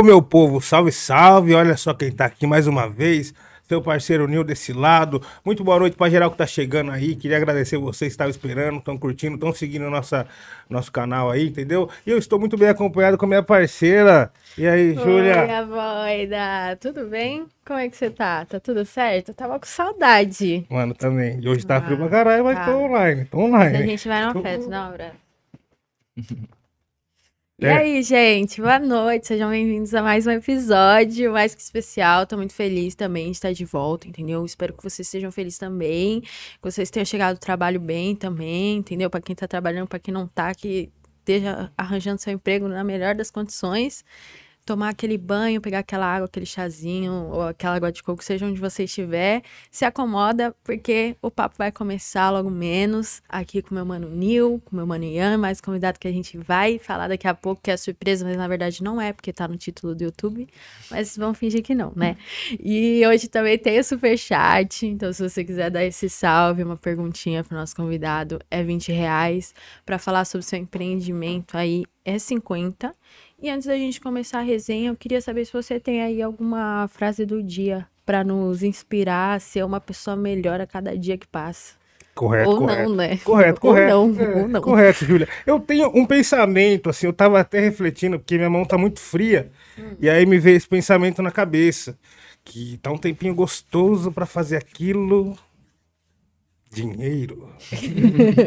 [0.00, 1.54] Ô, meu povo, salve, salve.
[1.54, 3.34] Olha só quem tá aqui mais uma vez.
[3.68, 5.20] Seu parceiro Nil desse lado.
[5.44, 7.14] Muito boa noite pra geral que tá chegando aí.
[7.14, 10.26] Queria agradecer vocês que estavam esperando, estão curtindo, estão seguindo nossa,
[10.70, 11.86] nosso canal aí, entendeu?
[12.06, 14.32] E eu estou muito bem acompanhado com a minha parceira.
[14.56, 15.40] E aí, Júlia?
[15.42, 16.76] Oi, minha boida.
[16.80, 17.44] Tudo bem?
[17.66, 18.46] Como é que você tá?
[18.46, 19.28] Tá tudo certo?
[19.28, 20.64] Eu tava com saudade.
[20.70, 21.38] Mano, também.
[21.42, 22.64] E hoje tá Ah, frio pra caralho, mas tá.
[22.64, 23.26] tô online.
[23.26, 23.86] Tô A online.
[23.86, 25.10] gente vai numa Tô- festa, não, Bra?
[27.60, 27.72] E É.
[27.76, 28.60] aí, gente?
[28.60, 29.26] Boa noite.
[29.26, 32.26] Sejam bem-vindos a mais um episódio, mais que especial.
[32.26, 34.44] Tô muito feliz também de estar de volta, entendeu?
[34.46, 36.28] Espero que vocês estejam felizes também, que
[36.62, 39.10] vocês tenham chegado do trabalho bem também, entendeu?
[39.10, 43.14] Pra quem tá trabalhando, pra quem não tá, que esteja arranjando seu emprego na melhor
[43.14, 44.04] das condições.
[44.64, 48.60] Tomar aquele banho, pegar aquela água, aquele chazinho ou aquela água de coco, seja onde
[48.60, 54.08] você estiver, se acomoda, porque o papo vai começar logo menos aqui com meu mano
[54.08, 57.62] Nil, com meu mano Ian, mais convidado que a gente vai falar daqui a pouco,
[57.62, 60.46] que é surpresa, mas na verdade não é, porque tá no título do YouTube,
[60.90, 62.16] mas vamos fingir que não, né?
[62.62, 67.42] E hoje também tem o superchat, então se você quiser dar esse salve, uma perguntinha
[67.42, 72.94] pro nosso convidado, é 20 reais, para falar sobre seu empreendimento aí é 50.
[73.42, 76.88] E antes da gente começar a resenha, eu queria saber se você tem aí alguma
[76.88, 81.26] frase do dia para nos inspirar a ser uma pessoa melhor a cada dia que
[81.26, 81.74] passa.
[82.14, 82.88] Correto, Ou correto.
[82.88, 83.16] não, né?
[83.24, 83.96] Correto, correto.
[83.96, 84.60] Ou não, É, ou não.
[84.60, 85.28] Correto, Júlia.
[85.46, 89.50] Eu tenho um pensamento, assim, eu tava até refletindo, porque minha mão tá muito fria,
[89.78, 89.92] Hum.
[89.98, 91.96] e aí me veio esse pensamento na cabeça,
[92.44, 95.34] que tá um tempinho gostoso pra fazer aquilo...
[96.72, 97.48] Dinheiro.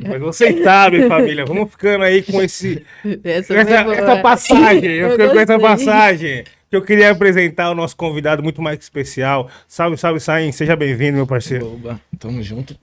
[0.07, 2.83] Mas vocês sabem, família, vamos ficando aí com esse...
[3.23, 6.43] Essa, Essa, essa passagem, eu Eu fico com essa passagem.
[6.69, 9.49] Que eu queria apresentar o nosso convidado muito mais que especial.
[9.67, 10.51] Salve, salve, Sain.
[10.51, 11.73] Seja bem-vindo, meu parceiro.
[11.73, 12.75] Oba, tamo junto.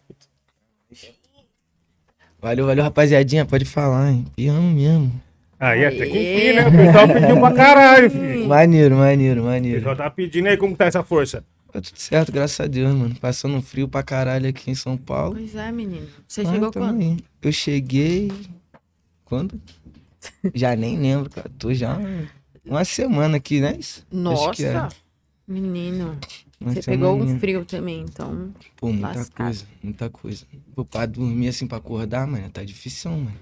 [2.41, 3.45] Valeu, valeu, rapaziadinha.
[3.45, 4.25] Pode falar, hein?
[4.37, 5.13] Piano mesmo.
[5.59, 6.69] Aí, até que enfim, né?
[6.69, 8.47] O pessoal pediu pra caralho, filho.
[8.49, 9.79] Maneiro, maneiro, O maneiro.
[9.79, 11.45] pessoal tá pedindo aí como tá essa força.
[11.73, 13.15] Tá tudo certo, graças a Deus, mano.
[13.17, 15.37] Passando frio pra caralho aqui em São Paulo.
[15.37, 16.07] Pois é, menino.
[16.27, 17.01] Você Mas chegou quando?
[17.01, 17.17] aí.
[17.43, 18.33] Eu cheguei.
[19.25, 19.61] Quando?
[20.55, 21.51] Já nem lembro, cara.
[21.59, 21.99] Tô já
[22.65, 23.79] uma semana aqui, né?
[23.79, 24.03] É.
[24.11, 24.89] Nossa!
[25.47, 26.17] Menino,
[26.61, 28.53] Uma você pegou um frio também, então.
[28.77, 29.47] Pô, muita lascado.
[29.47, 30.47] coisa, muita coisa.
[30.77, 33.33] Pô, pra dormir assim, pra acordar, mano, tá difícil, mano.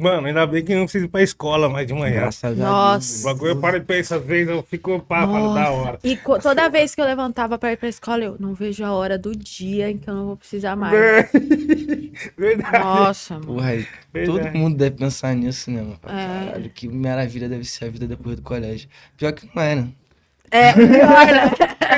[0.00, 2.20] Mano, ainda bem que não precisa ir pra escola mais de manhã.
[2.20, 2.60] Graças a Deus.
[2.60, 3.24] O Nossa!
[3.24, 5.98] bagulho eu paro e penso, às vezes eu fico pá, falo da hora.
[6.04, 8.92] E co- toda vez que eu levantava pra ir pra escola, eu não vejo a
[8.92, 10.94] hora do dia em que eu não vou precisar mais.
[12.38, 12.78] Verdade.
[12.78, 13.60] Nossa, mano.
[14.24, 15.98] Todo mundo deve pensar nisso, né, mano?
[16.06, 16.46] É.
[16.46, 18.88] Caralho, que maravilha deve ser a vida depois do colégio.
[19.16, 19.88] Pior que não é, né?
[20.50, 20.86] É, pior,
[21.26, 21.50] né?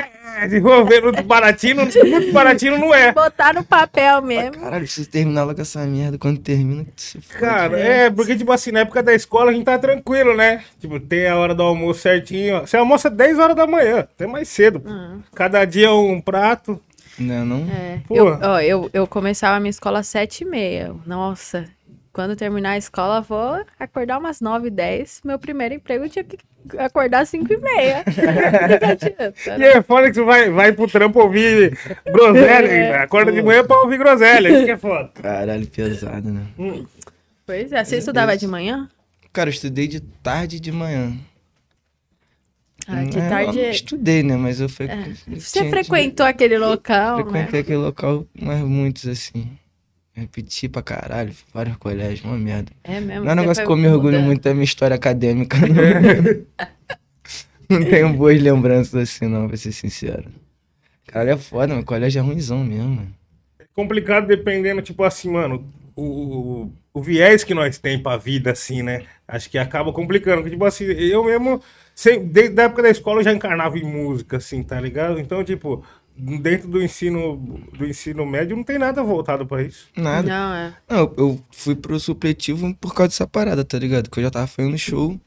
[0.37, 3.11] É, Se for ver muito baratinho, muito baratinho não é.
[3.11, 4.53] Botar no papel mesmo.
[4.53, 6.17] Caralho, preciso terminar logo essa merda.
[6.17, 7.39] Quando termina, que se foda.
[7.39, 10.63] Cara, é, porque, tipo assim, na época da escola a gente tá tranquilo, né?
[10.79, 12.57] Tipo, tem a hora do almoço certinho.
[12.57, 12.59] ó.
[12.61, 14.83] Você almoça 10 horas da manhã, até mais cedo.
[15.33, 16.81] Cada dia um prato.
[17.19, 17.67] Não, não.
[17.71, 18.15] É, Pô.
[18.15, 20.93] eu, ó, eu, eu começava a minha escola às sete e meia.
[21.05, 21.65] Nossa,
[22.13, 25.21] quando terminar a escola, vou acordar umas nove, dez.
[25.23, 26.37] Meu primeiro emprego eu tinha que
[26.77, 28.03] acordar às cinco e meia.
[28.91, 29.67] Adianta, E né?
[29.73, 32.67] é foda que você vai, vai pro trampo ouvir groselha.
[32.67, 32.97] É.
[33.03, 34.49] Acorda de manhã pra ouvir groselha.
[34.49, 35.09] Isso que é foda.
[35.15, 36.45] Caralho, pesado, né?
[37.45, 38.89] Pois é, você estudava de manhã?
[39.33, 41.13] Cara, eu estudei de tarde e de manhã.
[42.87, 43.61] Ah, de É, eu tarde.
[43.61, 44.35] não estudei, né?
[44.35, 44.87] Mas eu fui.
[45.37, 47.23] Você frequentou aquele local, né?
[47.23, 49.57] Frequentei aquele local, mas muitos assim.
[50.13, 52.71] Repeti pra caralho, vários colégios, uma merda.
[52.83, 53.23] É mesmo.
[53.25, 54.25] Não é um negócio que eu me orgulho mudando.
[54.25, 55.57] muito da minha história acadêmica,
[57.69, 57.79] não.
[57.79, 60.29] não tenho boas lembranças assim, não, pra ser sincero.
[61.07, 63.13] Cara, é foda, meu colégio é ruimzão mesmo, mano.
[63.73, 68.81] complicado dependendo, tipo assim, mano, o, o, o viés que nós tem pra vida, assim,
[68.83, 69.05] né?
[69.27, 70.37] Acho que acaba complicando.
[70.41, 71.61] Porque, tipo assim, eu mesmo,
[71.95, 75.19] sem- desde a época da escola, eu já encarnava em música, assim, tá ligado?
[75.19, 75.83] Então, tipo,
[76.21, 77.37] dentro do ensino,
[77.75, 79.87] do ensino médio, não tem nada voltado pra isso.
[79.95, 80.27] Nada.
[80.27, 80.73] Não, é.
[80.87, 84.09] Não, eu, fui pro supletivo por causa dessa parada, tá ligado?
[84.09, 85.19] Que eu já tava fazendo show.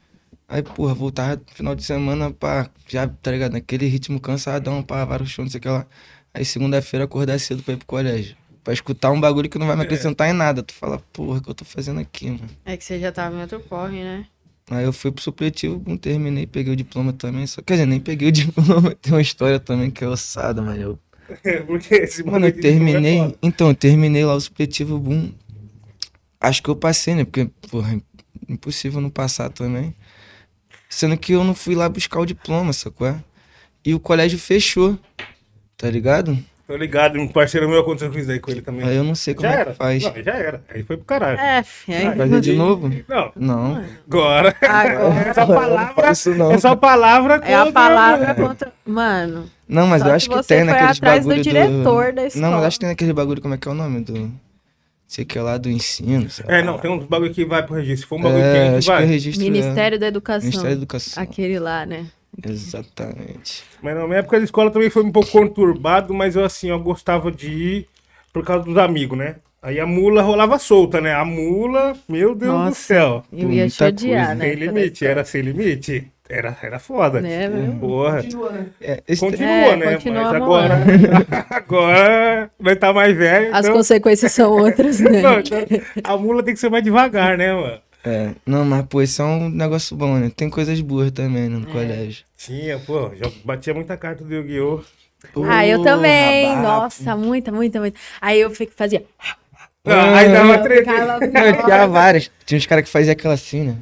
[0.47, 3.53] Aí, porra, voltava no final de semana pra, já, tá ligado?
[3.53, 5.85] Naquele ritmo cansadão, pá, vários shows, não sei o que lá.
[6.33, 8.37] Aí, segunda-feira, acordar cedo pra ir pro colégio.
[8.63, 10.63] Pra escutar um bagulho que não vai me acrescentar em nada.
[10.63, 12.49] Tu fala, porra, o que eu tô fazendo aqui, mano?
[12.63, 14.25] É que você já tava em outro corre, né?
[14.69, 17.45] Aí eu fui pro supletivo, não terminei, peguei o diploma também.
[17.45, 18.95] Só, quer dizer, nem peguei o diploma.
[18.95, 20.81] Tem uma história também que é ossada, mano.
[20.81, 20.99] Eu
[21.65, 23.19] Porque esse Mano, eu é terminei.
[23.19, 23.35] foda.
[23.41, 25.31] Então, eu terminei lá o supletivo boom.
[26.39, 27.23] Acho que eu passei, né?
[27.23, 27.99] Porque, porra,
[28.47, 29.95] impossível não passar também.
[30.89, 33.07] Sendo que eu não fui lá buscar o diploma, sacou?
[33.07, 33.23] é?
[33.83, 34.97] E o colégio fechou,
[35.77, 36.37] tá ligado?
[36.67, 38.87] Tô ligado, um parceiro meu aconteceu com isso aí com ele também.
[38.87, 39.71] Aí eu não sei como já é era.
[39.71, 40.03] que faz.
[40.03, 40.63] Não, já era.
[40.73, 41.39] Aí foi pro caralho.
[41.39, 41.57] É,
[41.89, 42.91] aí- Fazer de novo?
[43.07, 43.83] Não, Não.
[44.07, 44.55] agora.
[44.61, 45.29] Agora.
[45.29, 46.11] É só palavra.
[46.11, 46.51] Isso não.
[46.51, 48.73] É só palavra É a contra- palavra contra.
[48.83, 49.47] Mano.
[49.67, 52.45] Não, mas eu acho que você tem naqueles atrás do bagulho diretor da escola.
[52.47, 54.31] Não, mas acho que tem naquele bagulho, como é que é o nome do...
[55.07, 56.63] Sei que é lá do ensino, sei É, lá.
[56.63, 58.01] não, tem uns bagulho que vai pro registro.
[58.01, 59.05] Se for um bagulho É, que acho que é vai.
[59.05, 59.43] registro...
[59.43, 60.41] Ministério da é, Educação.
[60.49, 61.21] Ministério da Educação.
[61.23, 62.07] Aquele lá, né?
[62.43, 63.63] Exatamente.
[63.81, 66.79] Mas na minha época de escola também foi um pouco conturbado, mas eu assim, eu
[66.79, 67.87] gostava de ir
[68.33, 69.35] por causa dos amigos, né?
[69.61, 71.13] Aí a mula rolava solta, né?
[71.15, 72.75] A mula, meu Deus do Nossa.
[72.79, 73.23] céu.
[73.33, 74.45] Eu ia te odiar, né?
[74.45, 76.11] Sem limite, era sem limite.
[76.27, 77.21] Era, era foda.
[77.21, 77.73] Né, meu?
[77.79, 78.23] Porra.
[78.81, 79.93] É, esse Continua, É, né?
[79.93, 80.75] continua Mas agora,
[81.49, 83.53] agora vai estar mais velho.
[83.53, 85.21] As então- consequências são outras, né?
[85.21, 85.59] Não, então,
[86.03, 87.77] a mula tem que ser mais devagar, né, mano?
[88.05, 90.31] É, não, mas pô, isso é um negócio bom, né?
[90.35, 91.71] Tem coisas boas também né, no É.
[91.71, 92.23] colégio.
[92.37, 94.81] Tinha, pô, já batia muita carta do Yu-Gi-Oh!
[95.49, 96.55] Ah, eu também.
[96.57, 97.99] Nossa, muita, muita, muita.
[98.21, 99.03] Aí eu fazia.
[99.83, 100.91] Ah, aí dava treta.
[100.91, 102.31] Não, tinha várias.
[102.45, 103.75] Tinha uns caras que faziam aquela assim, né?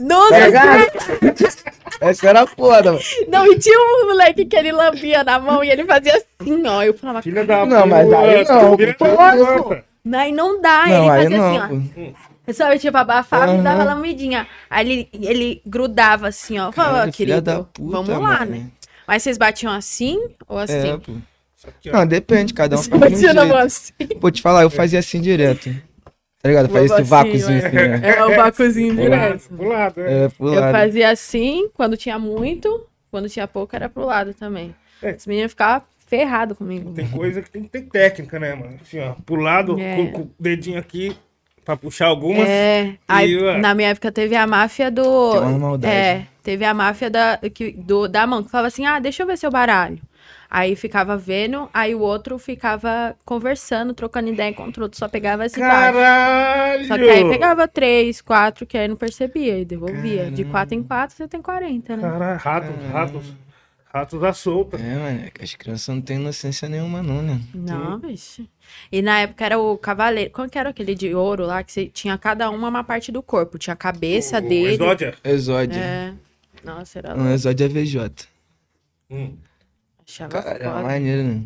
[0.00, 0.34] Nossa,
[2.00, 3.04] Essa era foda, mano.
[3.28, 6.82] não, e tinha um moleque que ele lambia na mão e ele fazia assim, ó.
[6.82, 8.76] Eu falava, Filha da Não, mas aí puta, não,
[9.56, 9.62] pô.
[9.64, 9.84] puta.
[10.14, 10.86] aí não dá.
[10.86, 12.35] Não, ele aí fazia não, assim, pô.
[12.48, 12.52] Ó.
[12.52, 13.62] Sabe, tipo, abafava e Aham.
[13.62, 14.46] dava lambidinha.
[14.70, 16.68] Aí ele, ele grudava assim, ó.
[16.68, 18.50] Ó, filha querido, da puta, vamos lá, mano.
[18.50, 18.70] né?
[19.06, 20.90] Mas vocês batiam assim ou assim?
[20.92, 21.12] É, pô.
[21.56, 21.92] Isso aqui, ó.
[21.92, 23.66] Não, depende, cada um Você faz um batia na mão jeito.
[23.66, 23.92] assim.
[24.20, 25.70] Pô, te falar, eu fazia assim direto.
[26.42, 26.68] Tá ligado?
[26.68, 27.66] Fazia esse Babacinho, vácuozinho é.
[27.66, 28.10] assim, né?
[28.16, 29.48] É o bacuzinho Pro lado, direto.
[29.56, 30.24] pro lado, né?
[30.24, 30.72] É, pro Eu lado.
[30.72, 34.74] fazia assim, quando tinha muito, quando tinha pouco era pro lado também.
[35.02, 35.12] É.
[35.14, 36.92] Os meninos ficavam ferrados comigo.
[36.92, 38.78] Tem coisa que tem que ter técnica, né, mano?
[38.80, 39.96] Assim, ó, pro lado, É.
[39.96, 41.16] com, com o dedinho aqui,
[41.66, 42.48] pra puxar algumas.
[42.48, 43.58] É, aí ué.
[43.58, 45.32] na minha época teve a máfia do.
[45.32, 45.92] Tem uma maldade.
[45.92, 49.26] É, teve a máfia da, que, do, da mão, que falava assim: ah, deixa eu
[49.26, 49.98] ver seu baralho.
[50.48, 55.44] Aí ficava vendo, aí o outro ficava conversando, trocando ideia contra o outro, só pegava
[55.44, 55.96] esse baralho.
[55.96, 56.86] Caralho!
[56.86, 60.30] Só que aí pegava três, quatro, que aí não percebia e devolvia.
[60.30, 62.02] De quatro em quatro, você tem 40, né?
[62.02, 63.34] Caralho, ratos, ratos.
[63.92, 64.76] Ratos à solta.
[64.76, 67.40] É, mano, é que as crianças não têm inocência nenhuma, não, né?
[67.52, 68.46] Não, bicho.
[68.90, 70.30] E na época era o cavaleiro.
[70.30, 71.62] Como que era aquele de ouro lá?
[71.62, 73.58] Que você tinha cada uma uma parte do corpo.
[73.58, 74.74] Tinha a cabeça O dele.
[74.74, 75.14] Exódia.
[75.24, 75.78] Exódio.
[75.80, 76.12] É.
[76.64, 77.30] Nossa, era Um louco.
[77.32, 78.10] exódio é VJ.
[79.10, 79.36] Hum.
[80.08, 80.82] Achava Cara, era foda.
[80.82, 81.42] maneiro, né?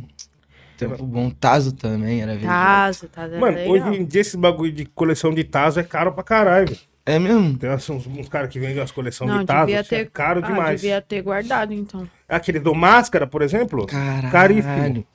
[0.76, 1.30] Tempo bom.
[1.30, 2.46] Tazo também era VJ.
[2.46, 3.72] Tazo, Tazo era Mano, legal.
[3.90, 6.76] hoje em dia esse bagulho de coleção de Tazo é caro pra caralho.
[7.04, 7.56] É mesmo?
[7.58, 10.10] Tem assim, uns, uns caras que vendem as coleções de Tazo, devia é ter.
[10.10, 10.80] caro ah, demais.
[10.80, 12.08] devia ter guardado, então.
[12.28, 14.30] Aquele do Máscara, por exemplo, Caralho.
[14.30, 15.06] caríssimo.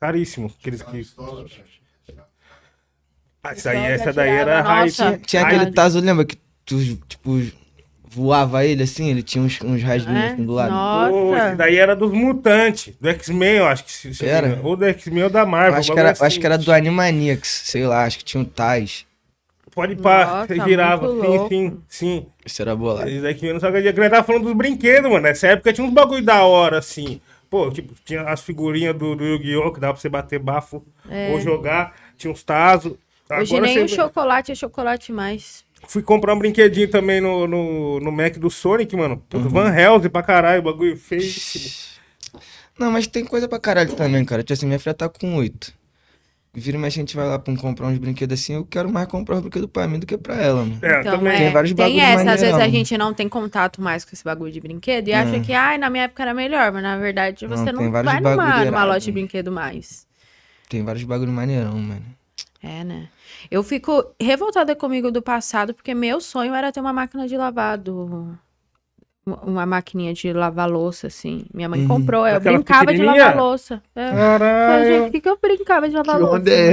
[0.00, 0.52] Caríssimo.
[0.60, 1.06] Aqueles que...
[3.42, 4.68] Ah, isso aí, essa daí era Nossa.
[4.74, 4.96] raiz.
[4.96, 6.76] Tinha- Tinha aquele Tazo, lembra que tu,
[7.08, 7.40] tipo,
[8.04, 9.08] voava ele assim?
[9.10, 10.26] Ele tinha uns, uns rasguinhos É?
[10.32, 10.72] assim do lado.
[11.10, 11.56] Pô, esse Nossa.
[11.56, 14.60] daí era dos mutantes, do X-Men, eu acho que se, se Era?
[14.62, 15.78] Ou do X-Men ou da Marvel.
[15.78, 18.44] acho, que era, bagulho acho que era do Animaniacs, sei lá, acho que tinha um
[18.44, 19.06] Tais.
[19.72, 21.06] Pode pá, Nossa, girava.
[21.06, 21.48] muito Sim, louco.
[21.48, 22.26] sim, sim.
[22.44, 23.08] Isso era bolado.
[23.08, 23.92] Esse daqui eu não sabia.
[23.92, 25.22] Que nós tava falando dos brinquedos, mano.
[25.22, 27.20] Nessa época tinha uns bagulho da hora, assim.
[27.50, 29.72] Pô, tipo, tinha as figurinhas do, do Yu-Gi-Oh!
[29.72, 30.84] que dava pra você bater bafo
[31.32, 31.94] ou jogar.
[32.16, 32.94] Tinha uns Tazos.
[33.30, 33.40] É.
[33.40, 35.64] Hoje nem o você- chocolate é chocolate mais.
[35.86, 39.22] Fui comprar um brinquedinho também no, no, no Mac do Sonic, mano.
[39.32, 39.48] Uhum.
[39.48, 41.88] Van Helsing pra caralho, bagulho feíssimo.
[42.78, 44.42] Não, mas tem coisa pra caralho também, cara.
[44.42, 45.72] Tipo assim, minha filha tá com oito.
[46.58, 48.54] Vira e mexe, a gente vai lá pra um- comprar uns brinquedos assim.
[48.54, 50.78] Eu quero mais comprar os brinquedos pra mim do que pra ela, mano.
[50.82, 51.32] É, Então, também.
[51.32, 54.10] é, Tem vários tem bagulho essa, às vezes a gente não tem contato mais com
[54.12, 55.40] esse bagulho de brinquedo e acha É.
[55.40, 58.12] que, ai, na minha época era melhor, mas na verdade Não, você tem não vários
[58.12, 60.06] vai numa, bagulho numa loja de brinquedo mais.
[60.68, 62.04] Tem vários bagulho maneirão, mano.
[62.62, 63.08] É, né?
[63.50, 68.36] Eu fico revoltada comigo do passado, porque meu sonho era ter uma máquina de lavado.
[69.42, 71.44] Uma maquininha de lavar louça, assim.
[71.52, 71.88] Minha mãe Uhum.
[71.88, 73.82] comprou, eu Aquela brincava de lavar louça.
[73.94, 74.10] É.
[74.10, 75.02] Caralho.
[75.04, 76.36] por que, que eu brincava de lavar Que louça?
[76.36, 76.70] onda é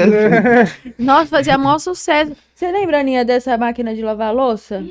[0.64, 0.76] essa?
[1.00, 2.32] Nossa, fazia maior sucesso.
[2.54, 4.82] Você lembra, Aninha, dessa máquina de lavar louça?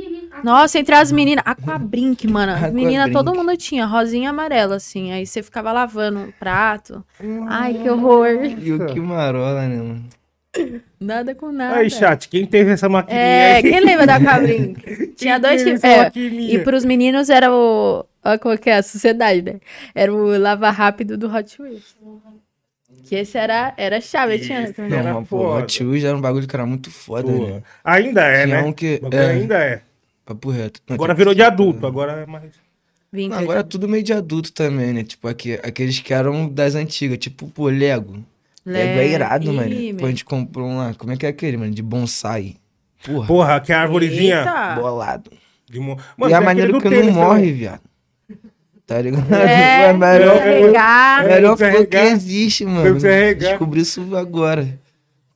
[0.42, 1.42] Nossa, entre as meninas.
[1.46, 2.52] Aquabrink, mano.
[2.52, 5.12] As meninas, todo mundo tinha, rosinha e amarela, assim.
[5.12, 7.02] Aí você ficava lavando um prato.
[7.48, 8.26] Ai, que horror.
[8.60, 10.04] E o que marola, né, mano?
[11.00, 11.76] Nada com nada.
[11.78, 13.62] Aí, chat, quem teve essa maquininha É, aí?
[13.62, 15.08] quem lembra da Aquabrink?
[15.16, 15.84] Tinha dois tipos.
[15.84, 18.04] É, e pros meninos era o.
[18.24, 19.60] Olha qual que é a sociedade, né?
[19.94, 21.94] Era o lava rápido do Hot Wheels.
[23.04, 24.72] Que esse era, era chave, tinha.
[24.72, 25.02] também.
[25.02, 25.56] Não, mas, pô.
[25.58, 27.62] Hot Wheels era um bagulho que era muito foda, né?
[27.84, 28.66] Ainda é, Tinha né?
[28.66, 29.20] um que- é.
[29.26, 29.82] Ainda é.
[30.24, 30.80] Papo reto.
[30.88, 32.50] Não, Agora tipo, virou de adulto, agora é mais.
[33.12, 35.04] Não, agora é tudo meio de adulto também, né?
[35.04, 38.24] Tipo, aqui, aqueles que eram das antigas, tipo, pô, Lego.
[38.66, 39.68] Lego é irado, Ih, mano.
[39.68, 39.96] meu.
[39.96, 40.94] Pô, a gente comprou um lá.
[40.94, 41.70] Como é que é aquele, mano?
[41.72, 42.56] De bonsai.
[43.04, 44.38] Porra, Porra, que é a arvorezinha.
[44.38, 44.74] Eita.
[44.80, 45.30] bolado.
[45.70, 45.98] De mo...
[46.28, 47.52] e a maneira que do não tênis morre, também.
[47.54, 47.80] viado.
[48.86, 49.32] Tá ligado?
[49.34, 50.36] É, É melhor.
[50.36, 52.98] É, melhor precisa flor que existe, mano.
[53.38, 54.78] Descobri isso agora.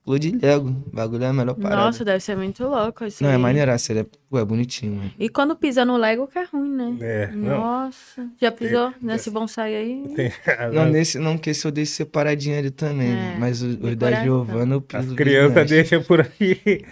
[0.09, 0.69] Flor de Lego.
[0.71, 1.83] O bagulho é a melhor parada.
[1.83, 3.39] Nossa, deve ser muito louco isso Não, é aí.
[3.39, 5.11] maneiraço, ele é, pô, é bonitinho, mano.
[5.19, 6.97] E quando pisa no Lego que é ruim, né?
[7.01, 7.59] É, não.
[7.61, 8.27] Nossa.
[8.41, 10.03] Já pisou nesse bonsai aí?
[10.17, 10.33] Tem-
[10.73, 13.35] Não, nesse, não que esse eu deixo separadinho ali também, né?
[13.37, 14.25] É, Mas o- os da decoração.
[14.25, 15.11] Giovana eu piso.
[15.11, 16.85] As crianças deixam por aí.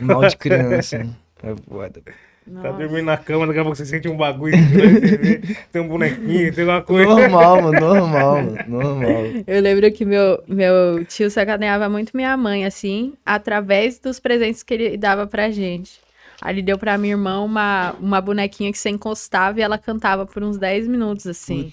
[0.00, 0.98] Mal de criança.
[1.04, 1.10] né?
[1.42, 2.02] É foda.
[2.44, 2.72] Tá Nossa.
[2.78, 4.54] dormindo na cama, daqui a pouco você sente um bagulho.
[4.56, 5.40] vê,
[5.72, 7.08] tem um bonequinho, tem alguma coisa.
[7.08, 9.22] Normal, mano, normal, mano, normal.
[9.46, 14.74] Eu lembro que meu, meu tio sacaneava muito minha mãe, assim, através dos presentes que
[14.74, 16.04] ele dava pra gente.
[16.42, 20.26] Aí ele deu pra minha irmã uma, uma bonequinha que você encostava e ela cantava
[20.26, 21.72] por uns 10 minutos, assim.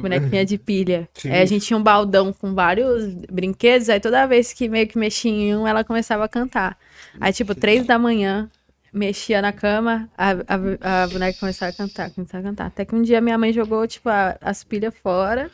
[0.00, 1.08] Bonequinha de pilha.
[1.14, 1.30] Sim.
[1.30, 4.96] Aí a gente tinha um baldão com vários brinquedos, aí toda vez que meio que
[4.96, 6.78] mexia em um, ela começava a cantar.
[7.20, 8.48] Aí, tipo, três da manhã,
[8.94, 12.66] mexia na cama, a, a, a boneca começava a cantar, começava a cantar.
[12.66, 15.50] Até que um dia minha mãe jogou, tipo, a- as pilhas fora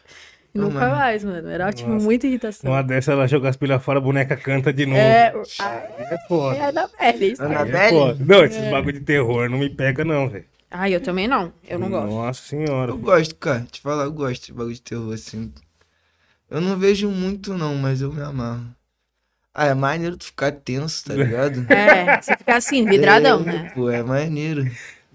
[0.54, 0.96] e Ah, nunca mano.
[0.96, 1.48] mais, mano.
[1.48, 2.04] Era, tipo, Nossa.
[2.04, 2.70] muita irritação.
[2.70, 4.98] Numa dessa ela joga as pilhas fora, a boneca canta de novo.
[5.00, 5.32] É,
[5.98, 6.56] É foda.
[6.58, 7.26] é da pele.
[7.32, 7.42] isso.
[7.42, 8.14] Ana- Aí é.
[8.20, 10.44] Não, esses bagulho de terror não me pega, não, velho.
[10.70, 11.52] Ai, eu também não.
[11.66, 12.10] Eu não gosto.
[12.10, 12.92] Nossa senhora.
[12.92, 13.66] Eu gosto, cara.
[13.70, 15.52] Te falar, eu gosto de bagulho de terror, assim.
[16.48, 18.64] Eu não vejo muito, não, mas eu me amarro.
[19.54, 21.66] Ah, é maneiro tu ficar tenso, tá ligado?
[21.72, 23.72] É, você fica assim, vidradão, É, né?
[23.74, 24.62] Pô, é maneiro.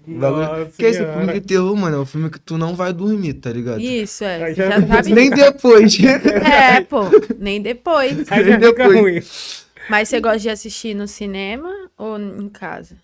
[0.06, 2.76] O bagulho- Nossa Porque esse filme de terror, mano, é um filme que tu não
[2.76, 3.80] vai dormir, tá ligado?
[3.80, 4.44] Isso, é.
[4.44, 5.12] Aí já- já sabe.
[5.14, 5.98] Nem depois.
[6.04, 7.00] É, pô,
[7.38, 8.30] nem depois.
[8.30, 9.00] Aí fica Depois.
[9.00, 9.20] ruim.
[9.90, 12.96] Mas você gosta de assistir no cinema ou em casa?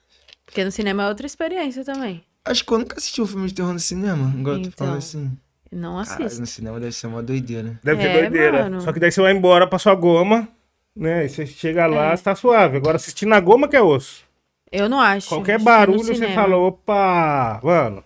[0.46, 2.22] Porque no cinema é outra experiência também.
[2.44, 4.32] Acho que eu nunca assisti um filme de terror no cinema.
[4.38, 5.30] Agora tu Então, fala assim.
[5.72, 6.40] Não assisto.
[6.40, 7.80] no cinema deve ser uma doideira.
[7.82, 8.62] Deve É, ser doideira.
[8.64, 8.80] mano.
[8.82, 10.46] Só que daí você vai embora pra sua goma,
[10.94, 11.24] né?
[11.24, 12.16] E você chega lá, É.
[12.16, 12.76] você tá suave.
[12.76, 14.24] Agora assistir na goma que é osso.
[14.70, 15.28] Eu não acho.
[15.28, 18.04] Qualquer barulho você fala, opa, mano.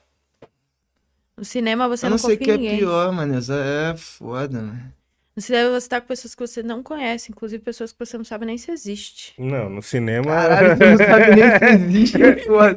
[1.37, 2.79] No cinema você eu não, não sei o confia que em é ninguém.
[2.79, 3.35] pior, mano.
[3.39, 4.93] É foda, mano.
[5.37, 8.25] No cinema você tá com pessoas que você não conhece, inclusive pessoas que você não
[8.25, 9.35] sabe nem se existe.
[9.39, 10.25] Não, no cinema.
[10.33, 12.75] Caralho, tu não sabe nem se existe, é foda.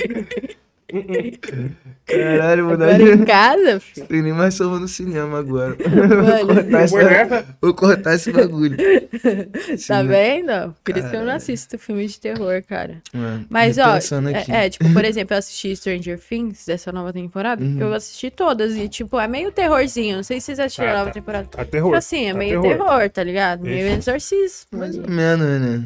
[2.05, 2.84] Caralho, mano.
[2.84, 4.08] Agora em casa, filho.
[4.08, 5.77] Tem nem mais salva no cinema agora.
[5.79, 8.77] Mano, Vou cortar, esse, vou cortar esse bagulho.
[9.88, 10.75] tá vendo?
[10.84, 13.01] Por isso que eu não assisto filme de terror, cara.
[13.13, 17.63] Mano, Mas, ó, é, é, tipo, por exemplo, eu assisti Stranger Things dessa nova temporada,
[17.63, 17.79] Uhum.
[17.79, 20.17] eu assisti todas e, tipo, é meio terrorzinho.
[20.17, 21.13] Não sei se vocês assistiram Tá, a nova tá.
[21.13, 21.48] temporada.
[21.48, 21.89] tá terror.
[21.89, 23.10] Tipo assim, é tá meio terror.
[23.10, 23.62] tá ligado?
[23.63, 24.10] Meio Isso.
[24.10, 24.79] exorcismo.
[24.79, 25.84] Mais ou menos, né?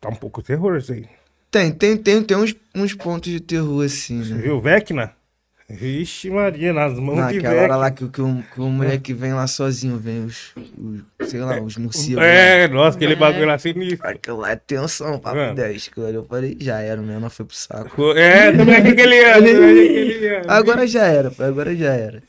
[0.00, 1.04] Tá um pouco terror isso aí.
[1.50, 4.42] Tem, tem, tem, tem uns, uns pontos de terror assim, Você né?
[4.42, 4.60] viu?
[4.60, 5.12] Vecna?
[5.70, 7.76] Vixe, Maria, nas mãos de Naquela hora Vecna.
[7.76, 11.60] lá que, que, o, que o moleque vem lá sozinho, vem os, os sei lá,
[11.60, 12.22] os morcegos.
[12.22, 13.16] É, nossa, aquele É.
[13.16, 14.06] bagulho lá sinistro.
[14.08, 15.54] Aquilo lá é tensão, papo Mano.
[15.54, 15.88] 10.
[15.90, 18.12] Aquilo ali eu falei, já era, mesmo, não foi pro saco.
[18.12, 20.42] É, também achei que ele que ia.
[20.48, 22.22] Agora já era, agora já era.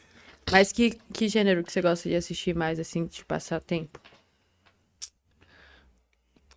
[0.51, 3.99] Mas que, que gênero que você gosta de assistir mais, assim, de passar tempo?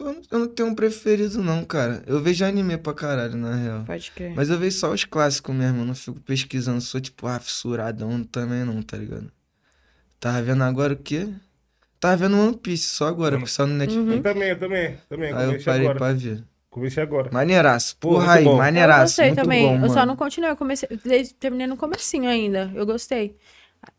[0.03, 2.03] Eu não, eu não tenho um preferido não, cara.
[2.07, 3.85] Eu vejo anime pra caralho, na real.
[3.85, 4.35] Pode crer.
[4.35, 8.23] Mas eu vejo só os clássicos mesmo, eu não fico pesquisando, sou tipo, ah, fissuradão
[8.25, 9.31] também não, tá ligado?
[10.19, 11.29] Tava vendo agora o quê?
[12.01, 14.17] Tava vendo One Piece só agora, porque só no Netflix.
[14.17, 15.33] Eu também, eu também, também.
[15.33, 15.99] Aí eu Comecei parei agora.
[15.99, 16.45] pra ver.
[16.69, 17.31] Comecei agora.
[17.31, 18.53] Maneiraço, porra muito aí, bom.
[18.53, 19.79] Eu maneiraço, gostei muito também.
[19.79, 20.89] bom, eu só não continuei, eu comecei,
[21.39, 22.73] terminei no comecinho ainda.
[22.75, 23.37] Eu gostei.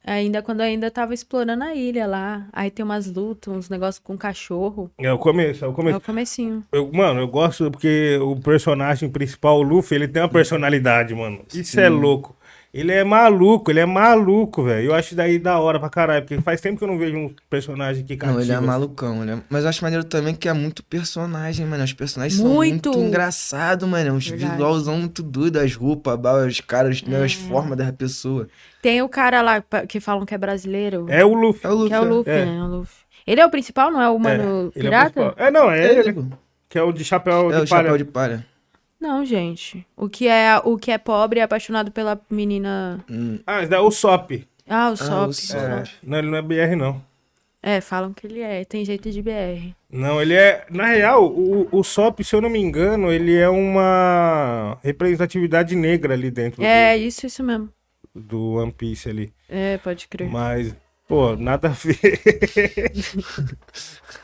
[0.06, 2.48] Ainda quando eu ainda tava explorando a ilha lá.
[2.52, 4.92] Aí tem umas lutas, uns negócios com cachorro.
[4.98, 5.98] É o começo, é o É começo.
[5.98, 6.64] o comecinho.
[6.72, 11.40] Eu- mano, eu gosto porque o personagem principal, o Luffy, ele tem uma personalidade, mano.
[11.54, 12.36] Isso é louco.
[12.74, 14.88] Ele é maluco, ele é maluco, velho.
[14.88, 17.32] Eu acho daí da hora pra caralho, porque faz tempo que eu não vejo um
[17.48, 18.34] personagem que cativa.
[18.38, 18.66] Não, ele é assim.
[18.66, 19.38] malucão, ele é...
[19.48, 21.84] Mas eu acho maneiro também que é muito personagem, mano.
[21.84, 22.92] Os personagens Muito.
[22.92, 24.16] são muito engraçados, mano.
[24.16, 24.52] Os Verdade.
[24.54, 27.24] visualzão muito doido, as roupas, os caras, né, É.
[27.26, 28.48] as formas da pessoa.
[28.82, 31.06] Tem o cara lá que falam que é brasileiro.
[31.10, 31.62] É o Luffy.
[31.64, 31.90] É o Luffy.
[31.90, 32.46] que é o Luffy, é.
[32.46, 32.64] né?
[32.64, 32.96] O Luffy.
[33.28, 35.12] Ele é o principal, não é o mano é, o pirata?
[35.12, 35.34] principal.
[35.38, 36.28] é, não, é É, ele, ele,
[36.68, 37.84] que é o de chapéu é de o palha.
[37.84, 38.46] chapéu de palha.
[39.04, 39.86] Não, gente.
[39.98, 43.04] O que é o que é pobre é apaixonado pela menina.
[43.10, 44.32] Hum, Ah, esse daí é o Sop.
[44.66, 45.34] Ah, o o Sop.
[45.34, 45.60] Sop.
[45.60, 45.84] É.
[46.02, 47.04] Não, ele não é BR, não.
[47.62, 48.64] É, falam que ele é.
[48.64, 49.74] Tem jeito de BR.
[49.92, 50.66] Não, ele é.
[50.70, 56.14] Na real, o, o Sop, se eu não me engano, ele é uma representatividade negra
[56.14, 57.70] ali dentro É, isso, isso mesmo.
[58.16, 59.34] do, do One Piece ali.
[59.50, 60.30] É, pode crer.
[60.30, 60.74] Mas,
[61.10, 62.22] pô, nada a ver.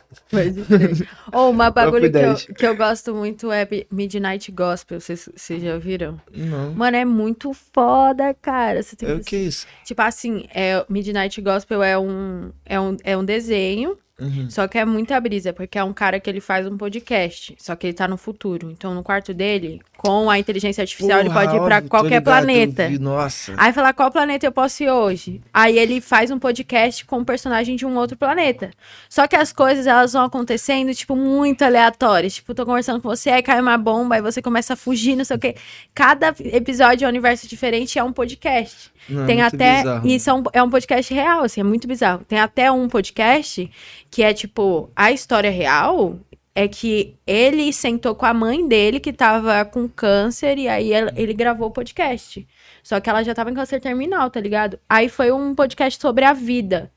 [1.32, 2.46] Ou uma bagulho que eu, 10.
[2.58, 5.00] que eu gosto muito é Midnight Gospel.
[5.00, 6.20] Vocês vocês já viram?
[6.34, 6.74] não.
[6.74, 8.82] Mano, é muito foda, cara.
[8.84, 9.68] Você tem É que o que é isso?
[9.86, 14.50] Tipo assim, é, Midnight Gospel é um, é um, é um desenho, Uhum.
[14.50, 17.74] só que é muita brisa, porque é um cara que ele faz um podcast, só
[17.76, 18.70] que ele tá no futuro.
[18.70, 22.88] Então, no quarto dele, com a inteligência artificial, ele Porra, pode ir tô qualquer planeta.
[22.88, 23.54] vi, Nossa.
[23.58, 25.42] Aí falar qual planeta eu posso ir hoje.
[25.54, 28.72] Aí ele faz um podcast com um personagem de um outro planeta.
[29.10, 32.36] Só que as coisas elas vão acontecendo, tipo, muito aleatórias.
[32.36, 35.26] Tipo, tô conversando com você, aí cai uma bomba, aí você começa a fugir, não
[35.26, 35.56] sei o quê.
[35.94, 38.90] Cada episódio é um universo diferente é um podcast.
[39.10, 39.78] Não, Tem muito até.
[39.80, 40.08] bizarro.
[40.08, 42.24] Isso é um, é um podcast real, assim, é muito bizarro.
[42.26, 43.70] Tem até um podcast
[44.10, 46.18] que é tipo, a história real
[46.62, 51.14] é que ele sentou com a mãe dele que tava com câncer e aí ela-
[51.16, 52.46] ele gravou o podcast.
[52.84, 54.78] Só que ela já tava em câncer terminal, tá ligado?
[54.90, 56.92] Aí foi um podcast sobre a vida.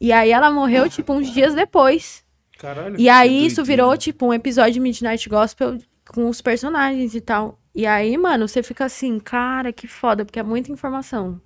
[0.00, 2.22] E aí ela morreu, tipo, uns dias depois.
[2.58, 2.94] Caralho.
[3.00, 7.58] E aí isso virou, tipo, um episódio de Midnight Gospel com os personagens e tal.
[7.74, 11.40] E aí, mano, você fica assim, cara, que foda, porque é muita informação.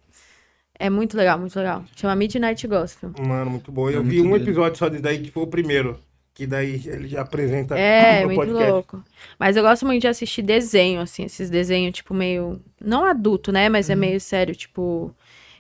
[0.79, 1.85] É muito legal, muito legal.
[1.97, 3.13] Chama Midnight Gospel.
[3.27, 3.89] Mano, muito bom.
[3.89, 5.99] Eu É vi um episódio só desse daí, que foi o primeiro.
[6.35, 8.39] Que daí ele já apresenta É, muito
[8.73, 9.05] louco.
[9.39, 12.61] Mas eu gosto muito de assistir desenho, assim, esses desenhos, tipo, meio.
[12.81, 13.69] Não adulto, né?
[13.69, 15.15] Mas é meio sério, tipo.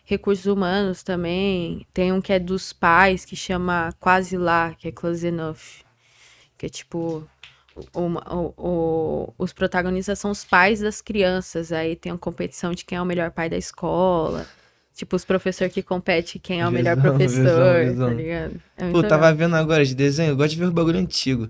[0.04, 1.87] Recursos humanos também.
[1.95, 5.83] Tem um que é dos pais, que chama Quase Lá, que é Close Enough.
[6.59, 7.26] Que é tipo.
[7.95, 11.73] uma- o- o- os protagonistas são os pais das crianças.
[11.73, 14.47] Aí tem uma competição de quem é o melhor pai da escola.
[14.94, 18.08] Tipo, os professores que competem quem é o melhor Visão, professor, visão, visão.
[18.08, 18.54] tá ligado?
[18.76, 19.08] É Pô, legal.
[19.08, 21.48] tava vendo agora de desenho, eu gosto de ver os bagulho antigo.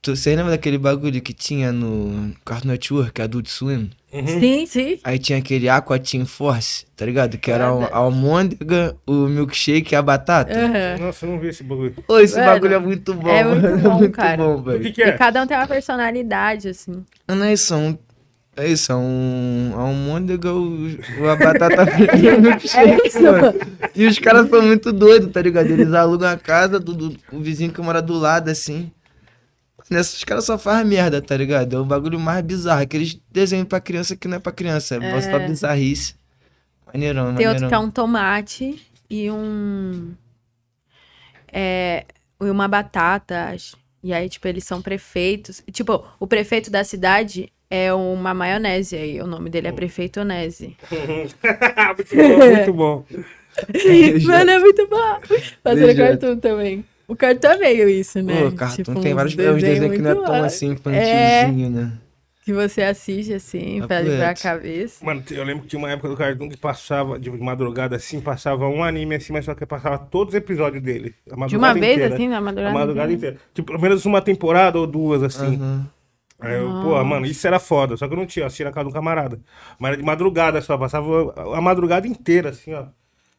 [0.00, 3.90] Tu, você lembra daquele bagulho que tinha no Cartoon Network, Adult Swim?
[4.24, 5.00] Sim, sim.
[5.02, 7.36] Aí tinha aquele Aqua Team Force, tá ligado?
[7.38, 10.52] Que era a almôndega, o milkshake e a batata.
[10.56, 11.04] Aham.
[11.06, 11.92] Nossa, eu não vi esse bagulho.
[12.06, 13.28] Pô, esse Mano, bagulho é muito bom.
[13.34, 13.78] é muito mano.
[13.82, 14.36] bom, muito cara.
[14.36, 14.92] bom, O que velho.
[14.94, 15.08] que é?
[15.08, 17.04] E cada um tem uma personalidade, assim.
[17.26, 17.98] Não é isso, é um...
[18.56, 19.72] É isso, é um...
[19.76, 20.86] A almôndega, o,
[21.20, 23.52] o- a batata frita e o milkshake, É isso, mano.
[23.94, 25.66] E os caras são muito doidos, tá ligado?
[25.70, 28.90] Eles alugam a casa do, do o vizinho que mora do lado, assim.
[29.90, 31.76] Nessa, os caras só fazem merda, tá ligado?
[31.76, 32.80] É o bagulho mais bizarro.
[32.82, 34.96] Aqueles desenhos pra criança que não é pra criança.
[34.96, 36.14] É só bizarrice.
[36.92, 37.52] Maneirão, Tem maneirão.
[37.54, 40.12] outro que é um tomate e um.
[41.52, 42.04] É.
[42.40, 43.76] E uma batata, acho.
[44.02, 45.62] E aí, tipo, eles são prefeitos.
[45.72, 49.20] Tipo, o prefeito da cidade é uma maionese aí.
[49.20, 50.76] O nome dele é Prefeito Onese.
[51.96, 53.04] muito bom, muito bom.
[54.26, 55.18] Mano, é muito bom.
[55.62, 56.20] Fazendo Dejeto.
[56.20, 56.84] cartoon também.
[57.08, 58.42] O cartoon é meio isso, né?
[58.42, 60.72] Pô, cartoon Tipo, tem vários é uns desenhos que não é tão assim É.
[61.44, 61.92] infantilzinho, né?
[62.44, 65.04] Que você assiste assim, É pra livrar a cabeça.
[65.04, 68.68] Mano, eu lembro que tinha uma época do Cartoon que passava, de madrugada assim, passava
[68.68, 71.12] um anime assim, mas só que passava todos os episódios dele.
[71.28, 72.14] A De uma madrugada vez, inteira.
[72.14, 72.74] assim, na A madrugada.
[72.78, 73.36] madrugada inteira.
[73.52, 75.56] Tipo, pelo menos uma temporada ou duas, assim.
[75.56, 75.88] Aham.
[76.38, 77.96] Aí eu, pô, mano, isso era foda.
[77.96, 79.40] Só que eu não tinha, eu assistia na casa de um camarada.
[79.78, 82.84] Mas era de madrugada só, passava a madrugada inteira, assim, ó.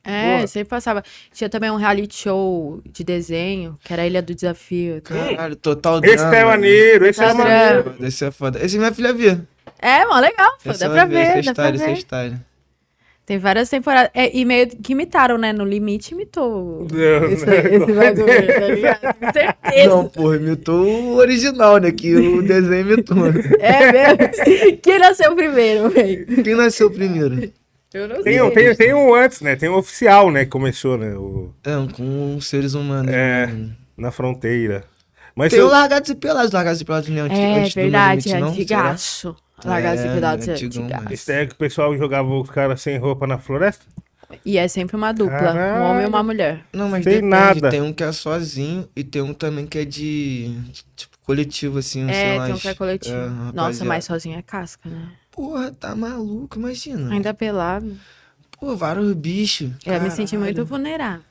[0.04, 0.48] É, Porra.
[0.48, 1.04] sempre passava.
[1.34, 5.02] Tinha também um reality show de desenho, que era a Ilha do Desafio.
[5.02, 5.14] tá?
[5.14, 6.36] Caralho, total Esse drama.
[6.38, 7.96] é maneiro, esse é maneiro.
[8.00, 8.64] Esse é foda.
[8.64, 9.46] Esse minha filha via.
[9.80, 12.40] É, mó legal, pô, Essa dá pra ver, Essa dá pra história, essa ver.
[13.28, 14.10] Tem várias temporadas.
[14.14, 15.52] É, e meio que imitaram, né?
[15.52, 17.54] No limite imitou Não, esse, não.
[17.54, 19.02] esse bagulho, tá ligado?
[19.20, 19.90] Com certeza.
[19.90, 21.92] Não, porra, imitou o original, né?
[21.92, 23.18] Que o desenho imitou.
[23.60, 24.18] É mesmo?
[24.82, 26.42] Quem nasceu primeiro, velho?
[26.42, 27.52] Quem nasceu primeiro?
[27.94, 28.42] Eu não Tem, sei.
[28.42, 29.56] um- tem, tem um antes, né?
[29.58, 30.46] Tem um oficial, né?
[30.46, 31.14] Que começou, né?
[31.14, 33.12] O, É, um com os seres humanos.
[33.14, 33.48] É.
[33.48, 33.70] né?
[33.98, 34.84] na fronteira.
[35.36, 36.52] Mas Tem eu, o Largados e Pelados.
[36.54, 38.48] Largados e Pelados não é anti- É antes do verdade, não?
[38.50, 39.36] antigaço.
[39.64, 41.14] Largar É, cuidados é antigão, antigaço.
[41.14, 43.86] esse daí que o pessoal jogava os caras sem roupa na floresta?
[44.46, 45.84] E é sempre uma dupla, um Caralho.
[45.84, 46.66] homem e uma mulher.
[46.74, 47.30] Não, mas Tem depende.
[47.30, 47.70] nada.
[47.70, 50.54] Tem um que é sozinho e tem um também que é de,
[50.96, 52.46] tipo, coletivo, assim, sei É, lá.
[52.46, 53.16] tem um que é coletivo.
[53.16, 55.12] é, Nossa, mas sozinho é casca, né?
[55.32, 57.12] Porra, tá maluco, imagina.
[57.14, 57.96] Ainda pelado.
[58.60, 59.72] Pô, vários bichos.
[59.86, 61.24] Eu me senti muito vulnerável.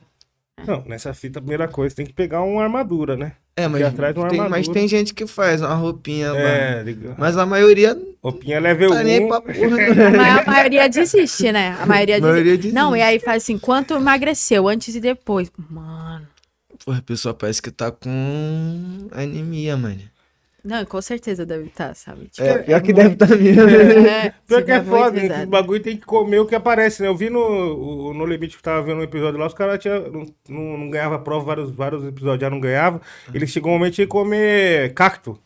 [0.64, 3.33] Não, nessa fita, a primeira coisa, tem que pegar uma armadura, né?
[3.57, 4.75] É, mas, atrás de uma tem, mas armadura.
[4.75, 6.29] tem gente que faz uma roupinha.
[6.29, 7.14] É, liga.
[7.19, 9.29] Mas a maioria Roupinha level tá nem 1.
[9.29, 9.55] pra porra.
[10.16, 11.77] Mas a maioria desiste, né?
[11.81, 12.75] A maioria, A maioria desiste.
[12.75, 15.49] Não, e aí faz assim, quanto emagreceu antes e depois?
[15.71, 16.27] Mano.
[16.85, 20.01] Porra, a pessoa parece que tá com anemia, mano.
[20.66, 22.29] Não, com certeza deve estar, sabe?
[22.29, 23.62] Tipo, É, pior que deve estar tá mesmo.
[24.07, 25.50] é, Pior que é muito foda, esse pesado.
[25.50, 27.09] bagulho tem que comer o que aparece, né?
[27.09, 29.81] Eu vi no, o- no Limite que tava vendo um episódio lá, os caras
[30.12, 33.00] não, não, não ganhava prova, vários, vários episódios já não ganhavam.
[33.33, 35.38] Eles chegou um momento de comer cacto.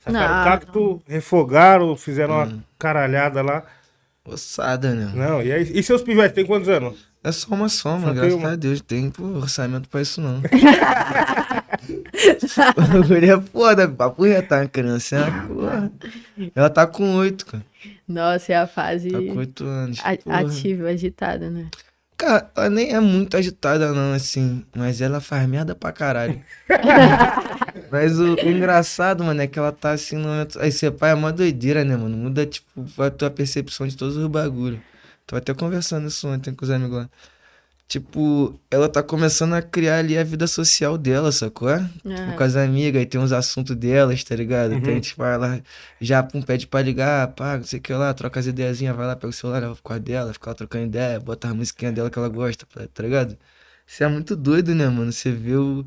[0.00, 3.64] Sacaram Não, cacto, refogaram, fizeram uma caralhada lá.
[4.24, 5.12] Ossada, né?
[5.14, 7.06] Não, e aí, e seus pivetes, tem quantos anos?
[7.22, 8.52] É só uma soma, Só graças uma.
[8.52, 8.80] a Deus.
[8.80, 10.40] Tem pô, orçamento pra isso, não.
[12.76, 15.90] o bagulho é foda, papo reto, tá uma criança, porra.
[16.54, 17.64] Ela tá com oito, cara.
[18.06, 19.98] Nossa, é a fase Tá com oito anos.
[20.02, 21.66] a- ativa, agitada, né?
[22.16, 24.64] Cara, ela nem é muito agitada, não, assim.
[24.74, 26.40] Mas ela faz merda pra caralho.
[27.92, 30.58] mas o, o engraçado, mano, é que ela tá assim no momento.
[30.60, 32.16] Aí ser pai é uma doideira, né, mano?
[32.16, 32.68] Muda, tipo,
[33.00, 34.80] a tua percepção de todos os bagulhos.
[35.28, 37.10] Tô até conversando isso ontem com os amigos lá.
[37.86, 41.70] Tipo, ela tá começando a criar ali a vida social dela, sacou?
[41.78, 42.36] Tipo, Aham.
[42.36, 44.72] com as amigas, aí tem uns assuntos delas, tá ligado?
[44.72, 44.82] Uhum.
[44.82, 45.62] Tem, tipo, ela
[46.00, 49.06] já pum, pede pra ligar, pá, não sei o que lá, troca as ideiazinhas, vai
[49.06, 51.54] lá, pega o celular, ela fica com a dela, fica lá trocando ideia, bota a
[51.54, 53.36] musiquinha dela que ela gosta, tá tá ligado?
[53.86, 55.12] Isso é muito doido, né, mano?
[55.12, 55.84] Você vê o,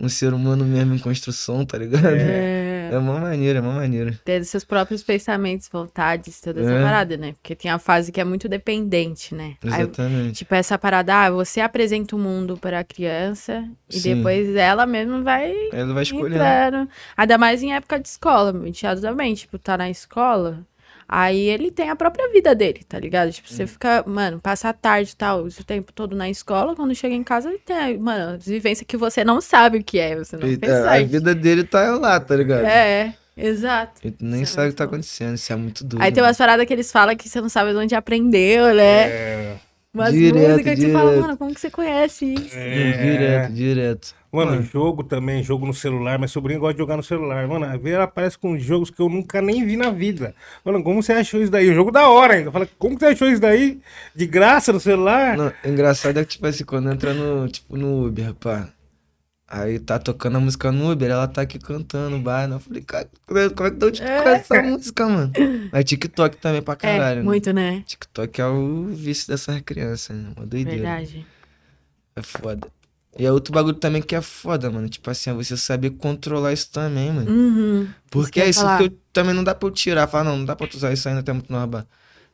[0.00, 2.06] um ser humano mesmo em construção, tá ligado?
[2.06, 2.75] É.
[2.92, 4.18] É uma maneira, é uma maneira.
[4.24, 6.82] Ter seus próprios pensamentos, vontades, toda essa É.
[6.82, 7.32] parada, né?
[7.34, 9.54] Porque tem a fase que é muito dependente, né?
[9.64, 10.32] Aí, Exatamente.
[10.38, 14.16] tipo, essa parada, ah, você apresenta o mundo pra criança e Sim.
[14.16, 16.36] depois ela mesma vai Ela vai escolher.
[16.36, 16.88] entrando.
[17.16, 20.60] Ainda mais em época de escola, meu enteado também, tipo, tá na escola,
[21.08, 23.30] aí ele tem a própria vida dele, tá ligado?
[23.32, 26.94] Tipo, você fica, mano, passa a tarde e tal, esse tempo todo na escola, quando
[26.94, 30.16] chega em casa, ele tem, mano, as vivências que você não sabe o que é,
[30.16, 32.64] você não E, fez é, a vida dele tá lá, tá ligado?
[32.64, 34.02] É, exato.
[34.02, 34.86] E tu nem é sabe o que tá bom.
[34.86, 36.02] acontecendo, isso é muito doido.
[36.02, 36.28] Aí tem mano.
[36.30, 39.08] umas paradas que eles falam que você não sabe de onde aprendeu, né?
[39.08, 39.60] É,
[39.94, 42.54] Umas Direto, músicas que você fala, mano, como que você conhece isso?
[42.54, 42.92] é.
[42.92, 44.14] Direto, direto.
[44.36, 44.62] Mano, Mano.
[44.62, 46.18] jogo também, jogo no celular.
[46.18, 47.46] Minha sobrinha gosta de jogar no celular.
[47.48, 50.34] Mano, às vezes ela aparece com jogos que eu nunca nem vi na vida.
[50.64, 51.70] Mano, como você achou isso daí?
[51.70, 52.52] O jogo da hora ainda.
[52.52, 53.80] Fala, como você achou isso daí?
[54.14, 55.36] De graça no celular?
[55.36, 58.68] Não, engraçado é que, tipo assim, quando entra no, tipo, no Uber, pá.
[59.48, 62.56] Aí tá tocando a música no Uber, ela tá aqui cantando, bar, né?
[62.56, 65.32] Eu falei, cara, como é é que tu conhece essa música, mano?
[65.70, 67.22] Aí TikTok também pra caralho, é, né?
[67.22, 67.84] muito, né?
[67.86, 70.32] TikTok é o vício dessas crianças, né?
[70.36, 70.82] Uma doideira.
[70.82, 71.26] Verdade.
[72.16, 72.66] É foda.
[73.18, 74.88] E é outro bagulho também que é foda, mano.
[74.88, 77.30] Tipo assim, é você saber controlar isso também, mano.
[77.30, 77.88] Uhum.
[78.10, 78.78] Porque que eu é isso falar.
[78.78, 80.06] que eu, também não dá pra eu tirar.
[80.06, 81.86] Falar, não, não dá pra tu usar isso ainda, tem muito no bar.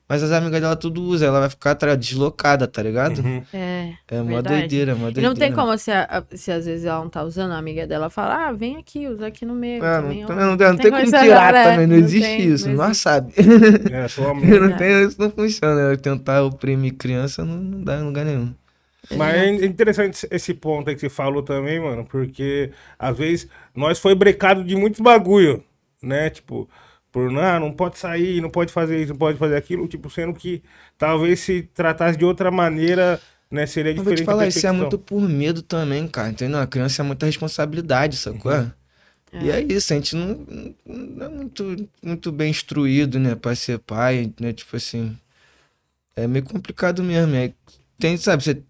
[0.09, 3.21] Mas as amigas dela tudo usa, ela vai ficar tá, deslocada, tá ligado?
[3.21, 3.42] Uhum.
[3.55, 3.92] É.
[4.11, 4.59] É uma Verdade.
[4.59, 5.29] doideira, uma E doideira.
[5.29, 8.11] não tem como, se, a- se às vezes ela não tá usando, a amiga dela
[8.11, 9.83] fala, ah, vem aqui, usa aqui no meu.
[9.83, 11.64] É, também, não, ó." também não, tem- não tem como tirar né?
[11.64, 13.03] também, não, Não existe tem, isso, não existe.
[13.03, 13.33] sabe.
[13.90, 15.81] É, sua não tem, isso não funciona.
[15.81, 18.53] Eu tentar oprimir criança não, não dá em lugar nenhum.
[19.10, 23.98] Mas é interessante esse ponto aí que você falou também, mano, porque às vezes nós
[23.98, 25.64] foi brecado de muitos bagulho,
[26.02, 26.30] né?
[26.30, 26.68] Tipo,
[27.10, 30.32] por não, não pode sair, não pode fazer isso, não pode fazer aquilo, tipo, sendo
[30.32, 30.62] que
[30.96, 34.20] talvez se tratasse de outra maneira, né, seria Eu vou diferente.
[34.20, 36.30] te a falar, isso é muito por medo também, cara.
[36.30, 36.58] Entendeu?
[36.60, 38.52] A criança é muita responsabilidade, sacou?
[38.52, 38.70] Uhum.
[39.42, 40.46] E é isso, a gente não,
[40.86, 44.52] não é muito, muito bem instruído, né, pra ser pai, né?
[44.52, 45.16] Tipo assim.
[46.14, 47.34] É meio complicado mesmo.
[47.34, 47.52] É,
[47.98, 48.62] tem, sabe, você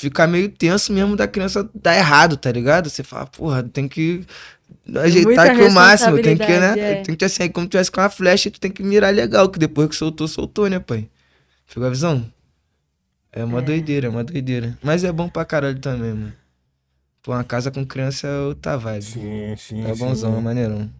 [0.00, 2.88] fica meio tenso mesmo da criança dar errado, tá ligado?
[2.88, 4.24] Você fala, porra, tem que
[4.94, 6.74] ajeitar Muita aqui o máximo, tem que, né?
[6.78, 6.94] é.
[7.02, 9.12] Tem que ter assim, aí como se tivesse com uma flecha, tu tem que mirar
[9.12, 11.08] legal, que depois que soltou, soltou, né, pai?
[11.72, 12.24] Pegou a visão?
[13.32, 13.62] É uma É.
[13.62, 14.78] doideira, é uma doideira.
[14.82, 16.32] Mas é bom pra caralho também, mano.
[17.22, 19.02] Pô, uma casa com criança é outra vibe.
[19.04, 19.84] Sim, sim.
[19.84, 19.98] É sim.
[19.98, 20.90] bonzão, é maneirão.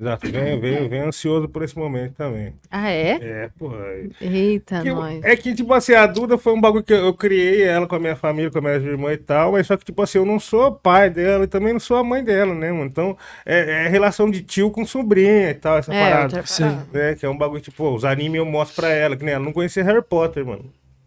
[0.00, 2.54] Exato, venho, venho, venho ansioso por esse momento também.
[2.70, 3.10] Ah, é?
[3.20, 3.72] É, pô.
[3.74, 5.22] é- Eita, que eu- nós.
[5.24, 7.96] é que, tipo assim, a Duda foi um bagulho que eu, eu criei ela com
[7.96, 10.24] a minha família, com a minha irmã e tal, mas só que, tipo assim, eu
[10.26, 12.84] não sou pai dela e também não sou a mãe dela, né, mano?
[12.86, 16.42] Então, é, é relação de tio com sobrinha e tal, essa É, parada.
[16.42, 16.86] parada.
[16.92, 17.14] né?
[17.14, 19.52] Que é um bagulho, tipo, os animes eu mostro pra ela, que nem ela não
[19.52, 20.64] conhecia Harry Potter, mano.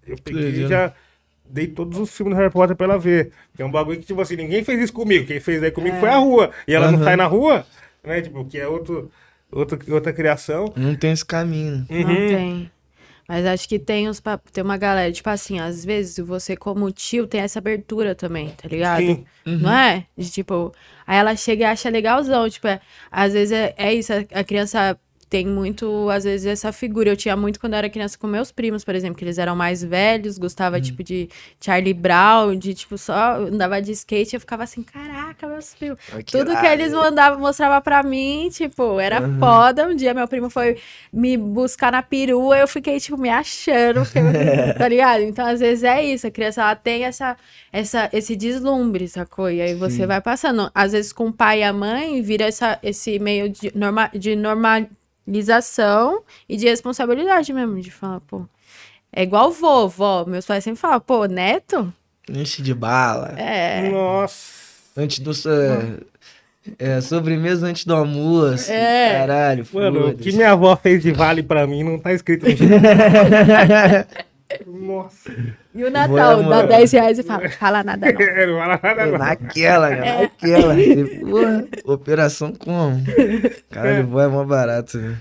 [0.08, 0.94] Eu peguei e já
[1.48, 3.32] dei todos os filmes do Harry Potter pra ela ver.
[3.56, 5.26] Que é um bagulho que, tipo assim, ninguém fez isso comigo.
[5.26, 6.52] Quem fez aí comigo foi a rua.
[6.68, 7.04] E ela não Aham.
[7.06, 7.66] sai na rua,
[8.06, 8.22] né?
[8.22, 9.12] Tipo, que é outro,
[9.52, 10.66] outro, outra criação.
[10.76, 11.86] Não tem esse caminho.
[11.90, 12.04] né?
[12.04, 12.28] Não Uhum.
[12.28, 12.72] tem.
[13.28, 14.22] Mas acho que tem uns
[14.54, 18.68] tem uma galera, tipo assim, às vezes você como tio tem essa abertura também, tá
[18.68, 19.02] ligado?
[19.02, 19.26] Sim.
[19.44, 20.06] Não é?
[20.16, 20.72] De tipo,
[21.08, 22.80] aí ela chega e acha legalzão, tipo, é,
[23.12, 24.96] às vezes é, é isso, a, a criança
[25.36, 27.10] tem muito, às vezes, essa figura.
[27.10, 29.54] Eu tinha muito quando eu era criança com meus primos, por exemplo, que eles eram
[29.54, 31.28] mais velhos, gostava, tipo, de
[31.60, 36.00] Charlie Brown, de, tipo, só andava de skate, eu ficava assim, caraca, meus primos.
[36.26, 39.86] Que Tudo que eles mandavam, mostrava pra mim, tipo, era foda.
[39.90, 40.78] Um dia meu primo foi
[41.12, 44.22] me buscar na perua, eu fiquei, tipo, me achando, fiquei,
[44.80, 45.22] tá ligado?
[45.22, 47.36] Então, às vezes é isso, a criança, ela tem essa,
[47.74, 49.52] essa, esse deslumbre, sacou?
[49.52, 50.06] E aí você Sim.
[50.08, 50.72] vai passando.
[50.74, 54.34] Às vezes com o pai e a mãe, vira essa, esse meio de, norma, de
[55.26, 58.46] normalização e de responsabilidade mesmo, de falar, pô...
[59.18, 61.94] É igual vovó, meus pais sempre falam, pô, neto?
[62.30, 63.34] Enche de bala.
[63.38, 63.90] É...
[63.90, 64.66] Nossa.
[64.98, 65.32] Antes do.
[65.50, 65.98] É,
[66.78, 68.70] é, sobremesa antes do almoço.
[68.70, 69.20] É.
[69.20, 72.56] Caralho, Mano, o que minha avó fez de vale pra mim não tá escrito no
[74.96, 75.32] Nossa.
[75.76, 76.68] E o Natal, dá amor.
[76.68, 78.22] 10 reais e fala, fala nada não.
[78.26, 79.18] É, não fala nada não.
[79.18, 80.22] Naquela, né?
[80.22, 80.76] Naquela.
[80.80, 83.04] E, Porra, operação como?
[83.70, 85.18] Caralho, vó é mó barato, né?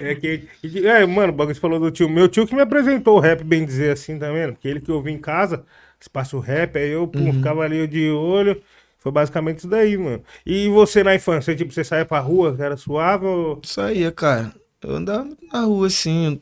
[0.00, 0.48] É que.
[0.86, 2.08] É, mano, o bagulho você falou do tio.
[2.08, 4.52] Meu tio que me apresentou o rap, bem dizer assim também, né?
[4.52, 5.62] Porque ele que eu vi em casa,
[6.00, 8.60] espaço rap, aí eu pum, ficava ali de olho.
[8.98, 10.22] Foi basicamente isso daí, mano.
[10.44, 13.60] E você na infância, tipo, você saía pra rua, era suave ou.
[13.62, 14.52] Isso aí, é, cara.
[14.82, 16.40] Eu andava na rua, assim.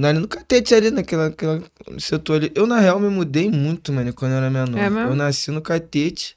[0.00, 1.62] Na- Ali no catete, ali naquela, naquela
[1.98, 2.52] setor ali.
[2.54, 4.78] Eu, na real, me mudei muito, mano, quando eu era menor.
[4.78, 5.10] É mesmo?
[5.10, 6.36] eu nasci no catete,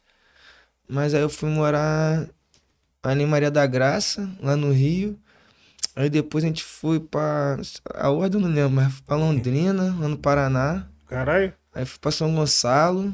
[0.87, 2.27] mas aí eu fui morar
[3.01, 5.17] ali em Maria da Graça, lá no Rio.
[5.95, 7.57] Aí depois a gente foi pra.
[7.93, 10.87] A ordem eu não lembro, mas fui pra Londrina, lá no Paraná.
[11.07, 11.53] Caralho.
[11.73, 13.13] Aí fui pra São Gonçalo,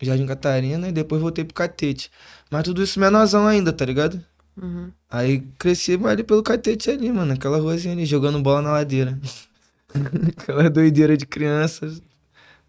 [0.00, 2.10] Jardim Catarina, e depois voltei pro catete.
[2.50, 4.22] Mas tudo isso menorzão ainda, tá ligado?
[4.56, 4.90] Uhum.
[5.08, 7.32] Aí cresci ali pelo catete ali, mano.
[7.34, 9.18] Aquela ruazinha ali, jogando bola na ladeira.
[10.38, 12.00] Aquela doideira de crianças.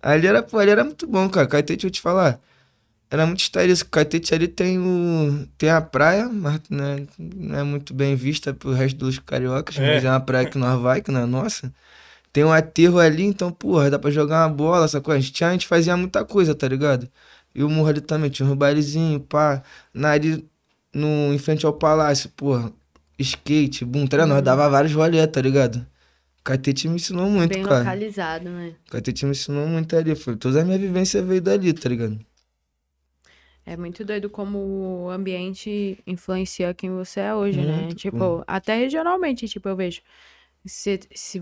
[0.02, 1.48] Ali era, pô, ali era muito bom, cara.
[1.48, 2.40] Catete, eu te falar.
[3.10, 3.86] Era muito estéreo isso.
[3.86, 5.48] Catete ali tem o.
[5.58, 9.96] Tem a praia, mas né, não é muito bem vista pro resto dos cariocas, É.
[9.96, 11.72] mas é uma praia que nós vai, que não é nossa.
[12.34, 15.20] Tem um aterro ali, então, porra, dá pra jogar uma bola, essa coisa.
[15.20, 17.08] A gente, tinha- a gente fazia muita coisa, tá ligado?
[17.54, 19.62] E o morro ali também, tinha um bailezinho, pá.
[19.94, 20.44] Na ali,
[20.92, 22.72] no, em frente ao palácio, porra.
[23.20, 24.30] Skate, boom, tá ligado?
[24.30, 25.86] Nós dava vários rolê, tá ligado?
[26.44, 27.92] Catete me ensinou muito, Bem cara.
[27.92, 28.76] localizado, né?
[28.92, 30.16] Catete me ensinou muito ali.
[30.16, 32.20] Foi, toda a minha vivência veio dali, tá ligado?
[33.66, 34.58] É muito doido como
[35.06, 37.86] o ambiente influencia quem você é hoje, né?
[37.86, 38.44] Muito, Tipo, pô.
[38.46, 40.02] até regionalmente, tipo, eu vejo.
[40.66, 41.40] Se, se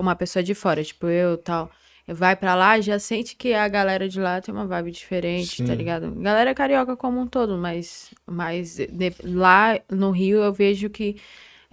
[0.00, 1.70] uma pessoa de fora, tipo eu tal,
[2.08, 5.74] vai pra lá, já sente que a galera de lá tem uma vibe diferente, tá
[5.74, 5.76] Sim.
[5.76, 6.12] ligado?
[6.16, 11.16] Galera carioca como um todo, mas, mas de- lá no Rio eu vejo que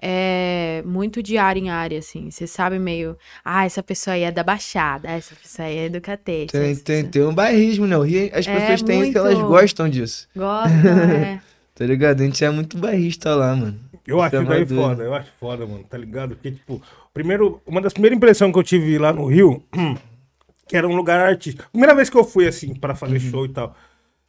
[0.01, 2.31] é muito de área em área, assim.
[2.31, 5.89] Você sabe meio, ah, essa pessoa aí é da Baixada, ah, essa pessoa aí é
[5.89, 6.51] do Catete.
[6.53, 7.95] Tem, essa tem, tem um bairrismo, né?
[7.97, 9.17] O Rio, as É pessoas têm isso, muito.
[9.17, 10.27] elas gostam disso.
[10.35, 10.69] Gosta,
[11.15, 11.39] é.
[11.75, 12.21] Tá ligado?
[12.21, 13.79] A gente é muito bairrista lá, mano.
[14.05, 16.29] Eu acho Isso é daí foda, eu acho foda, mano, tá ligado?
[16.35, 16.81] Porque, tipo,
[17.13, 19.63] primeiro, uma das primeiras impressões que eu tive lá no Rio,
[20.67, 21.69] que era um lugar artístico.
[21.71, 23.19] Primeira vez que eu fui, assim, pra fazer Uhum.
[23.31, 23.75] show e tal,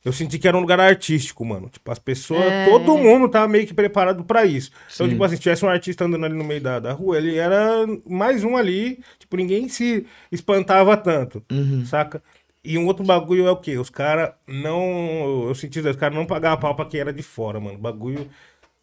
[0.05, 1.69] eu senti que era um lugar artístico, mano.
[1.69, 2.65] Tipo, as pessoas, É.
[2.67, 4.71] todo mundo tava meio que preparado pra isso.
[4.95, 5.12] Então, Sim.
[5.12, 7.87] tipo assim, se tivesse um artista andando ali no meio da, da rua, ele era
[8.09, 11.85] mais um ali, tipo, ninguém se espantava tanto, Uhum.
[11.87, 12.23] saca?
[12.65, 13.77] E um outro bagulho é o quê?
[13.77, 15.47] Os caras não.
[15.49, 17.77] Eu senti os caras não pagavam pau pra quem era de fora, mano.
[17.77, 18.29] O bagulho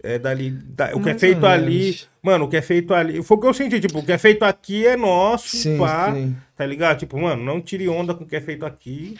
[0.03, 0.51] é dali.
[0.51, 1.97] da- o que é feito ali.
[2.21, 3.23] Mano, o que é feito ali.
[3.23, 6.13] Foi o que eu senti, tipo, o que é feito aqui é nosso, Sim, pá.
[6.13, 6.35] sim.
[6.55, 6.99] Tá ligado?
[6.99, 9.17] Tipo, mano, não tire onda com o que é feito aqui.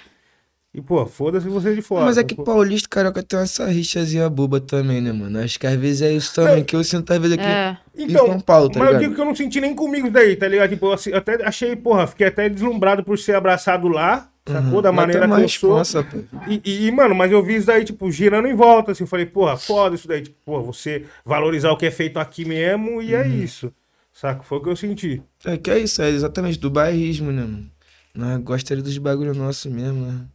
[0.73, 2.05] E, pô, foda-se você de fora.
[2.05, 5.39] Mas é que Pô, paulista e carioca tem essa rixazinha boba também, né, mano?
[5.39, 7.75] Acho que às vezes é isso também, que eu sinto às vezes aqui É.
[7.97, 9.01] em São Paulo, tá Então, mas eu ligado?
[9.01, 10.69] digo que eu não senti nem comigo isso daí, tá ligado?
[10.69, 14.79] Tipo, eu até achei, porra, fiquei até deslumbrado por ser abraçado lá, sacou?
[14.79, 14.95] Da Uhum.
[14.95, 15.73] Mas maneira que eu sou.
[15.79, 16.19] responsa, pô.
[16.47, 19.07] E, e- e, mano, mas eu vi isso daí, tipo, girando em volta, assim, eu
[19.07, 23.01] falei, porra, foda isso daí, tipo, porra, você valorizar o que é feito aqui mesmo
[23.01, 23.43] e é Uhum.
[23.43, 23.73] isso,
[24.13, 24.43] saca?
[24.43, 25.19] Foi o que eu senti.
[25.43, 27.71] É que é isso, é exatamente do bairrismo, né, mano?
[28.13, 30.25] Nós gostaria dos bagulho nosso mesmo, né?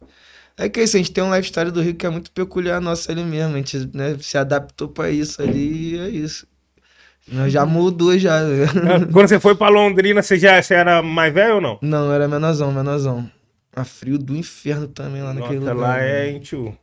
[0.57, 2.79] É que é isso, a gente tem um lifestyle do Rio que é muito peculiar
[2.79, 3.53] nosso ali mesmo.
[3.55, 6.47] A gente né, se adaptou pra isso ali e é isso.
[7.27, 8.39] Nós já mudou já.
[8.39, 11.79] Ah, Quando você foi pra Londrina, você já você era mais velho ou não?
[11.81, 13.29] Não, era menorzão, menorzão.
[13.75, 15.75] A frio do inferno também lá naquele lugar.
[15.75, 16.77] lá é, hein, tio?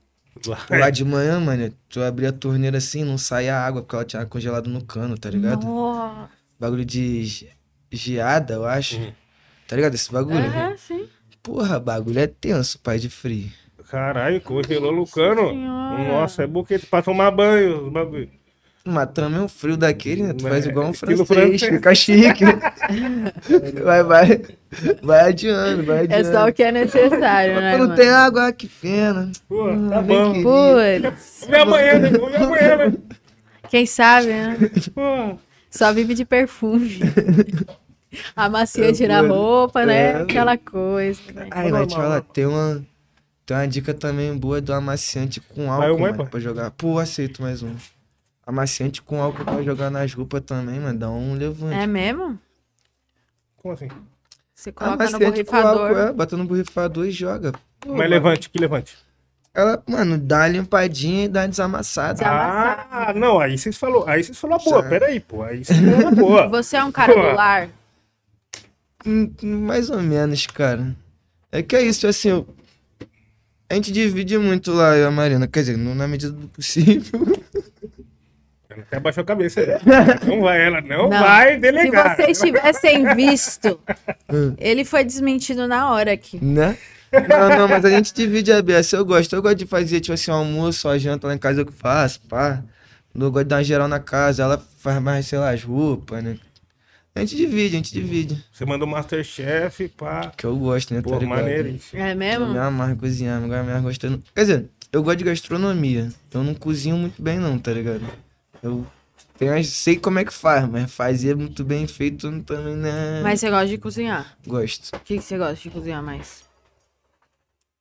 [0.47, 0.91] Lá Lá é.
[0.91, 4.69] de manhã, mano, tu abria a torneira assim, não saía água, porque ela tinha congelado
[4.69, 5.65] no cano, tá ligado?
[5.67, 6.29] Nossa.
[6.61, 7.49] Bagulho de ge-
[7.91, 8.97] geada, eu acho.
[8.99, 9.13] Uhum.
[9.69, 9.95] Tá ligado?
[9.95, 10.37] Esse bagulho?
[10.39, 11.07] É, sim.
[11.43, 13.49] Porra, bagulho é tenso, pai de frio.
[13.93, 15.51] Caralho, congelou no cano.
[15.51, 16.09] Senhora.
[16.09, 18.31] Nossa, é boquete pra tomar banho, os bagulho.
[19.15, 20.33] Também um frio daquele, né?
[20.33, 21.63] Tu É, faz igual um francês, francês.
[21.63, 22.45] fica chique.
[23.85, 24.43] vai, vai.
[25.03, 26.33] Vai adiando, vai É adiando.
[26.33, 27.73] só o que é necessário, né?
[27.73, 27.95] Pô, não mano?
[28.01, 29.31] tem água, que pena.
[29.47, 30.43] Pô, tá bom.
[30.43, 32.11] Putz, E amanhã, né?
[32.11, 32.93] E amanhã, né?
[33.69, 34.57] quem sabe, né?
[34.95, 35.39] Pô,
[35.71, 36.99] Só vive de perfume.
[38.35, 40.13] Amacia tira a roupa, né?
[40.13, 40.17] É.
[40.23, 41.21] Aquela coisa.
[41.35, 41.47] Né?
[41.51, 42.83] Ai, mas te falar, tem uma,
[43.53, 46.71] tem uma dica também boa do amaciante com álcool, mano, pra jogar.
[46.71, 47.75] Pô, aceito mais um.
[48.47, 51.75] Amaciante com álcool pra jogar nas roupas também, mano, dá um levante.
[51.75, 52.39] É mesmo?
[53.57, 53.89] como assim?
[54.55, 55.83] Você coloca no Amaciante com borrifador.
[55.83, 57.53] álcool, é, bota no borrifador e joga.
[57.79, 58.97] Pô, Mas levante, que levante.
[59.55, 62.15] Ela, mano, dá uma limpadinha e dá uma desamassada.
[62.15, 62.87] Desamassada.
[62.91, 64.89] Ah, não, aí vocês falou, aí vocês falou a boa, Já.
[64.89, 66.49] peraí, pô, aí vocês falaram a boa.
[66.49, 67.21] Você é um cara Pô.
[67.21, 67.69] do lar?
[69.05, 70.97] Hum, Mais ou menos, cara.
[71.53, 72.47] É que é isso, assim, eu...
[73.73, 75.47] a gente divide muito lá, eu e a Marina.
[75.49, 77.21] Quer dizer, não na medida do possível.
[78.69, 79.61] Ela até abaixou a cabeça.
[80.27, 81.11] Não vai, ela não, Não.
[81.11, 82.17] vai Se delegar.
[82.17, 83.79] vocês tivessem visto,
[84.59, 86.43] ele foi desmentido na hora aqui.
[86.43, 86.77] Né?
[87.29, 88.97] Não, não, mas a gente divide a beça.
[88.97, 89.35] Eu gosto.
[89.37, 91.73] Eu gosto de fazer, tipo assim, um almoço, a janta lá em casa eu que
[91.73, 92.63] faço, pá.
[93.15, 96.25] Eu gosto de dar uma geral na casa, ela faz mais, sei lá, as roupas,
[96.25, 96.39] né?
[97.15, 98.43] A gente divide, a gente divide.
[98.53, 100.33] Você manda o Masterchef, pá.
[100.35, 101.03] Que eu gosto, né?
[101.03, 101.29] Pô, tá ligado?
[101.39, 101.95] maneiro isso.
[101.97, 102.47] É Eu mesmo?
[102.49, 104.23] me amarro cozinhar, me amarro gostando.
[104.35, 106.11] Quer dizer, eu gosto de gastronomia.
[106.33, 108.03] Eu não cozinho muito bem, não, tá ligado?
[108.63, 108.87] Eu
[109.37, 113.21] tenho, sei como é que faz, mas fazer muito bem feito eu também, né?
[113.23, 114.35] Mas você gosta de cozinhar?
[114.47, 114.97] Gosto.
[114.97, 116.45] O que, que você gosta de cozinhar mais?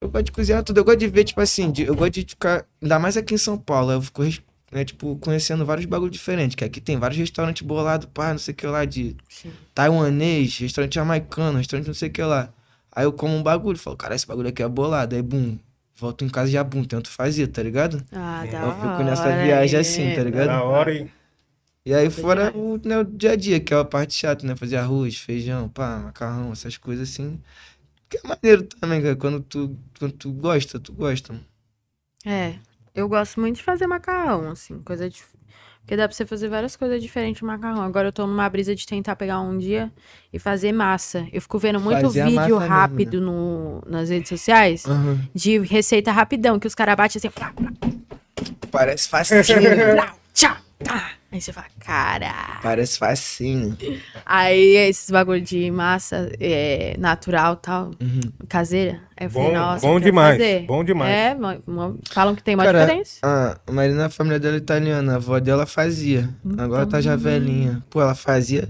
[0.02, 0.80] Eu gosto de cozinhar tudo.
[0.80, 2.66] Eu gosto de ver, tipo assim, de- eu gosto de ficar.
[2.82, 3.92] Ainda mais aqui em São Paulo.
[3.94, 4.24] Eu fico,
[4.72, 6.56] né, tipo, conhecendo vários bagulhos diferentes.
[6.56, 9.52] Que aqui tem vários restaurantes bolados, pá, não sei o que lá, de Sim.
[9.74, 12.50] taiwanês, restaurante jamaicano, restaurante não sei o que lá.
[12.92, 15.16] Aí eu como um bagulho, falo, cara, esse bagulho aqui é bolado.
[15.16, 15.58] Aí, bum,
[15.96, 18.04] volto em casa e já, bum, tento fazer, tá ligado?
[18.12, 19.80] Ah, da Eu fico hora, nessa viagem é.
[19.80, 20.48] assim, tá ligado?
[20.48, 21.10] Da hora, hein?
[21.84, 24.56] E aí fora o, né, o dia a dia, que é a parte chata, né?
[24.56, 27.40] Fazer arroz, feijão, pá, macarrão, essas coisas assim.
[28.08, 29.16] Que é maneiro também, cara.
[29.16, 31.34] Quando tu, quando tu gosta, tu gosta.
[31.34, 31.46] mano.
[32.24, 32.56] É,
[32.94, 35.24] eu gosto muito de fazer macarrão, assim, coisa de...
[35.82, 37.82] Porque dá pra você fazer várias coisas diferentes no macarrão.
[37.82, 39.92] Agora eu tô numa brisa de tentar pegar um dia
[40.32, 41.28] e fazer massa.
[41.34, 44.84] Eu fico vendo muito Fazer a vídeo massa mesmo, rápido no, nas redes sociais
[45.34, 47.32] de receita rapidão, que os caras batem assim,
[48.70, 49.24] Parece plá,
[50.34, 51.12] tchá, tá.
[51.32, 52.60] Aí você fala, cara.
[52.62, 53.78] Parece facinho.
[54.26, 58.20] Aí esses bagulho de massa é, natural tal, Uhum.
[58.50, 59.00] caseira.
[59.18, 60.38] Falei, Bom, nossa, bom demais.
[60.38, 60.66] fazer.
[60.66, 61.12] Bom demais.
[61.12, 61.38] É,
[62.12, 63.20] falam que tem uma Cara, diferença.
[63.24, 65.14] A Marina, a família dela é italiana.
[65.14, 66.30] A avó dela fazia.
[66.58, 67.82] Agora tá já velhinha.
[67.90, 68.68] Pô, ela fazia.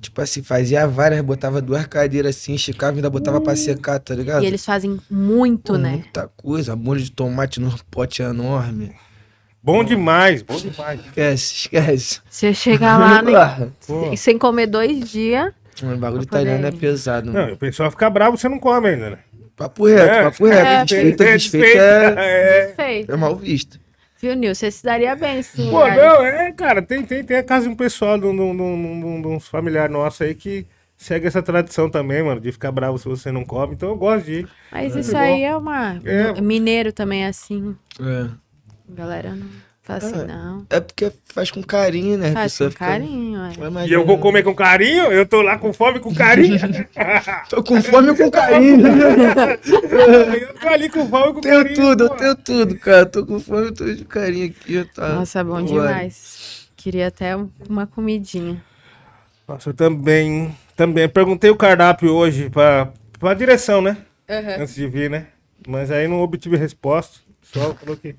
[0.00, 4.14] Tipo assim, fazia várias, botava duas cadeiras assim, esticava e ainda botava pra secar, tá
[4.14, 4.44] ligado?
[4.44, 5.90] E eles fazem muito, Pô, né?
[5.90, 6.76] Muita coisa.
[6.76, 8.94] Molho de tomate num pote enorme.
[9.62, 11.00] Bom demais, bom demais.
[11.00, 12.20] Esquece, esquece.
[12.28, 14.16] Você chega lá né, Pô.
[14.16, 15.52] sem comer dois dias.
[15.82, 17.32] O bagulho italiano é pesado.
[17.32, 17.46] mano.
[17.48, 19.18] Não, o pessoal fica bravo, você não come ainda, né?
[19.56, 20.22] Papo reto, É.
[20.24, 20.66] papo reto.
[20.66, 20.84] É.
[20.84, 22.72] Desfeita, desfeita é, é.
[22.76, 23.12] Feito.
[23.12, 23.78] é mal visto.
[24.20, 24.54] Viu, Nil?
[24.54, 25.70] Você se daria bem, sim.
[25.70, 28.40] Pô, não, é, cara, tem, tem, tem a casa de um pessoal, de, um- de,
[28.42, 30.66] um- de, um- de uns familiares nossos aí que
[30.96, 33.74] segue essa tradição também, mano, de ficar bravo se você não come.
[33.74, 34.48] Então eu gosto de ir.
[34.72, 36.00] Mas É isso aí é uma.
[36.04, 36.40] É.
[36.40, 37.76] Mineiro também é assim.
[38.00, 38.26] É.
[38.88, 39.46] Galera não
[39.82, 40.26] faz assim, É.
[40.26, 40.66] não.
[40.70, 42.32] É porque faz com carinho, né?
[42.32, 43.86] Faz com fica- carinho, é.
[43.86, 46.58] E eu vou ou comer com carinho, eu tô lá com fome com carinho.
[47.48, 48.86] Tô com fome e com carinho.
[49.58, 51.74] eu tô ali com fome com tenho carinho.
[51.76, 52.14] tudo, eu pô.
[52.16, 53.06] tenho tudo, cara.
[53.06, 54.74] Tô com fome, tô de carinho aqui.
[54.74, 55.08] Eu tá...
[55.14, 55.88] Nossa, é bom Bora.
[55.88, 56.68] demais.
[56.76, 58.62] Queria até um- uma comidinha.
[59.46, 61.08] Nossa, eu também, também.
[61.08, 63.96] Perguntei o cardápio hoje pra, pra direção, né?
[64.58, 65.28] Antes de vir, né?
[65.66, 67.20] Mas aí não obtive resposta.
[67.42, 68.14] Só coloquei.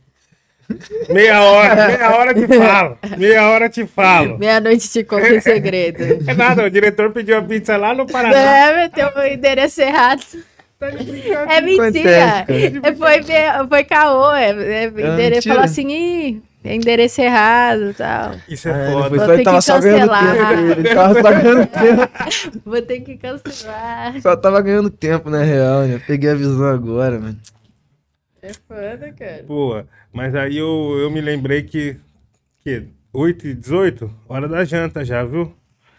[1.10, 2.98] Meia hora, meia hora te falo.
[3.18, 4.38] Meia hora te falo.
[4.38, 6.24] Meia-noite te conto em segredo.
[6.30, 8.36] É nada, o diretor pediu a pizza lá no Paraná.
[8.40, 10.22] É, meteu o endereço errado.
[11.50, 12.46] É mentira.
[12.48, 14.32] É, Foi, foi caô.
[14.34, 15.42] É, é, endereço, mentira.
[15.56, 18.32] falou assim, Ih, é endereço errado e tal.
[18.48, 19.10] Isso Ah, é ele foda.
[19.26, 20.56] Vou ter tava que só ganhando cancelar.
[20.56, 20.72] tempo.
[20.80, 22.62] Ele tava só ganhando tempo.
[22.66, 24.22] Vou ter que cancelar.
[24.22, 26.00] Só tava ganhando tempo, na real, né?
[26.08, 27.38] Peguei a visão agora, mano.
[28.42, 29.44] É foda, cara.
[29.46, 31.96] Pô, mas aí eu, eu me lembrei que,
[32.64, 35.54] que 8 e 18, hora da janta já, viu?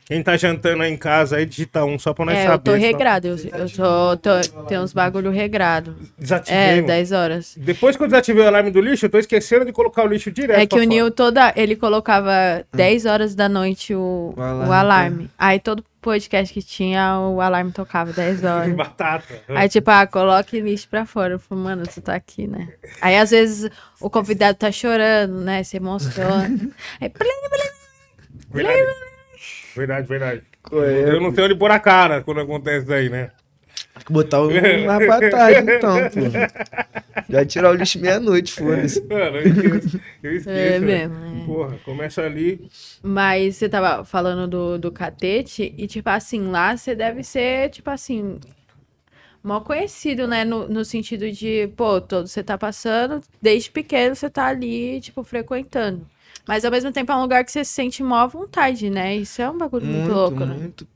[0.04, 2.54] Quem tá jantando aí em casa aí, digita um só pra nós É, saber.
[2.54, 2.76] eu tô só.
[2.78, 3.28] regrado.
[3.28, 5.94] Eu, eu tô, tô- Tem uns bagulho regrado.
[6.18, 6.86] Desativei, É, mano.
[6.88, 7.54] 10 horas.
[7.56, 10.32] Depois que eu desativei o alarme do lixo, eu tô esquecendo de colocar o lixo
[10.32, 10.82] direto É que o.
[10.82, 11.52] Nil toda.
[11.54, 12.32] Ele colocava
[12.74, 15.30] 10 horas da noite o, O o alarme, alarme.
[15.38, 18.74] Aí todo podcast que tinha, o alarme tocava 10 horas.
[18.74, 19.42] Batata.
[19.48, 21.34] Aí, tipo, ah, coloque lixo pra fora.
[21.34, 22.72] Eu falei, mano, tu tá aqui, né?
[23.00, 25.62] Aí, às vezes, o convidado tá chorando, né?
[25.62, 26.70] Se emociona.
[27.00, 27.70] Aí, plim, plim.
[28.50, 28.94] Verdade.
[29.76, 30.42] Verdade, verdade.
[30.72, 33.30] Eu não sei onde pôr a cara quando acontece isso aí, né?
[34.00, 34.38] Tem que botar
[35.06, 37.32] pra tarde, então, pô.
[37.32, 39.00] Já tirar o lixo meia-noite, foda-se.
[39.06, 40.00] Mano, eu esqueço.
[40.22, 40.50] Eu esqueço.
[40.50, 40.86] É né?
[40.86, 41.46] mesmo, é.
[41.46, 42.68] Porra, começa ali.
[43.02, 47.90] Mas você tava falando do, do catete, e, tipo assim, lá você deve ser, tipo
[47.90, 48.38] assim,
[49.42, 50.44] mal conhecido, né?
[50.44, 55.22] No, no sentido de, pô, todo você tá passando, desde pequeno você tá ali, tipo,
[55.22, 56.06] frequentando.
[56.48, 59.14] Mas ao mesmo tempo é um lugar que você se sente mó à vontade, né?
[59.14, 60.54] Isso é um bagulho muito, louco, né?
[60.54, 60.88] muito.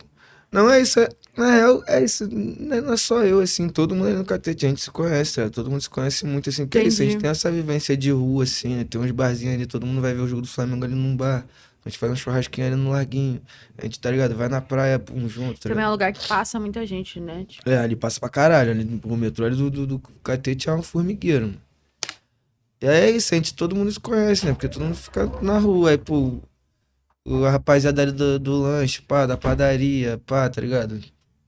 [0.50, 1.00] Não, é isso.
[1.36, 2.28] É, é isso.
[2.30, 3.68] Não é, não é só eu, assim.
[3.68, 6.48] Todo mundo ali no catete, a gente se conhece, é, todo mundo se conhece muito,
[6.48, 6.64] assim.
[6.64, 8.84] Porque é isso, a gente tem essa vivência de rua, assim, né?
[8.84, 11.44] Tem uns barzinhos ali, todo mundo vai ver o jogo do Flamengo ali num bar.
[11.84, 13.42] A gente faz um churrasquinho ali no larguinho.
[13.76, 14.34] A gente, tá ligado?
[14.34, 17.44] Vai na praia, pum, junto, tá Também é um lugar que passa muita gente, né?
[17.46, 18.70] Tipo, É, ali passa pra caralho.
[18.70, 21.60] Ali, o metrô ali do, do, do catete é um formigueiro, mano.
[22.80, 24.52] E é isso, a gente, todo mundo se conhece, né?
[24.52, 25.90] Porque todo mundo fica na rua.
[25.90, 26.40] Aí, pô,
[27.26, 31.00] a rapaziada ali do, do lanche, pá, da padaria, pá, tá ligado?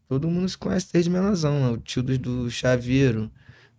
[0.09, 1.69] Todo mundo se conhece desde menosão, né?
[1.71, 3.31] O tio do, do chaveiro,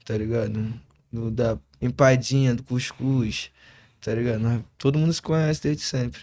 [0.05, 0.73] tá ligado?
[1.11, 3.51] Do, da empadinha, do cuscuz,
[4.01, 4.39] tá ligado?
[4.41, 6.21] Nós- todo mundo se conhece desde sempre.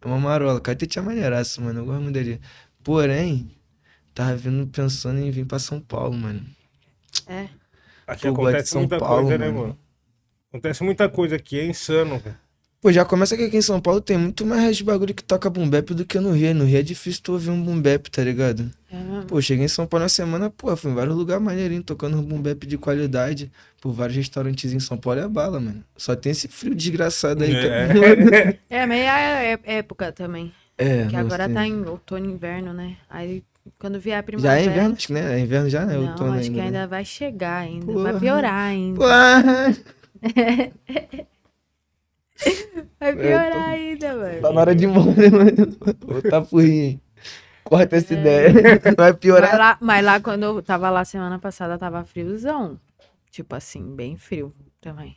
[0.00, 0.60] É uma marola.
[0.60, 1.80] Catete é maneiraço, mano.
[1.80, 2.40] Eu gosto muito dele.
[2.84, 3.50] Porém,
[4.14, 6.44] tava vindo pensando em vir pra São Paulo, mano.
[7.26, 7.48] É.
[8.06, 9.60] Aqui Pô, acontece São muita Paulo, coisa, né, mano.
[9.60, 9.78] mano?
[10.50, 12.38] Acontece muita coisa aqui, é insano, velho.
[12.82, 15.70] Pô, já começa que aqui em São Paulo tem muito mais bagulho que toca boom
[15.70, 16.52] bap do que no Rio.
[16.52, 18.68] No Rio é difícil tu ouvir um boom bap, tá ligado?
[18.92, 18.96] É.
[19.28, 22.22] Pô, cheguei em São Paulo na semana, pô, fui em vários lugares maneirinhos, tocando um
[22.22, 23.52] boom bap de qualidade.
[23.80, 25.84] Por vários restaurantes em São Paulo é bala, mano.
[25.96, 27.50] Só tem esse frio desgraçado aí.
[27.50, 28.58] que é.
[28.68, 28.78] É.
[28.82, 30.52] É meia é- época também.
[30.76, 31.54] É, Que agora sei.
[31.54, 32.96] tá em outono e inverno, né?
[33.08, 33.44] Aí
[33.78, 34.60] quando vier a Já primavera.
[34.60, 35.38] é inverno, acho que né?
[35.38, 35.94] É inverno já, né?
[35.94, 36.64] Não, Outono acho que né?
[36.64, 37.86] ainda vai chegar ainda.
[37.86, 38.10] Porra.
[38.10, 38.98] Vai piorar ainda.
[38.98, 39.76] Porra!
[43.00, 44.40] Vai piorar tô- ainda, mano.
[44.42, 45.76] Tá na hora de embora, mano.
[46.06, 47.00] Vou tá hein?
[47.64, 48.52] Corta essa ideia.
[48.96, 49.58] Vai Mas piorar.
[49.58, 52.78] lá, mas lá quando eu tava lá semana passada, tava friozão.
[53.30, 55.16] Tipo assim, bem frio também.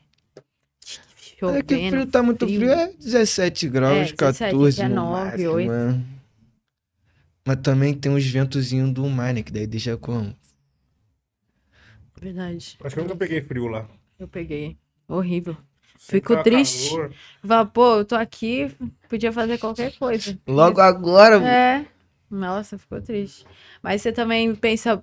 [1.37, 1.57] Chovendo.
[1.59, 5.11] É que o frio tá muito frio, é 17 graus, É, 17, 14 no 19,
[5.11, 5.67] máximo, 8.
[5.67, 6.05] mano.
[7.47, 9.41] Mas também tem uns ventozinhos do mar, né?
[9.41, 10.35] Que daí deixa como?
[12.21, 12.77] Verdade.
[12.83, 13.87] Acho que eu nunca peguei frio lá.
[14.19, 14.77] Eu peguei.
[15.07, 15.55] Horrível.
[15.97, 16.89] Fico triste.
[16.91, 17.11] calor.
[17.45, 18.75] Fala, pô, eu tô aqui,
[19.09, 20.37] podia fazer qualquer coisa.
[20.47, 21.85] Logo agora, É.
[22.29, 23.45] Nossa, ficou triste.
[23.81, 25.01] Mas você também pensa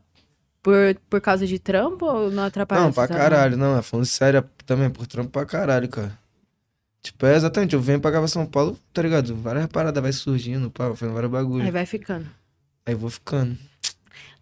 [0.63, 0.77] por,
[1.09, 2.83] por causa de trampo ou não atrapalha?
[2.83, 3.31] Não, pra trabalho?
[3.31, 3.79] caralho, não.
[3.79, 6.19] é Falando sério, é também por trampo pra caralho, cara.
[7.03, 9.35] Tipo, é exatamente, eu venho pra cá pra São Paulo, tá ligado?
[9.35, 11.63] Várias paradas vai surgindo, pá, fazendo vários bagulhos.
[11.63, 12.27] Aí Aí, vai ficando.
[12.97, 13.59] vou ficando.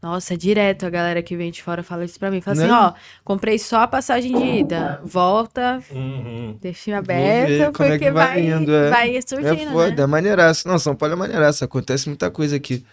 [0.03, 2.41] Nossa, direto a galera que vem de fora fala isso pra mim.
[2.41, 2.65] Fala Né?
[2.65, 2.93] assim, ó,
[3.23, 4.99] comprei só a passagem de ida.
[5.05, 6.57] Volta, Uhum.
[6.61, 8.89] deixa aberta, é porque que vai vai, indo, é.
[8.91, 10.03] vai surgindo, É foda, né?
[10.03, 10.67] é maneiraço.
[10.67, 12.85] Não, São Paulo é maneiraço, acontece muita coisa aqui.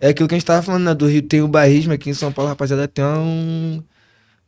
[0.00, 0.94] É aquilo que a gente tava falando, né?
[0.94, 3.82] Do Rio tem o barrismo, aqui em São Paulo, rapaziada, tem um.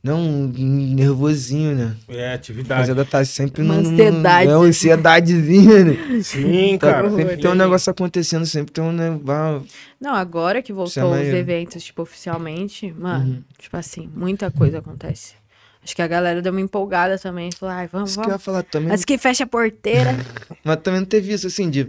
[0.02, 1.94] Não, nervosinho, né?
[2.08, 2.72] É, A atividade.
[2.90, 4.50] rapaziada tá sempre Uma num- num- ansiedade.
[4.50, 6.22] É uma ansiedadezinha, né?
[6.22, 7.10] Sim, Tá, cara.
[7.10, 9.66] sempre tem um negócio acontecendo, sempre tem um negócio.
[10.00, 13.42] Não, agora que é voltou os eventos, tipo, oficialmente, mano, Uhum.
[13.58, 15.34] tipo assim, muita coisa acontece.
[15.82, 17.50] Acho que a galera deu uma empolgada também.
[17.52, 18.44] Falou, ai, vamos, Isso que eu ia vamos.
[18.44, 18.90] falar também.
[18.92, 20.10] Antes que feche a porteira.
[20.64, 21.88] Mas também não teve isso, assim, de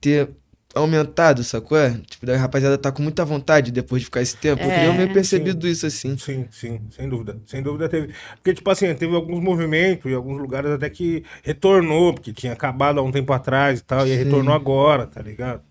[0.00, 0.28] ter
[0.74, 1.78] aumentado, sacou?
[1.78, 1.90] É?
[2.08, 4.62] Tipo, da rapaziada tá com muita vontade depois de ficar esse tempo.
[4.62, 4.74] Eu É.
[4.74, 6.16] queria meio percebido isso, assim.
[6.18, 7.38] Sim, sim, sem dúvida.
[7.46, 8.12] Sem dúvida teve.
[8.36, 13.00] Porque, tipo assim, teve alguns movimentos e alguns lugares até que retornou, porque tinha acabado
[13.00, 14.24] há um tempo atrás e tal, e Sim.
[14.24, 15.62] retornou agora, tá ligado?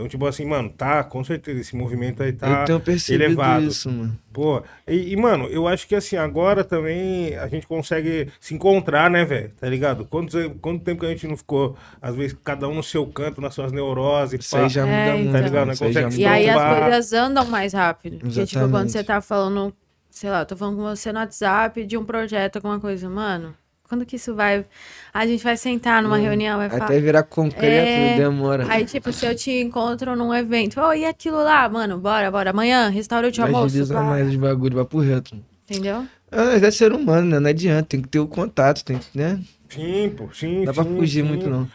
[0.00, 3.66] Então, tipo assim, mano, tá, com certeza, esse movimento aí tá eu tenho percebido elevado.
[3.66, 4.18] isso, mano.
[4.32, 9.10] Pô, e, e, mano, eu acho que assim, agora também a gente consegue se encontrar,
[9.10, 9.50] né, velho?
[9.60, 10.06] Tá ligado?
[10.06, 13.40] Quanto, quanto tempo que a gente não ficou, às vezes, cada um no seu canto,
[13.40, 14.62] nas suas neuroses, Isso pá.
[14.62, 15.32] aí já É, muda então.
[15.32, 15.74] Tá ligado, né?
[15.74, 18.18] Já E aí as coisas andam mais rápido.
[18.20, 19.74] Porque, tipo, quando você tá falando,
[20.08, 23.54] sei lá, eu tô falando com você no WhatsApp de um projeto, alguma coisa, mano,
[23.90, 24.64] quando que isso vai.
[25.12, 26.84] A gente vai sentar numa reunião, vai falar.
[26.84, 28.64] Até virar concreto É, demora.
[28.72, 32.50] Aí, tipo, se eu te encontro num evento, ô, e aquilo lá, mano, bora, bora.
[32.50, 33.64] Amanhã, restaurante almoço.
[33.66, 34.10] agilizar pá.
[34.10, 35.36] mais os bagulho, vai pro reto.
[35.68, 36.06] Entendeu?
[36.30, 37.40] Ah, Mas é ser humano, né?
[37.40, 39.40] Não adianta, tem que ter o contato, tem que, né?
[39.68, 40.58] Sim, pô, sim.
[40.58, 41.28] Não dá pra sim, fugir sim.
[41.28, 41.68] muito, não.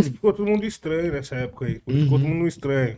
[0.00, 1.82] Ficou todo mundo estranho nessa época aí.
[1.84, 2.96] Ficou todo mundo estranho.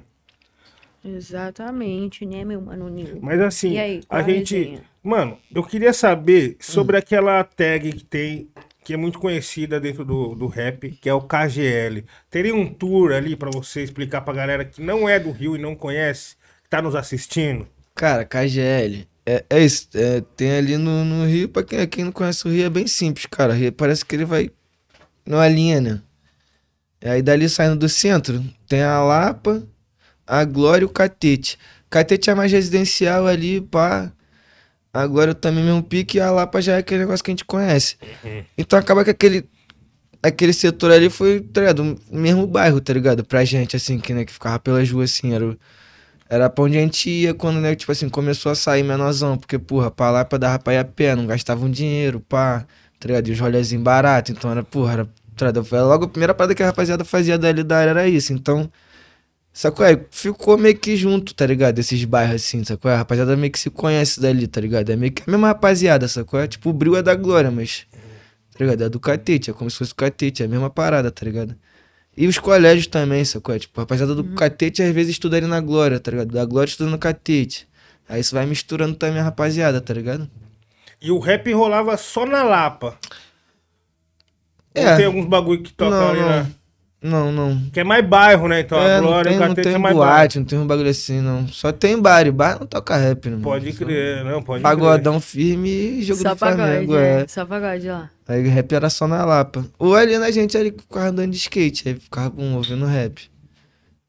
[1.03, 2.91] Exatamente, né, meu mano?
[3.23, 4.55] Mas assim, E aí, a gente.
[4.57, 4.94] resenha?
[5.05, 6.57] Mano, eu queria saber Hum.
[6.61, 8.51] sobre aquela tag que tem,
[8.85, 12.05] que é muito conhecida dentro do, do rap, que é o KGL.
[12.31, 15.61] Teria um tour ali pra você explicar pra galera que não é do Rio e
[15.61, 17.69] não conhece, que tá nos assistindo?
[17.95, 19.09] Cara, KGL.
[19.27, 19.89] É, é isso.
[19.95, 22.87] é, tem ali no, no Rio, pra quem, quem não conhece o Rio, é bem
[22.87, 23.53] simples, cara.
[23.55, 24.51] Rio parece que ele vai
[25.27, 26.03] numa linha, né?
[27.05, 29.63] Aí dali saindo do centro, tem a Lapa,
[30.27, 31.59] a Glória e o Catete.
[31.91, 34.13] Catete é mais residencial ali, pá.
[34.95, 37.45] A Glória também mesmo pique e a Lapa já é aquele negócio que a gente
[37.45, 37.97] conhece.
[38.57, 39.45] Então acaba que aquele,
[40.23, 41.99] aquele setor ali foi, tá ligado?
[42.09, 43.25] O mesmo bairro, tá ligado?
[43.25, 45.57] Pra gente, assim, que, né, que ficava pelas ruas, assim, era
[46.29, 49.37] era pra onde a gente ia quando, né, tipo assim, começou a sair menorzão.
[49.37, 52.65] Porque, porra, pra lá pra dava pra ir a pé, não gastavam dinheiro, pá,
[53.01, 53.29] tá ligado?
[53.29, 55.05] E os rolezinhos baratos, então era, porra, era,
[55.37, 55.65] tá ligado?
[55.65, 58.71] Foi logo a primeira parada que a rapaziada fazia dali da área era isso, então...
[59.57, 59.87] Sacou?
[59.87, 61.79] Aí ficou meio que junto, tá ligado?
[61.79, 62.91] Esses bairros assim, sacou?
[62.91, 64.91] A rapaziada meio que se conhece dali, tá ligado?
[64.91, 66.41] É meio que a mesma rapaziada, sacou?
[66.41, 67.87] É tipo, o Bril é da Glória, mas...
[68.53, 68.83] Tá ligado?
[68.83, 71.55] É do Catete, é como se fosse o Catete, é a mesma parada, tá ligado?
[72.17, 73.55] E os colégios também, sacou?
[73.55, 76.33] É, Tipo, a rapaziada do Catete às vezes estuda ali na Glória, tá ligado?
[76.33, 77.69] Da Glória estuda no Catete.
[78.09, 80.29] Aí isso vai misturando também a rapaziada, tá ligado?
[81.01, 82.99] E o rap rolava só na Lapa.
[84.77, 84.97] Ou É.
[84.97, 86.64] tem alguns bagulho que tocam ali não.
[87.05, 87.61] Não, não.
[87.71, 88.61] Que é mais bairro, né?
[88.61, 90.47] Então é, a não Glória e tem, o não Catete tem é mais boate, não
[90.47, 91.47] tem um bagulho assim, não.
[91.49, 93.41] Só tem bar, e bar não toca rap, não.
[93.41, 93.61] bairro.
[93.61, 94.75] Pode crer, não, pode crer.
[94.75, 97.21] Pagodão firme e jogo Só do Flamengo, pagode, é.
[97.21, 97.29] é.
[97.29, 98.11] Só pagode lá.
[98.27, 99.67] Aí rap era só na Lapa.
[99.79, 103.31] Ou ali na gente ali ficava andando de skate, aí ficava um, ouvindo rap.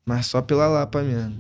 [0.06, 1.36] Mas só pela Lapa mesmo.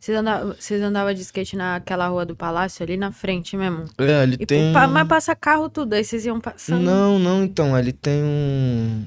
[0.00, 3.84] Vocês andavam, vocês andavam de skate naquela rua do Palácio, ali na frente mesmo?
[3.98, 4.72] É, ali E, tem.
[4.72, 6.82] mas passa carro tudo, aí vocês iam passando.
[6.82, 9.04] Não, não, então, ali tem um.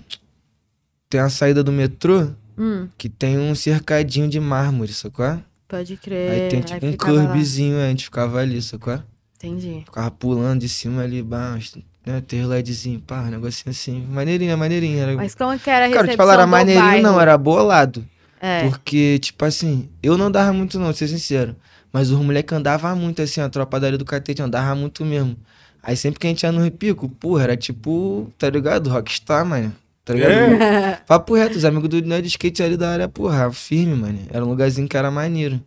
[1.09, 5.39] Tem a saída do metrô Hum, que tem um cercadinho de mármore, sacou?
[5.67, 6.31] pode crer.
[6.31, 7.25] Aí tem tipo um ficava lá.
[7.27, 9.01] curbzinho, a gente ficava ali, sacou?
[9.35, 9.81] Entendi.
[9.85, 12.21] Ficava pulando de cima ali embaixo, né?
[12.21, 14.01] Ter LEDzinho, pá, um negocinho assim.
[14.09, 15.03] Maneirinha, maneirinha.
[15.03, 15.15] Era...
[15.15, 17.03] Mas como que era a Cara, te falar, era maneirinho, bairro?
[17.03, 18.05] não, era bolado.
[18.41, 21.55] É, Porque, tipo assim, eu não dava muito, não, ser sincero.
[21.91, 25.35] Mas os moleques andavam muito, assim, a tropa da área do catete andava muito mesmo.
[25.81, 28.89] Aí sempre que a gente ia no repico, porra, era tipo, tá ligado?
[28.89, 29.73] Rockstar, mano.
[30.07, 30.31] Tá ligado?
[30.31, 31.01] É?
[31.05, 34.19] Papo reto, os amigos do Nerd Skate ali da área, porra, firme, mano.
[34.31, 35.61] Era um lugarzinho que era maneiro.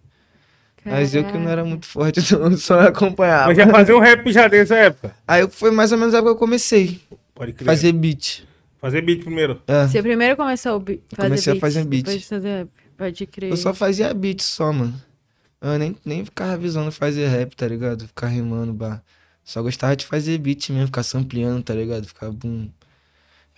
[0.82, 3.48] Mas eu que não era muito forte, então eu só acompanhava.
[3.48, 5.14] Mas já fazia um rap já dessa época.
[5.28, 6.98] Aí foi mais ou menos a época que eu comecei
[7.34, 7.66] Pode crer.
[7.66, 8.44] fazer beat.
[8.80, 9.60] Fazer beat primeiro.
[9.66, 9.86] É.
[9.86, 12.04] Você primeiro começou a fazer Comecei a beat, fazer beat.
[12.06, 12.68] Depois fazer...
[12.96, 13.50] Pode crer.
[13.50, 14.94] Eu só fazia beat só, mano.
[15.60, 18.06] Eu nem, nem ficava visando fazer rap, tá ligado?
[18.06, 19.02] Ficar rimando, bah.
[19.44, 22.06] Só gostava de fazer beat mesmo, ficar sampleando, tá ligado?
[22.06, 22.70] Ficar bum.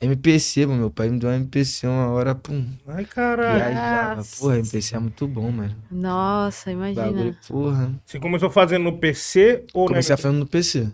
[0.03, 2.67] MPC, mano, meu pai me deu um MPC uma hora, pum.
[2.89, 3.57] Ai, caralho.
[3.57, 4.17] Viajava.
[4.17, 4.37] Nossa.
[4.41, 5.77] Porra, MPC é muito bom, mano.
[5.91, 7.07] Nossa, imagina.
[7.07, 7.95] Bagulho, porra.
[8.05, 10.89] Você começou fazendo no PC ou no, Comecei a fazer no PC.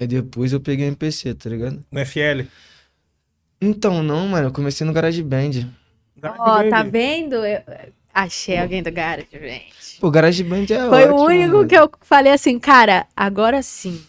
[0.00, 1.84] Aí depois eu peguei MPC, tá ligado?
[1.92, 2.46] no FL?
[3.60, 5.68] Então, não, mano, eu comecei no GarageBand.
[6.22, 7.36] Ó, tá vendo?
[7.44, 7.60] Eu
[8.12, 9.60] achei alguém do Garage Band.
[10.00, 11.68] Pô, GarageBand é Foi ótimo, o único mano.
[11.68, 14.02] que eu falei assim, cara, agora sim.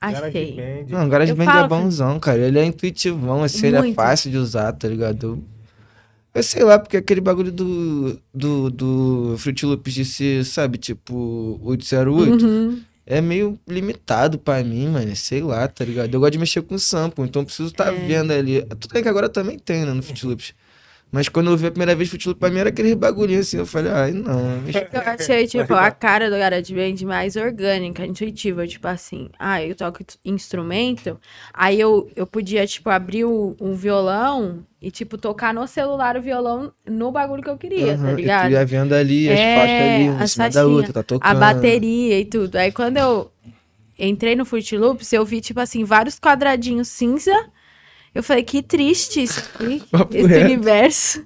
[0.00, 0.52] Achei.
[0.52, 0.86] Band.
[0.98, 2.38] Não, o GarageBand falo- é bonzão, cara.
[2.38, 5.26] Ele é intuitivão, assim, ele é fácil de usar, tá ligado?
[5.26, 5.44] Eu,
[6.34, 11.58] eu sei lá, porque aquele bagulho do, do, do Fruit Loops de ser, sabe, tipo,
[11.64, 12.80] 808, Uhum.
[13.04, 15.16] é meio limitado pra mim, mano.
[15.16, 16.14] Sei lá, tá ligado?
[16.14, 18.06] Eu gosto de mexer com sample, então eu preciso estar É.
[18.06, 18.62] vendo ali.
[18.78, 20.54] Tudo bem que agora também tem, né, no Fruit Loops.
[21.10, 23.56] Mas quando eu vi a primeira vez Fruit Loops, pra mim era aquele bagulhinho assim.
[23.58, 24.38] Eu falei, ai, não.
[24.92, 28.66] Eu achei, tipo, a cara do Garage Band mais orgânica, intuitiva.
[28.66, 31.18] Tipo assim, ah, eu toco instrumento,
[31.54, 36.22] aí eu, eu podia, tipo, abrir o- um violão e, tipo, tocar no celular o
[36.22, 38.52] violão no bagulho que eu queria, Aham, tá E tu ligado?
[38.52, 41.30] ia vendo ali as É, faixas ali, uma em as cima da outra, tá tocando.
[41.32, 42.56] A bateria e tudo.
[42.56, 43.30] Aí quando eu
[43.98, 47.32] entrei no Fruit Loops, eu vi, tipo assim, vários quadradinhos cinza.
[48.14, 49.82] Eu falei, que triste isso aqui,
[50.18, 50.44] esse reto.
[50.44, 51.24] universo.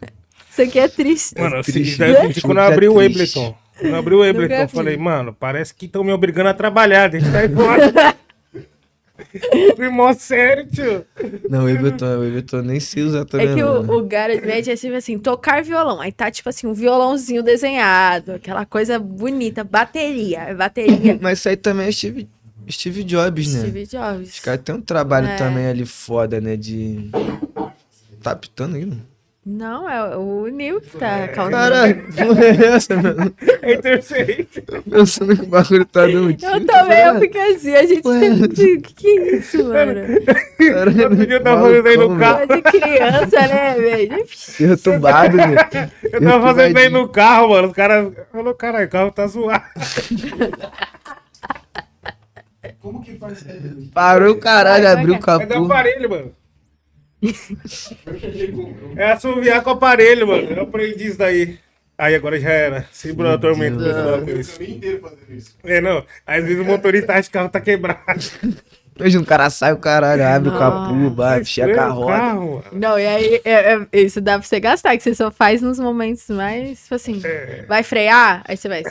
[0.51, 1.41] Isso aqui é triste.
[1.41, 2.35] Mano, É triste, daí, né?
[2.43, 3.01] quando eu abri o.
[3.01, 6.55] Ableton, quando eu abri o Ableton, eu falei, mano, parece que estão me obrigando a
[6.55, 8.17] trabalhar, deixa eu sair fora.
[9.77, 11.05] Fui mó sério, tio.
[11.49, 13.49] Não, o Everton, o Everton nem sei usar também.
[13.49, 13.93] É que não, o, né?
[13.93, 16.01] o Garage Band é tipo assim, tocar violão.
[16.01, 21.19] Aí tá tipo assim, um violãozinho desenhado, aquela coisa bonita, bateria, é bateria.
[21.23, 22.29] Mas isso aí também é Steve,
[22.71, 23.61] Steve Jobs, né?
[23.61, 24.29] Steve Jobs.
[24.35, 25.37] Os caras têm um trabalho É.
[25.37, 26.57] também ali foda, né?
[26.57, 27.11] De.
[28.23, 29.03] Tá pitando aí, mano?
[29.45, 31.57] Não, é o Neil que tá causando.
[31.57, 33.35] Caralho, que porra é essa, mano?
[33.61, 34.63] É interferência.
[34.63, 37.21] Tô pensando que o bagulho tá dando Eu tiro, também, eu caralho.
[37.21, 38.45] fiquei assim, a gente sempre...
[38.75, 39.95] O que, que é isso, mano?
[40.59, 42.47] Caralho, Outro dia eu tava fazendo aí no carro.
[42.47, 44.27] Coisa de criança, né, velho?
[44.59, 45.55] Perturbado, né?
[46.13, 47.69] Eu tava fazendo aí no carro, mano.
[47.69, 49.63] Os caras falaram, caralho, o carro tá zoado.
[52.93, 53.91] Como que faz isso?
[53.95, 55.65] Parou o caralho, abriu o É do capô.
[55.65, 56.33] aparelho, mano.
[58.97, 60.49] É assoviar com o aparelho, mano.
[60.51, 61.59] Eu aprendi isso daí.
[61.97, 62.87] Aí agora já era.
[62.93, 63.77] Segura a tormenta.
[64.25, 64.49] Deus.
[64.49, 65.57] o fazendo isso.
[65.65, 66.05] É, não.
[66.27, 68.01] Às vezes o motorista acha que o carro tá quebrado.
[68.99, 70.59] Imagina, o cara sai o caralho, abre o Ah.
[70.59, 72.13] capô, bate, checa a o roda.
[72.19, 72.65] carro.
[72.73, 75.79] Não, e aí, é- é- isso dá pra você gastar, que você só faz nos
[75.81, 77.65] momentos mais, tipo assim, É.
[77.67, 78.83] vai frear, aí você vai...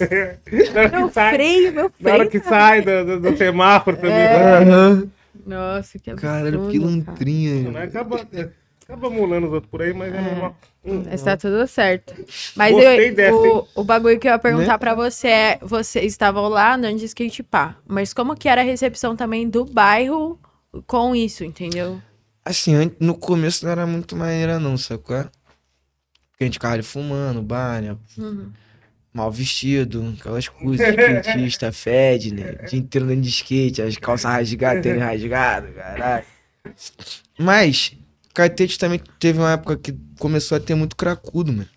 [0.00, 2.14] Na Meu que sai, freio, meu na freio.
[2.20, 4.12] hora que sai do, do- do semáforo também.
[4.12, 4.58] É.
[4.58, 5.08] Aham.
[5.46, 6.70] Nossa, que absurdo, Caralho, cara.
[6.70, 7.70] pilantrinha.
[7.70, 8.20] Mas acaba,
[8.84, 10.56] acaba mulando os outros por aí, mas é, normal.
[10.84, 12.14] Mas tá tudo certo.
[12.56, 14.78] Mas eu- dessa, o, o bagulho que eu ia perguntar Né?
[14.78, 18.64] pra você é: vocês estavam lá andando de skate pá, mas como que era a
[18.64, 20.38] recepção também do bairro
[20.86, 22.00] com isso, entendeu?
[22.44, 25.24] Assim, no começo não era muito maneira não, sacou?
[26.30, 27.96] Porque a gente ficava ali fumando, bar, né?
[28.18, 28.50] Uhum.
[29.12, 32.56] Mal vestido, aquelas coisas, skatista, fed, né?
[32.62, 36.24] O dia inteiro andando de skate, as calças rasgadas, tênis rasgado, caralho.
[37.38, 37.92] Mas,
[38.32, 41.68] Catete também teve uma época que começou a ter muito cracudo, mano.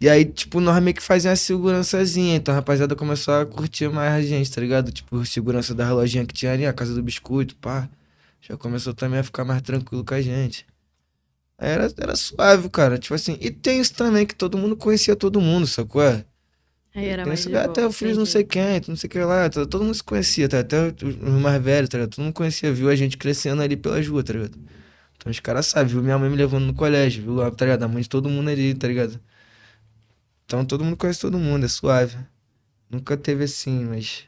[0.00, 2.36] E aí, tipo, nós meio que fazia uma segurançazinha.
[2.36, 4.90] Então a rapaziada começou a curtir mais a gente, tá ligado?
[4.90, 7.86] Tipo, segurança da lojinha que tinha ali, a casa do biscoito, pá.
[8.40, 10.66] Já começou também a ficar mais tranquilo com a gente.
[11.60, 12.98] Era, era suave, cara.
[12.98, 16.02] Tipo assim, e tem isso também, que todo mundo conhecia todo mundo, sacou?
[16.94, 19.18] Aí era mais isso, de até o filho não sei quem, não sei o que
[19.20, 20.58] lá, todo, todo mundo se conhecia, tá?
[20.58, 22.10] até os mais velhos, tá ligado?
[22.10, 24.58] Todo mundo conhecia, viu a gente crescendo ali pelas ruas, tá ligado?
[25.16, 27.82] Então os caras sabem, viu minha mãe me levando no colégio, viu, tá ligado?
[27.82, 29.20] A mãe de todo mundo ali, tá ligado?
[30.46, 32.16] Então todo mundo conhece todo mundo, é suave.
[32.90, 34.24] Nunca teve assim, mas.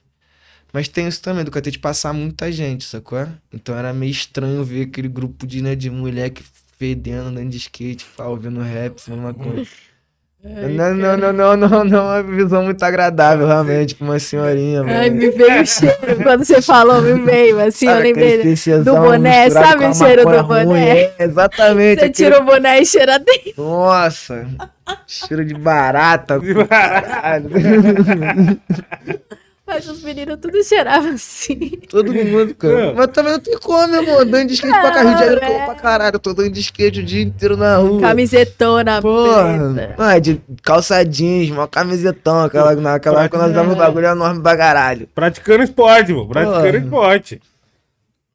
[0.73, 3.27] Mas tem isso também, do que de passar muita gente, sacou?
[3.53, 6.43] Então era meio estranho ver aquele grupo de, né, de moleque
[6.83, 9.65] fedendo, andando de skate, pá, ouvindo rap, fumando maconha.
[10.45, 14.81] Não, não, não, não, não, não, é uma visão muito agradável, realmente, pra uma senhorinha,
[14.83, 15.15] Ai, mano.
[15.23, 15.97] me veio o cheiro.
[16.25, 17.61] Quando você falou, me veio.
[17.61, 18.55] Assim, eu Sabe lembrei.
[18.83, 20.65] do boné, sabe o cheiro do maconha ruim?
[20.67, 20.99] boné?
[20.99, 22.01] É, exatamente.
[22.01, 23.53] Você aquele- tira o boné e cheira dentro.
[23.63, 24.45] Nossa,
[25.07, 26.41] cheiro de barata.
[26.41, 27.49] De barata.
[29.75, 31.71] Mas os meninos tudo cheiravam assim.
[31.89, 32.87] Todo mundo, cara.
[32.87, 32.95] Não.
[32.95, 34.19] Mas também não tem como, meu irmão.
[34.21, 35.17] Andando de skate pra caralho.
[35.17, 35.65] De Janeiro, é.
[35.65, 36.15] pra caralho.
[36.17, 38.01] Eu tô andando de skate o dia inteiro na rua.
[38.01, 39.95] Camisetona Porra, preta.
[39.99, 45.09] ah, de calça jeans, uma camisetão, aquela, naquela época nós usávamos bagulho enorme pra caralho.
[45.15, 46.27] Praticando esporte, pô.
[46.27, 47.17] Praticando Porra.
[47.17, 47.41] esporte.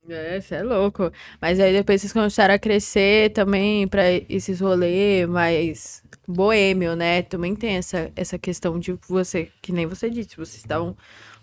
[0.10, 1.12] É, você é louco.
[1.42, 7.22] Mas aí depois vocês começaram a crescer também pra esses rolês mais boêmio, né?
[7.24, 10.96] Também tem essa, essa questão de você, que nem você disse, vocês estavam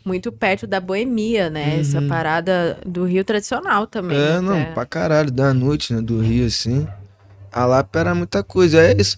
[0.04, 1.80] muito perto da boemia, né?
[1.80, 4.18] Essa parada do Rio tradicional também.
[4.18, 4.24] Uhum.
[4.36, 4.72] É, não, até.
[4.72, 6.86] pra caralho, da noite, né, do Rio, assim.
[7.50, 9.16] A Lapa era muita coisa, é isso.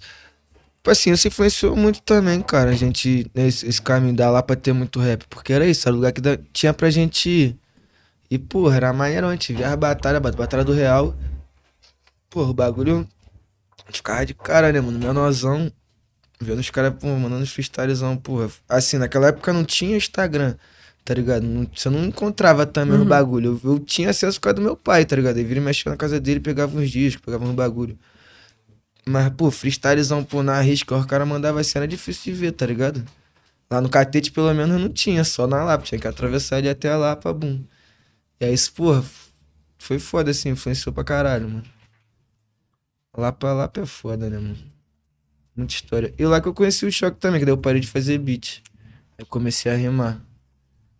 [0.76, 4.54] Tipo assim, isso influenciou muito também, cara, a gente, né, esse, esse caminho da Lapa
[4.54, 7.56] ter muito rap, porque era isso, era o lugar que dá- tinha pra gente ir.
[8.30, 11.14] E, porra, era maneiro, a gente via as batalhas, bat- batalha do Real.
[12.30, 13.06] Porra, o bagulho
[13.90, 15.72] ficava de cara, né, mano, menorzão,
[16.40, 18.48] vendo os caras, pô, mandando os freestylezão, porra.
[18.68, 20.54] Assim, naquela época não tinha Instagram,
[21.06, 21.44] tá ligado?
[21.44, 23.60] Não- você não encontrava também o bagulho.
[23.64, 25.38] Eu, eu tinha acesso por causa do meu pai, tá ligado?
[25.38, 27.96] Ele vira e mexia na casa dele, pegava uns discos, pegava uns bagulho.
[29.08, 32.66] Mas, pô, freestylezão, pô, na risca, o cara mandava assim, era difícil de ver, tá
[32.66, 33.04] ligado?
[33.70, 35.84] Lá no catete, pelo menos, não tinha, só na Lapa.
[35.84, 37.62] Tinha que atravessar ele até a Lapa, bum.
[38.40, 39.04] E aí, isso, porra,
[39.78, 41.64] foi foda, assim, influenciou pra caralho, mano.
[43.16, 44.58] Lapa, Lapa é foda, né, mano?
[45.56, 46.12] Muita história.
[46.18, 48.62] E lá que eu conheci o Choque também, que daí eu parei de fazer beat.
[49.16, 50.20] Aí eu comecei a rimar.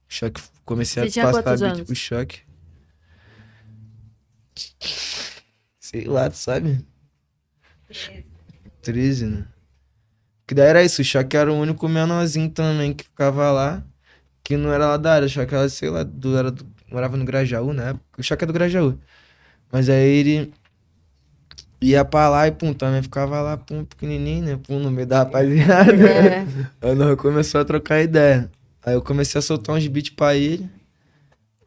[0.09, 1.83] Choque, comecei Você a passar anos?
[1.83, 2.41] pro Choque.
[5.81, 6.85] Sei lá, tu sabe?
[8.83, 9.47] 13, né?
[10.47, 13.85] Que daí era isso, o Choque era o único menorzinho também que ficava lá,
[14.45, 17.17] que não era lá da área, o Choque era, sei lá, do, era do- morava
[17.17, 17.95] no Grajaú, né?
[18.19, 18.99] O Choque é do Grajaú.
[19.73, 20.53] Mas aí ele
[21.81, 24.61] ia pra lá e pum, também ficava lá, pum, pequenininho, né?
[24.67, 26.09] Pum, no meio da rapaziada.
[26.11, 26.47] É.
[26.81, 28.51] Aí nós começou a trocar ideia.
[28.87, 30.71] Aí eu comecei a soltar uns beats pra ele.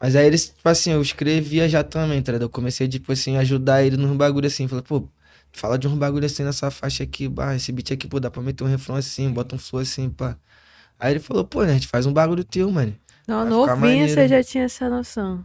[0.00, 2.44] Mas aí eles, tipo assim, eu escrevia já também, tá ligado?
[2.44, 4.66] Eu comecei, tipo assim, a ajudar ele nos bagulho assim.
[4.66, 5.06] Falei, pô,
[5.52, 8.42] fala de uns bagulho assim nessa faixa aqui, bah, esse beat aqui, pô, dá pra
[8.42, 10.38] meter um refrão assim, bota um flow assim, pá.
[10.98, 12.96] Aí ele falou, pô, né, a gente faz um bagulho teu, mano.
[13.28, 15.44] Não, novinho você já tinha essa noção.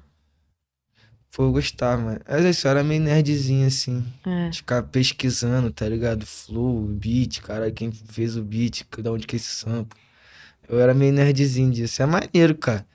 [1.35, 2.21] Pô, eu gostava, mano.
[2.25, 4.01] Mas isso era meio nerdzinho, assim.
[4.25, 4.47] É.
[4.49, 6.25] De ficar pesquisando, tá ligado?
[6.25, 10.04] Flow, beat, cara, quem fez o beat, da onde que é esse sample.
[10.69, 12.01] Eu era meio nerdzinho disso.
[12.01, 12.85] É maneiro, cara.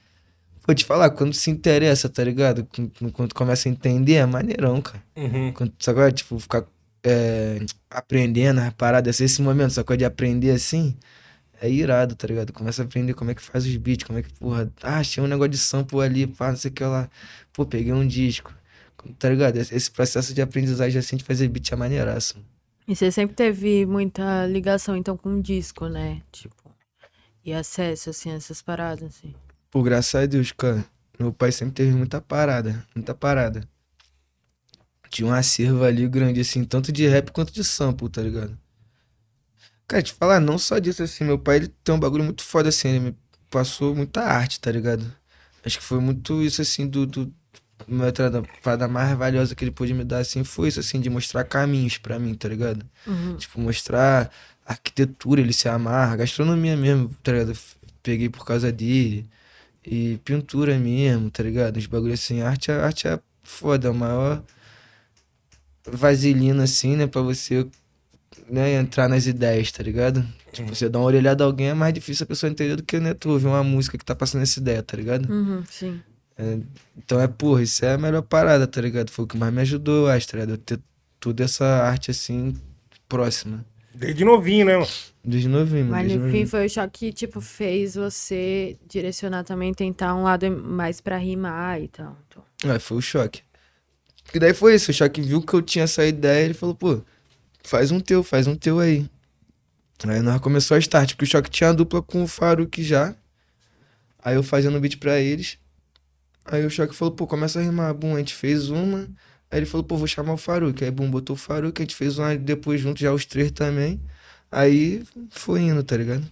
[0.66, 2.66] Vou te falar, quando se interessa, tá ligado?
[2.66, 5.02] Quando- Quando começa a entender, é maneirão, cara.
[5.16, 5.52] Uhum.
[5.52, 6.64] Quando, agora, tipo, ficar
[7.02, 7.58] é,
[7.88, 10.94] aprendendo as paradas, assim, esse momento, só de aprender assim,
[11.60, 12.52] é irado, tá ligado?
[12.52, 15.22] Começa a aprender como é que faz os beats, como é que, porra, ah, achei
[15.22, 17.08] um negócio de sample ali, pá, não sei o que lá.
[17.54, 18.52] Pô, peguei um disco.
[19.18, 19.56] Tá ligado?
[19.56, 22.36] Esse esse processo de aprendizagem assim de fazer beat é maneiraço.
[22.86, 26.20] E você sempre teve muita ligação, então, com o disco, né?
[26.30, 26.54] Tipo,
[27.44, 29.34] e acesso, assim, a essas paradas, assim.
[29.70, 30.84] Pô, graças a Deus, cara.
[31.18, 33.68] Meu pai sempre teve muita parada, muita parada.
[35.10, 38.56] Tinha um acervo ali grande, assim, tanto de rap quanto de sample, tá ligado?
[39.86, 42.68] Cara, te falar, não só disso, assim, meu pai, ele tem um bagulho muito foda,
[42.68, 43.18] assim, ele me
[43.50, 45.12] passou muita arte, tá ligado?
[45.64, 47.06] Acho que foi muito isso, assim, do...
[47.06, 47.34] do
[47.88, 51.10] uma da parada mais valiosa que ele pôde me dar, assim, foi isso, assim, de
[51.10, 52.86] mostrar caminhos pra mim, tá ligado?
[53.06, 53.36] Uhum.
[53.36, 54.30] Tipo, mostrar
[54.72, 57.58] arquitetura, ele se amarra, gastronomia mesmo, tá ligado?
[58.02, 59.26] Peguei por causa dele.
[59.84, 61.76] E pintura mesmo, tá ligado?
[61.76, 64.42] Os bagulhos assim, arte, é- arte é foda, é o maior
[65.86, 67.66] vaselina assim, né, pra você
[68.48, 70.24] né, entrar nas ideias, tá ligado?
[70.52, 73.00] Tipo, você dá uma orelhada a alguém é mais difícil a pessoa entender do que,
[73.00, 75.30] né, tu ouvir uma música que tá passando essa ideia, tá ligado?
[75.32, 76.00] Uhum, sim.
[76.96, 79.10] Então é, porra, isso é a melhor parada, tá ligado?
[79.10, 80.50] Foi o que mais me ajudou, eu acho, tá ligado?
[80.50, 80.80] Eu ter
[81.18, 82.56] toda essa arte assim,
[83.08, 83.64] próxima.
[83.94, 84.88] Desde novinho, né, mano?
[85.24, 85.90] Desde novinho, mano.
[85.90, 86.48] Mas desde no fim novinho.
[86.48, 91.80] foi o choque que, tipo, fez você direcionar também, tentar um lado mais pra rimar
[91.80, 92.16] e tal.
[92.28, 93.42] Então, É, foi o choque.
[94.32, 97.02] E daí foi isso, o choque viu que eu tinha essa ideia, ele falou, pô,
[97.64, 99.10] faz um teu, faz um teu aí.
[100.08, 103.14] Aí nós começou a start, porque o Choque tinha a dupla com o Faruk já.
[104.22, 105.58] Aí eu fazendo beat pra eles.
[106.44, 107.92] Aí o Choque falou, pô, começa a rimar.
[107.92, 109.08] Bum, a gente fez uma.
[109.50, 110.82] Aí ele falou, pô, vou chamar o Faruk.
[110.84, 114.00] Aí, bum, botou o Faruk, a gente fez uma depois junto, já os três também.
[114.50, 116.26] Aí foi indo, tá ligado?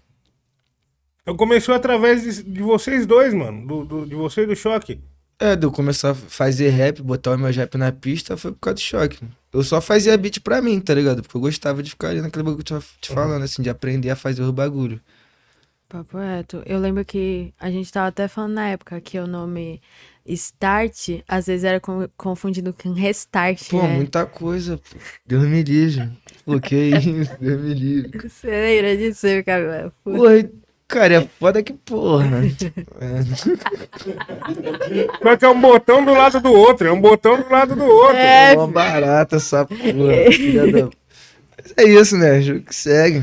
[1.25, 3.65] Eu comecei através de, de vocês dois, mano.
[3.67, 5.01] Do, do- de você e do choque.
[5.41, 8.59] É, de eu começar a fazer rap, botar o meu rap na pista, foi por
[8.59, 9.23] causa do choque.
[9.23, 9.37] mano.
[9.53, 11.23] Eu só fazia beat pra mim, tá ligado?
[11.23, 13.71] Porque eu gostava de ficar ali naquele bagulho que eu tava te falando, assim, de
[13.71, 15.01] aprender a fazer os bagulho.
[15.89, 16.63] Papo reto.
[16.67, 19.81] Eu lembro que a gente tava até falando na época que o nome
[20.29, 23.69] Start às vezes era com- confundido com Restart.
[23.71, 23.97] Pô, né?
[23.97, 24.97] muita coisa, pô.
[25.27, 26.11] Deus me livre.
[26.49, 28.29] Isso, Deus me livre.
[28.29, 29.93] Você lembra disso, cara?
[30.05, 30.49] Porra,
[30.87, 32.43] cara, é foda que porra.
[33.01, 33.23] É.
[35.23, 36.87] Só que é um botão do lado do outro.
[36.89, 38.17] É um botão do lado do outro.
[38.17, 40.33] É, Mó barata essa porra.
[40.33, 40.91] filha da-
[41.77, 42.41] é isso, né?
[42.41, 43.23] Jogo que segue.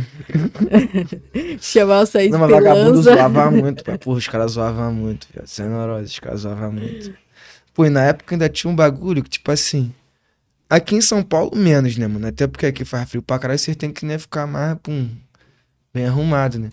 [1.59, 3.97] chamar o Saís Não, mas vagabundo zoava muito, pai.
[3.97, 5.27] Porra, os caras zoavam muito.
[5.45, 7.13] Sem neurose, os caras zoavam muito.
[7.73, 9.93] Pô, e na época ainda tinha um bagulho que, tipo assim.
[10.69, 12.27] Aqui em São Paulo, menos, né, mano?
[12.27, 15.09] Até porque aqui faz frio pra caralho, vocês têm que né, ficar mais, pum,
[15.93, 16.69] bem arrumado, né?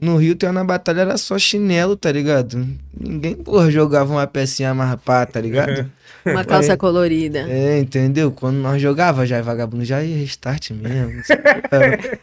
[0.00, 2.66] No Rio, tem na batalha, era só chinelo, tá ligado?
[2.98, 5.90] Ninguém, porra, jogava uma pecinha mais pá, tá ligado?
[6.22, 7.46] Uma calça colorida.
[7.48, 8.30] É, entendeu?
[8.30, 11.22] Quando nós jogava, já é vagabundo, já ia restart mesmo.
[11.70, 12.18] É.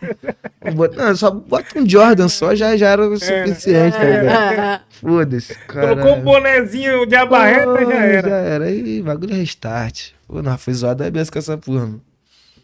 [0.95, 4.59] Não, só bota um Jordan só, já, já era o suficiente, tá ligado?
[4.59, 5.95] Ah, Foda-se, cara.
[5.95, 8.29] Colocou um bonezinho de abarreta já era.
[8.29, 8.65] Já era.
[8.65, 10.11] Aí, bagulho é restart.
[10.27, 11.87] Pô, nós foi zoado a beça com essa porra,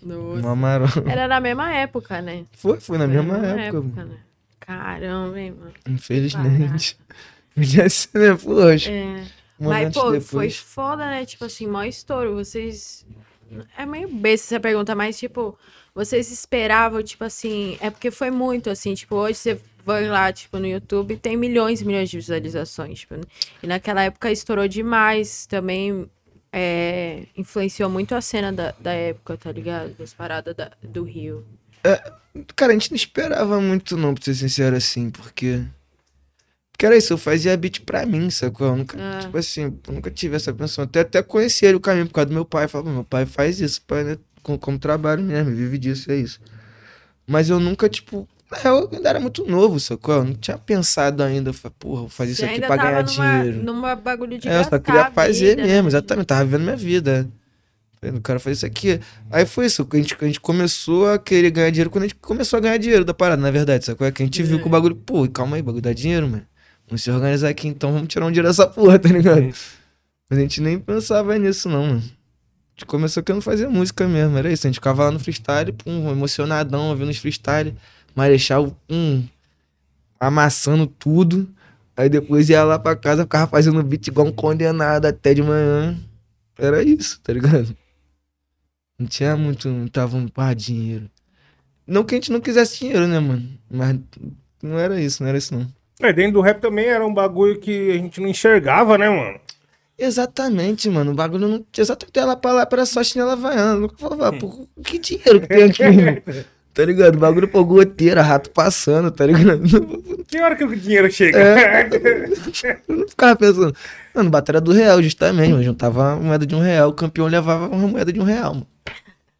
[0.03, 0.55] mano.
[0.55, 0.91] marona.
[1.07, 2.43] Era na mesma época, né?
[2.51, 4.09] Foi, foi na Foi mesma época, mano.
[4.09, 4.17] né?
[4.65, 5.73] Caramba, hein, mano.
[5.87, 6.97] Infelizmente.
[7.55, 8.35] Podia ser, né?
[8.41, 8.89] Poxa.
[8.91, 9.25] É.
[9.59, 10.25] um Mas, pô, depois.
[10.25, 11.25] foi foda, né?
[11.25, 12.33] Tipo assim, maior estouro.
[12.35, 13.05] Vocês.
[13.77, 15.57] É meio besta essa pergunta, mas, tipo,
[15.93, 17.77] vocês esperavam, tipo assim.
[17.79, 18.93] É porque foi muito, assim.
[18.95, 23.01] Tipo, hoje você vai lá, tipo, no YouTube tem milhões e milhões de visualizações.
[23.01, 23.15] Tipo,
[23.61, 25.45] e naquela época estourou demais.
[25.45, 26.09] Também
[26.51, 29.93] é, influenciou muito a cena da, da época, tá ligado?
[29.97, 31.45] Das paradas da- do Rio.
[32.55, 35.61] Cara, a gente não esperava muito, não, pra ser sincero assim, porque.
[36.71, 38.67] Porque era isso, eu fazia beat pra mim, sacou?
[38.67, 39.19] Eu nunca, Ah.
[39.19, 40.83] tipo assim, eu nunca tive essa pensão.
[40.83, 42.67] Até, até conheci ele o caminho por causa do meu pai.
[42.67, 44.17] Falava, meu pai faz isso, pai, né?
[44.41, 46.39] como, como trabalho mesmo, vive disso, é isso.
[47.27, 48.27] Mas eu nunca, tipo.
[48.51, 50.15] na real, Eu ainda era muito novo, sacou?
[50.15, 53.03] Eu não tinha pensado ainda, eu falei, porra, vou fazer isso aqui pra ganhar numa,
[53.03, 53.63] dinheiro.
[53.63, 55.67] numa bagulho de É, eu só queria fazer vida, né?
[55.75, 56.25] mesmo, exatamente.
[56.25, 57.29] Tava vivendo minha vida.
[58.03, 58.99] Eu quero fazer isso aqui.
[59.31, 59.87] Aí foi isso.
[59.91, 62.77] A gente, a gente começou a querer ganhar dinheiro quando a gente começou a ganhar
[62.77, 63.85] dinheiro da parada, na verdade.
[63.85, 64.05] Sacou?
[64.05, 66.45] É que a gente viu que o bagulho, pô, calma aí, bagulho dá dinheiro, mano.
[66.87, 69.41] Vamos se organizar aqui então, vamos tirar um dinheiro dessa porra, tá ligado?
[70.29, 71.99] Mas a gente nem pensava nisso, não, mano.
[71.99, 74.65] A gente começou querendo fazer música mesmo, era isso.
[74.65, 77.75] A gente ficava lá no freestyle, pum, emocionadão, ouvindo os freestyle.
[78.15, 79.23] Marechal, pum,
[80.19, 81.47] amassando tudo.
[81.95, 85.95] Aí depois ia lá pra casa, ficava fazendo beat igual um condenado até de manhã.
[86.57, 87.75] Era isso, tá ligado?
[89.03, 91.11] Não tinha muito, não tava um pá, dinheiro.
[91.85, 93.43] Não que a gente não quisesse dinheiro, né, mano?
[93.69, 93.99] Mas
[94.61, 95.67] não era isso, não era isso não.
[96.01, 99.37] É, dentro do rap também era um bagulho que a gente não enxergava, né, mano?
[99.97, 101.11] Exatamente, mano.
[101.11, 101.65] O bagulho não.
[101.77, 103.35] Exatamente ela pra lá, era só chinela.
[103.75, 106.21] Nunca falava, pô, que dinheiro que tem aqui, mano?
[106.73, 107.15] Tá ligado?
[107.17, 109.61] O bagulho pô, goteira, rato passando, tá ligado?
[110.27, 111.37] Que hora que o dinheiro chega?
[111.37, 111.87] É.
[112.89, 113.75] Eu não ficava pensando.
[114.15, 115.61] Mano, batalha do real, justamente, mano.
[115.61, 118.67] Juntava moeda de um real, o campeão levava uma moeda de um real, mano.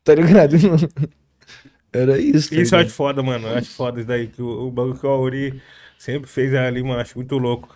[0.04, 0.56] Tá ligado?
[1.94, 2.50] Era isso.
[2.50, 3.48] Tá Isso eu acho foda, mano.
[3.48, 4.28] Eu acho foda isso daí.
[4.28, 5.62] Que o, o bagulho que o Auri
[5.98, 7.00] sempre fez ali, mano.
[7.00, 7.76] Acho muito louco.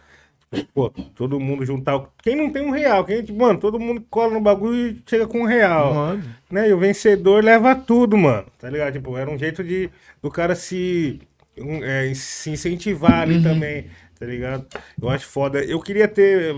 [0.73, 2.01] Pô, todo mundo juntar.
[2.23, 3.03] Quem não tem um real?
[3.05, 5.93] Quem, tipo, mano, todo mundo cola no bagulho e chega com um real.
[5.93, 6.35] Óbvio.
[6.49, 6.69] Né?
[6.69, 8.47] E o vencedor leva tudo, mano.
[8.57, 8.93] Tá ligado?
[8.93, 9.89] Tipo, era um jeito de
[10.21, 11.19] do cara se,
[11.57, 13.87] um, é, se incentivar ali também.
[14.17, 14.65] Tá ligado?
[14.99, 15.63] Eu acho foda.
[15.63, 16.55] Eu queria ter.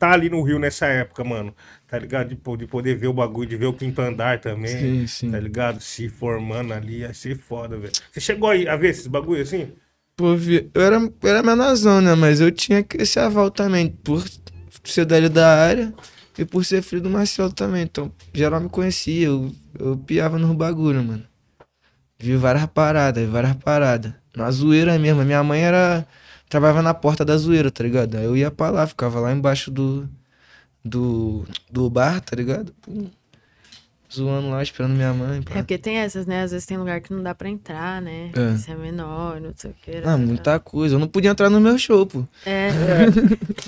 [0.00, 1.54] Tá ali no Rio nessa época, mano.
[1.86, 2.28] Tá ligado?
[2.30, 4.78] De, de poder ver o bagulho, de ver o quinto andar também.
[4.78, 5.30] Sim, sim.
[5.30, 5.78] Tá ligado?
[5.78, 7.92] Se formando ali, ia ser foda, velho.
[8.10, 9.68] Você chegou aí a ver esses bagulho assim?
[10.16, 10.34] Pô,
[10.74, 12.14] eu era, eu era menorzão, né?
[12.14, 14.24] Mas eu tinha esse aval também, por
[14.84, 15.92] ser dali da área
[16.38, 17.82] e por ser filho do Marcelo também.
[17.82, 21.24] Então, geral me conhecia, eu, eu piava no bagulho, mano.
[22.18, 24.14] Vi várias paradas, várias paradas.
[24.34, 25.22] Na zoeira mesmo.
[25.24, 26.06] Minha mãe era.
[26.50, 28.16] Trabalhava na porta da zoeira, tá ligado?
[28.16, 30.06] Aí eu ia pra lá, ficava lá embaixo do.
[30.84, 32.72] Do, do bar, tá ligado?
[32.82, 33.06] Pum.
[34.12, 35.40] Zoando lá, esperando minha mãe.
[35.42, 35.52] pá.
[35.54, 36.42] É porque tem essas, né?
[36.42, 38.30] Às vezes tem lugar que não dá pra entrar, né?
[38.34, 38.72] É.
[38.72, 40.02] É menor, não sei o que.
[40.04, 40.96] Ah, muita coisa.
[40.96, 42.24] Eu não podia entrar no meu show, pô.
[42.44, 42.68] É.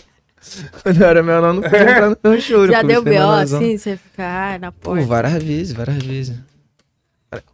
[0.82, 2.66] Quando eu era menor, não podia entrar no meu show.
[2.66, 2.72] né?
[2.72, 3.30] Já deu B.O.
[3.30, 5.06] assim, você ficar na Pô, porta.
[5.06, 6.36] várias vezes, várias vezes.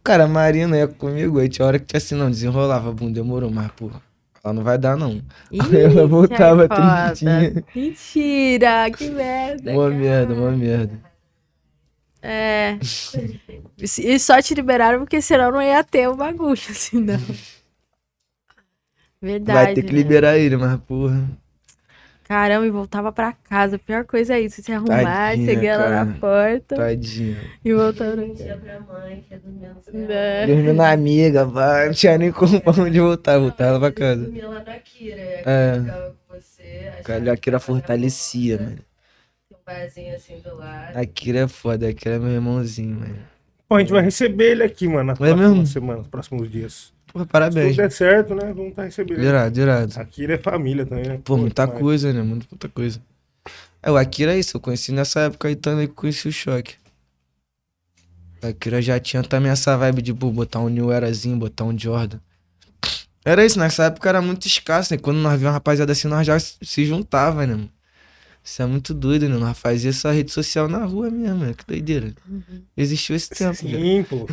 [0.03, 3.51] Cara, a Marina ia comigo, aí tinha hora que tinha assim, não, desenrolava, bum, demorou,
[3.51, 3.91] mas, pô,
[4.43, 5.21] ela não vai dar, não.
[5.51, 7.63] Aí ela voltava tristinha.
[7.75, 9.71] Mentira, que merda.
[9.71, 9.95] Uma cara.
[9.95, 11.09] merda, uma merda.
[12.21, 12.77] É.
[13.81, 17.19] E só te liberaram porque senão não ia ter o bagulho, assim, não.
[19.21, 19.65] Verdade.
[19.65, 19.97] Vai ter que né?
[19.97, 21.29] liberar ele, mas, porra.
[22.29, 23.77] Caramba, e voltava pra casa.
[23.77, 26.17] A pior coisa é isso, se arrumar, Tadinha, chegar lá na cara.
[26.19, 27.37] porta Tadinha.
[27.65, 29.93] e voltar pra Tinha pra mãe, que ia dormir céu.
[29.95, 30.45] Né?
[30.45, 31.87] Dormindo na amiga, vai.
[31.87, 34.21] Não tinha nem como pra onde voltar, voltava pra casa.
[34.25, 35.73] Dormia lá na Kira, e a É.
[35.73, 36.91] Kira ficava com você.
[36.99, 38.75] A Kira- a Kira fortalecia, mano.
[39.49, 40.97] Tem um barzinho assim do lado.
[40.97, 43.17] A Kira é foda, a Kira é meu irmãozinho, mano.
[43.67, 45.65] Pô, a gente vai receber ele aqui, mano, nas É próximas mesmo?
[45.65, 46.93] semanas, nos próximos dias.
[47.17, 47.75] Se parabéns.
[47.75, 48.53] tudo der certo, né?
[48.53, 49.27] Vamos estar recebendo ele.
[49.27, 49.59] Irado,
[50.17, 51.19] ele é família também, né?
[51.23, 51.81] Pô, muita demais.
[51.81, 52.21] coisa, né?
[52.21, 53.01] Muita, muita coisa.
[53.81, 56.75] É, o Akira é isso, eu conheci nessa época aí também que conheci o choque.
[58.43, 61.77] O Akira já tinha também essa vibe de pô, botar um New Erazinho, botar um
[61.77, 62.19] Jordan.
[63.25, 64.99] Era isso, nessa época era muito escasso, né?
[64.99, 67.55] Quando nós víamos uma rapaziada assim, nós já se juntava, né?
[67.55, 67.69] mano?
[68.43, 69.37] Isso é muito doido, né?
[69.37, 71.53] Nós fazia essa rede social na rua mesmo, né?
[71.55, 72.13] Que doideira.
[72.75, 73.79] Existiu esse tempo, velho.
[73.79, 74.25] Sim, pô.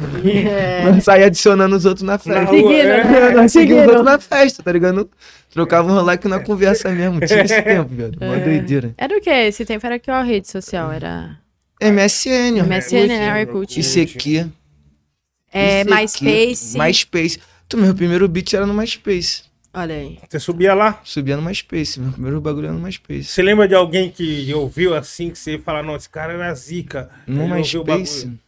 [0.49, 0.91] É.
[0.91, 2.41] Nós saía adicionando os outros na festa.
[2.41, 3.05] Na rua, Seguindo, é.
[3.05, 3.31] né?
[3.33, 5.11] Nós seguíamos os outros na festa, tá ligado?
[5.51, 7.21] Trocava um like na conversa mesmo.
[7.27, 8.13] Tinha esse tempo, velho.
[8.21, 8.41] Mó É.
[8.41, 8.95] doideira.
[8.97, 9.31] Era o quê?
[9.31, 10.91] Esse tempo era que a rede social?
[10.93, 11.39] Era
[11.83, 12.65] MSN, ó.
[12.65, 13.43] MSN, né?
[13.43, 13.79] MSN, Orkut.
[13.81, 14.47] Isso aqui.
[15.53, 15.85] É.
[15.85, 16.79] MySpace.
[16.79, 17.39] MySpace.
[17.69, 19.43] Tu, meu primeiro beat era no MySpace.
[19.77, 20.19] Olha aí.
[20.27, 21.03] Você subia lá.
[21.05, 22.01] Subia no MySpace.
[22.01, 23.25] Meu primeiro bagulho era no MySpace.
[23.25, 27.11] Você lembra de alguém que ouviu assim, que você fala, não, esse cara era zica.
[27.27, 28.25] No o MySpace?
[28.25, 28.41] bagulho.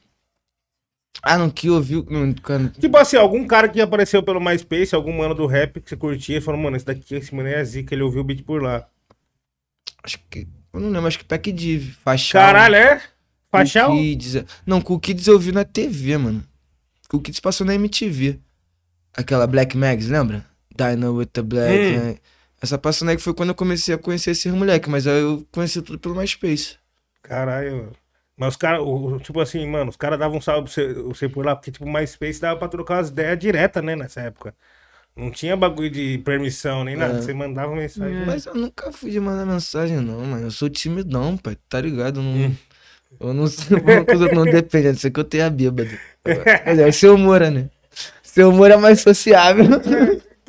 [1.22, 2.06] Ah, não, que ouviu.
[2.08, 5.90] Não, cara, Tipo assim, algum cara que apareceu pelo MySpace, algum mano do rap que
[5.90, 8.62] você curtia, falou, mano, esse daqui, esse mano é zica, ele ouviu o beat por
[8.62, 8.88] lá.
[10.02, 10.48] acho que.
[10.72, 11.92] Eu não lembro, acho que Pack Div.
[12.02, 12.40] Fachal.
[12.40, 13.02] Caralho, é?
[13.50, 13.92] Fachal?
[13.92, 14.36] Kids.
[14.36, 14.44] é.
[14.64, 16.42] Não, Cool Kids eu vi na TV, mano.
[17.08, 18.38] Cool Kids passou na MTV.
[19.14, 20.47] Aquela Black Mags, lembra?
[20.78, 21.78] Dino with the Black.
[21.78, 21.98] Hum.
[21.98, 22.16] né?
[22.60, 25.80] Essa passou que foi quando eu comecei a conhecer esses moleques, mas aí eu conheci
[25.80, 26.76] tudo pelo MySpace.
[27.22, 27.92] Caralho.
[28.36, 28.80] Mas os caras,
[29.22, 31.88] tipo assim, mano, os caras davam um salve pra você, você por lá, porque, tipo,
[31.88, 34.54] MySpace dava pra trocar as ideias diretas, né, nessa época.
[35.16, 37.20] Não tinha bagulho de permissão nem nada, É.
[37.20, 38.24] você mandava mensagem.
[38.24, 40.46] Mas eu nunca fui de mandar mensagem, não, mano.
[40.46, 41.56] Eu sou timidão, pai.
[41.68, 42.20] Tá ligado?
[42.20, 42.56] Eu não,
[43.20, 43.76] eu não sei.
[43.78, 45.90] Uma coisa não depende, a não ser que eu tenha bêbado.
[46.64, 47.68] Mas é o seu Moura, né?
[48.22, 49.64] Seu Moura é mais sociável.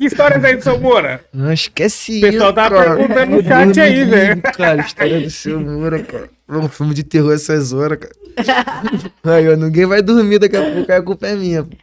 [0.00, 1.22] Que história é aí do seu Moura?
[1.30, 2.96] Não esquece O pessoal isso, cara.
[2.96, 4.42] perguntando no chat aí, ligo, velho.
[4.42, 6.30] Cara, história do seu Moura, cara.
[6.48, 8.14] É um filme de terror essas horas, cara.
[9.24, 11.64] Aí, ó, ninguém vai dormir daqui a pouco, aí a culpa é minha.
[11.64, 11.76] pô.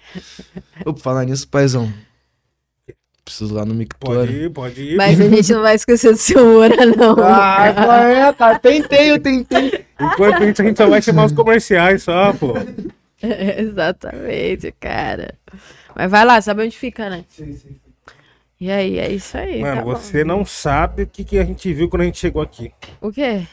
[0.89, 1.93] Ô, por falar nisso, paizão.
[3.24, 4.32] Preciso lá no Pode Mictório.
[4.32, 4.95] ir, pode ir.
[4.95, 7.15] Mas a gente não vai esquecer do seu Moura, não.
[7.20, 8.57] Ah, é, cara?
[8.57, 9.86] Tentei, eu tentei.
[10.01, 12.53] Enquanto isso, a gente só vai chamar os comerciais só, pô.
[13.22, 15.36] Exatamente, cara.
[15.95, 17.24] Mas vai lá, sabe onde fica, né?
[17.30, 17.76] Sim, sim.
[18.60, 19.62] E aí, é isso aí.
[19.62, 19.95] Mano, tá bom.
[19.95, 22.74] você não sabe o que, que a gente viu quando a gente chegou aqui.
[22.99, 23.45] O quê?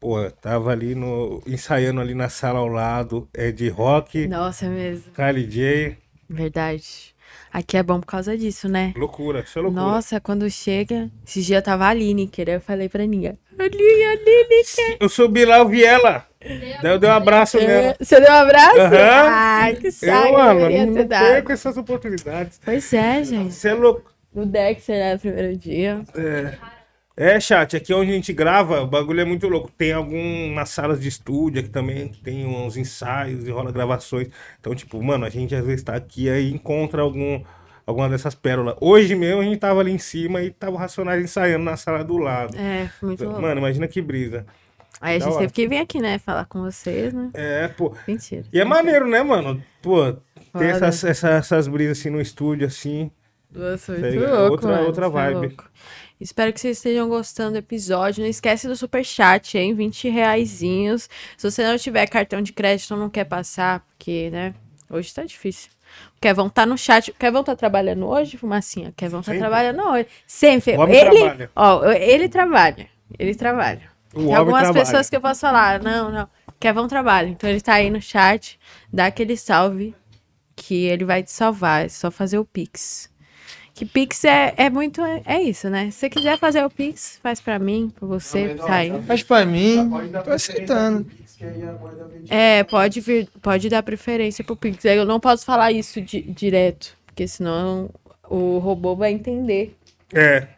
[0.00, 1.42] Pô, tava ali no.
[1.46, 3.28] ensaiando ali na sala ao lado.
[3.34, 5.12] É de rock, Nossa, é mesmo.
[5.12, 5.98] Kylie J.
[6.28, 7.14] Verdade.
[7.52, 8.92] Aqui é bom por causa disso, né?
[8.96, 9.82] Loucura, isso é loucura.
[9.82, 11.10] Nossa, quando chega.
[11.26, 13.38] Esse dia tava a Lineker, eu falei pra Ninha.
[13.58, 14.96] Aline, Lineker.
[15.00, 16.26] Eu subi lá, eu vi ela.
[16.82, 17.96] Daí eu dei um abraço nela.
[17.98, 18.80] Você deu um abraço?
[18.80, 19.28] Aham.
[19.30, 20.28] Ai, que saco.
[20.28, 22.60] Eu, mano, não perco essas oportunidades.
[22.64, 23.54] Pois é, gente.
[23.54, 24.17] Você é louco.
[24.38, 26.00] No Dexter, né, primeiro dia.
[27.16, 29.68] É, chat, aqui onde a gente grava, o bagulho é muito louco.
[29.76, 34.28] Tem algumas salas de estúdio aqui também, que tem uns ensaios e rola gravações.
[34.60, 37.42] Então, tipo, mano, a gente às vezes tá aqui aí encontra algum,
[37.84, 38.76] alguma dessas pérolas.
[38.80, 42.04] Hoje mesmo a gente tava ali em cima e tava o Racionais ensaiando na sala
[42.04, 42.56] do lado.
[42.56, 43.42] É, muito louco.
[43.42, 44.46] Mano, imagina que brisa.
[45.00, 47.30] Aí a gente teve que vir aqui, né, falar com vocês, né?
[47.34, 47.92] É, pô.
[48.06, 48.44] Mentira.
[48.52, 49.60] E é maneiro, né, mano?
[49.82, 50.12] Pô,
[50.56, 53.10] ter essas, essas, essas brisas assim no estúdio, assim.
[53.52, 53.60] Tá
[53.92, 54.30] muito ligado?
[54.30, 55.34] louco, Outra- mano, outra foi vibe.
[55.48, 55.70] louco.
[56.20, 58.22] Espero que vocês estejam gostando do episódio.
[58.22, 59.72] Não esquece do superchat, hein?
[59.74, 61.08] 20 reaisinhos.
[61.36, 64.54] Se você não tiver cartão de crédito não quer passar, porque, né?
[64.90, 65.70] Hoje tá difícil.
[66.16, 67.10] O Kevão tá no chat.
[67.10, 68.88] O Kevão tá trabalhando hoje, Fumacinha?
[68.88, 69.38] O Kevão tá Sempre.
[69.38, 70.06] trabalhando hoje.
[70.26, 70.76] Sempre.
[70.76, 71.50] O homem ele, trabalha.
[71.54, 72.88] Ó, ele trabalha.
[73.18, 73.82] Ele trabalha.
[74.12, 74.84] O Tem algumas trabalha.
[74.84, 76.28] pessoas que eu posso falar, não, não.
[76.58, 77.28] Kevão trabalha.
[77.28, 78.58] Então ele tá aí no chat,
[78.92, 79.94] dá aquele salve
[80.56, 81.84] que ele vai te salvar.
[81.84, 83.07] É só fazer o Pix.
[83.78, 85.00] Que Pix é, é muito.
[85.00, 85.84] É, é isso, né?
[85.92, 88.92] Se você quiser fazer o Pix, faz pra mim, pra você, tá aí.
[89.06, 91.06] Mas pra mim, Pode dar tô aceitando.
[92.28, 94.84] É, pode vir, pode dar preferência pro Pix.
[94.84, 97.88] Eu não posso falar isso di- direto, porque senão
[98.28, 99.76] o robô vai entender.
[100.12, 100.48] É,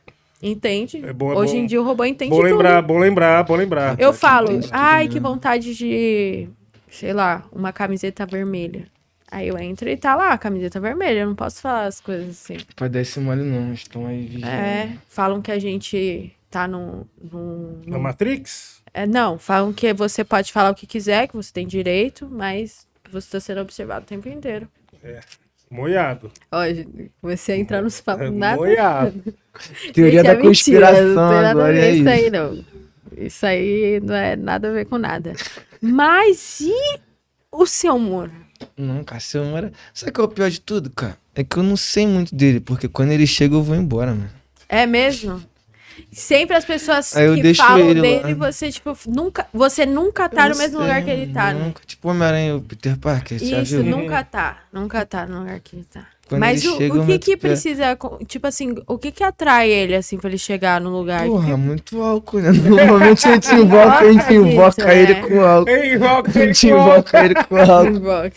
[0.42, 1.04] Entende?
[1.04, 1.58] É bom, é Hoje bom.
[1.58, 2.44] em dia o robô entende bom tudo.
[2.46, 4.00] lembrar, bom lembrar, bom lembrar.
[4.00, 6.48] Eu falo, tudo ai, que vontade de,
[6.88, 8.86] sei lá, uma camiseta vermelha.
[9.30, 11.20] Aí eu entro e tá lá, a camiseta vermelha.
[11.20, 12.56] Eu não posso falar as coisas assim.
[12.74, 14.46] Pode dar esse mole não, estão aí vigiando.
[14.52, 17.04] É, falam que a gente tá num.
[17.32, 18.80] num, Na num- Matrix?
[18.92, 22.88] É, não, falam que você pode falar o que quiser, que você tem direito, mas
[23.12, 24.68] você tá sendo observado o tempo inteiro.
[25.70, 26.32] Moiado.
[26.50, 28.56] Ó, gente, você entrar nos É, papos nada.
[28.56, 29.22] moiado.
[29.94, 32.08] Teoria da é mentira, conspiração, não tem nada a ver é isso isso.
[32.08, 32.64] aí, não.
[33.16, 35.32] Isso aí não é nada a ver com nada.
[35.80, 37.00] Mas e
[37.52, 38.30] o seu humor?
[38.76, 39.72] Não, cara, seu Moura...
[39.94, 41.16] Sabe o que é o pior de tudo, cara?
[41.34, 44.30] É que eu não sei muito dele, porque quando ele chega eu vou embora, mano.
[44.68, 45.42] É mesmo?
[46.12, 48.46] Sempre as pessoas Aí eu que deixo falam ele dele, lá.
[48.46, 49.46] você, tipo, nunca.
[49.52, 51.62] Você nunca tá Eu no mesmo sei, lugar que ele tá, né?
[51.64, 51.82] Nunca.
[51.84, 54.58] Tipo Homem-Aranha e o Peter Parker, Isso, nunca tá.
[54.72, 56.06] Nunca tá no lugar que ele tá.
[56.30, 57.48] Quando Mas ele o, chega, o que que pé.
[57.48, 61.26] precisa, tipo assim, o que que atrai ele, assim, pra ele chegar no lugar?
[61.26, 62.52] Porra, muito álcool, né?
[62.54, 65.70] Normalmente a gente invoca, a gente invoca ele com álcool.
[65.72, 68.30] A gente invoca ele com álcool.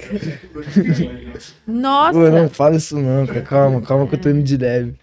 [1.68, 2.20] Nossa!
[2.20, 3.42] Pô, não fala isso não, cara.
[3.42, 4.96] Calma, calma que eu tô indo de leve.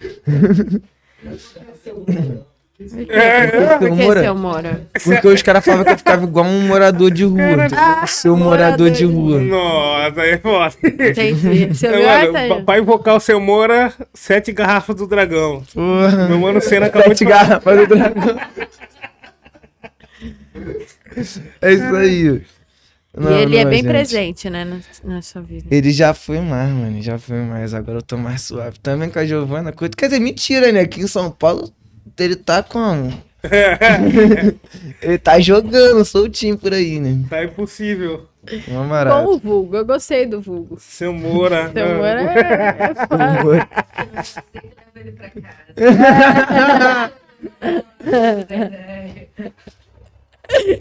[3.11, 3.47] É,
[3.79, 4.23] por que Moura.
[4.23, 4.87] seu Mora?
[5.05, 7.43] Porque os caras falavam que eu ficava igual um morador de rua.
[7.43, 7.79] entendeu?
[7.79, 9.39] Ah, Seu morador morador de rua.
[9.41, 10.75] Nossa, aí é foda.
[10.83, 11.67] Entendi.
[11.75, 11.91] Você É,
[12.23, 12.63] viu mano, essa?
[12.65, 15.63] pra invocar o seu Moura, sete garrafas do dragão.
[15.75, 16.27] Porra.
[16.29, 17.43] Meu mano Senna acabou Sete de falar.
[17.61, 18.41] garrafas do dragão.
[21.61, 22.27] É isso aí.
[23.17, 23.89] E Não, ele é não, bem gente.
[23.91, 24.79] presente, né, na,
[25.17, 25.67] na sua vida.
[25.71, 27.03] Ele já foi mais, mano.
[27.03, 27.75] Já foi mais.
[27.75, 28.79] Agora eu tô mais suave.
[28.79, 29.73] Também com a Giovana.
[29.73, 30.81] coisa- Quer dizer, mentira, né?
[30.81, 31.71] Aqui em São Paulo,
[32.19, 33.13] ele tá como?
[35.01, 37.25] ele tá jogando soltinho por aí, né?
[37.29, 38.27] Tá impossível.
[38.69, 40.77] Uma Bom o vulgo, eu gostei do vulgo.
[40.81, 41.71] Seu Moura.
[41.73, 41.97] Seu não.
[41.97, 43.69] Mora é, é foda.
[44.97, 47.13] Ele pra casa.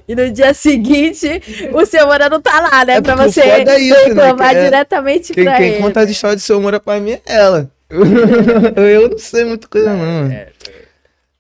[0.08, 1.42] E no dia seguinte,
[1.74, 2.96] o seu Mora não tá lá, né?
[2.96, 5.82] É pra você é isso, né, reclamar que é- diretamente Quem, pra quem ele.
[5.82, 7.70] conta as histórias do seu Moura pra mim é ela.
[7.90, 9.98] eu não sei muita coisa, não.
[9.98, 10.34] mano.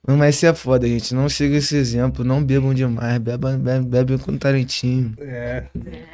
[0.09, 1.13] Não, mas isso é foda, gente.
[1.13, 2.25] Não siga esse exemplo.
[2.25, 3.19] Não bebam demais.
[3.19, 5.13] Bebam, bebam, bebam com talentinho.
[5.19, 5.65] É.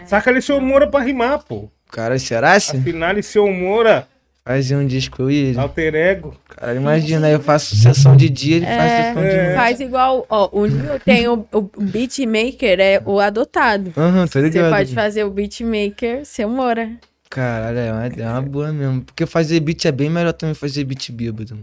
[0.05, 1.69] Saca ali seu Moura pra rimar, pô.
[1.89, 4.05] Cara, será se Afinal, seu Moura,
[4.43, 5.57] fazer um disco eu e ele?
[5.59, 6.35] alter ego.
[6.49, 9.55] Cara, imagina, eu faço sessão de dia, ele faz É, sessão de noite.
[9.55, 13.93] faz igual, ó, o Nil tem o, o beatmaker, é o adotado.
[13.95, 14.71] Aham, tô Você ligado.
[14.71, 16.91] pode fazer o beatmaker, seu Mora.
[17.29, 19.01] Caralho, é uma, é uma boa mesmo.
[19.03, 21.57] Porque fazer beat é bem melhor também fazer beat bêbado.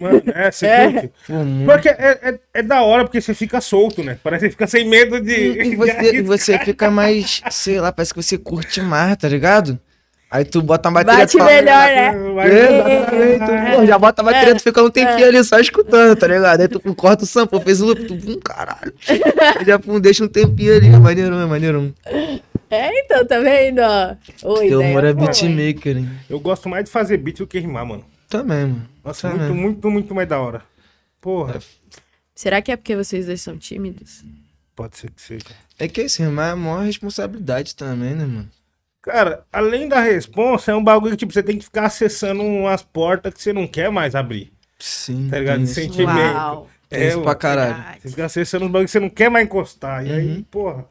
[0.00, 0.22] Mano.
[0.26, 1.10] É, você É.
[1.64, 4.18] Porque é, é, é da hora, porque você fica solto, né?
[4.22, 5.32] Parece que fica sem medo de.
[5.32, 6.24] E você, e arriscar.
[6.24, 9.78] você fica mais, sei lá, parece que você curte mais, tá ligado?
[10.28, 12.12] Aí tu bota uma bateria Bate melhor, né?
[12.48, 16.26] Exatamente, tu, pô, já bota a bateria, tu fica um tempinho ali só escutando, tá
[16.26, 16.60] ligado?
[16.60, 18.92] Aí tu corta o sample, fez o loop, tu, hum, caralho.
[19.08, 21.94] Aí já pum, deixa um tempinho ali, é maneirão, é maneirão.
[22.68, 24.16] É, então, tá vendo, ó?
[24.42, 26.10] Oi, Eu ideia moro é beatmaker, hein?
[26.28, 28.04] Eu gosto mais de fazer beat do que rimar, mano.
[28.28, 28.88] Também, mano.
[29.04, 29.48] Nossa, Também.
[29.50, 30.62] muito, muito, muito mais da hora.
[31.20, 31.60] Porra.
[32.34, 34.24] Será que é porque vocês dois são tímidos?
[34.74, 35.44] Pode ser que seja.
[35.78, 38.50] É que esse rimar é a maior responsabilidade também, né, mano?
[39.00, 42.82] Cara, além da responsa, é um bagulho que tipo, você tem que ficar acessando umas
[42.82, 44.52] portas que você não quer mais abrir.
[44.78, 45.28] Sim.
[45.30, 45.58] Tá ligado?
[45.58, 45.74] De isso.
[45.74, 46.34] sentimento.
[46.34, 46.68] Uau.
[46.88, 47.74] Tem isso pra caralho.
[47.74, 48.00] verdade.
[48.02, 50.04] Você fica acessando uns bagulhos que você não quer mais encostar.
[50.06, 50.42] E aí, Uhum.
[50.44, 50.84] porra,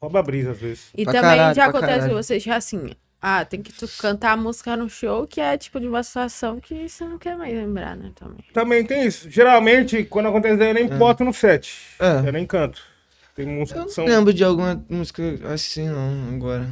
[0.00, 0.88] rouba a brisa às vezes.
[0.96, 2.90] E Pra também caralho, já acontece vocês já assim,
[3.26, 6.60] ah, tem que tu cantar a música no show, que é tipo de uma situação
[6.60, 8.44] que você não quer mais lembrar, né, também.
[8.52, 9.30] Também tem isso.
[9.30, 11.74] Geralmente, quando acontece, eu nem boto no set.
[11.98, 12.28] É.
[12.28, 12.82] Eu nem canto.
[13.34, 14.04] Tem músicas Eu que são.
[14.04, 15.22] não lembro de alguma música
[15.52, 16.68] assim, não, agora.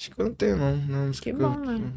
[0.00, 0.76] Acho que eu não tenho, não.
[0.76, 1.92] não música Que eu- bom, né?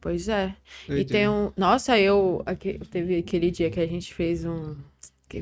[0.00, 0.54] Pois é.
[0.88, 1.50] E tem um.
[1.56, 2.42] Nossa, eu.
[2.46, 4.76] aque- Teve aquele dia que a gente fez um.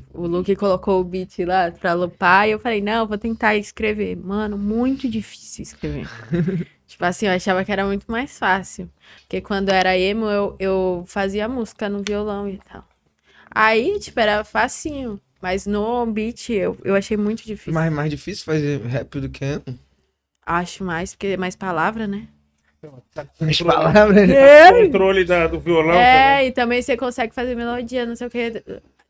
[0.00, 3.56] Que o Luke colocou o beat lá pra lupar e eu falei, não, vou tentar
[3.56, 4.16] escrever.
[4.16, 6.08] Mano, muito difícil escrever.
[6.86, 8.88] tipo assim, eu achava que era muito mais fácil.
[9.22, 12.86] Porque quando eu era emo, eu, eu fazia música no violão e tal.
[13.50, 15.20] Aí, tipo, era facinho.
[15.40, 17.74] Mas no beat eu, eu achei muito difícil.
[17.74, 19.78] Mais, mais difícil fazer rap do que emo?
[20.46, 22.28] Acho mais, porque é mais palavra, né?
[23.40, 24.34] As palavras, né?
[24.34, 25.94] É, Controle da, do violão.
[25.94, 26.46] É, também.
[26.48, 28.62] e também você consegue fazer melodia, não sei o que.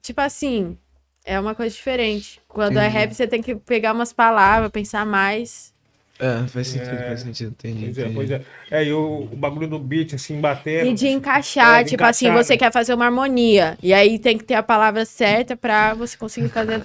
[0.03, 0.77] Tipo assim,
[1.25, 2.41] é uma coisa diferente.
[2.49, 2.99] Quando é Entendi.
[2.99, 5.73] rap, você tem que pegar umas palavras, pensar mais.
[6.19, 7.07] É, faz sentido, É.
[7.07, 7.85] faz sentido, entendi.
[7.85, 8.43] Pois é, pois é.
[8.71, 10.91] É, e o, o bagulho do beat, assim, batendo.
[10.91, 12.59] E de encaixar, É, de tipo assim, encaixar, você né?
[12.59, 13.79] quer fazer uma harmonia.
[13.83, 16.83] E aí tem que ter a palavra certa pra você conseguir fazer.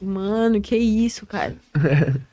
[0.00, 1.54] Mano, que isso, cara.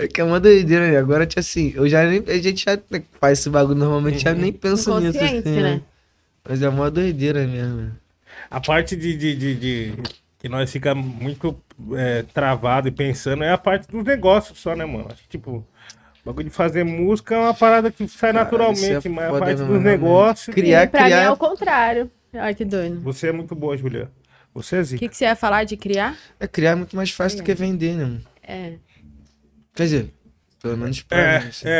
[0.00, 0.96] É que é uma doideira, né?
[0.96, 2.22] Agora, tipo assim, eu já nem.
[2.28, 2.78] A gente já
[3.20, 5.18] faz esse bagulho normalmente, já nem pensa nisso.
[5.18, 5.82] Assim, né?
[6.48, 7.90] Mas é uma doideira mesmo.
[8.50, 10.02] A parte de, de, de, de-
[10.38, 11.60] que nós fica muito
[11.96, 15.08] é, travado e pensando é a parte dos negócios só, né, mano?
[15.12, 15.66] Acho que, tipo,
[16.24, 19.54] bagulho de fazer música é uma parada que sai Cara, naturalmente, é mas a parte
[19.56, 19.84] dos realmente.
[19.84, 20.54] negócios.
[20.54, 21.32] Criar, e pra mim é criar.
[21.32, 22.10] o contrário.
[22.32, 23.00] Ai, que doido.
[23.00, 24.10] Você é muito boa, Juliana.
[24.54, 24.98] Você é O zica.
[25.00, 26.16] que, que você ia falar de criar?
[26.40, 28.18] É criar é muito mais fácil do que vender, né?
[28.42, 28.72] É.
[29.74, 30.10] Quer dizer,
[30.62, 31.44] pelo menos pra É, mim.
[31.44, 31.68] é, assim.
[31.68, 31.70] é,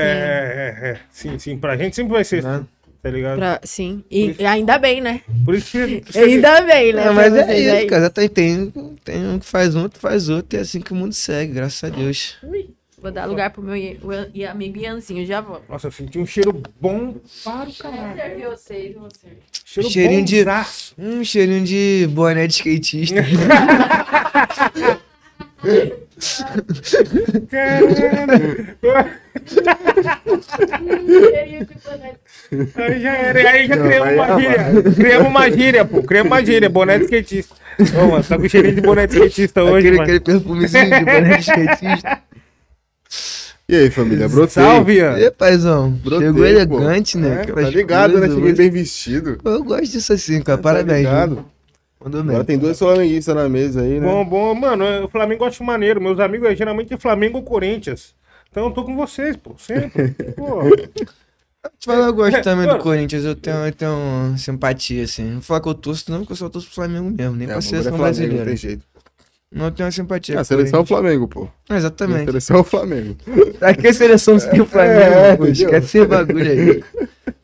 [0.83, 1.01] é, é.
[1.11, 1.59] Sim, sim.
[1.59, 2.65] Pra gente sempre vai ser, Né?
[3.03, 3.39] Tá ligado?
[3.39, 4.03] Pra- sim.
[4.11, 5.21] E, e ainda bem, né?
[5.45, 6.03] Por isso que.
[6.19, 7.05] Ainda bem, né?
[7.07, 7.87] Não, mas é vocês isso, aí.
[7.87, 8.11] cara.
[8.11, 8.73] Tem, tem,
[9.05, 11.53] tem um que faz um, outro faz outro, e é assim que o mundo segue,
[11.55, 12.37] graças a Deus.
[12.43, 12.71] Ui,
[13.01, 15.63] Vou dar lugar pro meu i- amigo Ianzinho, já vou.
[15.69, 18.51] Nossa, eu senti um cheiro bom para o caralho.
[18.51, 19.29] Vocês, você.
[19.65, 20.95] Cheiro Cheirinho de- bonzaço.
[20.99, 23.23] Um cheirinho de boné de skatista.
[32.77, 33.51] Aí já era.
[33.51, 34.93] Aí já Não, criamos aí uma é gíria.
[34.95, 36.03] Criamos uma gíria, pô.
[36.03, 36.69] Criamos uma gíria.
[36.71, 37.55] Boné de skatista.
[37.97, 40.03] Ô, mano, tá com cheirinho de boné de skatista hoje, aquele, mano.
[40.03, 42.19] aquele perfumezinho de boné de skatista.
[43.69, 44.29] E aí, família?
[44.29, 44.63] Brotei.
[44.65, 45.19] Salve, Ian.
[45.19, 46.47] E paizão, Brotei, chegou pô.
[46.49, 47.43] elegante, né?
[47.43, 48.21] É, tá ligado, né?
[48.21, 49.39] coisas, Cheguei mas- bem vestido.
[49.45, 50.57] Eu gosto disso assim, cara.
[50.57, 50.99] Tá Parabéns.
[51.01, 51.35] ligado?
[51.37, 51.45] viu?
[52.03, 52.21] Mandou.
[52.21, 54.07] Agora tem dois flamenguistas na mesa aí, né?
[54.07, 56.01] Bom, bom, mano, o Flamengo eu acho maneiro.
[56.01, 58.15] Meus amigos é geralmente Flamengo ou Corinthians.
[58.51, 59.55] Então eu tô com vocês, pô.
[59.59, 60.11] Sempre.
[60.37, 60.63] Pô.
[61.79, 62.79] Te falar, eu gosto também do.
[62.79, 65.25] Corinthians, eu tenho, eu tenho simpatia, assim.
[65.25, 67.47] Não vou falar que eu torço, não, porque eu só torço pro Flamengo mesmo, nem
[67.47, 68.45] É, pra o bagulho é seleção Flamengo, Não brasileira.
[68.47, 68.83] tem jeito.
[69.51, 70.37] Não tenho uma simpatia.
[70.37, 70.87] Ah, a o seleção é o.
[70.87, 71.49] Flamengo, pô.
[71.69, 72.25] A Exatamente.
[72.27, 73.17] seleção é o Flamengo.
[73.61, 75.47] Aqui a seleção tem o Flamengo, É, pô.
[75.47, 76.85] Esquece esse bagulho aí.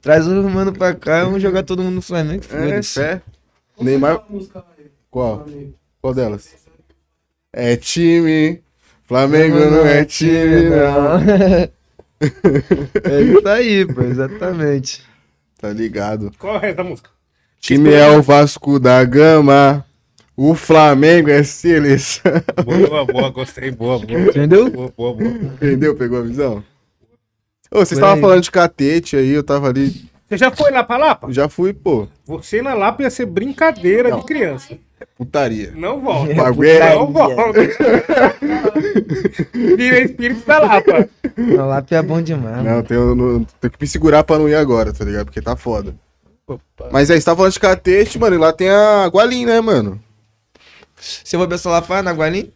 [0.01, 2.43] Traz o mano pra cá e vamos jogar todo mundo no Flamengo.
[2.45, 3.21] É, Foda-se.
[3.77, 3.85] Fé.
[3.85, 4.25] Neymar.
[5.11, 5.47] Qual?
[6.01, 6.55] Qual delas?
[7.53, 8.63] É time.
[9.05, 11.75] Flamengo não é time, não.
[13.05, 15.03] É isso aí, pô, exatamente.
[15.61, 16.31] Tá ligado.
[16.39, 17.11] Qual é o resto da música?
[17.61, 19.85] Time é o Vasco da Gama.
[20.37, 22.33] O Flamengo é seleção.
[22.65, 23.71] Boa, boa, gostei.
[23.71, 24.21] Boa, boa.
[24.21, 24.71] Entendeu?
[24.71, 25.31] Boa, boa, boa.
[25.31, 25.95] Entendeu?
[25.95, 26.65] Pegou a visão?
[27.71, 30.09] Ô, vocês estavam falando de catete aí, eu tava ali.
[30.29, 31.31] Você já foi lá pra Lapa?
[31.33, 34.21] Já fui, pô, Você na Lapa ia ser brincadeira Não.
[34.21, 34.77] de criança.
[35.19, 35.73] putaria.
[35.77, 36.33] Não volta.
[36.33, 37.61] O bagulho é- Não volta.
[39.77, 41.09] Vira espírito da Lapa.
[41.37, 42.57] O lápis é bom demais.
[42.57, 42.71] mano.
[42.77, 45.27] Não, tenho, não- tenho que me segurar pra não ir agora, tá ligado?
[45.27, 45.95] Porque tá foda.
[46.91, 50.01] Mas aí, você tava falando de catete, mano, e lá tem a Gualim, né, mano?
[50.97, 52.51] Você vai pensar lá far na Gualim?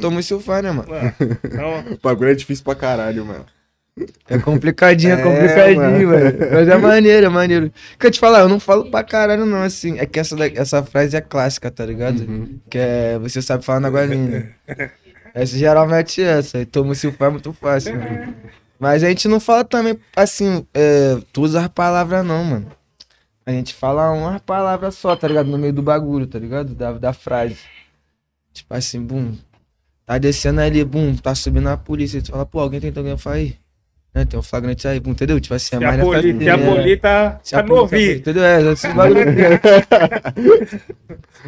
[0.00, 0.88] Toma o seu far, né, mano?
[0.88, 3.44] Não, O bagulho é difícil pra caralho, mano.
[4.28, 6.20] É complicadinho, é É, complicadinho, mano.
[6.20, 6.50] velho.
[6.52, 7.72] Mas é maneiro, é maneiro.
[7.98, 9.98] Quer te falar, eu não falo pra caralho, não, assim.
[9.98, 12.20] É que essa, essa frase é clássica, tá ligado?
[12.20, 12.58] Uhum.
[12.68, 14.54] Que é você sabe falar na Guarinha.
[15.34, 16.60] Essa geralmente é essa.
[16.60, 18.34] E toma o seu far é muito fácil, mano.
[18.78, 22.70] Mas a gente não fala também, assim, é, todas as palavras, não, mano.
[23.44, 25.48] A gente fala uma palavra só, tá ligado?
[25.48, 26.72] No meio do bagulho, tá ligado?
[26.72, 27.56] Da, da frase.
[28.52, 29.36] Tipo assim, bum.
[30.06, 32.22] Tá descendo ali, bum, tá subindo a polícia.
[32.22, 33.56] Tu fala, pô, alguém tentou alguém aí.
[34.14, 34.24] Né?
[34.24, 35.40] Tem um flagrante aí, entendeu?
[35.40, 36.70] Tipo assim, se é a mais nessa poli, se a linha.
[36.74, 38.16] poli tá, Se a tá polícia- novinho.
[38.16, 38.44] Entendeu?
[38.44, 39.20] É, esse bagulho.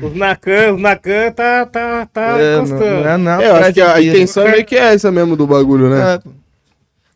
[0.02, 2.84] Os Nakan, os Nakan tá, tá, tá É, não, encostando.
[3.04, 4.16] não é, não é É, eu acho que a, inteira.
[4.16, 6.14] intenção é meio que é essa mesmo do bagulho, né?
[6.14, 6.20] É.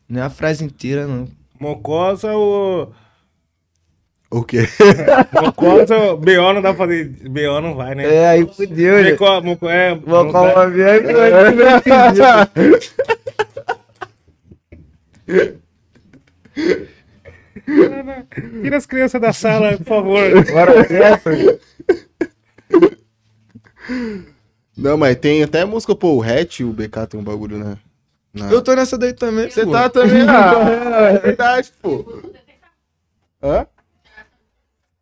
[0.09, 1.26] Não é a frase inteira, não.
[1.59, 2.88] Mocosa, o.
[4.30, 4.61] O quê?
[5.42, 7.05] Mocosa, o BO não dá pra fazer.
[7.28, 8.05] BO não vai, né?
[8.14, 9.11] É, aí fudeu, né?
[9.18, 10.66] Moco, moco, é, Vou não falar vai.
[10.66, 12.51] uma vez, mas
[18.62, 20.20] Tira as crianças da sala, por favor.
[20.51, 21.31] Bora essa.
[24.76, 27.78] Não, mas tem até música, pô, o Hatch, o BK tem um bagulho, né?
[28.33, 29.72] Na- Eu tô nessa daí também, Você pô.
[29.72, 32.22] tá também, ah, é verdade, pô.
[33.43, 33.66] Hã?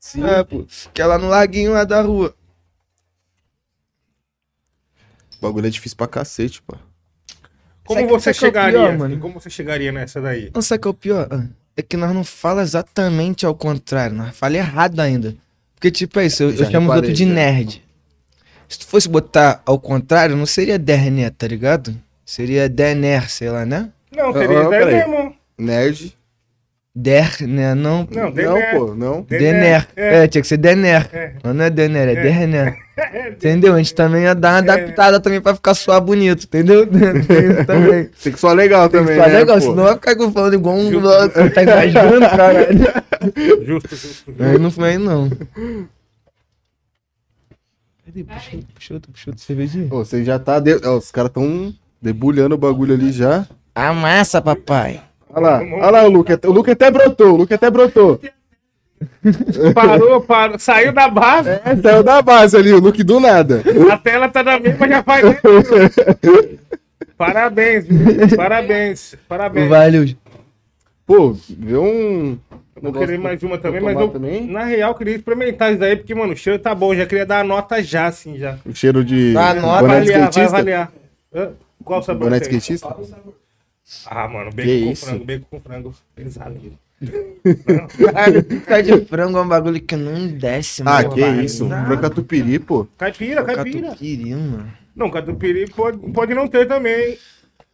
[0.01, 0.25] Sim.
[0.25, 0.65] É, pô.
[0.95, 2.35] Que é lá no laguinho lá da rua.
[5.39, 6.77] O bagulho é difícil pra cacete, pô.
[7.89, 8.79] Como Sabe- você sabe é chegaria?
[8.81, 9.19] pior, mano?
[9.19, 10.51] Como você chegaria nessa daí?
[10.55, 11.29] Não sabe o que é o pior?
[11.31, 11.45] Ah,
[11.77, 15.35] É que nós não fala exatamente ao contrário, nós fala errado ainda.
[15.75, 17.33] Porque, tipo, é isso, eu, eu chamo os outros de já.
[17.33, 17.83] nerd.
[18.69, 21.97] Se tu fosse botar ao contrário, não seria derné, tá ligado?
[22.27, 23.89] Seria dener, sei lá, né?
[24.15, 25.09] Não, Ah, seria ah, isso daí peraí.
[25.09, 25.35] mesmo.
[25.57, 26.18] Nerd.
[27.01, 27.77] Der, né?
[27.77, 28.09] Não.
[28.11, 28.75] Não, Não, Dener.
[28.77, 29.23] pô, não.
[29.23, 29.87] Dener.
[29.95, 30.25] É.
[30.25, 31.09] É, tinha que ser Dener.
[31.13, 31.33] É.
[31.45, 32.77] Mas não é Dener, é Derner.
[33.31, 33.75] Entendeu?
[33.75, 36.85] A gente também ia dar uma adaptada também pra ficar suar bonito, entendeu?
[36.91, 38.11] Tem isso também.
[38.21, 39.61] Tem que soar legal Tem que também, ficar né, legal, pô?
[39.61, 40.91] senão vai ficar falando igual um.
[40.91, 41.09] Justo.
[41.09, 42.79] Você tá imaginando, caralho?
[43.65, 44.35] Justo, justo.
[44.41, 45.31] Aí não foi aí, não.
[48.05, 48.25] Cadê?
[48.25, 49.87] Puxou, puxou, puxou de cervejinha?
[49.95, 50.59] Ô, você já tá.
[50.59, 50.75] De...
[50.85, 51.73] ó, os caras tão
[52.03, 53.47] debulhando o bagulho ali já.
[53.73, 55.01] Amassa, papai.
[55.31, 56.33] Olha lá, olha lá o Luke.
[56.47, 58.21] O Luke até brotou, o Luke até brotou.
[59.75, 63.63] Parou, parou, saiu da base, É, saiu da base ali, o Luke do nada.
[63.93, 65.25] a tela tá na mesma, já faz.
[67.17, 68.37] Parabéns, viu?
[68.37, 69.69] parabéns, parabéns.
[69.69, 70.07] Valeu.
[71.07, 72.39] Pô, vê um.
[72.81, 74.47] Vou querer mais uma também, mas eu, também?
[74.47, 76.95] na real, queria experimentar isso daí, porque, mano, o cheiro tá bom.
[76.95, 78.57] Já queria dar a nota já, assim, já.
[78.65, 79.35] O cheiro de.
[79.37, 80.93] Ah, nota, boné de avaliar, vai avaliar.
[81.85, 82.95] Qual sabor Boné skatista?
[84.07, 85.07] Ah, mano, Que bacon com isso?
[85.07, 85.95] frango, bacon com frango.
[86.15, 86.61] Pesado.
[88.49, 91.11] Pica de frango é um bagulho que não desce, Ah, mano.
[91.15, 91.65] que Vai, isso.
[91.65, 91.87] não.
[91.87, 92.87] Franca tupiri, pô.
[92.99, 93.89] Caipira, caipira.
[93.89, 94.73] Catupiry, mano.
[94.95, 97.17] Não, catupiry pode, pode não ter também.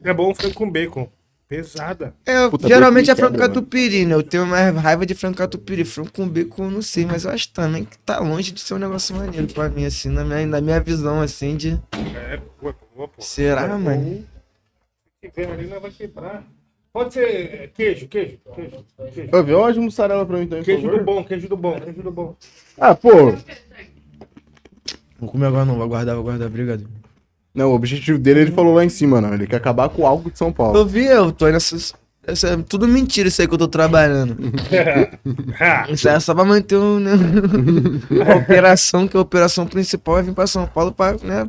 [0.03, 1.09] É bom frango com bacon.
[1.49, 2.15] Pesada.
[2.27, 4.15] É, Puta, geralmente é frango catupiry, né?
[4.15, 5.85] Eu tenho mais raiva de frango catupiry.
[5.85, 8.75] Frango com bacon eu não sei, mas eu acho também que tá longe de ser
[8.75, 11.79] um negócio maneiro pra mim, assim, na minha, na minha visão, assim, de...
[12.15, 13.21] É, boa, boa, pô.
[13.23, 14.25] Será, Boa, mano?
[15.31, 16.45] Tiver ali, não vai quebrar.
[16.93, 18.85] Pode ser queijo, queijo, queijo.
[19.13, 22.03] Queijo, Ô, uma de mussarela pra mim também, queijo do bom, queijo do bom, queijo
[22.03, 22.37] do bom.
[22.79, 23.35] Ah, pô.
[25.19, 26.87] Vou comer agora não, vou guardar, vou guardar, obrigado.
[27.55, 29.33] Não, o objetivo dele ele falou lá em cima, não.
[29.33, 30.77] Ele quer acabar com o álcool de São Paulo.
[30.77, 31.95] Eu vi, eu tô nessas...
[32.27, 34.37] Essa é tudo mentira isso aí que eu tô trabalhando.
[35.93, 37.13] Isso aí é só pra manter o, né,
[38.27, 41.47] a operação, que a operação principal é vir pra São Paulo pra, né,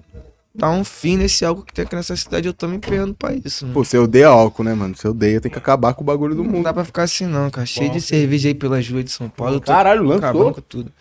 [0.56, 2.48] dar um fim nesse algo que tem aqui nessa cidade.
[2.48, 3.74] Eu tô me empenhando pra isso, mano.
[3.74, 4.96] Pô, você odeia álcool, né, mano?
[4.96, 6.64] Você odeia, tem que acabar com o bagulho do Não mundo.
[6.64, 7.66] dá pra ficar assim não, cara.
[7.68, 9.60] Cheio de cerveja aí pelas ruas de São Paulo.
[9.60, 10.18] tô Caralho, lançou?
[10.18, 10.92] acabando com tudo.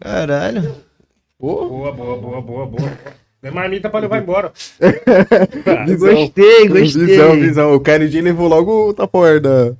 [0.00, 0.74] Caralho.
[1.38, 2.92] Pô, boa, boa, boa, boa, boa.
[3.42, 4.52] É marmita pra levar embora.
[5.98, 7.06] Gostei, gostei.
[7.06, 7.74] Visão, visão.
[7.74, 9.72] O Kennedy levou logo o tapoer da.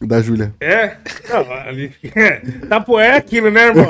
[0.00, 0.54] Da Júlia.
[0.60, 0.94] É?
[1.28, 1.90] Não, ali.
[2.68, 3.86] Tapoé é aquilo, né, irmão?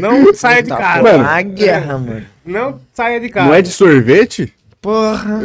[0.00, 1.00] Não saia de casa.
[1.02, 1.24] Mano.
[1.24, 2.26] A guerra, mano.
[2.44, 3.46] Não saia de casa.
[3.48, 4.52] Não é de sorvete?
[4.80, 5.40] Porra.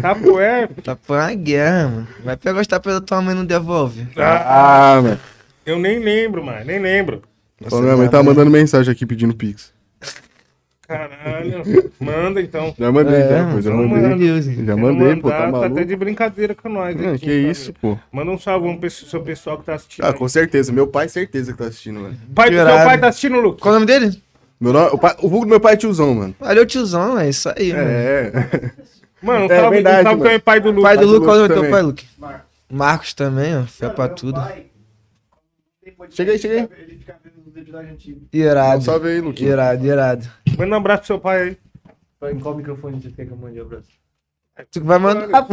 [0.00, 0.68] Tapoé.
[0.84, 2.08] Tá por uma guerra, mano.
[2.24, 4.06] Vai pegar os tapas da tua mãe e não devolve.
[4.16, 5.20] Ah, Ah, mano.
[5.64, 6.64] eu nem lembro, mano.
[6.66, 7.22] Nem lembro.
[7.68, 9.72] Falando, minha mãe tá mandando mensagem aqui pedindo pix.
[10.86, 11.62] Caralho.
[12.00, 12.74] Manda então.
[12.78, 14.14] Já mandei, É, já, pô, já mandei.
[14.18, 15.72] Deus, Já mandei, pô, mandar, tá maluco.
[15.74, 16.96] até de brincadeira com nós.
[16.96, 17.98] Não, aqui, que isso, pô.
[18.10, 20.04] Manda um salvão pro seu pessoal que tá assistindo.
[20.04, 20.14] Ah, aí.
[20.14, 20.72] com certeza.
[20.72, 22.16] Meu pai, certeza que tá assistindo, mano.
[22.34, 23.60] pai, seu pai tá assistindo, Lucas?
[23.60, 24.22] Qual o nome dele?
[24.60, 26.34] Meu nome, o, pai, o vulgo do meu pai é tiozão, mano.
[26.40, 27.88] Valeu, tiozão, é isso aí, mano.
[27.88, 28.32] É.
[29.22, 30.22] Mano, um É salve, verdade, um salve mano.
[30.24, 30.82] também, pai do Lucas.
[30.82, 32.06] Pai do Luke, qual é o teu pai, Luke?
[32.70, 33.64] Marcos também, ó.
[33.64, 34.40] Fé pra tudo.
[36.10, 36.68] Chega aí, chega aí.
[38.32, 38.84] Irado.
[38.84, 39.50] Salve aí, Luquinha.
[39.50, 40.28] Irado, irado.
[40.56, 41.56] Manda um abraço pro seu pai aí.
[42.32, 43.86] Em qual microfone você quer que eu mande o abraço?
[44.72, 45.28] Tu que vai mandar.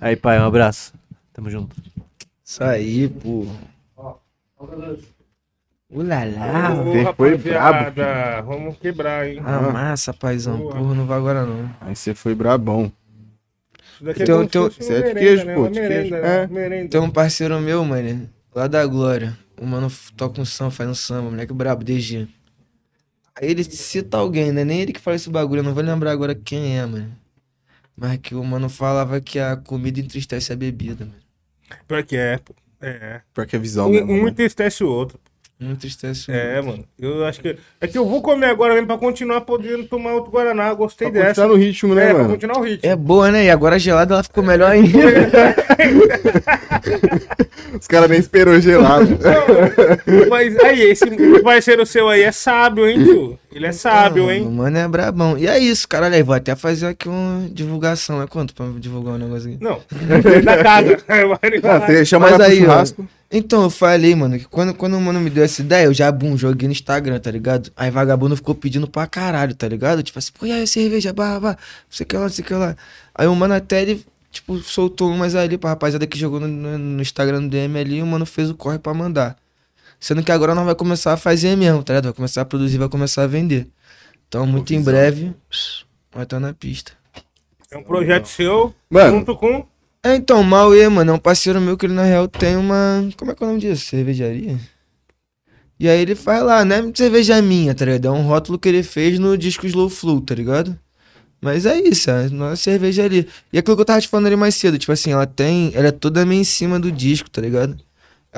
[0.00, 0.94] Aí, pai, um abraço.
[1.34, 1.76] Tamo junto.
[2.42, 3.46] Isso aí, pô.
[5.90, 6.82] Ulala.
[6.84, 9.40] Ô, Ele foi rapaziada, Vamos quebrar, hein?
[9.44, 10.58] Ah, massa, paizão.
[10.58, 10.74] Boa.
[10.76, 11.70] Porra, não vai agora não.
[11.80, 12.92] Aí você foi brabão.
[13.94, 15.54] Isso daqui é como se teu- fosse Isso é de merenda, queijo, né?
[15.54, 16.14] pô, Uma de merenda, queijo.
[16.22, 16.42] né?
[16.42, 16.46] É.
[16.46, 16.88] merenda.
[16.90, 19.36] Tem um parceiro meu, mano, lá da Glória.
[19.60, 22.28] O mano toca um samba, faz um samba, moleque brabo, DG.
[23.34, 24.64] Aí ele cita alguém, né?
[24.64, 27.10] Nem ele que fala esse bagulho, eu não vou lembrar agora quem é, mano.
[27.96, 31.16] Mas que o mano falava que a comida entristece a bebida, mano.
[31.88, 32.54] Pior que é, pô.
[32.80, 33.20] É.
[33.34, 34.28] Pior que a visão, mesmo, Um, um mano.
[34.28, 35.18] entristece o outro.
[35.60, 36.84] Não entristece É, mano.
[37.00, 37.56] Eu acho que.
[37.80, 40.68] É que eu vou comer agora mesmo pra continuar podendo tomar outro Guaraná.
[40.68, 41.42] Eu Gostei Pra dessa.
[41.42, 42.30] continuar no ritmo, né, É, pra mano?
[42.30, 42.88] continuar o ritmo.
[42.88, 43.44] É boa, né?
[43.46, 44.88] E agora gelada ela ficou melhor ainda.
[47.80, 49.18] Os caras nem esperou gelado.
[50.30, 51.04] Mas aí, esse
[51.42, 53.38] parceiro seu aí é sábio, hein, tio?
[53.50, 54.44] Ele é sábio, O hein?
[54.44, 55.38] mano é brabão.
[55.38, 56.14] E é isso, caralho.
[56.14, 58.20] Aí vou até fazer aqui uma divulgação.
[58.22, 59.58] É quanto pra divulgar um negócio aqui?
[59.62, 59.80] Não,
[60.44, 60.98] da casa.
[61.08, 62.84] Ah, chama Mas lá pro aí, ó.
[63.30, 66.10] Então, eu falei, mano, que quando, quando o mano me deu essa ideia, eu já,
[66.10, 67.70] bum, joguei no Instagram, tá ligado?
[67.76, 70.02] Aí vagabundo ficou pedindo pra caralho, tá ligado?
[70.02, 72.42] Tipo assim, pô, e aí, cerveja, barra, barra, não sei o que lá, não sei
[72.44, 72.74] o que lá.
[73.14, 76.78] Aí o mano até, ele, tipo, soltou umas ali pra rapaziada que jogou no, no-
[76.78, 79.36] no Instagram do DM ali, e o mano fez o corre pra mandar.
[80.00, 82.04] Sendo que agora nós vai começar a fazer mesmo, tá ligado?
[82.04, 83.68] Vai começar a produzir, vai começar a vender.
[84.28, 85.34] Então, muito em breve,
[86.12, 86.92] vai estar na pista.
[87.70, 89.18] É um projeto seu, Mano.
[89.18, 89.66] junto com.
[90.02, 93.08] É, então, o Mauê, mano, é um parceiro meu que ele na real tem uma.
[93.16, 93.84] Como é que é o nome disso?
[93.86, 94.58] Cervejaria?
[95.80, 98.06] E aí ele faz lá, não é cerveja minha, tá ligado?
[98.06, 100.78] É um rótulo que ele fez no disco Slow Flow, tá ligado?
[101.40, 103.26] Mas é isso, é uma cervejaria.
[103.52, 105.70] E aquilo que eu tava te falando ali mais cedo, tipo assim, ela tem.
[105.74, 107.78] Ela é toda meio em cima do disco, tá ligado?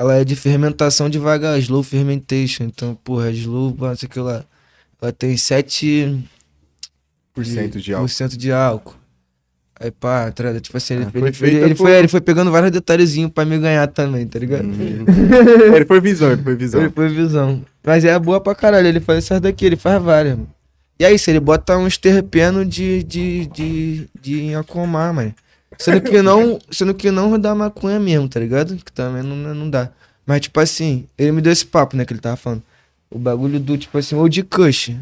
[0.01, 2.63] Ela é de fermentação devagar, slow fermentation.
[2.63, 4.43] Então, porra, slow, não sei o que lá.
[4.99, 6.23] Ela tem 7%
[7.33, 8.07] Por cento de álcool.
[8.07, 8.95] cento de álcool.
[9.79, 10.59] Aí pá, tá ligado?
[10.61, 13.31] Tipo assim, ele, Ah, foi ele, feita ele, por- foi, ele foi pegando vários detalhezinhos
[13.31, 14.65] pra me ganhar também, tá ligado?
[14.65, 15.05] Hum.
[15.75, 16.81] ele foi visão, ele foi visão.
[16.81, 17.63] Ele foi visão.
[17.83, 20.49] Mas é boa pra caralho, ele faz essas daqui, ele faz várias, mano.
[20.99, 25.33] E é isso, ele bota uns terpenos de, de, de, de Inhacomar, mano.
[25.77, 28.75] Sendo que não, sendo que não dá maconha mesmo, tá ligado?
[28.77, 29.89] Que também não, não dá.
[30.25, 32.63] Mas tipo assim, ele me deu esse papo, né, que ele tava falando.
[33.09, 34.95] O bagulho do, tipo assim, ou de kush.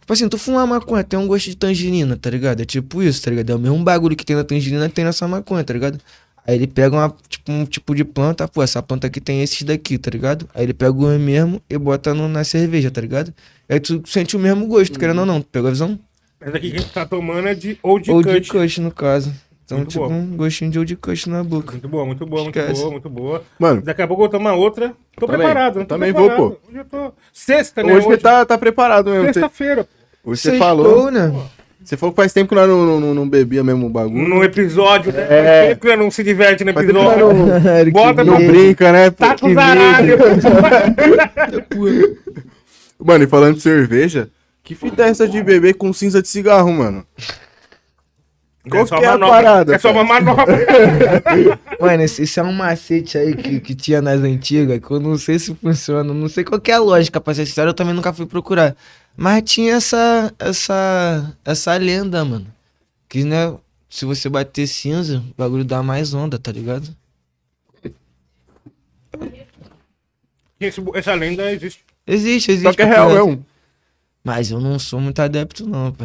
[0.00, 2.60] Tipo assim, tu fuma uma maconha, tem um gosto de tangerina, tá ligado?
[2.60, 3.50] É tipo isso, tá ligado?
[3.50, 5.98] É o mesmo bagulho que tem na tangerina que tem nessa maconha, tá ligado?
[6.46, 9.62] Aí ele pega uma, tipo, um tipo de planta, pô, essa planta aqui tem esses
[9.64, 10.48] daqui, tá ligado?
[10.54, 13.34] Aí ele pega o mesmo e bota no, na cerveja, tá ligado?
[13.68, 15.42] Aí tu sente o mesmo gosto, querendo ou não.
[15.42, 15.98] Tu pegou a visão?
[16.40, 18.48] Essa aqui que a gente tá tomando é de Old Old Cut.
[18.48, 19.30] Kush, no caso.
[19.68, 20.18] Então, Muito tipo, boa.
[20.18, 21.72] um gostinho de Old Kush na boca.
[21.72, 22.80] Muito boa, muito boa, muito Esquece.
[22.80, 23.42] boa, muito boa.
[23.58, 24.94] Mano, Daqui a pouco eu vou tomar outra.
[25.20, 25.84] Tô Também, preparado, né?
[25.84, 26.56] Tô também vou, preparado.
[26.70, 27.12] Hoje eu tô.
[27.34, 27.92] Sexta, né?
[27.92, 29.26] hoje você tá, tá preparado mesmo.
[29.26, 29.86] Você, Sexta-feira.
[30.24, 31.10] hoje você Sextou, falou.
[31.10, 31.30] né?
[31.84, 34.26] Você falou que faz tempo que nós não, não, não bebia mesmo o bagulho.
[34.26, 35.20] No episódio, né?
[35.22, 35.26] É.
[35.26, 37.84] Faz tempo que não se diverte no Faz tempo que episódio.
[37.84, 39.10] não, Bota não brinca, né?
[39.10, 39.16] pô?
[39.26, 40.16] Tá com zaralho.
[42.98, 44.30] Mano, e falando de cerveja,
[44.64, 47.04] que fita é essa de beber com cinza de cigarro, mano?
[48.68, 50.58] Qual que é a parada, É só uma manobra.
[51.80, 55.16] Mano, esse, esse é um macete aí que, que tinha nas antigas, que eu não
[55.18, 57.94] sei se funciona, não sei qual que é a lógica, pra ser sincero, eu também
[57.94, 58.76] nunca fui procurar.
[59.16, 62.46] Mas tinha essa, essa, essa lenda, mano.
[63.08, 63.54] Que, né,
[63.88, 66.88] se você bater cinza, o bagulho dá mais onda, tá ligado?
[70.60, 71.84] Esse- essa lenda existe.
[72.06, 72.70] Existe, existe.
[72.70, 73.26] Só que é real reto.
[73.26, 73.46] mesmo.
[74.24, 76.04] Mas eu não sou muito adepto, não, pô.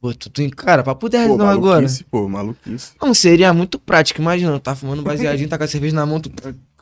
[0.00, 0.48] Pô, tu tem.
[0.48, 1.76] Cara, papo 10 Pô, não agora.
[1.76, 2.92] maluquice, pô, maluquice.
[3.02, 4.20] Não, seria muito prático.
[4.20, 6.30] Imagina, tá fumando baseadinho, tá com a cerveja na mão, tu.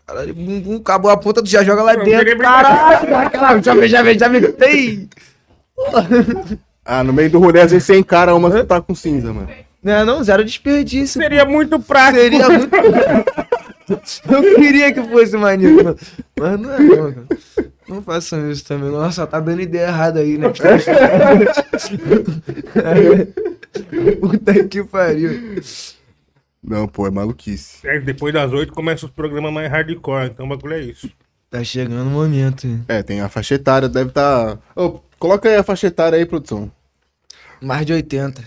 [0.07, 2.39] Caralho, bum, bum, acabou a ponta, tu já joga lá Eu dentro.
[2.39, 3.63] Caralho, aquela.
[3.63, 4.53] Já vem, já vem, já vem.
[4.53, 5.09] Tem!
[6.85, 9.49] Ah, no meio do rolê, às vezes você encara uma que tá com cinza, mano.
[9.83, 11.21] Não, não, zero desperdício.
[11.21, 12.21] Seria muito prático.
[12.21, 12.71] Seria muito.
[14.29, 15.97] Eu queria que fosse maneiro,
[16.39, 17.27] mas não é, não, cara.
[17.89, 18.91] Não façam isso também.
[18.91, 20.49] Nossa, tá dando ideia errada aí, né?
[24.21, 25.61] Puta que pariu.
[26.63, 27.87] Não, pô, é maluquice.
[27.87, 31.09] É, depois das oito começa os programas mais hardcore, então o bagulho é isso.
[31.49, 32.67] Tá chegando o momento.
[32.67, 32.85] hein?
[32.89, 34.59] É, tem a faixa etária, deve tá.
[34.75, 36.71] Ô, coloca aí a faixa etária aí, produção.
[37.63, 38.43] Mais de 80.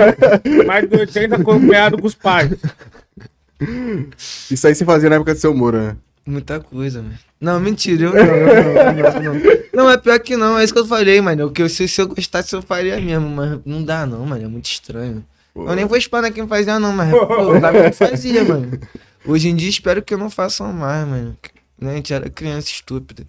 [0.66, 2.50] Mais de 80 acompanhado com os pais.
[4.50, 5.96] Isso aí você fazia na época do seu Moro, né?
[6.24, 7.18] Muita coisa, mano.
[7.40, 9.52] Não, mentira, eu não, eu não, não, não.
[9.74, 11.46] Não, é pior que não, é isso que eu falei, mano.
[11.46, 14.44] O que eu, se, se eu gostasse, eu faria mesmo, mas não dá não, mano.
[14.44, 15.24] É muito estranho.
[15.54, 18.78] Eu nem vou espanar quem fazia, não, mas pô, eu sabia que fazia, mano.
[19.26, 21.36] Hoje em dia espero que eu não façam mais, mano.
[21.78, 23.26] Né, a gente era criança estúpida.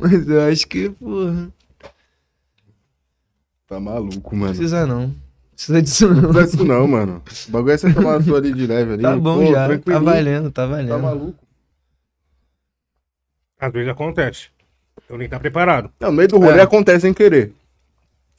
[0.00, 1.48] Mas eu acho que, porra,
[3.66, 4.52] Tá maluco, não mano.
[4.54, 5.14] precisa não.
[5.60, 6.32] Precisa disso não.
[6.32, 7.22] Não é isso não, mano.
[7.48, 9.02] O bagulho é você tomar a sua ali de leve ali.
[9.02, 10.98] Tá bom pô, já, tá valendo, tá Tá valendo.
[10.98, 11.38] maluco.
[13.60, 14.48] Às vezes acontece.
[15.06, 15.90] Eu nem tá preparado.
[16.00, 16.62] Não, no meio do rolê É.
[16.62, 17.52] acontece sem querer.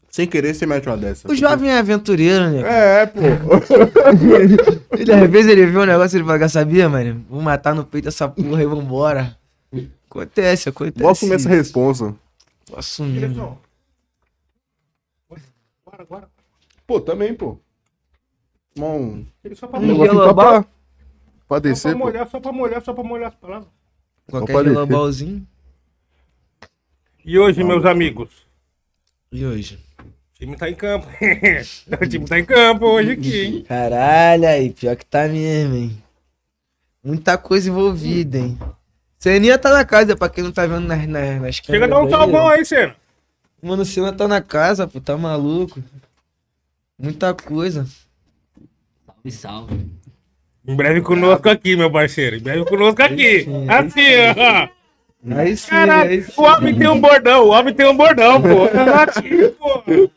[0.09, 1.31] Sem querer, você mete uma dessa.
[1.31, 2.61] O jovem é aventureiro, né?
[3.01, 3.19] É, pô.
[4.97, 7.23] Ele, às vezes ele vê um negócio e ele fala, sabia, mano?
[7.29, 9.37] Vou matar no peito essa porra e vambora.
[10.09, 10.99] Acontece, acontece.
[11.01, 12.15] Vou assumir essa responsa.
[12.67, 13.29] Vou assumir.
[15.85, 16.27] Bora, bora.
[16.91, 17.57] Pô, também, pô.
[18.77, 20.65] Um Ele só pra Um só pra, pra
[21.47, 22.05] Só descer, pra pô.
[22.05, 23.69] molhar, só pra molhar, só pra molhar as palavras.
[24.27, 24.65] Descer.
[24.65, 25.47] gelobalzinho.
[27.23, 28.29] E hoje, meus amigos,
[29.31, 29.79] E hoje?
[30.01, 31.07] o time tá em campo.
[32.03, 33.63] o time tá em campo hoje aqui, hein?
[33.65, 36.03] Caralho, aí, pior que tá mesmo, hein?
[37.01, 38.59] Muita coisa envolvida, hein?
[39.17, 42.01] Seninha tá na casa, pra quem não tá vendo nas, nas, nas Chega a dar
[42.03, 42.97] um salvão aí, Senna.
[43.61, 45.81] Mano, o Senna tá na casa, pô, tá maluco.
[47.01, 47.85] Muita coisa.
[49.07, 49.87] Salve, salve.
[50.67, 52.35] Em breve conosco aqui, meu parceiro.
[52.35, 53.47] Em breve conosco aqui.
[53.67, 54.01] Assim,
[54.37, 54.69] ó.
[55.35, 56.31] Aí sim, aí Caralho, sim.
[56.35, 58.63] o homem tem um bordão, o homem tem um bordão, pô.
[59.09, 60.09] Assim, pô.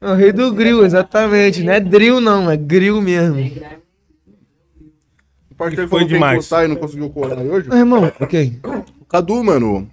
[0.00, 1.62] É o rei do grill, exatamente.
[1.62, 3.40] Não é drill, não, é grill mesmo.
[5.50, 6.50] O parceiro Foi demais.
[6.50, 7.68] e não conseguiu colar hoje.
[7.68, 8.60] Meu irmão, ok.
[9.00, 9.90] O Cadu, mano.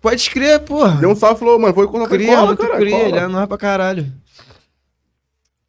[0.00, 0.96] Pode crer, porra.
[1.00, 2.76] deu um salve, falou, mano, foi quando Cria, cola, cara.
[2.76, 3.08] cria, cola.
[3.08, 4.12] ele é nóis pra caralho.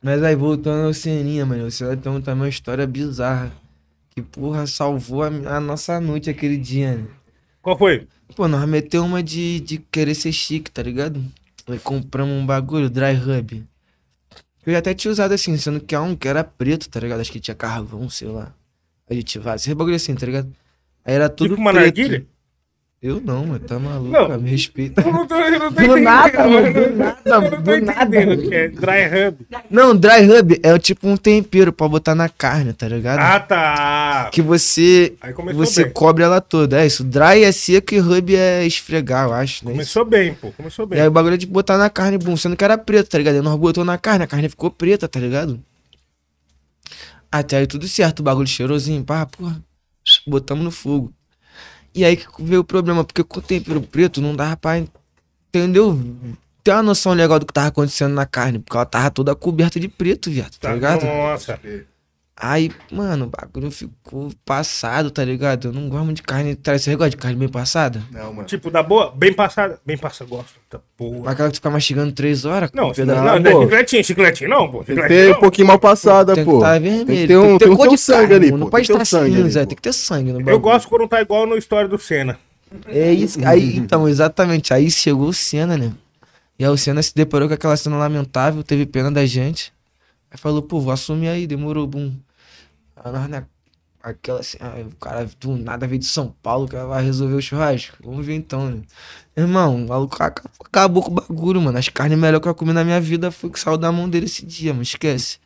[0.03, 3.51] Mas aí, voltando ao Ceninha, mano, você tem também uma história bizarra.
[4.11, 7.07] Que, porra, salvou a, a nossa noite aquele dia, né?
[7.61, 8.07] Qual foi?
[8.35, 11.23] Pô, nós meteu uma de, de querer ser chique, tá ligado?
[11.67, 13.65] Aí compramos um bagulho, dry hub.
[14.65, 17.19] Eu já até tinha usado assim, sendo que é um que era preto, tá ligado?
[17.21, 18.53] Acho que tinha carvão, sei lá.
[19.09, 20.53] Aditivado, esse bagulho assim, tá ligado?
[21.05, 22.01] Aí era tudo Tipo uma preto.
[22.01, 22.27] narguilha?
[23.03, 24.39] Eu não, mano, tá maluco, Não.
[24.39, 25.01] me respeita.
[25.01, 26.03] Eu não tô, eu não tô Do entendendo.
[26.05, 28.01] nada, mano, do Eu nada, não tô do nada.
[28.05, 29.37] entendendo o que é dry hub.
[29.69, 33.19] Não, dry rub é tipo um tempero pra botar na carne, tá ligado?
[33.19, 34.29] Ah, tá.
[34.31, 35.91] Que você Aí começou você bem.
[35.91, 36.81] cobre ela toda.
[36.81, 37.03] É isso.
[37.03, 39.71] Dry é seco e rub é esfregar, eu acho, né?
[39.73, 40.51] Começou bem, pô.
[40.53, 41.01] Começou E bem.
[41.01, 43.43] aí o bagulho é de botar na carne, bum, sendo que era preto, tá ligado?
[43.43, 45.59] Nós botou na carne, a carne ficou preta, tá ligado?
[47.29, 49.61] Até aí tudo certo, o bagulho cheirosinho, pá, porra.
[50.25, 51.11] Botamos no fogo.
[51.95, 54.83] E aí que veio o problema, porque com o tempero preto não dava pra
[55.49, 55.99] entendeu?
[56.63, 59.79] Tem uma noção legal do que tava acontecendo na carne, porque ela tava toda coberta
[59.79, 61.05] de preto, viado, tá Tá, ligado?
[61.05, 61.59] Nossa.
[62.35, 65.67] Aí, mano, o bagulho ficou passado, tá ligado?
[65.67, 66.55] Eu não gosto muito de carne.
[66.55, 68.01] Tá, você gosta de carne bem passada?
[68.11, 68.47] Não, mano.
[68.47, 69.79] Tipo, da boa, bem passada.
[69.85, 70.53] Bem passada, gosto.
[70.67, 71.29] Tá, porra.
[71.31, 72.71] Aquela que tu fica mastigando três horas?
[72.73, 73.61] Não, não, Não, não, pô.
[73.61, 74.83] chicletinho, chicletinho, não, pô.
[74.83, 75.37] Tem que ter não.
[75.37, 76.57] um pouquinho mal passada, Tem que pô.
[76.57, 77.05] estar vermelho.
[77.05, 78.69] Tem que ter um, tem um, cor tem um de sangue carne, ali, Não pô.
[78.71, 79.65] pode que ter estar um sangue ali, cinza, pô.
[79.67, 80.59] tem que ter sangue no Eu bagulho.
[80.59, 82.39] gosto quando tá igual no história do Senna.
[82.87, 83.37] É isso.
[83.45, 84.73] Aí, então, exatamente.
[84.73, 85.91] Aí chegou o Senna, né?
[86.57, 89.71] E aí o Senna se deparou com aquela cena lamentável, teve pena da gente.
[90.33, 92.11] Aí falou, pô, vou assumir aí, demorou, bum.
[92.95, 93.45] Aí nós, né?
[94.01, 97.35] Aquela assim, ah, o cara do nada veio de São Paulo, o cara vai resolver
[97.35, 97.95] o churrasco.
[98.03, 98.81] Vamos ver então, né?
[99.37, 101.77] Irmão, o maluco aca- acabou com o bagulho, mano.
[101.77, 104.09] As carnes melhor que eu comi na minha vida foi o que saiu da mão
[104.09, 104.83] dele esse dia, mano.
[104.83, 105.37] Esquece.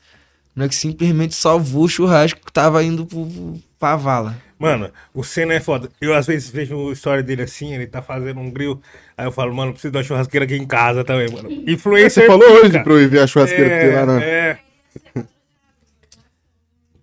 [0.56, 4.36] Não é que simplesmente salvou o churrasco que tava indo pro, pro, pra vala.
[4.58, 5.88] Mano, o Senna é foda.
[6.02, 8.82] Eu às vezes vejo a história dele assim, ele tá fazendo um grill.
[9.16, 11.52] Aí eu falo, mano, preciso de uma churrasqueira aqui em casa também, mano.
[11.68, 12.24] Influencer.
[12.24, 14.24] Você falou hoje pra eu ir ver a churrasqueira que tem lá, né?
[14.26, 14.58] é,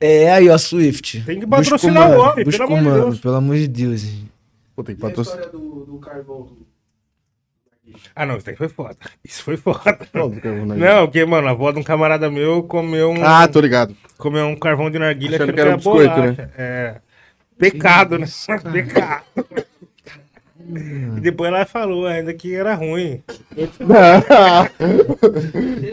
[0.01, 1.23] É, aí, ó, Swift.
[1.23, 3.21] Tem que patrocinar o mano, homem, pelo amor de Deus.
[3.21, 4.01] Pelo amor de Deus.
[4.01, 4.33] gente.
[4.77, 5.51] Pô, tem que patrocinar.
[8.15, 8.97] Ah, não, isso daí foi foda.
[9.25, 9.99] Isso foi foda.
[10.12, 13.61] Do carvão Não, porque, mano, a avó de um camarada meu comeu um, Ah, tô
[13.61, 13.97] ligado.
[14.19, 16.51] comeu um carvão de narguilha Achando que era um biscoito, bolacha.
[16.57, 16.97] É.
[17.57, 18.27] Pecado, né?
[18.73, 19.25] Pecado.
[21.16, 23.23] E depois ela falou ainda que era ruim.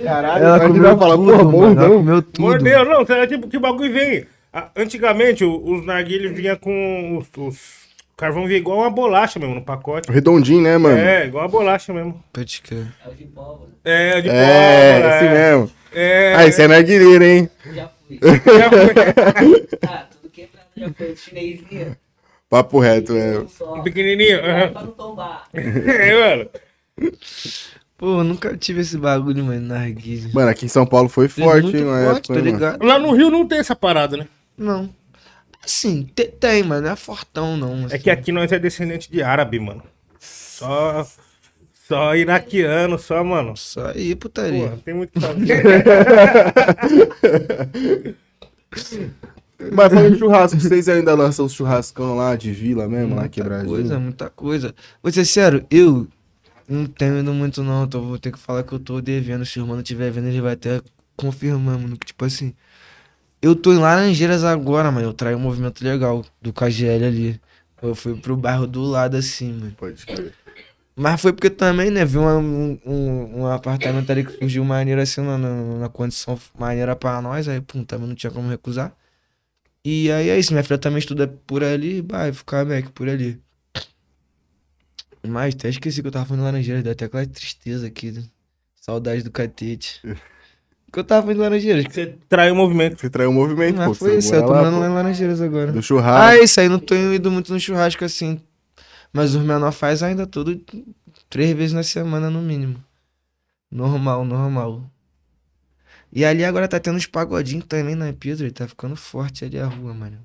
[0.04, 1.98] Caralho, Ela comeu falar, tudo, porra, ela não.
[1.98, 2.42] comeu tudo.
[2.42, 4.26] Mordeu, não, é tipo, que bagulho vem.
[4.76, 7.82] Antigamente, o- os narguilhos vinham com os, os-
[8.14, 10.12] O carvão vinha igual uma bolacha mesmo no pacote.
[10.12, 10.98] Redondinho, né, mano?
[10.98, 12.22] É, igual a bolacha mesmo.
[12.32, 12.86] Pode crer.
[13.06, 13.70] É o de pólvora.
[13.84, 15.32] É, de É, pólvora, esse é.
[15.34, 15.72] mesmo.
[15.94, 17.50] É, Ah, esse é narguilheiro, hein?
[17.74, 18.20] Já fui.
[18.22, 19.68] já foi.
[19.90, 21.16] Ah, tudo quebrado já foi.
[21.16, 21.98] Chinesinha.
[22.52, 23.40] Papo reto, é.
[23.40, 23.82] Um só.
[23.82, 24.42] Pequenininho.
[24.42, 25.48] Pra não tombar.
[25.56, 26.50] É, mano.
[27.98, 30.30] Pô, eu nunca tive esse bagulho, mano, na narguilha.
[30.34, 32.52] Mano, aqui em São Paulo foi Foi forte, hein, na forte, época, tá né, mano?
[32.52, 32.84] ligado?
[32.86, 34.28] Lá no Rio não tem essa parada, né?
[34.58, 34.90] Não.
[35.64, 37.84] Assim, te- tem, mas não é fortão, não.
[37.84, 38.00] É assim.
[38.00, 39.84] que aqui nós é descendente de árabe, mano.
[40.20, 41.08] Só.
[41.88, 43.56] Só iraquiano, só, mano.
[43.56, 44.70] Só aí, putaria.
[44.72, 45.14] Pô, tem muito.
[49.72, 53.30] Mas falando de churrasco, vocês ainda lançam os churrascão lá de vila mesmo, lá muita
[53.30, 53.70] quebradinho?
[53.70, 54.76] coisa, muita coisa.
[55.04, 56.08] Vou ser sério, eu
[56.68, 59.46] não tenho ido muito não, então vou ter que falar que eu tô devendo.
[59.46, 60.82] Se o irmão não estiver vendo, ele vai até
[61.16, 62.54] confirmar, mano, que tipo assim...
[63.42, 67.42] Eu tô em Laranjeiras agora, mano, eu traí um movimento legal do KGL ali.
[67.82, 69.74] Eu fui pro bairro do lado assim, mano.
[69.76, 70.34] Pode crer.
[70.96, 75.22] Mas foi porque também, né, vi um, um, um apartamento ali que surgiu maneiro assim,
[75.22, 78.94] na, na, na condição maneira pra nós, aí, pum, também não tinha como recusar.
[79.84, 83.40] E aí é isso, minha filha também estuda por ali, vai ficar Mac por ali.
[85.28, 88.24] Mas até esqueci que eu tava falando de Laranjeiras, deu até aquela tristeza aqui, né?
[88.80, 90.02] Saudade do catete.
[90.92, 91.86] que eu tava falando de Laranjeiras.
[91.92, 93.00] Você traiu o movimento.
[93.00, 93.90] Você traiu o movimento, pô.
[93.90, 95.68] Mas foi você isso, eu tô mora morando lá em Laranjeiras agora.
[95.68, 96.44] pô, Do Ah, churrasco.
[96.44, 98.40] isso aí, não tô indo muito no churrasco assim.
[99.14, 100.60] Mas os menor faz ainda tudo
[101.30, 102.84] três vezes na semana no mínimo.
[103.70, 104.84] Normal, normal.
[106.12, 109.66] E ali agora tá tendo uns pagodinhos também na Pedro, tá ficando forte ali a
[109.66, 110.18] rua, mano.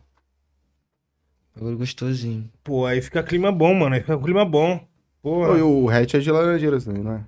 [1.57, 2.51] Agora gostosinho.
[2.63, 3.95] Pô, aí fica clima bom, mano.
[3.95, 4.79] Aí fica clima bom.
[5.23, 5.47] Pô.
[5.47, 7.25] Pô, e o hatch é de laranjeiras também, não é?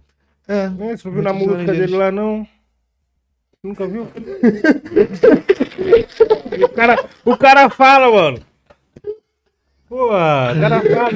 [0.49, 2.47] É, É, você não viu na Muitos música dele lá, não?
[3.63, 4.05] Nunca viu?
[6.65, 8.48] o, cara, o cara fala, mano.
[9.89, 11.11] Pô, cara fala.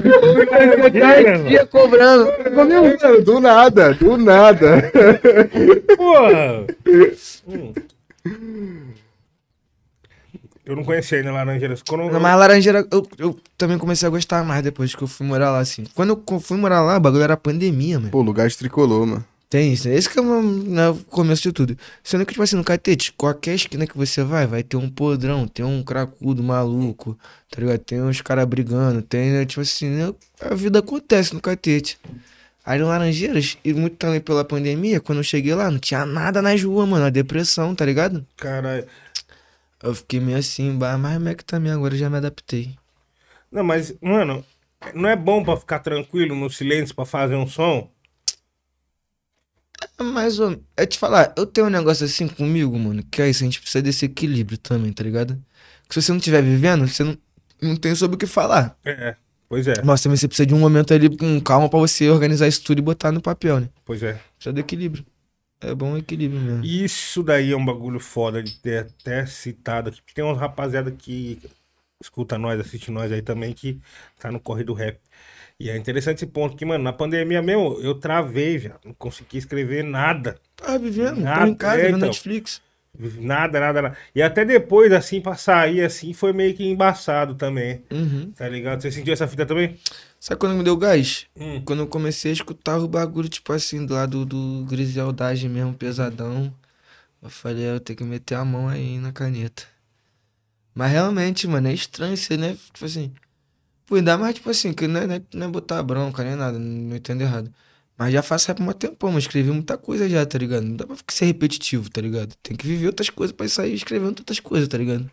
[1.48, 2.32] dia cobrando.
[2.54, 4.90] Mano, do nada, do nada.
[5.96, 6.14] Pô.
[8.26, 8.92] Hum.
[10.64, 11.82] Eu não conhecia ainda Laranjeiras.
[11.82, 15.08] Quando Não, mas a laranjeira, eu, eu também comecei a gostar mais depois que eu
[15.08, 15.84] fui morar lá, assim.
[15.92, 18.10] Quando eu fui morar lá, o bagulho era pandemia, mano.
[18.10, 19.24] Pô, lugar de tricolor, mano.
[19.52, 19.96] Tem isso, né?
[19.96, 21.76] Esse que é o né, começo de tudo.
[22.02, 25.46] Sendo que, tipo assim, no catete, qualquer esquina que você vai, vai ter um podrão,
[25.46, 27.18] tem um cracudo maluco,
[27.50, 27.80] tá ligado?
[27.80, 30.14] Tem uns caras brigando, tem, né, tipo assim, né?
[30.40, 32.00] a vida acontece no catete.
[32.64, 36.40] Aí em Laranjeiras, e muito também pela pandemia, quando eu cheguei lá, não tinha nada
[36.40, 38.26] nas ruas, mano, a depressão, tá ligado?
[38.38, 38.86] Cara,
[39.82, 42.74] Eu fiquei meio assim, bah, mas como é que também agora eu já me adaptei.
[43.50, 44.42] não, mas, mano,
[44.94, 47.90] não é bom pra ficar tranquilo no silêncio pra fazer um som?
[50.00, 53.44] Mas, ô, é te falar, eu tenho um negócio assim comigo, mano, que é isso,
[53.44, 55.40] a gente precisa desse equilíbrio também, tá ligado?
[55.88, 57.16] Que se você não estiver vivendo, você não,
[57.60, 58.76] não tem sobre o que falar.
[58.84, 59.16] É,
[59.48, 62.48] pois é, Mas também você precisa de um momento ali com calma pra você organizar
[62.48, 63.68] isso tudo e botar no papel, né?
[63.84, 64.14] pois é.
[64.36, 65.04] Precisa do equilíbrio.
[65.60, 66.64] É bom o equilíbrio mesmo.
[66.64, 70.00] Isso daí é um bagulho foda de ter até citado aqui.
[70.00, 71.40] Porque tem uns rapaziada que
[72.02, 73.80] escuta nós, assiste nós aí também, que
[74.18, 74.98] tá no corre do rap.
[75.62, 78.74] E é interessante esse ponto que, mano, na pandemia mesmo, eu travei, já.
[78.84, 80.36] Não consegui escrever nada.
[80.56, 82.08] Tá vivendo, Nada, em casa, é, vendo então.
[82.08, 82.60] Netflix.
[83.20, 83.96] Nada, nada, nada.
[84.12, 87.84] E até depois, assim, pra sair, assim, foi meio que embaçado também.
[87.92, 88.32] Uhum.
[88.32, 88.82] Tá ligado?
[88.82, 89.78] Você sentiu essa fita também?
[90.18, 91.26] Sabe quando me deu gás?
[91.36, 91.62] Hum.
[91.64, 96.52] Quando eu comecei a escutar o bagulho, tipo assim, do lado do Griseldagem mesmo, pesadão.
[97.22, 99.62] Eu falei, "É, eu tenho que meter a mão aí na caneta.
[100.74, 102.56] Mas realmente, mano, é estranho você, né?
[102.72, 103.12] Tipo assim.
[103.92, 106.58] Pô, ainda mais, tipo assim, que não é, não é- é botar bronca, nem nada,
[106.58, 107.52] não entendo errado.
[107.98, 110.64] Mas já faço rap há um tempão, mas escrevi muita coisa já, tá ligado?
[110.64, 112.34] Não dá pra ser repetitivo, tá ligado?
[112.42, 115.10] Tem que viver outras coisas pra sair escrevendo outras coisas, tá ligado?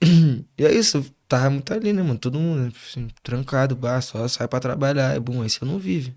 [0.58, 2.18] E é isso, tava muito ali, né, mano?
[2.18, 5.78] Todo mundo, né, assim, trancado, bah, só sai pra trabalhar, é bom, aí você não
[5.78, 6.16] vive.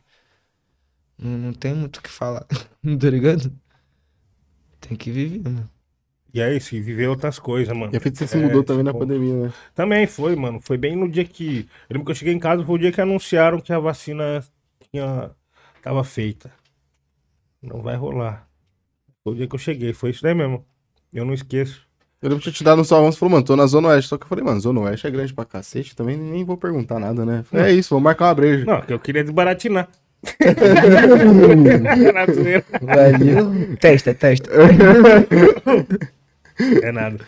[1.18, 2.46] Não, não tem muito o que falar,
[3.00, 3.52] tá ligado?
[4.80, 5.70] Tem que viver, mano.
[6.36, 7.94] E é isso, e viver outras coisas, mano.
[7.94, 9.54] E a fita você se É, mudou também na tipo, pandemia, né?
[9.74, 10.60] Também foi, mano.
[10.60, 11.60] Foi bem no dia que.
[11.90, 14.44] Eu lembro que eu cheguei em casa, foi o dia que anunciaram que a vacina
[14.92, 15.32] tinha...
[15.82, 16.52] tava feita.
[17.62, 18.50] Não vai rolar.
[19.24, 20.66] Foi o dia que eu cheguei, foi isso daí mesmo.
[21.14, 21.88] Eu não esqueço.
[22.22, 24.10] Eu lembro de te dar no salão, você falou, mano, tô na Zona Oeste.
[24.10, 27.00] Só que eu falei, mano, Zona Oeste é grande pra cacete, também nem vou perguntar
[27.00, 27.44] nada, né?
[27.44, 28.66] Falei, é isso, vou marcar uma breja.
[28.66, 29.88] Não, que eu queria desbaratinar.
[32.82, 33.78] Valeu.
[33.80, 34.50] testa, testa.
[36.84, 37.20] É nada.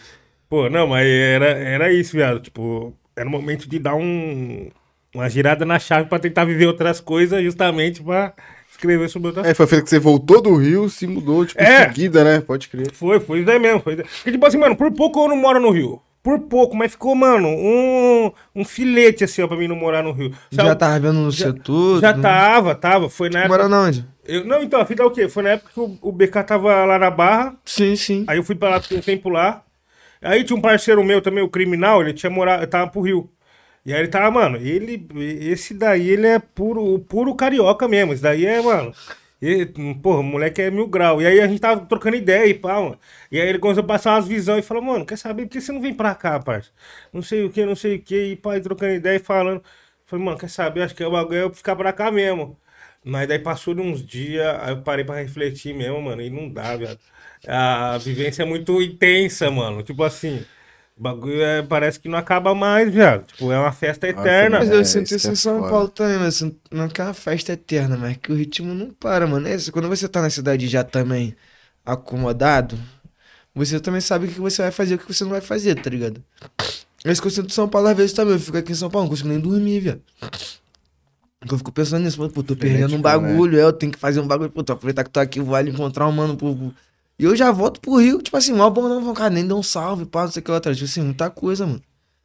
[0.50, 2.40] Pô, não, mas era, era isso, viado.
[2.40, 4.70] Tipo, era o momento de dar um,
[5.14, 8.34] uma girada na chave pra tentar viver outras coisas, justamente pra
[8.72, 11.62] escrever sobre outras É, foi a feita que você voltou do Rio, se mudou, tipo,
[11.62, 11.84] É.
[11.86, 12.40] em seguida, né?
[12.42, 12.92] Pode crer.
[12.92, 13.82] Foi, foi isso daí mesmo.
[13.82, 14.06] Foi daí.
[14.06, 16.02] Porque, tipo assim, mano, por pouco eu não moro no Rio.
[16.24, 20.12] Por pouco, mas ficou, mano, um, um filete assim, ó, pra mim não morar no
[20.12, 20.34] Rio.
[20.52, 22.02] Já tava vendo no já- setor?
[22.02, 23.10] Já tava, tava.
[23.10, 23.58] Foi na época.
[23.58, 24.06] Mora na onde?
[24.28, 25.30] Eu, não, então, a fita é o quê?
[25.30, 27.56] Foi na época que o, o BK tava lá na Barra.
[27.66, 28.26] Sim, sim.
[28.28, 29.64] Aí eu fui pra lá, fiquei um tempo lá.
[30.22, 33.30] Aí tinha um parceiro meu também, o criminal, ele tinha morado, tava pro Rio.
[33.86, 35.08] E aí ele tava, mano, ele,
[35.50, 38.14] esse daí, ele é puro, puro carioca mesmo.
[38.14, 38.94] Esse daí é, mano.
[39.42, 39.66] Ele,
[40.02, 41.22] porra, o moleque é mil grau.
[41.22, 43.00] E aí a gente tava trocando ideia e pá, mano.
[43.32, 45.62] E aí ele começou a passar umas visões e falou, mano, quer saber por que
[45.62, 46.72] você não vem pra cá, parça?
[47.14, 48.32] Não sei o que, não sei o que.
[48.32, 49.64] E pá, e trocando ideia e falando.
[50.06, 50.82] Falei, mano, quer saber?
[50.82, 52.58] Acho que é o bagulho é eu ficar pra cá mesmo.
[53.08, 56.50] Mas daí passou de uns dias, aí eu parei pra refletir mesmo, mano, e não
[56.50, 57.00] dá, velho.
[57.48, 59.82] A vivência é muito intensa, mano.
[59.82, 60.44] Tipo assim,
[60.98, 63.26] o bagulho é- parece que não acaba mais, viado.
[63.28, 64.60] Tipo, é uma festa eterna.
[64.60, 65.62] Mas É, eu senti isso isso é em São.
[65.62, 69.26] Paulo também, mas não que é uma festa eterna, mas que o ritmo não para,
[69.26, 69.48] mano.
[69.48, 71.34] É isso, quando você tá na cidade já também
[71.86, 72.78] acomodado,
[73.56, 75.76] você também sabe o que você vai fazer e o que você não vai fazer,
[75.76, 76.22] tá ligado?
[77.06, 78.34] É isso que eu sinto em São Paulo às vezes também.
[78.34, 80.02] Eu fico aqui em São Paulo, não consigo nem dormir, velho.
[81.42, 84.28] Eu fico pensando nisso, pô, tô perdendo um bagulho, é, eu tenho que fazer um
[84.28, 86.56] bagulho, pô, tô aproveitar que tô aqui, vou ali encontrar um mano, pô.
[87.20, 89.64] E eu já volto pro Rio, tipo assim, mal bom não, cara, nem dá um
[89.64, 90.78] salve, pá, não sei o que lá atrás.
[90.78, 91.82] Tipo assim, muita coisa, mano.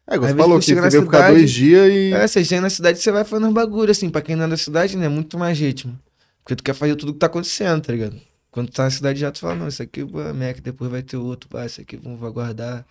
[0.06, 2.12] É, você falou que você veio ficar dois dias e.
[2.12, 4.56] É, você chega na cidade você vai fazendo bagulho, assim, pra quem não é da
[4.56, 5.08] cidade, né?
[5.08, 5.98] Muito mais ritmo.
[6.42, 8.20] Porque tu quer fazer tudo que tá acontecendo, tá ligado?
[8.50, 11.02] Quando tu tá na cidade já tu fala, não, isso aqui é Mac, depois vai
[11.02, 12.84] ter outro, pá, isso aqui vamos aguardar.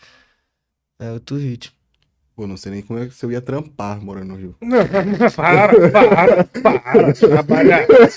[0.99, 1.80] É outro ritmo.
[2.41, 4.55] Pô, não sei nem como é que você ia trampar morando no Rio.
[4.59, 4.79] Não,
[5.35, 7.13] para, para, para.
[7.13, 7.85] Trabalhar.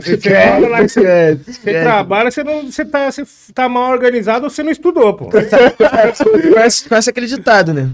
[0.00, 4.50] Você trabalha lá, você, você trabalha, você, não, você, tá, você tá mal organizado ou
[4.50, 5.30] você não estudou, pô.
[6.54, 7.90] Conhece, conhece aquele ditado, né?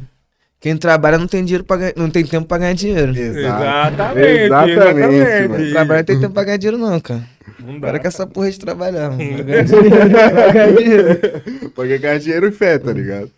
[0.60, 3.16] Quem trabalha não tem dinheiro pra ganhar, não tem tempo pra ganhar dinheiro.
[3.16, 5.48] Exatamente, Exatamente, exatamente.
[5.48, 5.70] mano.
[5.70, 7.22] Trabalhar não tem tempo pra ganhar dinheiro, não, cara.
[7.60, 7.86] Não dá.
[7.86, 9.42] Para com essa porra de trabalhar, mano.
[9.42, 11.70] Ganhar dinheiro, pra ganhar dinheiro.
[11.74, 13.30] Pra ganhar dinheiro e fé, tá ligado?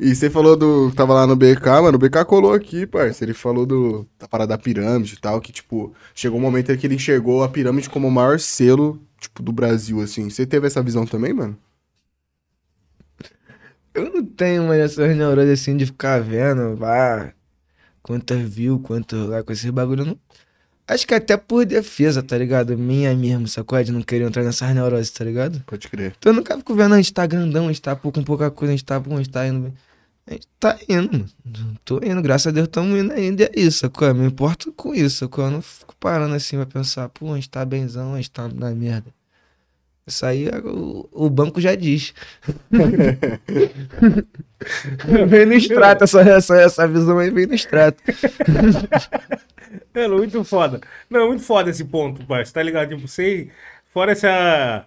[0.00, 0.90] E você falou do.
[0.92, 1.96] Tava lá no BK, mano.
[1.96, 3.32] O BK colou aqui, parceiro.
[3.32, 5.38] Ele falou do, da parada da pirâmide e tal.
[5.42, 8.98] Que, tipo, chegou um momento em que ele enxergou a pirâmide como o maior selo,
[9.20, 10.30] tipo, do Brasil, assim.
[10.30, 11.54] Você teve essa visão também, mano?
[13.92, 17.32] Eu não tenho mais essas neuroses assim de ficar vendo, vá,
[18.02, 20.04] quantas views, quanto lá, com esses bagulho.
[20.06, 20.18] Não...
[20.88, 22.78] Acho que até por defesa, tá ligado?
[22.78, 23.82] Minha mesmo, sacou?
[23.82, 25.62] De não querer entrar nessas neuroses, tá ligado?
[25.66, 26.14] Pode crer.
[26.18, 28.72] Então eu nunca fico vendo, a gente tá grandão, a gente tá com pouca coisa,
[28.72, 29.74] a gente tá bom, a gente tá indo bem.
[30.30, 31.28] A gente tá indo, mano.
[31.84, 34.06] Tô indo, graças a Deus tamo indo ainda, e é isso, sacou?
[34.06, 35.44] Eu me importo com isso, sacou?
[35.44, 38.46] Eu não fico parando assim pra pensar, pô, a gente tá benzão, a gente tá
[38.46, 39.12] na merda.
[40.06, 42.14] Isso aí é o, o banco já diz.
[45.28, 48.00] vem no extrato, essa, essa, essa visão aí vem no extrato.
[49.92, 50.80] Mano, muito foda.
[51.08, 52.54] Não, muito foda esse ponto, parceiro.
[52.54, 52.94] Tá ligado?
[52.94, 53.50] Tipo, sei.
[53.92, 54.86] Fora essa.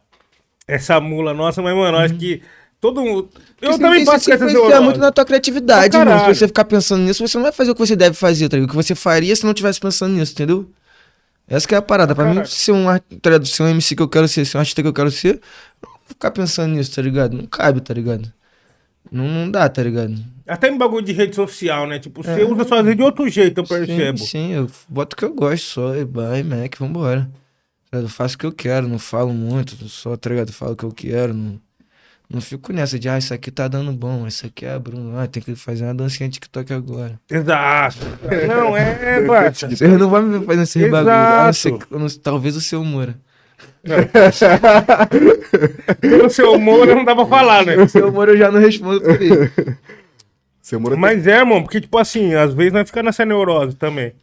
[0.65, 2.41] Essa mula nossa, mas, mano, eu acho que
[2.83, 3.29] todo mundo.
[3.61, 4.83] Eu Isso- também isso passo influencia neuroses.
[4.83, 6.19] muito na tua criatividade, mano.
[6.25, 8.57] Se você ficar pensando nisso, você não vai fazer o que você deve fazer, tá
[8.57, 8.67] ligado?
[8.67, 10.69] O que você faria se não tivesse pensando nisso, entendeu?
[11.47, 12.13] Essa que é a parada.
[12.13, 12.85] Pra mim, ser um,
[13.21, 15.35] tá ser um MC que eu quero ser, ser um artista que eu quero ser,
[15.81, 17.37] eu não vou ficar pensando nisso, tá ligado?
[17.37, 18.29] Não cabe, tá ligado?
[19.09, 20.15] Não, não dá, tá ligado?
[20.45, 21.99] Até em bagulho de rede social, né?
[21.99, 24.17] Tipo, você usa suas redes de outro jeito, eu percebo.
[24.17, 27.29] Sim, sim, eu boto o que eu gosto só, e bye, Mac, vambora.
[27.89, 27.99] Tá?
[27.99, 30.51] Eu faço o que eu quero, não falo muito, só, tá ligado?
[30.51, 31.59] Falo o que eu quero, não,
[32.33, 35.17] não fico nessa de, ah, isso aqui tá dando bom, isso aqui é a Bruno,
[35.19, 37.19] ah, tem que fazer uma dancinha TikTok agora.
[37.29, 37.97] Exato.
[38.47, 39.69] Não, é, parça.
[39.69, 41.87] Vocês não vão me fazendo esse bagulho, a não ser Exato.
[41.87, 43.15] que- eu não- talvez o seu Moura.
[46.01, 47.77] Pelo seu humor não dá pra falar, né?
[47.77, 49.51] O seu Moura eu já não respondo por ele.
[50.97, 54.13] Mas é, mano, porque, tipo assim, às vezes nós ficamos nessa neurose também.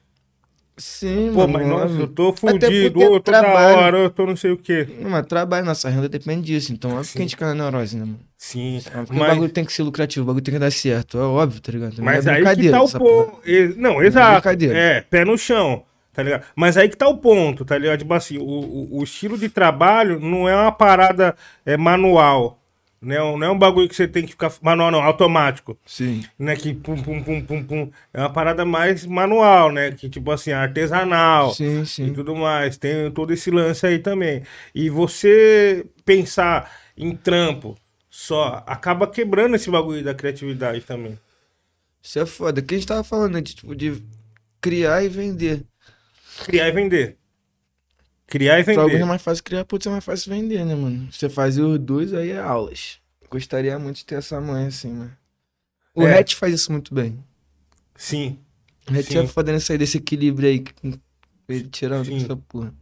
[0.81, 1.53] Sim, Pô, mano.
[1.53, 3.77] mas nossa, eu tô fudido, eu tô trabalho.
[3.79, 4.89] hora, eu tô não sei o quê.
[5.01, 7.97] Não, mas trabalho, nossa renda depende disso, então óbvio que a gente fica na neurose,
[7.99, 8.21] né, mano?
[8.39, 10.71] Sim, É, Porque o mas, bagulho tem que ser lucrativo, o bagulho tem que dar
[10.73, 11.99] certo, é óbvio, tá ligado?
[11.99, 13.41] Não mas é aí que tá o ponto.
[13.77, 14.33] Não, exato.
[14.41, 14.79] brincadeira.
[14.79, 15.83] É, pé no chão,
[16.15, 16.45] tá ligado?
[16.57, 17.99] Mas aí que tá o ponto, tá ligado?
[17.99, 21.37] Tipo assim, o, o, o estilo de trabalho não é uma parada
[21.67, 22.60] é, manual.
[23.03, 23.17] Né?
[23.19, 24.53] Não é um bagulho que você tem que ficar.
[24.61, 25.79] Manual, não, automático.
[25.87, 26.23] Sim.
[26.39, 30.31] né, que pum, pum, pum, pum, pum, é uma parada mais manual, né, que tipo
[30.31, 32.13] assim, artesanal Sim, e sim.
[32.13, 34.43] tudo mais, tem todo esse lance aí também.
[34.75, 37.77] E você pensar em trampo
[38.11, 41.19] só, acaba quebrando esse bagulho da criatividade também.
[42.03, 42.61] Isso é foda.
[42.61, 43.41] Que a gente tava falando, né?
[43.41, 44.03] De, tipo, de
[44.61, 45.65] criar e vender.
[46.45, 47.20] Criar e vender.
[48.31, 49.05] Criar e Pra alguns é vender.
[49.07, 51.09] mais fácil criar, putz, é mais fácil vender, né, mano?
[51.13, 52.99] Você fazia os dois, aí é aulas.
[53.29, 55.13] Gostaria muito de ter essa mãe assim, mano.
[55.95, 56.19] O É.
[56.19, 57.23] Hatch faz isso muito bem.
[57.97, 58.39] Sim,
[58.91, 60.65] O Hatch é foda nessa aí, desse equilíbrio aí.
[61.49, 62.17] Ele tirando Sim.
[62.25, 62.73] essa porra.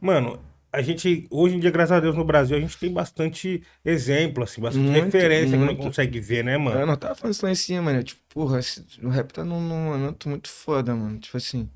[0.00, 0.38] mano,
[0.72, 4.44] a gente, hoje em dia, graças a Deus, no Brasil, a gente tem bastante exemplo,
[4.44, 5.80] assim, bastante Muito, referência que não muito.
[5.82, 6.78] consegue ver, né, mano?
[6.78, 8.02] Eu não tava falando isso lá em cima, mano.
[8.02, 8.60] Tipo, porra,
[9.02, 11.18] o rap tá num, num momento muito foda, mano.
[11.18, 11.66] Tipo assim.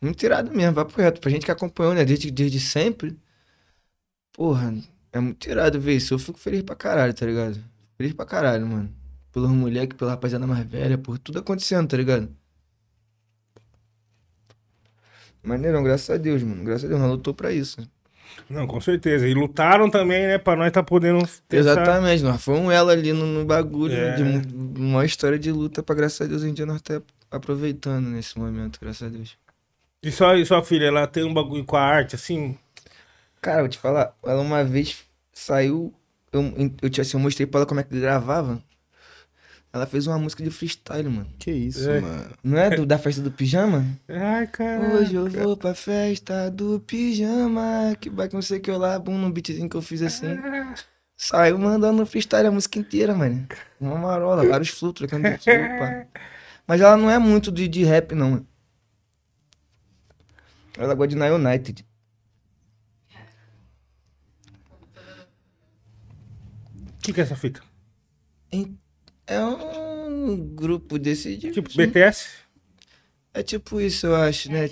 [0.00, 1.20] Muito irado mesmo, vai pro reto.
[1.20, 3.18] Pra gente que acompanhou, né, desde, desde sempre.
[4.32, 4.74] Porra,
[5.12, 6.12] é muito irado ver isso.
[6.14, 7.58] Eu fico feliz pra caralho, tá ligado?
[7.96, 8.92] Feliz pra caralho, mano.
[9.32, 12.28] Pelos moleques, pela rapaziada mais velha, por tudo acontecendo, tá ligado?
[15.42, 16.64] Maneirão, graças a Deus, mano.
[16.64, 17.76] Graças a Deus, nós lutou pra isso.
[18.50, 19.26] Não, com certeza.
[19.26, 23.12] E lutaram também, né, pra nós tá podendo essa- Exatamente, nós foi um elo ali
[23.12, 24.16] no, no bagulho, né, É.
[24.16, 27.00] de mu- uma história de luta pra graças a Deus hoje em dia nós tá
[27.30, 29.36] aproveitando nesse momento, graças a Deus.
[30.02, 32.56] E sua, e sua filha, ela tem um bagulho com a arte, assim?
[33.40, 35.92] Cara, vou te falar, ela uma vez saiu,
[36.32, 36.42] eu,
[36.82, 38.62] eu, tinha assim, eu mostrei pra ela como é que gravava.
[39.72, 41.28] Ela fez uma música de freestyle, mano.
[41.38, 42.00] Que isso, É.
[42.00, 42.30] mano.
[42.42, 43.84] Não é do, da festa do pijama?
[44.08, 44.80] Ai, cara.
[44.94, 48.98] Hoje eu vou pra festa do pijama, que vai não sei o que eu lá,
[48.98, 50.38] bum, num beatzinho que eu fiz assim.
[51.16, 53.46] Saiu mandando freestyle a música inteira, mano.
[53.80, 56.06] Uma marola, vários flutos, trocando de flow, pá.
[56.66, 58.46] Mas ela não é muito de, de rap, não, mano.
[60.78, 61.84] Ela gosta de Na United.
[66.98, 67.60] O que, que é essa fita?
[69.26, 71.50] É um grupo desse de...
[71.50, 72.28] Tipo, BTS?
[73.34, 74.68] É tipo isso, eu acho, né?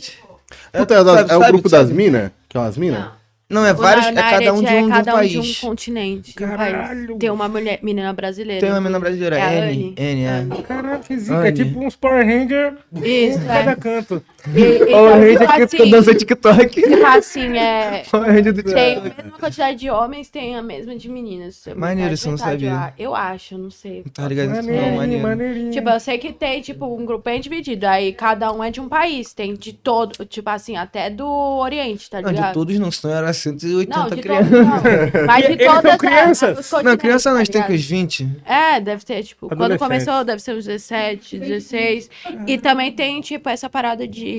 [0.72, 2.30] Puta, é, da- é o grupo das minas?
[2.48, 3.12] Que é umas minas?
[3.48, 3.64] Não.
[3.64, 5.38] É O vários, é United cada um de é um, de um cada um de
[5.38, 5.58] um país.
[5.60, 6.34] continente.
[6.36, 7.06] de um Caralho.
[7.08, 7.18] país.
[7.18, 8.60] Tem uma mulher, menina brasileira.
[8.60, 9.94] Tem uma menina brasileira, É N, Anne.
[9.96, 10.28] N, é.
[10.28, 10.62] Anne.
[10.62, 11.46] Caralho, que zica.
[11.48, 13.76] É tipo uns Power Ranger Isso, cada é.
[13.76, 14.24] canto.
[14.54, 16.82] E, então, Ó, o tipo que assim, dança TikTok.
[16.82, 18.02] tipo assim, é...
[18.12, 21.66] O Ranger do Tem a mesma quantidade de homens, tem a mesma de meninas.
[21.66, 22.92] É Maneiro, eu não sabia.
[22.98, 24.04] Eu, acho, não sei.
[24.12, 24.48] Tá ligado?
[24.48, 25.22] Não, Maneirinho, maneiro.
[25.22, 25.70] maneirinho.
[25.70, 27.86] Tipo, eu sei que tem, tipo, um grupo bem dividido.
[27.86, 29.32] Aí cada um é de um país.
[29.32, 32.48] Tem de todo, tipo assim, até do Oriente, tá Não, ligado?
[32.48, 34.50] de todos não, senão era 180 Não, de crianças.
[34.50, 35.26] todos não.
[35.26, 36.72] Mas de todas as- crianças?
[36.72, 38.28] os Não, criança não, a tá gente tem que os 20.
[38.44, 42.10] É, deve ter, tipo, quando começou deve ser uns 17, 16.
[42.46, 44.33] E também tem, tipo, essa parada de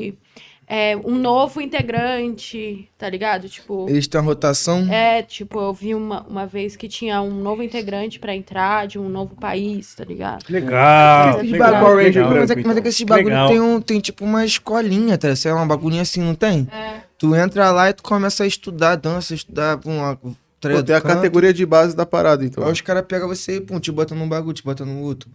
[0.68, 3.48] é, um novo integrante, tá ligado?
[3.48, 4.92] Tipo, Eles têm uma rotação.
[4.92, 8.98] é, tipo, eu vi uma, uma vez que tinha um novo integrante pra entrar de
[8.98, 10.44] um novo país, tá ligado?
[10.50, 11.38] Legal.
[11.40, 12.30] Esses legal, bagulho- legal.
[12.32, 13.48] mas, é, mas é que esses bagulho Legal.
[13.50, 15.30] tem, um, tem tipo uma escolinha, tá?
[15.30, 16.68] Isso é uma bagulhinha assim, não tem?
[16.72, 17.02] É.
[17.18, 20.16] Tu entra lá e tu começa a estudar dança, estudar uma.
[20.16, 21.14] Pô, tem a Canto.
[21.16, 22.66] categoria de base da parada, então.
[22.66, 25.30] Aí os caras pegam você e pum, te bota num bagulho, te bota no outro.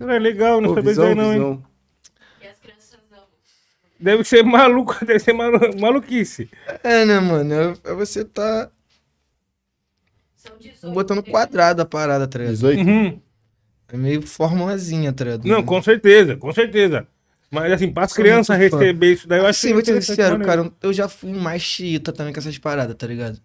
[0.00, 1.32] É legal, não Pô, sabia visão, aí não, hein?
[1.34, 1.46] visão.
[1.52, 1.62] Amam.
[4.04, 6.50] Deve ser maluco, deve ser malu- maluquice.
[6.82, 7.54] É, né, mano?
[7.54, 8.70] É, é você tá
[10.36, 10.92] São 18.
[10.92, 12.52] botando quadrado a parada, tá ligado?
[12.52, 12.80] 18?
[12.80, 13.20] Uhum.
[13.88, 15.48] É meio formulazinha, tá ligado?
[15.48, 17.06] Não, com certeza, com certeza.
[17.50, 20.38] Mas assim, para as Sou crianças receber isso daí, eu acho Assim, vou te sincero,
[20.38, 20.64] maneiro.
[20.64, 23.40] cara, eu já fui mais xiita também com essas paradas, tá ligado?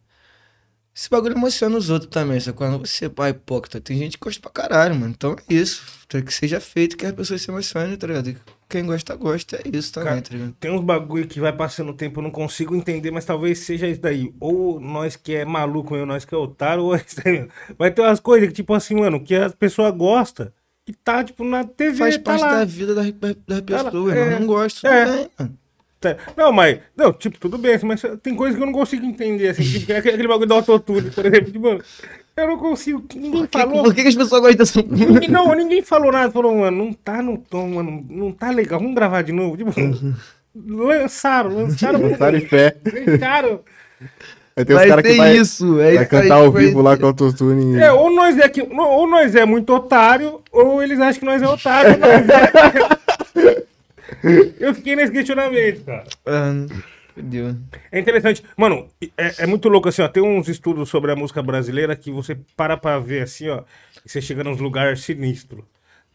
[0.93, 3.79] Esse bagulho emociona os outros também, só quando você é pai hipócrita.
[3.79, 5.13] Tem gente que gosta pra caralho, mano.
[5.15, 5.83] Então é isso.
[6.09, 8.35] Tem que seja feito que as pessoas se emocionem, tá ligado?
[8.69, 9.57] Quem gosta, gosta.
[9.57, 10.53] É isso também, Cara, tá?
[10.59, 13.87] Tem uns bagulho que vai passando o tempo, eu não consigo entender, mas talvez seja
[13.87, 14.31] isso daí.
[14.39, 17.47] Ou nós que é maluco, ou nós que é otário, ou é isso daí.
[17.77, 20.51] Vai ter umas coisas que, tipo assim, mano, que as pessoas gostam
[20.87, 22.59] e tá, tipo, na TV, Faz tá parte lá.
[22.59, 24.85] da vida da, da pessoa, é, eu não gosto.
[24.85, 25.05] é.
[25.05, 25.59] também, mano.
[25.99, 26.15] Tá.
[26.37, 26.79] Não, mas.
[26.95, 29.63] Não, tipo, tudo bem, mas tem coisas que eu não consigo entender, assim.
[29.63, 31.51] Tipo, aquele, bagulho do autotune, por exemplo.
[31.51, 31.83] Tipo,
[32.39, 33.03] eu não consigo.
[33.15, 33.83] Ninguém Por que, falou.
[33.83, 36.31] por que as pessoas gostam dessa Ninguém, não, ninguém falou nada.
[36.31, 38.05] Falou, mano, não tá no tom, mano.
[38.09, 38.79] Não tá legal.
[38.79, 39.57] Vamos gravar de novo.
[39.57, 39.71] Tipo,
[40.55, 42.01] lançaram, lançaram.
[42.01, 42.75] Lançaram em fé.
[42.83, 43.61] Deixaram.
[44.55, 46.51] Aí tem os Vai caras que ter vai, isso, é vai isso aí cantar ao
[46.51, 47.79] vivo lá com autotune.
[47.79, 51.41] É, ou nós é que, ou nós é muito otário, ou eles acham que nós
[51.41, 51.97] é otário.
[51.97, 52.09] Nós
[54.25, 54.53] é...
[54.59, 56.03] Eu fiquei nesse questionamento, cara.
[56.25, 56.65] Ah,
[57.21, 57.55] fudeu.
[57.91, 58.43] É interessante.
[58.57, 58.87] Mano,
[59.17, 60.07] é, é muito louco assim, ó.
[60.07, 63.63] Tem uns estudos sobre a música brasileira que você para pra ver assim, ó.
[64.05, 65.63] E você chega nos lugares sinistros.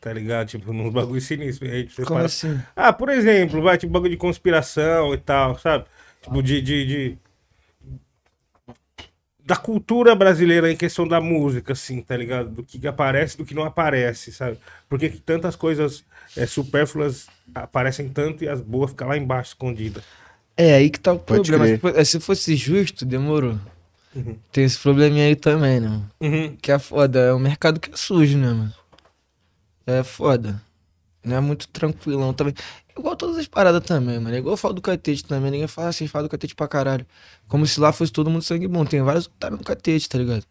[0.01, 0.49] Tá ligado?
[0.49, 1.71] Tipo, nos bagulhos sinistros.
[1.71, 2.61] Aí você Como para- assim?
[2.77, 5.87] Ah, por exemplo, vai, tipo, bagulho de conspiração e tal, sabe?
[6.23, 6.61] Tipo, de.
[6.61, 7.19] de, de-
[9.47, 12.49] Da cultura brasileira em questão da música, assim, tá ligado?
[12.51, 14.59] Do que aparece e do que não aparece, sabe?
[14.89, 16.03] Por que que tantas coisas
[16.37, 20.03] é, supérfluas aparecem tanto e as boas ficam lá embaixo escondidas?
[20.57, 21.79] É aí que tá o Pode problema.
[21.79, 21.79] crer.
[21.79, 23.59] Se fo- Se fosse justo, demorou.
[24.53, 25.89] Tem esse probleminha aí também, né?
[25.89, 26.11] mano?
[26.21, 26.57] Uhum.
[26.63, 27.19] Que é foda.
[27.19, 28.73] É um mercado que é sujo, né, mano?
[29.87, 30.63] É foda.
[31.25, 32.55] Não é muito tranquilão também.
[32.97, 34.35] Igual todas as paradas também, mano.
[34.35, 35.51] É igual eu falo do catete também.
[35.51, 37.05] Ninguém fala assim, fala do catete pra caralho.
[37.49, 38.85] Como se lá fosse todo mundo sangue bom.
[38.85, 40.45] Tem vários otários no catete, tá ligado?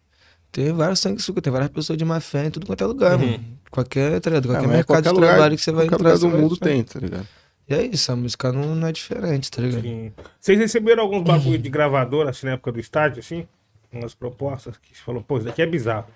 [0.51, 3.17] Tem vários sangue suco, tem várias pessoas de má fé em tudo quanto é lugar,
[3.17, 3.39] mano.
[3.71, 4.45] Qualquer, tá ligado?
[4.45, 6.13] É, Qualquer mas mercado de trabalho que você vai qualquer entrar.
[6.15, 7.27] lugar do mundo tem, tá ligado?
[7.67, 9.81] E é isso, a música não, não é diferente, tá ligado?
[9.81, 10.11] Sim.
[10.39, 13.47] Vocês receberam alguns bagulho de gravadora, assim, na época do estádio, assim?
[13.91, 16.07] Umas propostas que você falou, pô, isso daqui é bizarro.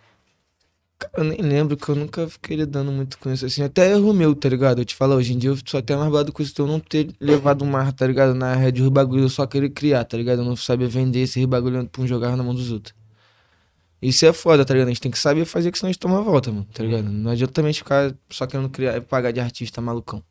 [1.15, 3.61] Eu nem lembro que eu nunca fiquei lidando muito com isso, assim.
[3.61, 4.81] Até erro meu, tá ligado?
[4.81, 6.67] Eu te falo, hoje em dia eu sou até mais bado com isso de eu
[6.67, 8.33] não ter levado mar, tá ligado?
[8.33, 10.39] Na rede os bagulho, eu só querer criar, tá ligado?
[10.39, 12.95] Eu não sabia vender esse bagulho pra um jogar na mão dos outros.
[14.01, 14.87] Isso é foda, tá ligado?
[14.87, 16.83] A gente tem que saber fazer que senão a gente toma a volta, mano, tá
[16.83, 17.03] ligado?
[17.03, 20.23] Não adianta também ficar só querendo criar e pagar de artista malucão.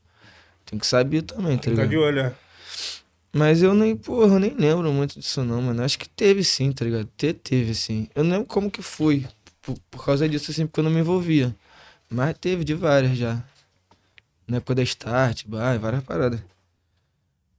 [0.66, 1.88] Tem que saber também, tá Fica ligado?
[1.90, 2.34] de olho, é.
[3.32, 5.82] Mas eu nem, porra, eu nem lembro muito disso não, mano.
[5.82, 7.08] Acho que teve sim, tá ligado?
[7.16, 8.08] Te, teve sim.
[8.14, 9.26] Eu não lembro como que foi.
[9.62, 11.54] Por, por causa disso, assim, porque eu não me envolvia.
[12.10, 13.42] Mas teve de várias já.
[14.48, 16.40] Na época da Start, vai, várias paradas.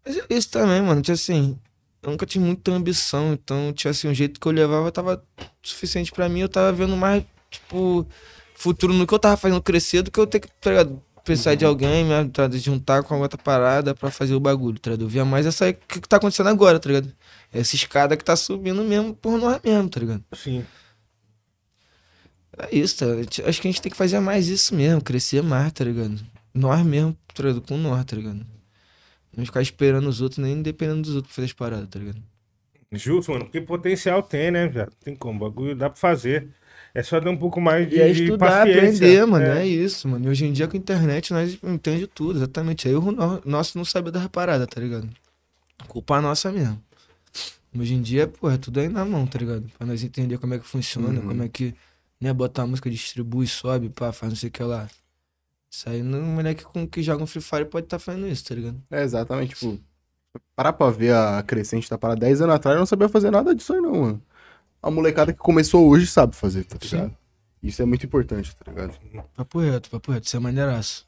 [0.06, 1.02] Mas é isso também, mano.
[1.02, 1.58] Tinha assim,
[2.02, 5.24] eu nunca tive muita ambição, então tinha assim, o jeito que eu levava tava
[5.62, 6.40] suficiente pra mim.
[6.42, 8.08] Eu tava vendo mais, tipo,
[8.56, 11.02] futuro no que eu tava fazendo crescer do que eu ter que, tá ligado?
[11.28, 14.80] Precisar de alguém, me tá, de juntar com a outra parada pra fazer o bagulho,
[14.80, 15.04] tá ligado?
[15.04, 17.14] Eu via mais essa que, que tá acontecendo agora, tá ligado?
[17.52, 20.24] Essa escada que tá subindo mesmo por nós mesmo, tá ligado?
[20.34, 20.66] Sim.
[22.58, 23.06] É isso, tá?
[23.46, 26.18] Acho que a gente tem que fazer mais isso mesmo, crescer mais, tá ligado?
[26.54, 27.62] Nós mesmo, tá ligado?
[27.62, 28.46] Com nós, tá ligado?
[29.36, 32.24] Não ficar esperando os outros, nem dependendo dos outros pra fazer as paradas, tá ligado?
[32.94, 36.48] Justo, mano, porque potencial tem, né, já Tem como, bagulho dá pra fazer.
[37.00, 39.06] É só dar um pouco mais de, E é de estudar, paciência.
[39.08, 39.46] aprender, mano.
[39.46, 39.60] É.
[39.62, 39.66] É.
[39.68, 40.26] isso, mano.
[40.26, 42.88] E hoje em dia com a internet nós entendemos tudo, exatamente.
[42.88, 45.08] É erro no- nosso não saber das paradas, tá ligado?
[45.88, 46.82] Culpa nossa mesmo.
[47.78, 49.70] Hoje em dia, pô, é tudo aí na mão, tá ligado?
[49.78, 51.76] Pra nós entender como é que funciona, como é que,
[52.20, 54.88] né, botar a música, distribui, sobe, pá, faz não sei o que lá.
[55.70, 58.56] Isso aí, um moleque com que joga um Free Fire pode estar fazendo isso, tá
[58.56, 58.82] ligado?
[58.90, 59.78] É, exatamente, tipo,
[60.56, 63.54] parar pra ver a crescente da parada 10 anos atrás, eu não sabia fazer nada
[63.54, 64.22] disso aí não, mano.
[64.82, 67.16] A molecada que começou hoje sabe fazer, tá ligado?
[67.62, 68.94] Isso é muito importante, tá ligado?
[69.36, 71.08] Papo reto, papo reto, isso é maneiraço.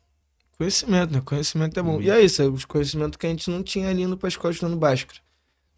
[0.57, 1.21] Conhecimento, né?
[1.23, 2.01] Conhecimento é bom.
[2.01, 4.51] E é isso, é os conhecimentos que a gente não tinha ali indo pra escola
[4.53, 5.19] estudando Bhaskara.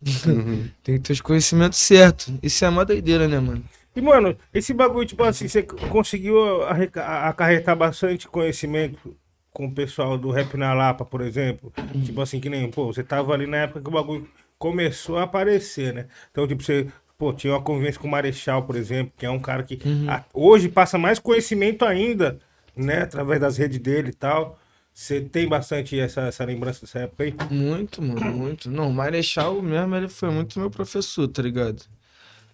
[0.84, 2.34] Tem que ter os conhecimentos certos.
[2.42, 3.64] Isso é uma doideira, né, mano?
[3.96, 9.16] E, mano, esse bagulho, tipo assim, você conseguiu acarretar bastante conhecimento
[9.52, 11.72] com o pessoal do Rap na Lapa, por exemplo?
[12.04, 14.28] Tipo assim, que nem, pô, você tava ali na época que o bagulho
[14.58, 16.08] começou a aparecer, né?
[16.32, 16.88] Então, tipo, você,
[17.22, 19.80] pô, tinha uma convivência com o Marechal, por exemplo, que é um cara que
[20.10, 22.40] a- hoje passa mais conhecimento ainda,
[22.76, 23.04] né?
[23.04, 24.58] Através das redes dele e tal.
[24.92, 27.36] Você tem bastante essa, essa lembrança dessa época aí?
[27.52, 28.72] Muito, mano, muito.
[28.72, 31.84] Não, o Marechal mesmo, ele foi muito meu professor, tá ligado?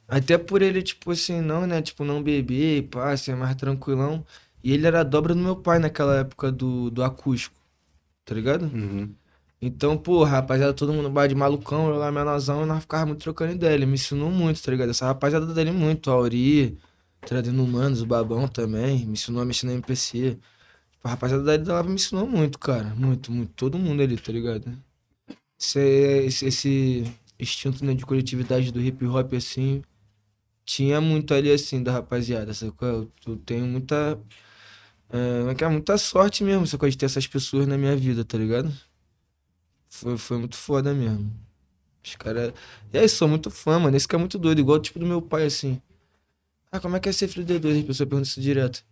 [0.05, 1.81] Até por ele, tipo assim, não, né?
[1.81, 4.25] Tipo, não beber, pá, ser mais tranquilão.
[4.61, 7.55] E ele era a dobra do meu pai naquela época do, do acústico,
[8.25, 8.63] tá ligado?
[8.63, 9.09] Uhum.
[9.61, 13.23] Então, pô, rapaziada, todo mundo bar de malucão, eu lá menorzão, e nós ficávamos muito
[13.23, 13.73] trocando ideia.
[13.73, 14.89] Ele me ensinou muito, tá ligado?
[14.91, 16.77] Essa rapaziada dele muito, a Auri,
[17.21, 20.37] trazendo humanos, o Babão também, me ensinou a mexer na MPC.
[21.03, 22.93] A rapaziada dele Lava me ensinou muito, cara.
[22.95, 23.51] Muito, muito.
[23.53, 24.71] Todo mundo ali, tá ligado?
[25.59, 25.79] Esse,
[26.25, 29.81] esse, esse instinto né, de coletividade do hip hop, assim,
[30.65, 33.09] tinha muito ali, assim, da rapaziada, sacou?
[33.25, 34.19] Eu, tenho muita.
[35.09, 35.69] É, é é?
[35.69, 36.89] muita sorte mesmo, sacou?
[36.89, 38.71] De ter essas pessoas na minha vida, tá ligado?
[39.97, 41.31] Foi, foi muito foda mesmo.
[42.03, 42.53] Os caras.
[42.93, 43.97] E aí, sou muito fã, mano.
[43.97, 45.81] Esse que é muito doido, igual o tipo do meu pai, assim.
[46.71, 47.77] Ah, como é que é ser filho de dois?
[47.77, 48.83] As pessoas perguntam isso direto.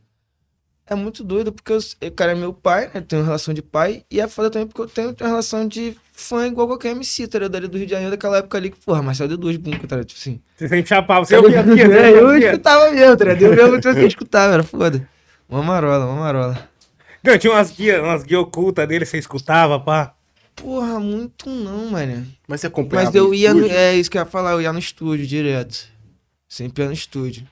[0.88, 3.02] é muito doido, porque o cara é meu pai, né?
[3.02, 6.48] Tenho relação de pai, e é foda também porque eu tenho, tenho relação de fã
[6.48, 7.52] igual qualquer MC, tá ligado?
[7.52, 10.08] Dali do Rio de Janeiro, daquela época ali que, porra, Marcelo D2, bunca, tá ligado?
[10.08, 10.42] Tipo assim.
[10.56, 13.42] Você sempre chapava, você ouvia aqui, você É, eu escutava mesmo, tá ligado?
[13.44, 15.08] Eu mesmo tinha que escutar, era foda.
[15.50, 16.70] Uma marola, uma marola.
[17.24, 20.15] Não, tinha umas guias, umas guias ocultas dele, você escutava, pá.
[20.56, 22.26] Porra, muito não, mano.
[22.48, 23.68] Mas você acompanhava Mas eu ia no.
[23.68, 25.88] É isso que eu ia falar, eu ia no estúdio direto.
[26.48, 27.48] Sempre ia no estúdio.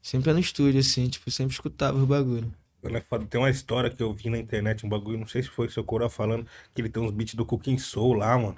[0.00, 2.52] Sempre ia no estúdio, assim, tipo, sempre escutava o bagulho.
[2.84, 3.00] É
[3.30, 5.70] Tem uma história que eu vi na internet, um bagulho, não sei se foi o
[5.70, 8.56] seu Coroa falando, que ele tem uns beats do Cooking Soul lá, mano.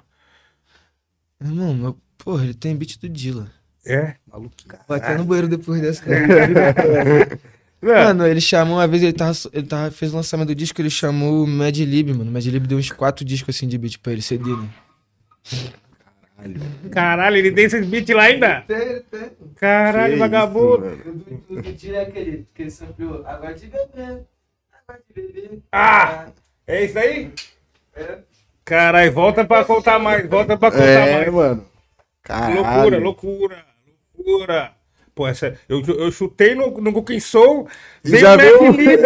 [1.39, 3.49] Irmão, meu, porra, ele tem beat do Dilla.
[3.85, 4.15] É?
[4.85, 6.03] Vai até no banheiro depois dessa.
[7.81, 10.81] Não, Mano, ele chamou, uma vez ele tava, ele tava, fez o lançamento do disco,
[10.81, 12.29] ele chamou o Mad Lib, mano.
[12.29, 14.67] O Mad Lib deu uns quatro discos assim de beat pra ele, CD, né?
[16.91, 18.61] caralho, ele tem esses beats lá ainda?
[18.67, 19.29] Tem, tem.
[19.55, 20.85] Caralho, Que vagabundo.
[20.87, 21.45] isso.
[21.49, 24.23] O Dilla é aquele que ele samplou água de bebê,
[24.71, 25.59] água de bebê.
[25.71, 26.27] Ah!
[26.65, 27.31] É isso aí?
[27.95, 28.19] É.
[28.65, 31.33] Caralho, volta pra contar mais, volta pra contar É, mais.
[31.33, 31.65] mano.
[32.21, 32.55] Caralho.
[32.61, 33.65] Loucura, loucura,
[34.17, 34.71] loucura.
[35.17, 37.67] Pô, essa, eu, eu chutei no, no Cooking Soul,
[38.03, 39.01] veio já Mac Lib.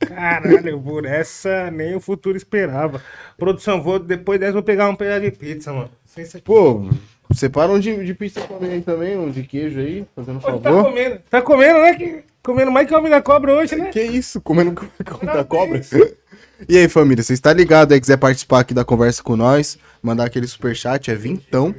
[0.00, 3.02] Caralho, por essa nem o futuro esperava.
[3.36, 5.90] Produção, vou, depois dessa vou pegar um pedaço de pizza, mano.
[6.06, 6.24] Sem.
[6.40, 6.88] Pô,
[7.34, 10.40] separa um de, de pizza pra mim aí também, um de queijo aí, fazendo um
[10.40, 10.84] tá favor.
[10.84, 11.94] comendo, tá comendo, né?
[11.94, 13.90] Que- Comendo mais que homem da cobra hoje, né?
[13.90, 15.80] Que isso, comendo com da cobra?
[16.68, 20.24] E aí, família, você está ligado aí, quiser participar aqui da conversa com nós, mandar
[20.26, 21.74] aquele superchat, é vintão.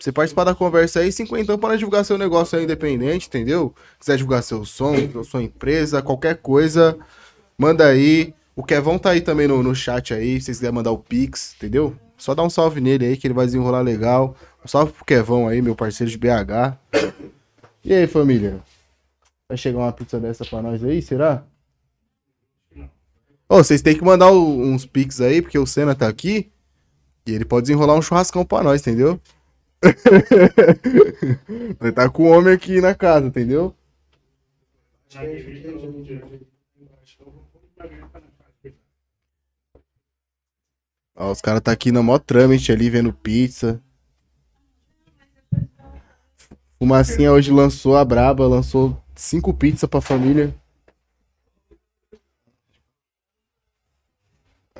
[0.00, 3.74] Você participar da conversa aí, cinquentão para divulgar seu negócio aí independente, entendeu?
[3.98, 4.94] Quiser divulgar seu som,
[5.24, 6.96] sua empresa, qualquer coisa,
[7.58, 8.32] manda aí.
[8.54, 11.54] O Kevão tá aí também no, no chat aí, se vocês quiserem mandar o Pix,
[11.56, 11.96] entendeu?
[12.16, 14.36] Só dá um salve nele aí que ele vai desenrolar legal.
[14.64, 16.76] Um salve pro Kevão aí, meu parceiro de BH.
[17.84, 18.60] E aí, família?
[19.48, 21.44] Vai chegar uma pizza dessa pra nós aí, será?
[23.48, 26.50] Ô, vocês têm que mandar o- uns pics aí, porque o Senna tá aqui.
[27.26, 29.20] E ele pode desenrolar um churrascão pra nós, entendeu?
[31.78, 33.74] Vai tá com o homem aqui na casa, entendeu?
[41.14, 43.82] Ó, os caras tá aqui na mó trâmite ali, vendo pizza.
[46.78, 50.54] Fumacinha hoje lançou a Braba, lançou cinco pizzas pra família.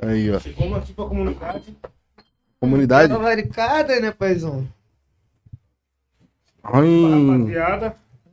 [0.01, 0.39] Aí, ó.
[0.55, 1.77] Como aqui pra comunidade.
[2.59, 3.13] Comunidade.
[3.13, 4.65] Talaricada, né, paizão?
[6.73, 7.55] Ai,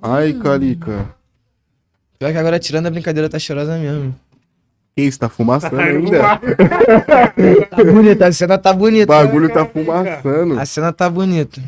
[0.02, 1.08] ai, Calica.
[2.18, 4.14] Pior que agora, tirando a brincadeira, tá cheirosa mesmo.
[4.96, 6.40] Que isso, tá fumaçando ainda?
[7.70, 9.06] Tá bonita, a cena tá O bonita.
[9.06, 10.58] bagulho tá fumaçando.
[10.58, 11.62] A cena tá bonita.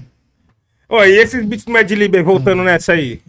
[0.88, 1.90] Ó, e esses beats do Mad
[2.24, 3.20] voltando nessa aí?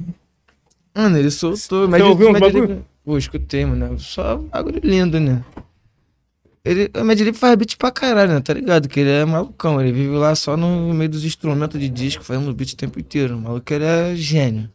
[0.96, 1.90] Mano, ele soltou.
[1.90, 2.86] Você ouviu Lib- bagulho?
[3.04, 4.00] Pô, escutei, mano.
[4.00, 5.44] Só bagulho lindo, né?
[6.70, 8.42] Ele, o Mad Lib faz beat pra caralho, né?
[8.42, 8.88] Tá ligado?
[8.88, 9.82] Que ele é malucão.
[9.82, 13.36] Ele vive lá só no meio dos instrumentos de disco, fazendo beat o tempo inteiro.
[13.38, 14.72] O maluco, ele é gênio.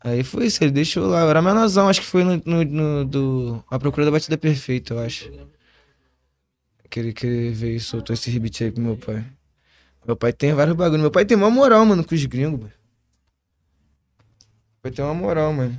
[0.00, 1.22] Aí foi isso, ele deixou lá.
[1.28, 3.64] Era menorzão, acho que foi no, no, no- do...
[3.70, 5.30] A Procura da Batida Perfeita, eu acho.
[6.90, 9.24] Que ele, que ele veio e soltou esse beat aí pro meu pai.
[10.06, 11.02] Meu pai tem vários bagulhos.
[11.02, 12.72] Meu pai tem uma moral, mano, com os gringos, mano.
[12.72, 15.76] Meu pai tem uma moral, mano.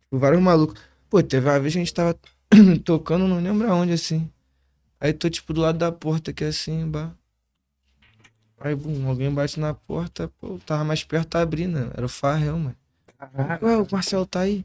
[0.00, 0.80] Tipo, vários malucos.
[1.08, 2.18] Pô, teve uma vez que a gente tava
[2.84, 4.30] tocando, não lembro aonde, assim.
[5.00, 7.10] Aí tô, tipo, do lado da porta aqui, assim, bah.
[8.60, 11.90] Aí, bum, alguém bate na porta, pô, tava mais perto, tá abrindo, né?
[11.96, 12.76] Era o Farrell, mano.
[13.60, 14.64] Ué, o Marcelo tá aí?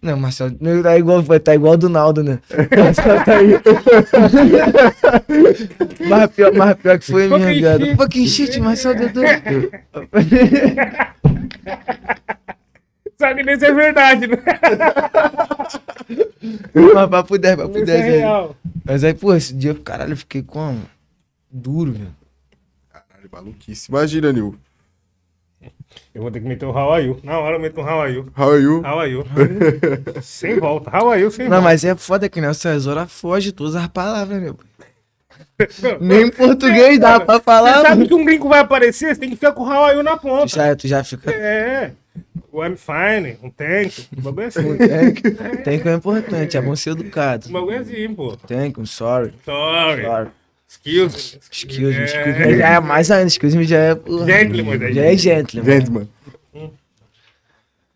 [0.00, 2.38] Não, o Marcelo não, tá igual, tá igual do Naldo, né?
[2.50, 3.54] O Marcelo tá aí.
[6.08, 7.96] mais, pior, mais pior que foi minha, viado.
[7.96, 9.22] Fucking shit, Marcelo Dedô.
[13.18, 14.36] Sabe nem se é verdade, né?
[16.94, 18.56] Mas papo 10, papo Isso 10 é real.
[18.84, 20.82] Mas aí, pô, esse dia, caralho, eu fiquei como?
[21.50, 22.14] Duro, velho.
[22.92, 23.90] Caralho, maluquice.
[23.90, 24.56] Imagina, Nil.
[26.14, 27.20] Eu vou ter que meter o How are you?
[27.22, 28.30] Na hora eu meto um How are you?
[28.36, 28.82] How are you?
[28.84, 29.24] How are you?
[30.22, 30.90] sem volta.
[30.90, 31.30] How are you?
[31.30, 31.64] Sem Não, volta.
[31.64, 34.52] mas é foda que nessas horas foge todas as palavras, né?
[34.52, 34.64] pô?
[36.00, 37.74] Nem em português dá pra Você falar.
[37.80, 38.08] sabe mano.
[38.08, 40.16] que um gringo vai aparecer, você tem que ficar com o How are you na
[40.16, 40.48] Tu ponta.
[40.48, 41.30] já, tu já fica.
[41.32, 41.92] É.
[42.52, 44.76] O I'm fine, um thank, um bagulho assim.
[44.76, 47.48] Tem, tem que é importante, é bom ser educado.
[47.48, 48.36] Um bagulho assim, pô.
[48.36, 49.32] Tem que, sorry.
[49.44, 50.02] Sorry.
[50.04, 50.28] Sorry.
[50.68, 51.38] Excuse.
[51.50, 52.04] Excuse me, É.
[52.04, 52.56] excuse me.
[52.58, 53.94] Já é mais ainda, excuse me já é.
[53.94, 54.92] Gentleman, né?
[54.92, 55.64] Já é gentleman.
[55.80, 56.08] Gente, mano.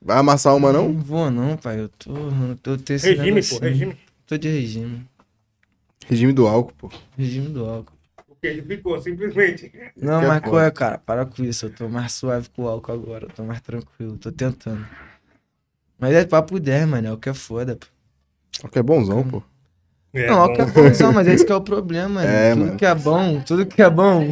[0.00, 0.88] Vai amassar uma, não?
[0.88, 1.80] Não vou não, pai.
[1.80, 2.10] Eu tô.
[2.12, 3.60] Eu tô Regime, pô, negocinho.
[3.62, 3.96] regime.
[4.26, 5.06] Tô de regime.
[6.08, 6.90] Regime do álcool, pô.
[7.16, 7.92] Regime do álcool.
[8.40, 9.72] Porque ele ficou, simplesmente.
[9.96, 10.96] Não, é mas qual é, cara?
[10.98, 11.66] Para com isso.
[11.66, 13.24] Eu tô mais suave com o álcool agora.
[13.24, 14.16] Eu tô mais tranquilo.
[14.16, 14.86] Tô tentando.
[15.98, 17.08] Mas é papo 10, mano.
[17.08, 17.86] É o que é foda, pô.
[18.60, 19.42] Só que é bonzão, pô.
[20.14, 22.28] É, não, é o que é bonzão, mas esse que é o problema, mano.
[22.30, 22.76] É, tudo mano.
[22.76, 24.22] que é bom, tudo que é bom.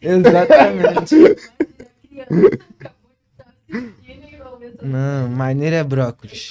[0.00, 1.14] Exatamente.
[4.82, 6.50] Não, maneira é brócolis.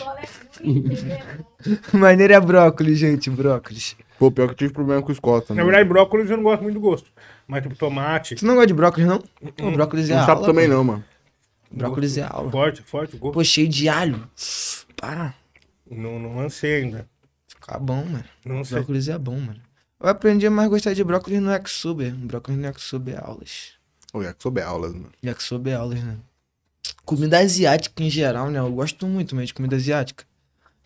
[1.93, 3.95] Maneira é brócolis, gente, brócolis.
[4.23, 5.65] Pô, pior que eu tive problema com escola Na também.
[5.65, 7.11] verdade, brócolis eu não gosto muito do gosto.
[7.45, 8.35] Mas tipo, tomate.
[8.35, 9.19] Tu não gosta de brócolis, não?
[9.57, 10.45] Pô, brócolis é Não sabe aula.
[10.47, 10.73] também pô.
[10.75, 11.03] não, mano.
[11.69, 12.49] Brócolis é aula.
[12.49, 13.33] Forte, forte, gosto.
[13.33, 14.25] Pô, cheio de alho.
[14.95, 15.33] Pá,
[15.91, 17.05] Não, não lancei ainda.
[17.47, 18.23] fica bom, mano.
[18.45, 18.77] Não sei.
[18.77, 19.59] Brócolis é bom, mano.
[19.99, 22.05] Eu aprendi a mais gostar de brócolis no Yakisoba.
[22.15, 23.73] Brócolis no Yakisoba é aulas.
[24.13, 25.11] Ô, é que soube aulas, mano.
[25.21, 26.15] Yakisoba é aulas, né?
[27.03, 28.59] Comida asiática em geral, né?
[28.59, 30.23] Eu gosto muito mesmo de comida asiática.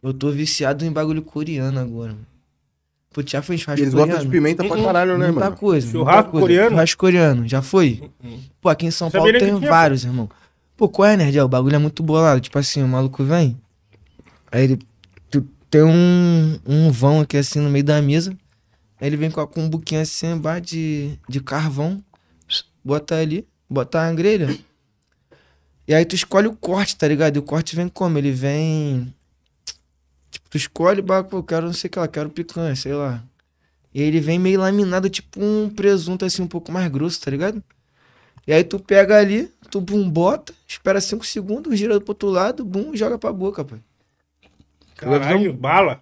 [0.01, 2.25] Eu tô viciado em bagulho coreano agora, mano.
[3.17, 4.11] Pô, já foi churrasco eles coreano?
[4.11, 5.57] gostam de pimenta pra caralho, né, Muita mano?
[5.57, 5.89] coisa.
[5.91, 6.43] Churrasco coisa.
[6.45, 6.69] coreano?
[6.69, 8.11] Churrasco coreano, já foi?
[8.61, 10.29] Pô, aqui em São Paulo tem tinha, vários, irmão.
[10.75, 11.35] Pô, qual é, nerd?
[11.35, 12.39] É, O bagulho é muito bolado.
[12.39, 13.57] Tipo assim, o maluco vem.
[14.51, 14.79] Aí ele
[15.31, 18.37] tu- tem um, um vão aqui assim no meio da mesa.
[19.01, 22.03] Aí ele vem com, a- com um buquinho assim, de, de carvão.
[22.85, 24.55] Bota ali, bota a grelha.
[25.87, 27.35] E aí tu escolhe o corte, tá ligado?
[27.37, 28.15] E o corte vem como?
[28.19, 29.11] Ele vem.
[30.49, 33.23] Tu escolhe, pô, eu quero não sei o que lá, quero picanha, sei lá.
[33.93, 37.31] E aí ele vem meio laminado, tipo um presunto assim, um pouco mais grosso, tá
[37.31, 37.63] ligado?
[38.45, 42.63] E aí tu pega ali, tu bum, bota, espera 5 segundos, gira pro outro lado,
[42.63, 43.79] bum, joga pra boca, pai.
[44.95, 46.01] Caralho, bala.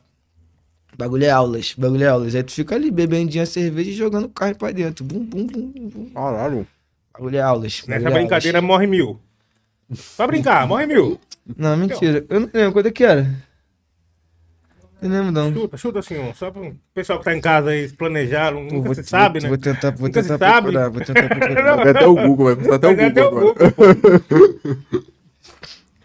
[0.97, 2.35] Bagulho é aulas, bagulho é aulas.
[2.35, 5.03] Aí tu fica ali bebendinho a cerveja e jogando carne pra dentro.
[5.03, 6.09] Bum, bum, bum, bum, bum.
[6.13, 6.67] Caralho.
[7.13, 7.83] Bagulho é aulas.
[7.87, 9.19] Nessa é brincadeira morre mil.
[10.15, 11.03] Pra brincar, morre mil.
[11.03, 11.19] aulas.
[11.57, 12.25] Não, mentira.
[12.29, 13.44] Eu não lembro quanto é que era.
[15.01, 15.53] Eu não lembro, não.
[15.53, 16.33] Chuta, chuta assim, ó.
[16.33, 18.51] Só pro pessoal que tá em casa aí planejar.
[18.53, 19.49] Nunca vou, se sabe, vou, né?
[19.49, 20.61] Vou tentar, vou Nunca tentar sabe.
[20.71, 21.75] procurar, vou tentar procurar.
[21.75, 23.71] Vai até o Google, vai custar até o Vai até Google o agora.
[23.71, 24.83] Google.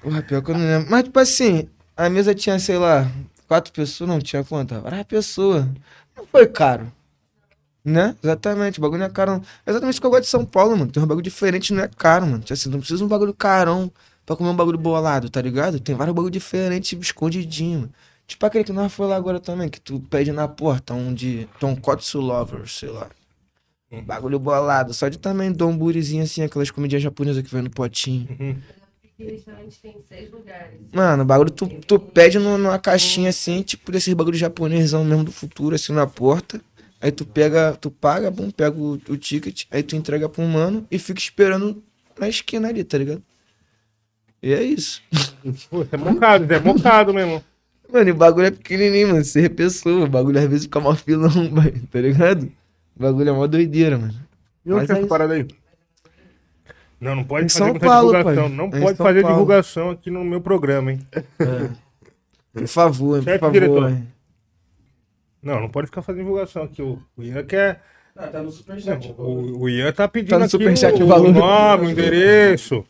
[0.02, 0.90] Porra, pior que eu não lembro.
[0.90, 3.10] Mas, tipo assim, a mesa tinha, sei lá,
[3.46, 4.74] quatro pessoas, não tinha quanto?
[4.84, 5.68] Era pessoa.
[6.16, 6.90] Não foi caro.
[7.82, 8.14] Né?
[8.22, 9.32] Exatamente, o bagulho não é caro.
[9.32, 9.42] Não.
[9.66, 10.90] Exatamente o que eu gosto de São Paulo, mano.
[10.92, 12.40] Tem um bagulho diferente, não é caro, mano.
[12.40, 13.90] Tipo assim, não precisa de um bagulho carão
[14.26, 15.80] pra comer um bagulho bolado, tá ligado?
[15.80, 17.80] Tem vários bagulho diferentes, escondidinho.
[17.80, 17.92] mano.
[18.30, 21.48] Tipo aquele que nós foi lá agora também, que tu pede na porta, um de
[21.58, 23.10] Tonkotsu Lover, sei lá.
[23.90, 28.28] Um bagulho bolado, só de também domburizinho assim, aquelas comidinhas japonesas que vem no potinho.
[29.18, 30.78] tem seis lugares.
[30.92, 35.32] Mano, o bagulho tu, tu pede numa caixinha assim, tipo desses bagulho japonesão mesmo do
[35.32, 36.60] futuro, assim, na porta.
[37.00, 40.86] Aí tu pega, tu paga, bum, pega o, o ticket, aí tu entrega pro mano
[40.88, 41.82] e fica esperando
[42.16, 43.24] na esquina ali, tá ligado?
[44.40, 45.02] E é isso.
[45.90, 47.42] É mocado, é mocado mesmo.
[47.92, 49.24] Mano, e o bagulho é pequenininho, mano.
[49.24, 50.04] Você repensou.
[50.04, 51.30] O bagulho às vezes fica mó filão,
[51.90, 52.44] tá ligado?
[52.96, 54.14] O bagulho é mó doideira, mano.
[54.64, 55.46] E onde Mas que é é essa parada aí?
[57.00, 58.48] Não, não pode Em fazer São muita Paulo, divulgação.
[58.48, 58.56] pai.
[58.56, 59.36] Não É em pode São fazer Paulo.
[59.36, 61.00] divulgação aqui no meu programa, hein?
[62.52, 63.52] Por favor, por Certo, favor.
[63.52, 63.96] diretor?
[65.42, 66.82] Não, não pode ficar fazendo divulgação aqui.
[66.82, 67.80] O, o Ian quer.
[68.14, 69.14] tá no superchat.
[69.16, 71.28] O, o Ian tá pedindo Tá no aqui superchat o, o valor.
[71.30, 72.84] o nome, o endereço.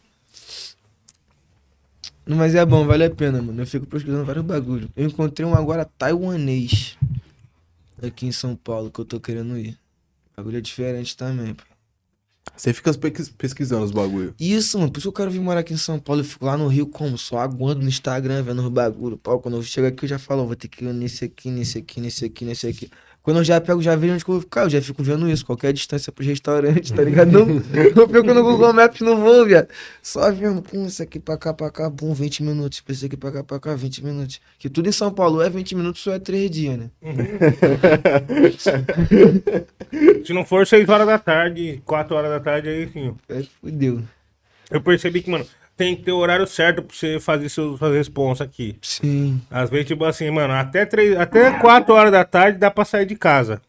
[2.36, 3.60] Mas é bom, vale a pena, mano.
[3.62, 4.88] Eu fico pesquisando vários bagulhos.
[4.96, 6.96] Eu encontrei um agora taiwanês
[8.02, 9.76] aqui em São Paulo que eu tô querendo ir.
[10.36, 11.64] Bagulho é diferente também, pô.
[12.56, 14.34] Você fica pesquis- pesquisando os bagulho.
[14.38, 14.90] Isso, mano.
[14.90, 16.20] Por isso que eu quero vir morar aqui em São Paulo.
[16.20, 17.16] Eu fico lá no Rio como?
[17.16, 19.16] Só aguando no Instagram, vendo os bagulho.
[19.16, 21.78] Pô, quando eu chego aqui, eu já falo, vou ter que ir nesse aqui, nesse
[21.78, 22.90] aqui, nesse aqui, nesse aqui.
[23.22, 24.62] Quando eu já pego, já vejo onde que eu vou ficar.
[24.62, 25.44] Eu já fico vendo isso.
[25.44, 27.30] Qualquer distância pros restaurantes, tá ligado?
[27.30, 29.68] Não, eu fico no Google Maps, não vou, viado.
[30.02, 32.82] Só vendo, pum, isso aqui pra cá, pra cá, pum, 20 minutos.
[32.88, 34.40] Esse aqui pra cá, pra cá, 20 minutos.
[34.58, 36.90] Que tudo em São Paulo é 20 minutos, só é 3 dias, né?
[40.24, 43.14] Se não for 6 horas da tarde, 4 horas da tarde, aí sim.
[43.28, 44.02] Aí fudeu.
[44.70, 45.44] Eu percebi que, mano,
[45.80, 48.76] tem que ter o horário certo pra você fazer suas responsas aqui.
[48.82, 49.40] Sim.
[49.50, 53.06] Às vezes, tipo assim, mano, até, 3, até 4 horas da tarde dá pra sair
[53.06, 53.62] de casa.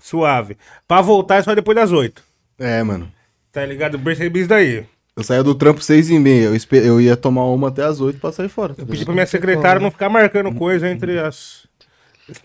[0.00, 0.56] Suave.
[0.88, 2.20] Pra voltar é só depois das 8.
[2.58, 3.08] É, mano.
[3.52, 4.00] Tá ligado?
[4.00, 4.84] Percebi isso daí.
[5.16, 6.46] Eu saía do trampo seis e meia.
[6.46, 8.74] Eu, eu ia tomar uma até as oito pra sair fora.
[8.74, 11.68] tá Eu pedi pra minha secretária não ficar marcando coisa entre as.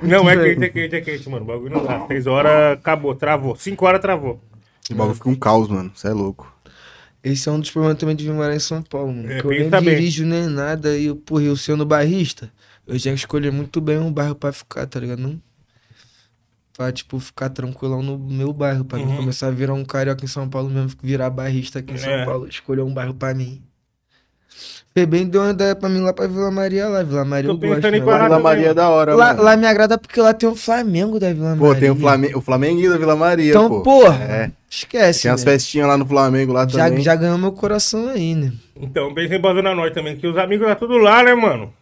[0.00, 1.42] não, é quente, é quente, é quente, mano.
[1.42, 2.06] O bagulho não dá.
[2.06, 3.56] 6 horas acabou, travou.
[3.56, 4.40] 5 horas travou.
[4.90, 5.90] O bagulho fica um caos, mano.
[5.94, 6.52] Você é louco.
[7.22, 9.30] Esse é um dos problemas também de vir morar em São Paulo, mano.
[9.32, 12.52] É, que eu nem dirijo nem nada e, eu, porra, eu sendo barrista,
[12.86, 15.20] eu já escolhi muito bem um bairro pra ficar, tá ligado?
[15.20, 15.40] Não...
[16.76, 19.06] Pra, tipo, ficar tranquilão no meu bairro, pra Uhum.
[19.06, 22.10] não começar a virar um carioca em São Paulo mesmo, virar barrista aqui em São
[22.10, 22.24] É.
[22.26, 23.62] Paulo, escolher um bairro pra mim.
[24.96, 27.02] Febem deu uma ideia pra mim lá pra Vila Maria lá.
[27.02, 27.74] Vila Maria Tô eu gosto.
[27.82, 28.04] pensando em né?
[28.28, 28.38] Vila.
[28.38, 29.42] Maria é da hora, Lá, mano.
[29.42, 31.60] lá me agrada porque lá tem o Flamengo da Vila Maria.
[31.60, 33.80] Pô, tem o, Flamengo, o Flamenguinho da Vila Maria, Então, pô.
[33.82, 34.50] porra, É.
[34.70, 35.22] esquece.
[35.22, 35.50] Tem as né?
[35.50, 37.02] festinhas lá no Flamengo lá já, também.
[37.02, 38.52] já ganhou meu coração aí, né?
[38.80, 41.72] Então, pensei pra Zona Norte também, que os amigos tá tudo lá, né, mano?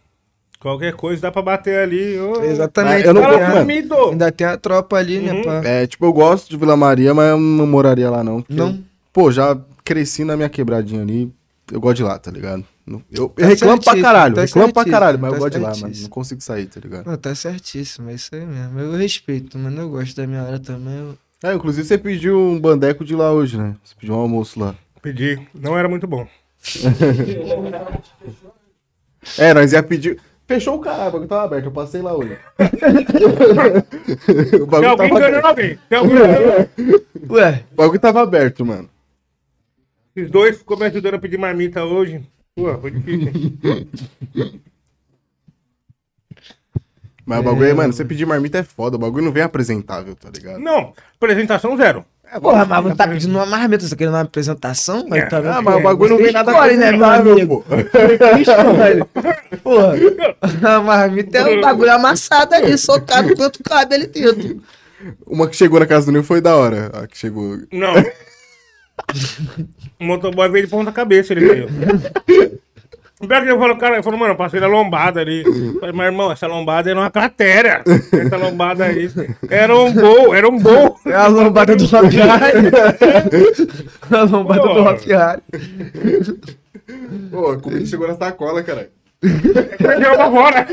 [0.59, 2.17] Qualquer coisa dá pra bater ali.
[2.19, 2.43] ô.
[2.43, 3.05] Exatamente.
[3.05, 3.61] eu não ainda, Fala tem a, mano.
[3.61, 4.09] comigo!
[4.09, 5.43] ainda tem a tropa ali, né, Uhum.
[5.43, 5.61] pá?
[5.63, 8.41] É, tipo, eu gosto de Vila Maria, mas eu não moraria lá não.
[8.41, 8.79] porque Não?
[9.13, 11.31] pô, já cresci na minha quebradinha ali.
[11.71, 12.65] Eu gosto de lá, tá ligado?
[12.85, 15.53] Não- Eu, eu Tá reclamo pra caralho, tá reclamo pra caralho, mas eu tá gosto
[15.53, 15.93] de lá, mano.
[16.01, 17.05] Não consigo sair, tá ligado?
[17.09, 18.79] Não, tá certíssimo, é isso aí mesmo.
[18.79, 19.81] Eu respeito, mano.
[19.81, 20.99] Eu gosto da minha área também.
[20.99, 21.17] eu-
[21.49, 23.75] É, inclusive você pediu um bandeco de lá hoje, né?
[23.83, 24.75] Você pediu um almoço lá.
[25.01, 26.27] Pedi, não era muito bom.
[29.37, 30.19] É, nós ia pedir.
[30.45, 32.37] Fechou o caralho, o bagulho tava aberto, eu passei lá hoje.
[32.59, 35.47] o, Tem bagulho alguém tava enganando aberto.
[35.47, 35.79] alguém.
[35.89, 36.69] Tem alguém enganando.
[37.29, 38.89] Ué, o bagulho tava aberto, mano.
[40.15, 42.21] Esses dois ficou me ajudando a pedir marmita hoje.
[42.55, 43.31] Pô, foi difícil.
[43.63, 44.61] hein?
[47.25, 50.13] Mas o bagulho, é, mano, você pedir marmita é foda, o bagulho não vem apresentável,
[50.15, 50.59] tá ligado?
[50.59, 52.05] Não, apresentação zero.
[52.41, 55.05] porra, mas você tá pedindo uma marmita, você tá querendo uma apresentação?
[55.07, 57.65] Mas tá Ah, mas o bagulho não vem nada escolhe, né, meu amigo?
[57.65, 59.57] pô.
[59.63, 59.93] Porra,
[60.75, 64.61] a marmita é um bagulho amassado ali, socado quanto cabe ali dentro.
[65.25, 66.91] Uma que chegou na casa do Nil foi da hora.
[66.93, 67.57] A que chegou.
[67.71, 67.93] Não.
[69.99, 71.67] o motoboy veio de ponta cabeça, ele veio.
[73.21, 75.43] O pior que ele falou, cara, ele falou, mano, eu passei na lombada ali.
[75.45, 77.81] Eu Falei, mas irmão, essa lombada era uma cratera.
[78.11, 79.09] Essa lombada aí
[79.49, 80.99] era um gol, era um gol.
[81.05, 82.67] É a lombada do Hop Harry.
[84.11, 84.91] A lombada do Porra.
[84.91, 85.41] Hop Harry.
[87.31, 88.89] Pô, a comida chegou na sacola, caralho.
[89.77, 90.67] Perdeu pra fora.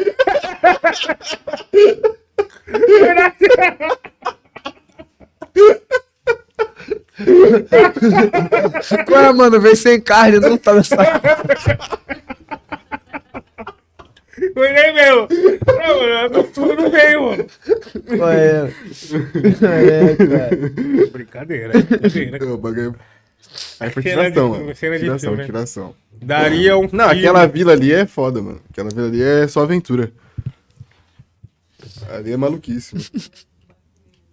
[9.07, 9.61] Qual é, mano?
[9.61, 10.97] Vem sem carne, não tá nessa.
[14.57, 15.29] Nem meu.
[15.67, 17.47] Não, mano, a mistura não veio, mano.
[18.17, 18.73] Qual é?
[19.63, 20.57] É, cara.
[21.13, 22.47] Brincadeira, brincadeira.
[22.47, 22.95] O bagulho.
[23.79, 24.73] Aí foi tiração, mano.
[24.75, 25.95] Tiração, tiração.
[26.23, 27.19] Daria um Não, filme.
[27.19, 28.61] aquela vila ali é foda, mano.
[28.71, 30.11] Aquela vila ali é só aventura.
[32.11, 32.97] Ali é maluquice.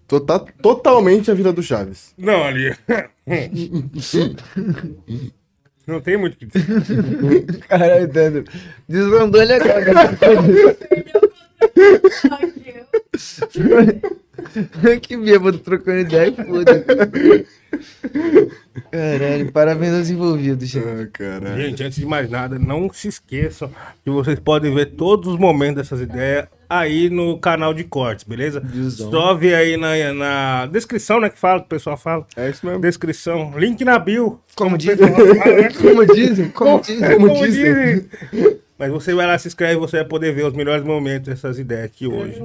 [0.07, 2.13] Tá totalmente a Vila do Chaves.
[2.17, 2.73] Não, ali.
[5.87, 7.59] Não tem muito o que dizer.
[7.69, 8.43] Caralho, Dando.
[8.89, 10.17] Desandou ele agora.
[15.01, 16.85] que bêbado trocando ideia, foda.
[18.91, 21.11] Caralho, parabéns aos envolvidos, gente.
[21.19, 21.57] Ah.
[21.57, 23.69] Gente, antes de mais nada, não se esqueçam
[24.03, 28.61] que vocês podem ver todos os momentos dessas ideias aí no canal de cortes, beleza?
[28.91, 31.29] Só ver aí na, na descrição, né?
[31.29, 32.25] Que fala, que o pessoal fala.
[32.35, 32.81] É isso mesmo.
[32.81, 33.53] Descrição.
[33.57, 34.39] Link na bio.
[34.55, 34.97] Como diz.
[34.97, 35.13] dizem?
[35.13, 36.49] Como dizem?
[36.49, 36.49] Como dizem?
[36.49, 36.81] Como,
[37.17, 38.05] Como dizem.
[38.77, 41.57] Mas você vai lá, se inscreve e você vai poder ver os melhores momentos dessas
[41.57, 42.43] ideias aqui hoje.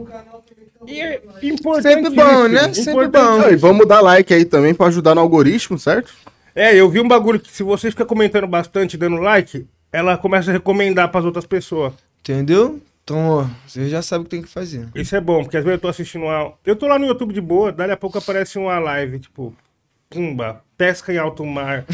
[0.87, 2.73] E é importante Sempre bom, né?
[2.73, 3.41] Sempre bom.
[3.45, 6.13] Ah, e vamos dar like aí também pra ajudar no algoritmo, certo?
[6.55, 10.51] É, eu vi um bagulho que se você fica comentando bastante, dando like, ela começa
[10.51, 11.93] a recomendar pras outras pessoas.
[12.21, 12.81] Entendeu?
[13.05, 14.89] Então, ó, você já sabe o que tem que fazer.
[14.95, 16.53] Isso é bom, porque às vezes eu tô assistindo uma.
[16.65, 19.55] Eu tô lá no YouTube de boa, dali a pouco aparece uma live, tipo,
[20.09, 21.85] Pumba, pesca em alto mar.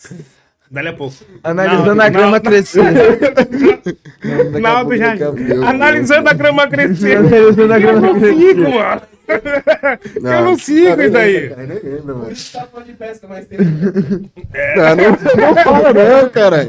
[0.70, 1.16] dali a pouco.
[1.42, 2.82] Analisando a Naldo- grama Naldo- crescer.
[4.60, 5.14] Naldo já.
[5.68, 7.16] Analisando a grama crescer.
[7.18, 8.38] Analisando a Eu grama não crescer.
[8.38, 9.02] sigo, mano.
[10.16, 11.50] Eu não sigo isso aí.
[11.50, 13.58] tá falando de pesca, mas tem.
[14.76, 16.66] Ah, não, não fala não, cara.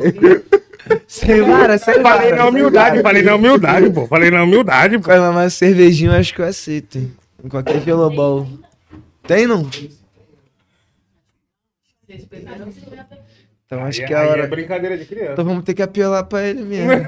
[1.07, 2.17] Sem vara, sem vara.
[2.17, 4.05] Falei na humildade, falei na humildade, pô.
[4.07, 5.07] Falei na humildade, pô.
[5.07, 7.11] Vai mamar cervejinha, eu acho que eu aceito, hein?
[7.43, 8.47] Em qualquer gelobol.
[9.25, 9.67] Tem, não?
[13.71, 14.43] Então acho que é a Aí hora.
[14.43, 15.31] É brincadeira de criança.
[15.31, 16.91] Então vamos ter que apelar pra ele mesmo.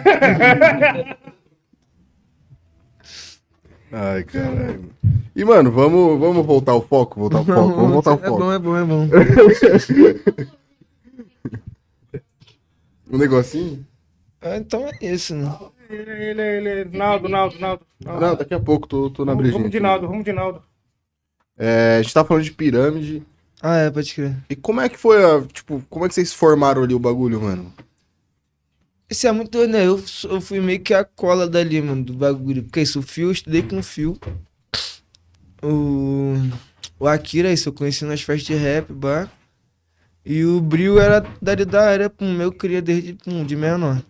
[3.92, 4.90] Ai, caralho.
[5.36, 8.40] E, mano, vamos, vamos voltar ao foco, voltar ao foco, vamos voltar ao é foco.
[8.40, 9.10] bom, é bom, é bom.
[13.12, 13.86] Um negocinho?
[14.42, 15.54] Ah, então é isso, né?
[15.90, 16.98] Ele, ele, ele.
[16.98, 17.86] Naldo, Naldo, Naldo.
[18.04, 18.22] Naldo.
[18.26, 19.58] Não, daqui a pouco, tô, tô na brejinha.
[19.60, 19.80] vamos de.
[19.80, 20.64] Naldo, vamos de Naldo.
[21.58, 23.22] É, a gente tá falando de pirâmide.
[23.66, 24.36] Ah, é, pode crer.
[24.50, 27.42] E como é que foi a, tipo, como é que vocês formaram ali o bagulho,
[27.42, 27.74] mano?
[29.10, 29.88] Isso é muito doido, né?
[29.88, 32.64] Eu, eu fui meio que a cola dali, mano, do bagulho.
[32.64, 34.20] Porque isso, o fio, eu estudei com o fio.
[35.62, 36.34] O,
[37.00, 39.30] o Akira, isso, eu conheci nas festas de rap, bah.
[40.26, 44.04] E o Bril era dali da área, pum, eu queria desde pum, de menor.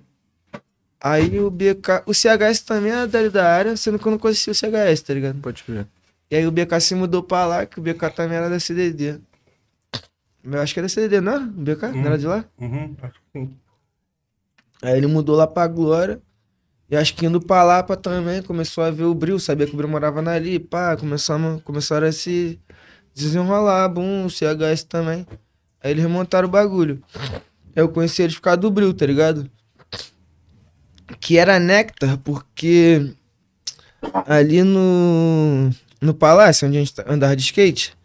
[0.99, 4.51] Aí o BK, o CHS também era dali da área, sendo que eu não conhecia
[4.51, 5.39] o CHS, tá ligado?
[5.39, 5.85] Pode crer.
[6.31, 9.19] E aí o BK se mudou pra lá, que o BK também era da CDD.
[10.43, 11.41] Eu acho que era CD, não era?
[11.41, 11.87] BK?
[11.93, 12.45] Não era de lá?
[12.59, 13.57] Uhum, acho que sim.
[14.81, 16.21] Aí ele mudou lá pra Glória.
[16.89, 19.77] E acho que indo pra Lapa também, começou a ver o Bril, sabia que o
[19.77, 22.59] Bril morava ali, pá, começamos, começaram a se
[23.15, 25.25] desenrolar, bum, o CHS também.
[25.81, 27.01] Aí eles remontaram o bagulho.
[27.75, 29.49] Eu conheci eles por causa do Bril, tá ligado?
[31.19, 33.13] Que era Nectar, porque
[34.27, 35.69] ali no,
[36.01, 37.97] no palácio, onde a gente andava de skate,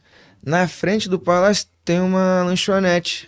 [0.43, 3.27] na frente do palácio tem uma lanchonete.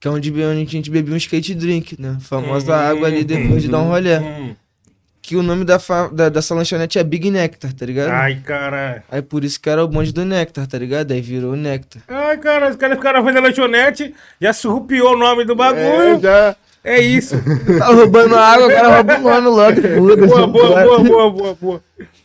[0.00, 2.16] Que é onde, a gente bebia um skate drink, né?
[2.18, 4.16] Famosa água ali depois de dar um rolê.
[4.16, 4.54] Hum.
[5.20, 5.78] Que o nome da,
[6.10, 8.08] da, dessa lanchonete é Big Nectar, tá ligado?
[8.10, 9.04] Ai, cara.
[9.10, 11.12] Aí por isso que era o bonde do Nectar, tá ligado?
[11.12, 12.00] Aí virou Nectar.
[12.08, 16.20] Ai, cara, os caras ficaram fazendo lanchonete, já surrupiou o nome do É, bagulho.
[16.22, 16.56] já.
[16.82, 17.34] É, isso.
[17.78, 20.16] Tá roubando água, o cara rouba o nome logo.
[20.16, 21.82] boa, boa, boa, boa, boa, boa.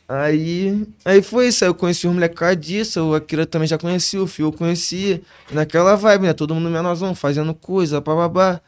[0.08, 2.16] Aí, aí foi isso, aí eu conheci os
[2.60, 5.22] disso, o Akira também já conhecia, o Fio eu conhecia.
[5.52, 6.34] Naquela vibe, né?
[6.34, 8.62] Todo mundo menorzão, fazendo coisa, bababá.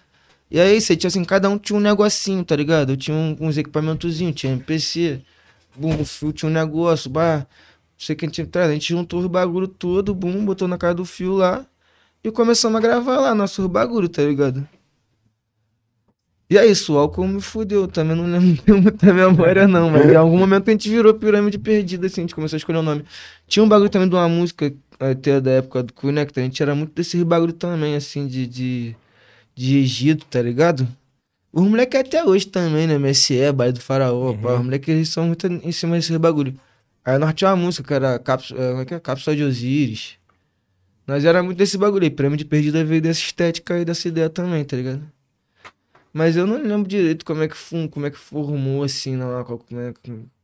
[0.49, 2.93] E aí, você tinha assim, cada um tinha um negocinho, tá ligado?
[2.93, 5.21] Eu tinha um- uns equipamentozinhos, tinha MPC,
[5.75, 7.39] bum, o Fio tinha um negócio, bah.
[7.39, 7.45] Não
[8.05, 11.05] sei quem tinha atrás, a gente juntou os bagulho todo, bum, botou na cara do
[11.05, 11.65] Fio lá.
[12.23, 14.67] E começamos a gravar lá nossos bagulho, tá ligado?
[16.47, 20.15] E é isso, o álcool me fudeu, também não lembro muita memória não, mas em
[20.15, 23.03] algum momento a gente virou pirâmide perdida, assim, a gente começou a escolher o nome.
[23.47, 26.75] Tinha um bagulho também de uma música, até da época do Connect, a gente era
[26.75, 28.95] muito desses bagulho também, assim, de, de,
[29.55, 30.87] de Egito, tá ligado?
[31.51, 35.25] Os moleques até hoje também, né, MSE, Baile do Faraó, pá, os moleques eles são
[35.27, 36.53] muito em cima desses bagulho.
[37.03, 38.99] Aí nós tinha uma música que era Cápsula, como é que é?
[38.99, 40.17] Cápsula de Osíris.
[41.07, 44.63] Nós era muito desse bagulho aí, Pirâmide Perdida veio dessa estética aí, dessa ideia também,
[44.65, 45.14] tá ligado?
[46.17, 47.55] Mas eu não lembro direito como é que,
[47.91, 49.93] como é que formou, assim, não, qual- como é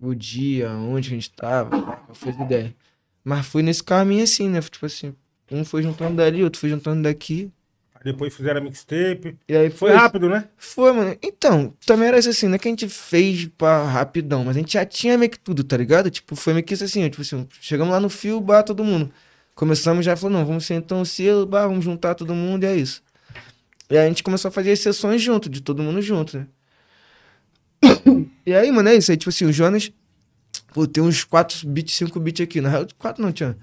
[0.02, 2.76] o dia, onde a gente tava, qual foi a ideia.
[3.24, 4.60] Mas foi nesse caminho assim, né?
[4.60, 5.16] Tipo assim,
[5.50, 7.50] um foi juntando dali, outro foi juntando daqui.
[7.96, 9.38] Aí depois fizeram a mixtape.
[9.48, 9.98] E aí Foi foi.
[9.98, 10.50] rápido, né?
[10.58, 11.16] Foi, mano.
[11.24, 14.74] Então, também era assim, não é que a gente fez pra rapidão, mas a gente
[14.74, 16.12] já tinha meio que tudo, tá ligado?
[16.12, 19.10] Tipo, foi meio que isso assim, tipo assim, chegamos lá no fio, bah, todo mundo.
[19.56, 22.76] Começamos já, falou, não, vamos ser então cedo, bah, vamos juntar todo mundo e é
[22.76, 23.02] isso.
[23.92, 26.48] E aí a gente começou a fazer as sessões junto, de todo mundo junto, né?
[28.46, 29.12] E aí, mano, é isso.
[29.12, 29.92] Aí, tipo assim, o Jonas,
[30.74, 32.62] pô, tem uns 4 bits, 5 bits aqui.
[32.62, 33.58] Na real, 4 não, tinha.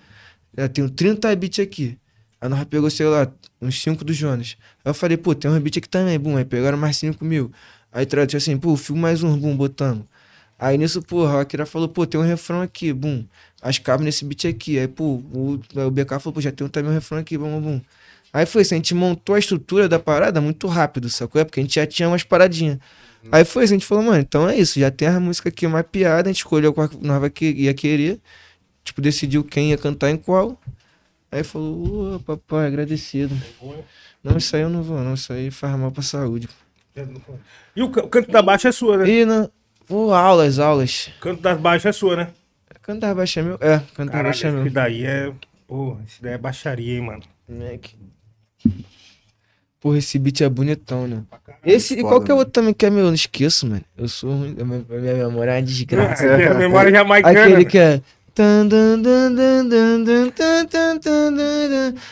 [0.55, 1.99] Eu tenho 30 bits aqui.
[2.41, 3.27] Aí nós pegou, sei lá,
[3.61, 4.59] uns 5 do Jonas.
[4.85, 6.37] Aí eu falei, pô, tem uns bits aqui também, bum.
[6.37, 7.51] Aí pegaram mais 5 mil.
[7.91, 10.05] Aí traduziu assim, pô, fio mais um, bum, botamos.
[10.59, 13.25] Aí nisso, porra, o Akira falou, pô, tem um refrão aqui, bum.
[13.63, 14.79] As cabos nesse beat aqui.
[14.79, 17.61] Aí, pô, o, o BK falou, pô, já tem um, também um refrão aqui, bum,
[17.61, 17.81] bum.
[18.33, 21.41] Aí foi isso, a gente montou a estrutura da parada muito rápido, sacou?
[21.41, 22.79] É porque a gente já tinha umas paradinhas.
[23.33, 25.67] Aí foi isso, a gente falou, mano, então é isso, já tem a música aqui
[25.67, 28.21] mapeada, a gente escolheu qual nós ia querer,
[28.85, 30.59] tipo, decidiu quem ia cantar em qual.
[31.31, 33.35] Aí falou, ô, papai, agradecido.
[34.23, 36.49] Não, isso aí eu não vou, não, isso aí faz mal pra saúde.
[37.77, 39.09] E o, ca- o canto da baixa é sua, né?
[39.09, 39.51] E não,
[39.87, 41.11] pô, aulas, aulas.
[41.17, 42.29] O canto das baixas é sua, né?
[42.83, 43.59] Cantar baixo é meu?
[43.61, 44.71] É, cantar Caralho, baixo é esse meu.
[44.73, 45.33] daí é.
[45.67, 47.23] Pô, esse daí é baixaria, hein, mano.
[47.47, 47.95] Moleque.
[49.81, 51.23] Porra, esse beat é bonitão, né?
[51.65, 52.41] Esse e qualquer mano.
[52.41, 53.83] outro também que é meu, eu não esqueço, mano.
[53.97, 56.25] Eu sou ruim, minha, memória é uma desgraça.
[56.51, 57.45] A memória jamaicana.
[57.45, 58.03] Aquele que é.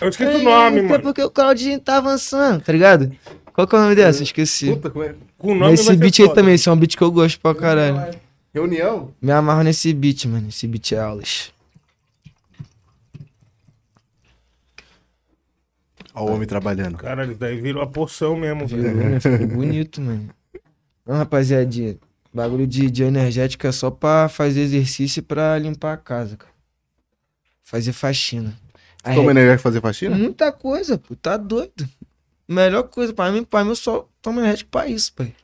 [0.01, 1.02] Eu esqueci o nome, É mano.
[1.02, 3.12] porque o Claudinho tá avançando, tá ligado?
[3.52, 4.23] Qual que é o nome dessa?
[4.23, 4.66] Esqueci.
[4.70, 5.14] Puta, como é?
[5.39, 7.55] Com o nome Esse beat aí também, esse é um beat que eu gosto pra
[7.55, 8.16] caralho.
[8.52, 9.12] Reunião?
[9.20, 10.48] Me amarro nesse beat, mano.
[10.48, 11.52] Esse beat é aulas.
[16.16, 16.97] Ó o homem trabalhando.
[16.97, 19.10] Caralho, daí virou a poção mesmo, Virou, velho.
[19.10, 19.20] né?
[19.20, 20.28] Ficou bonito, mano.
[21.06, 21.97] Não, rapaziadinha.
[22.32, 26.52] Bagulho de, de energética é só pra fazer exercício e pra limpar a casa, cara.
[27.62, 28.56] Fazer faxina.
[29.05, 30.16] A Toma re- energia fazer faxina?
[30.16, 31.14] Muita coisa, pô.
[31.16, 31.88] Tá doido.
[32.48, 35.34] Melhor coisa pra mim, pra mim, eu só tomo energético pra isso, pai.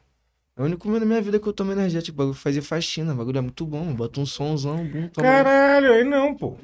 [0.56, 2.16] É o único momento da minha vida que eu tomo energético.
[2.16, 3.14] Bagulho fazer faxina.
[3.14, 3.92] Bagulho é muito bom.
[3.94, 4.78] Bota um somzão.
[5.16, 6.56] Caralho, aí não, pô.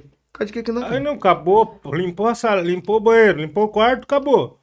[0.45, 0.85] De que que não?
[0.85, 1.67] Aí não, acabou.
[1.67, 1.95] pô.
[1.95, 4.59] Limpou a sala, limpou o banheiro, limpou o quarto, acabou.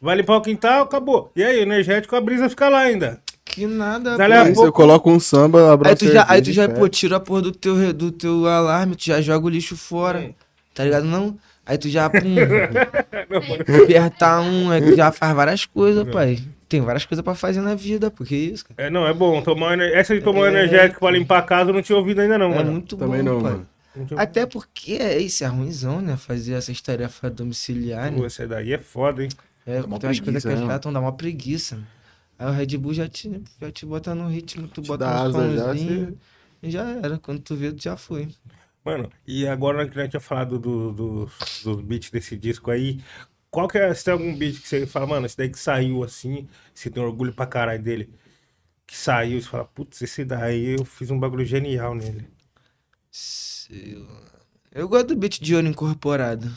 [0.00, 1.30] Vai limpar o quintal, acabou.
[1.34, 3.20] E aí, energético, a brisa fica lá ainda.
[3.44, 4.38] Que nada, Dali pô.
[4.38, 6.88] a Aí pouco- você coloca um samba, abre Aí tu já, aí tu já pô,
[6.88, 10.30] tira a porra do teu, do teu alarme, tu já joga o lixo fora.
[10.74, 11.04] Tá ligado?
[11.04, 11.36] Não?
[11.66, 12.18] Aí tu já, pum,
[13.84, 16.38] apertar um, aí tu já faz várias coisas, pai.
[16.68, 18.86] Tem várias coisas pra fazer na vida, porque isso, cara.
[18.88, 19.40] É, não, é bom.
[19.42, 22.52] Tomar, essa de tomar energético pra limpar a casa eu não tinha ouvido ainda, não,
[22.52, 22.72] É mano.
[22.72, 23.52] muito Também bom, não, pai.
[23.52, 23.66] mano.
[24.16, 26.16] Até porque é isso, é ruimzão, né?
[26.16, 28.26] Fazer essas tarefas domiciliares, Pô, né?
[28.26, 29.30] essa daí é foda, hein?
[29.66, 30.62] É, Dá tem umas coisas que é né?
[30.66, 31.86] chato, dá uma preguiça.
[32.38, 33.30] Aí o Red Bull já te,
[33.60, 36.18] já te bota no ritmo, tu bota dá um asa já, somzinho,
[36.62, 37.18] e já era.
[37.18, 38.28] Quando tu vê, tu já foi.
[38.84, 41.26] Mano, e agora que a gente tinha falado do, do-
[41.62, 43.02] dos beats desse disco aí,
[43.50, 46.02] qual que é, se tem algum beat que você fala, mano, esse daí que saiu
[46.04, 48.12] assim, você tem orgulho pra caralho dele,
[48.86, 52.28] que saiu, você fala, putz, esse daí eu fiz um bagulho genial nele.
[53.66, 54.22] Sei lá.
[54.72, 56.52] Eu gosto do beat de ouro incorporado.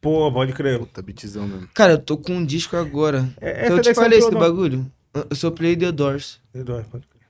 [0.00, 0.78] Pô, pode crer.
[0.78, 1.68] Puta, beatzão mesmo.
[1.74, 3.32] Cara, eu tô com um disco agora.
[3.40, 4.90] É, Então eu te falei esse no- bagulho.
[5.12, 6.40] Eu soplei The Doors.
[6.54, 7.20] Eduardo, pode crer.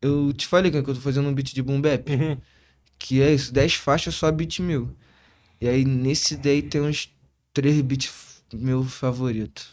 [0.00, 2.08] Eu te falei que eu tô fazendo um beat de boom bap.
[2.12, 2.38] Uhum.
[2.98, 4.88] Que é isso, 10 faixas só beat meu.
[5.60, 7.10] E aí nesse daí tem uns
[7.52, 9.66] 3 beats meu favorito.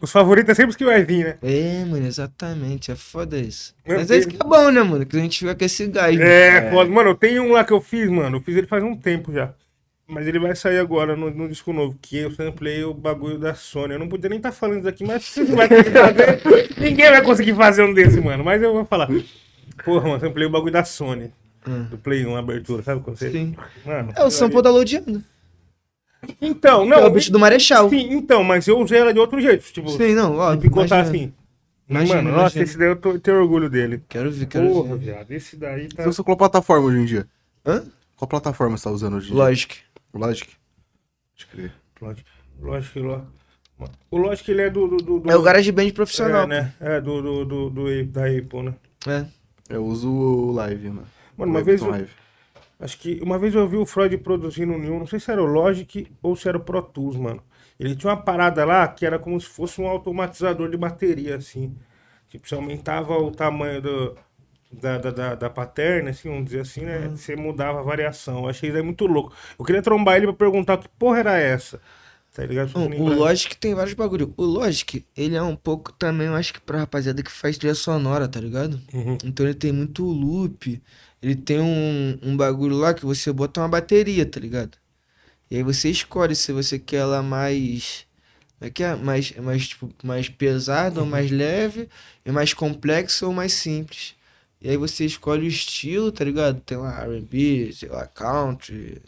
[0.00, 1.38] Os favoritos é sempre os que vai vir, né?
[1.42, 2.90] É, mano, exatamente.
[2.90, 3.74] É foda isso.
[3.86, 5.06] Meu Mas é isso que é bom, né, mano?
[5.06, 6.16] Que a gente fica com esse gás.
[6.16, 6.66] né?
[6.66, 6.90] É, foda.
[6.90, 8.36] Mano, eu tenho um lá que eu fiz, mano.
[8.36, 9.54] Eu fiz ele faz um tempo já.
[10.06, 13.54] Mas ele vai sair agora no, no disco novo, que eu samplei o bagulho da
[13.54, 13.94] Sony.
[13.94, 16.42] Eu não podia nem estar falando isso aqui, mas você vai fazer.
[16.78, 18.44] Ninguém vai conseguir fazer um desse, mano.
[18.44, 19.08] Mas eu vou falar.
[19.84, 21.32] Porra, mano, samplei o bagulho da Sony.
[21.66, 21.84] Hum.
[21.90, 23.30] Do Play 1, abertura, sabe quando você.
[23.32, 23.56] Sim.
[23.84, 24.12] Mano.
[24.14, 25.24] É o sample da Loadiano.
[26.40, 27.88] Então, Não, é o beat do Marechal.
[27.90, 29.64] Sim, então, mas eu usei ela de outro jeito.
[29.72, 30.56] Tipo, Sim, não, ó.
[30.56, 31.02] picotar imagina.
[31.02, 31.32] assim.
[31.88, 32.64] Imagina, mano, nossa, imagina.
[32.64, 34.02] esse daí eu tô, tenho orgulho dele.
[34.08, 35.04] Quero ver, quero Porra, ver.
[35.04, 36.02] viado, esse daí tá.
[36.02, 37.26] Você usa qual plataforma hoje em dia?
[37.64, 37.84] Hã?
[38.16, 39.42] Qual plataforma você tá usando hoje em dia?
[39.44, 39.76] Logic.
[40.12, 40.50] Logic.
[41.34, 41.72] Pode crer.
[42.00, 42.28] Lógico,
[42.60, 43.26] lógico que lo-
[44.10, 44.88] O lógico que ele é do.
[44.88, 46.42] do, do- do- É o GarageBand profissional.
[46.44, 46.74] É, né?
[46.80, 48.74] É, do, do, do, do, da Apple, né?
[49.06, 49.24] É.
[49.68, 51.06] Eu uso o Live, mano.
[51.36, 51.80] Mano, uma vez.
[51.82, 52.10] Eu- Live.
[52.78, 55.46] Acho que uma vez eu vi o Freud produzindo um, não sei se era o
[55.46, 57.42] Logic ou se era o Pro Tools, mano.
[57.78, 61.74] Ele tinha uma parada lá que era como se fosse um automatizador de bateria, assim.
[62.28, 64.16] Tipo, você aumentava o tamanho do,
[64.72, 67.08] da, da, da, da paterna, assim, vamos dizer assim, né?
[67.08, 68.40] Você mudava a variação.
[68.44, 69.34] Eu achei isso aí muito louco.
[69.58, 71.80] Eu queria trombar ele pra perguntar que porra era essa.
[72.34, 72.70] Tá ligado?
[72.76, 74.34] O Logic tem vários bagulho.
[74.36, 77.74] O Logic, ele é um pouco também, eu acho que pra rapaziada que faz trilha
[77.74, 78.78] sonora, tá ligado?
[78.92, 79.16] Uhum.
[79.24, 80.82] Então ele tem muito loop.
[81.26, 84.78] Ele tem um, um bagulho lá que você bota uma bateria, tá ligado?
[85.50, 88.06] E aí você escolhe se você quer ela mais.
[88.56, 88.94] Como é que é?
[88.94, 91.88] Mais, mais, tipo, mais pesada ou mais leve,
[92.24, 94.14] e mais complexa ou mais simples.
[94.62, 96.60] E aí você escolhe o estilo, tá ligado?
[96.60, 99.02] Tem lá R&B, sei lá, country.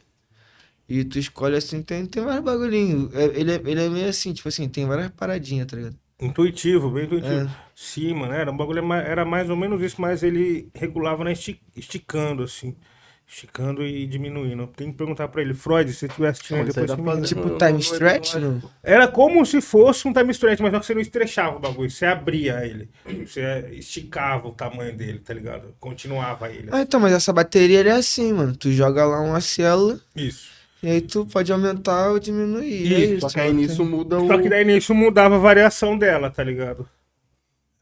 [0.88, 3.14] E tu escolhe assim, tem, tem vários bagulhinhos.
[3.14, 5.96] É, Ele é, ele é meio assim, tipo assim, tem várias paradinhas, tá ligado?
[6.18, 7.48] Intuitivo, bem intuitivo.
[7.48, 7.67] É.
[7.80, 11.62] Sim, mano, era um bagulho, era mais ou menos isso, mas ele regulava na esti-
[11.76, 12.74] esticando, assim.
[13.24, 14.66] Esticando e diminuindo.
[14.66, 17.22] Tem que perguntar pra ele, Freud, se estiver assistindo Não, isso depois você me.
[17.28, 18.70] Tipo não, time não, stretch, não, não?
[18.82, 21.88] Era como se fosse um time stretch, mas só que você não estrechava o bagulho,
[21.88, 22.90] você abria ele.
[23.24, 25.72] Você esticava o tamanho dele, tá ligado?
[25.78, 26.70] Continuava ele.
[26.72, 28.56] Ah, então, mas essa bateria ele é assim, mano.
[28.56, 30.50] Tu joga lá uma célula Isso.
[30.82, 32.92] e aí tu pode aumentar ou diminuir.
[32.92, 34.26] é Isso, Só isso, que aí não nisso muda o.
[34.26, 36.88] Só que daí nisso mudava a variação dela, tá ligado?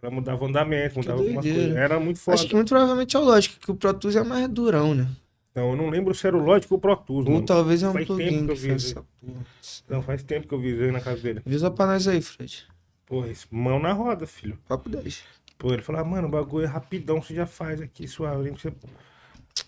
[0.03, 1.61] Ela mudava o andamento, mudava algumas doideira.
[1.69, 1.77] coisas.
[1.83, 2.35] Era muito foda.
[2.35, 5.09] Acho que muito provavelmente é o Logic, que o Pro Tools é mais durão, né?
[5.51, 7.47] Então, eu não lembro se era o Logic ou o Pro Tools, Ou mano.
[7.47, 8.87] talvez é um Faz tempo plugin que eu vi isso.
[8.93, 9.47] essa porra.
[9.89, 11.41] Não, faz tempo que eu vi isso na casa dele.
[11.47, 12.65] Avisa pra nós aí, Fred.
[13.07, 14.59] Porra, esse mão na roda, filho.
[14.69, 15.23] Papo 10.
[15.57, 18.53] Pô, ele falou, ah, mano, o bagulho é rapidão, você já faz aqui, suave, nem
[18.53, 18.75] precisa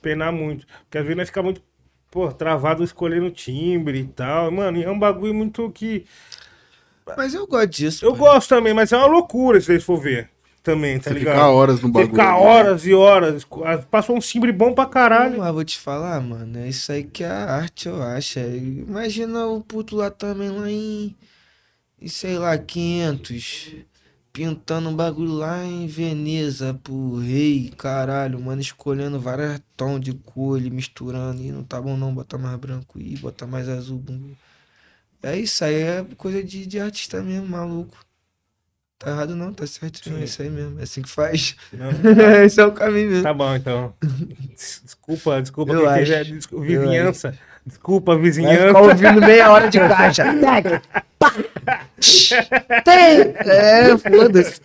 [0.02, 0.66] penar muito.
[0.84, 1.62] Porque às vezes nós fica muito,
[2.10, 4.50] pô, travado escolhendo timbre e tal.
[4.50, 6.04] Mano, e é um bagulho muito que.
[7.16, 8.04] Mas eu gosto disso.
[8.04, 8.20] Eu pai.
[8.20, 10.30] gosto também, mas é uma loucura se vocês for ver.
[10.62, 11.34] Também, tá Você ligado?
[11.36, 12.10] fica horas no Você bagulho.
[12.10, 12.46] ficar né?
[12.46, 13.46] horas e horas.
[13.90, 15.38] Passou um timbre bom pra caralho.
[15.38, 18.38] Mas vou te falar, mano, é isso aí que é a arte, eu acho.
[18.38, 21.16] É, Imagina o puto lá também, lá em,
[22.00, 23.76] em sei lá, 500,
[24.32, 30.58] pintando um bagulho lá em Veneza pro rei, caralho, mano, escolhendo vários tons de cor,
[30.58, 33.98] ele misturando, e não tá bom não, bota mais branco e bota mais azul.
[33.98, 34.32] bum.
[35.22, 37.96] É isso aí, é coisa de, de artista mesmo, maluco.
[38.98, 41.54] Tá errado não, tá certo, não, é isso aí mesmo, é assim que faz.
[41.72, 41.88] Não,
[42.44, 43.22] Esse é o caminho mesmo.
[43.22, 43.94] Tá bom, então.
[44.02, 45.98] Des- Desculpa, desculpa Eu quem acho.
[46.00, 46.24] quiser.
[46.24, 47.34] descu- Eu vizinhança.
[47.64, 48.66] Desculpa, Vai vizinhança.
[48.68, 50.24] ficar ouvindo meia hora de caixa.
[52.84, 53.34] Tem.
[53.52, 54.60] É, foda-se.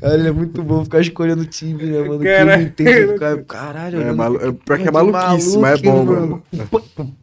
[0.00, 2.22] Cara, ele é muito bom ficar escolhendo time, né, mano?
[2.22, 4.36] Cara, não entende, ficar, caralho, É, malu...
[4.40, 7.16] é, pior que é maluquice, mas é bom, maluco, mano.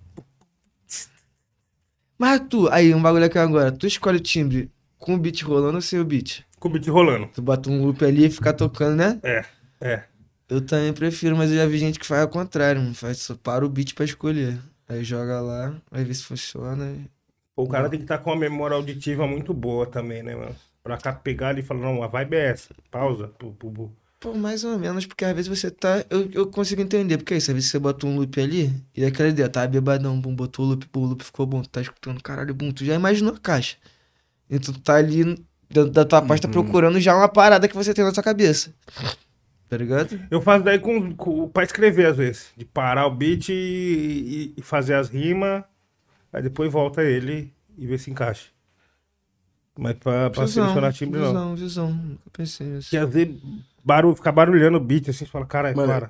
[2.23, 3.69] Mas tu, aí, um bagulho aqui agora.
[3.69, 6.45] Tu escolhe o timbre com o beat rolando ou sem o beat?
[6.57, 7.27] Com o beat rolando.
[7.33, 9.19] Tu bota um loop ali e fica tocando, né?
[9.21, 9.43] É,
[9.81, 10.03] é.
[10.47, 12.95] Eu também prefiro, mas eu já vi gente que faz ao contrário, mano.
[12.95, 14.57] Faz só para o beat pra escolher.
[14.87, 16.91] Aí joga lá, vai ver se funciona.
[16.91, 17.09] e-
[17.57, 20.55] O cara tem que estar com uma memória auditiva muito boa também, né, mano?
[20.81, 22.73] Pra cá pegar ali e falar, não, a vibe é essa.
[22.89, 23.27] Pausa.
[23.37, 23.91] Pu, pu, pu.
[24.23, 26.05] Pô, mais ou menos, porque às vezes você tá.
[26.09, 29.03] Eu, eu consigo entender, porque é isso, às vezes você bota um loop ali, e
[29.03, 31.81] aquela ideia, tá bebadão, bum, botou o loop, pô, o loop ficou bom, tu tá
[31.81, 33.75] escutando, caralho, bum, tu já imaginou a caixa.
[34.49, 35.25] Então tu tá ali
[35.69, 38.73] dentro da tua pasta procurando já uma parada que você tem na tua cabeça.
[39.67, 40.17] Tá ligado?
[40.31, 42.47] Eu faço daí com, com, pra escrever, às vezes.
[42.55, 45.63] De parar o beat e, e- fazer as rimas
[46.31, 48.49] aí depois volta ele e vê se encaixa.
[49.77, 51.27] Mas pra, pra Visão, selecionar timbre, não.
[51.27, 51.91] visão, visão.
[51.91, 52.89] Nunca pensei nisso.
[52.89, 53.35] Que às vezes
[53.83, 56.09] barulho, fica barulhando o beat, assim, você fala, caralho, Mano, para.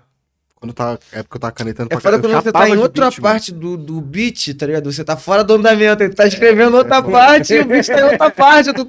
[0.56, 2.70] Quando eu tava, época que eu tava canetando É pra caralho, quando eu você tá
[2.70, 4.92] em outra beat, parte do, do beat, tá ligado?
[4.92, 8.04] Você tá fora do andamento, ele tá escrevendo outra parte e o beat tá em
[8.04, 8.68] outra parte.
[8.70, 8.88] Eu tô...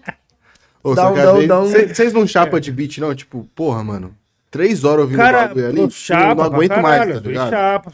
[0.85, 3.15] Ô, Dá um- dá um- dá um- cê- Vocês não chapam de beat, não?
[3.15, 4.15] Tipo, porra, mano.
[4.51, 5.91] Três horas ouvindo o bagulho ali.
[5.91, 7.51] chapa, não aguento pra mais, caralho, tá ligado?
[7.51, 7.93] chapa,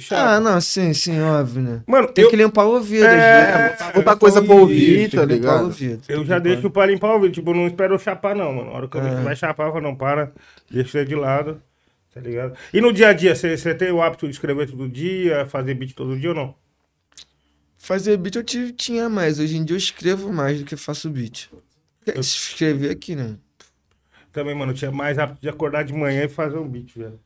[0.00, 0.22] chapa.
[0.32, 1.82] Ah, não, sim, sim, óbvio, né?
[1.86, 3.92] Mano, Tem eu, que limpar o ouvido, É, vezes.
[3.94, 5.64] Botar coisa pra ouvir, tá ligado?
[5.64, 6.02] ouvido.
[6.08, 6.40] eu já limpar.
[6.40, 8.70] deixo pra limpar o ouvido, tipo, não espero eu chapar, não, mano.
[8.70, 9.22] Na hora que eu Ah.
[9.22, 10.32] vai chapar, eu falo, não, para,
[10.70, 11.60] deixa de lado,
[12.14, 12.54] tá ligado?
[12.72, 15.94] E no dia a dia, você tem o hábito de escrever todo dia, fazer beat
[15.94, 16.54] todo dia ou não?
[17.78, 19.38] Fazer beat eu tinha mais.
[19.38, 21.48] Hoje em dia eu escrevo mais do que faço beat.
[22.04, 23.36] Porque Escrever aqui, né?
[24.32, 27.18] Também, mano, eu tinha mais hábito de acordar de manhã e fazer um beat, velho.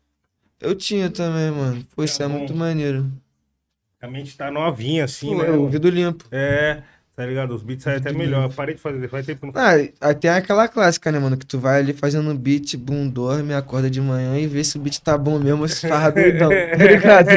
[0.63, 1.85] Eu tinha também, mano.
[1.95, 2.39] Pô, isso é bom.
[2.39, 3.07] muito maneiro.
[4.01, 5.49] A mente tá novinha, assim, Pô, né?
[5.49, 6.25] é, ouvido limpo.
[6.33, 6.83] É,
[7.15, 7.55] tá ligado?
[7.55, 8.45] Os beats saem até melhor.
[8.45, 11.37] Eu parei de fazer, faz tempo não Ah, aí tem aquela clássica, né, mano?
[11.37, 14.81] Que tu vai ali fazendo beat, bum, dorme, acorda de manhã e vê se o
[14.81, 17.29] beat tá bom mesmo ou se tá doidão, tá ligado?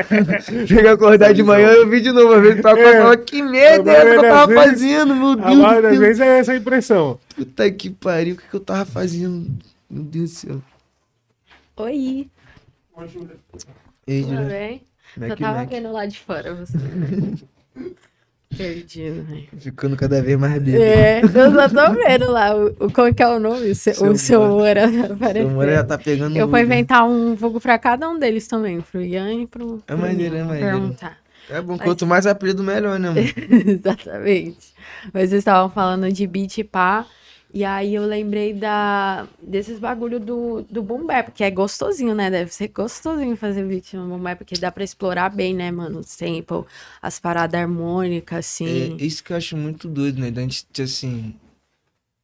[0.66, 2.96] Chega a acordar de manhã e eu vi de novo, às vezes tu acorda e
[3.02, 5.82] fala, que merda é essa que eu maioria tava vezes- fazendo, meu A Deus maioria
[5.82, 7.20] do das vezes é essa a impressão.
[7.34, 9.50] Puta que pariu, o que, que eu tava fazendo?
[9.90, 10.62] Meu Deus do céu.
[11.78, 12.26] Oi,
[14.06, 14.82] Ei, tudo Juliana, bem?
[15.16, 15.68] Mac, Eu tava Mac.
[15.68, 16.78] vendo lá de fora você.
[18.56, 19.42] Perdido, né?
[19.58, 20.82] Ficando cada vez mais bêbado.
[20.82, 23.70] É, eu só tô vendo lá o, o- como que é o nome?
[23.70, 24.84] O seu, Seu o seu Moura.
[25.12, 25.50] Aparecendo.
[25.50, 29.02] Moura já tá pegando Eu vou inventar um vulgo pra cada um deles também, pro
[29.02, 29.82] Ian e pro.
[29.88, 30.66] É maneiro, é maneiro.
[30.70, 31.18] Perguntar.
[31.50, 33.20] É bom, Mas- quanto mais apelido, melhor, né, mano?
[33.68, 34.72] Exatamente.
[35.12, 37.04] Mas vocês estavam falando de beat e pá.
[37.56, 42.30] E aí eu lembrei da, desses bagulho do, do boom bap, que é gostosinho, né?
[42.30, 46.00] Deve ser gostosinho fazer beat no boom bap, porque dá pra explorar bem, né, mano?
[46.00, 46.66] O sample,
[47.00, 48.94] as paradas harmônicas, assim.
[48.98, 50.30] É isso que eu acho muito doido, né?
[50.30, 51.34] Da gente, ter, assim.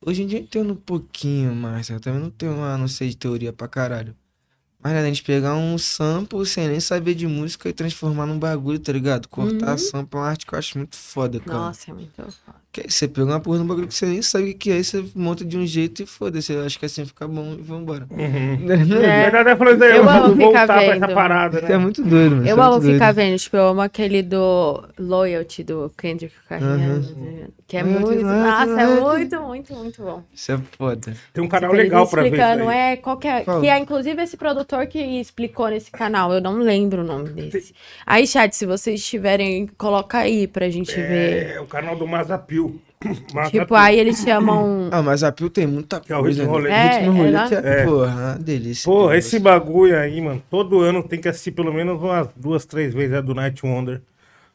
[0.04, 3.08] Hoje em dia eu entendo um pouquinho mais, eu também não tenho uma, não sei
[3.08, 4.14] de teoria pra caralho.
[4.78, 8.38] Mas né, a gente pegar um sample sem nem saber de música e transformar num
[8.38, 9.28] bagulho, tá ligado?
[9.28, 9.78] Cortar Uhum.
[9.78, 11.58] sample é uma arte que eu acho muito foda, cara.
[11.58, 12.61] Nossa, é muito foda.
[12.72, 14.78] Que aí você pega uma porra um bagulho que você nem sabe o que é,
[14.78, 16.52] e você monta de um jeito e foda-se.
[16.54, 18.06] Eu acho que assim fica bom e vambora.
[18.10, 18.56] Uhum.
[18.64, 18.74] Né?
[19.02, 19.30] É.
[19.30, 21.14] Na verdade, eu Eu eu amo vou ficar voltar pra essa vendo.
[21.14, 21.78] parada, Isso é né?
[21.78, 22.48] muito doido, mano.
[22.48, 22.94] Eu é amo muito doido.
[22.94, 27.00] ficar vendo, tipo, eu amo aquele do Loyalty do Kendrick Carreira,
[27.68, 30.22] que é muito, loyalty, nossa, é muito, muito, muito bom.
[30.32, 31.14] Isso é foda.
[31.32, 33.66] Tem um canal Tipo, ele legal pra ver isso explicando, é, qual que é, que
[33.68, 37.74] é inclusive esse produtor que explicou nesse canal, eu não lembro o nome desse.
[38.06, 41.56] Aí, chat, se vocês tiverem, coloca aí pra gente ver.
[41.56, 42.61] É, o canal do Mazapil.
[43.50, 44.88] Tipo, aí eles chamam...
[44.92, 46.42] Ah, mas a Pio tem muita Que é o coisa.
[46.42, 46.68] ritmo né?
[46.70, 46.88] rolê.
[46.98, 47.84] Ritmo É, rolê é, É.
[47.84, 48.84] porra, delícia.
[48.84, 49.18] Pô, cara.
[49.18, 53.14] esse bagulho aí, mano, todo ano tem que assistir pelo menos umas duas, três vezes
[53.16, 54.00] a do Night Wonder.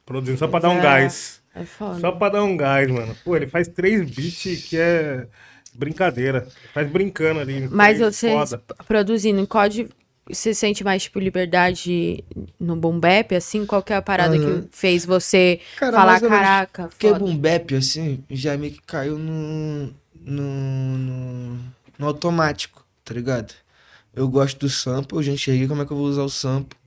[0.05, 0.81] Produzindo só pra dar um É.
[0.81, 1.41] gás.
[1.53, 1.99] É foda.
[1.99, 3.13] Só pra dar um gás, mano.
[3.25, 5.27] Pô, ele faz três beats que é
[5.75, 6.47] brincadeira.
[6.73, 7.67] Faz brincando ali.
[7.69, 8.61] Mas três vocês foda.
[8.87, 9.89] produzindo em código,
[10.29, 12.23] você sente mais, tipo, liberdade
[12.59, 13.65] no boom bap, assim?
[13.65, 17.19] Qual que é a parada que fez você Cara, falar, menos, caraca, Porque foda.
[17.19, 21.59] boom bap, assim, já meio que caiu no, no, no,
[21.99, 23.53] no automático, tá ligado?
[24.15, 26.77] Eu gosto do sample, eu já enxerguei como é que eu vou usar o sample.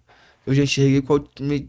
[0.46, 1.20] Eu já enxerguei qual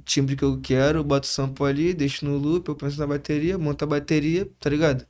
[0.05, 3.57] timbre que eu quero, boto o sample ali, deixo no loop, eu penso na bateria,
[3.57, 5.05] monto a bateria, tá ligado?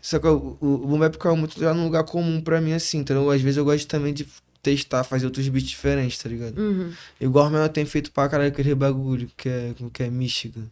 [0.00, 2.72] Só que o, o, o boom bap caiu muito já num lugar comum pra mim,
[2.72, 4.26] assim, então às vezes eu gosto também de
[4.70, 6.58] testar, fazer outros beats diferentes, tá ligado?
[6.58, 6.92] Uhum.
[7.20, 10.66] Igual o meu tem feito pra caralho aquele bagulho, que é, que é Michigan.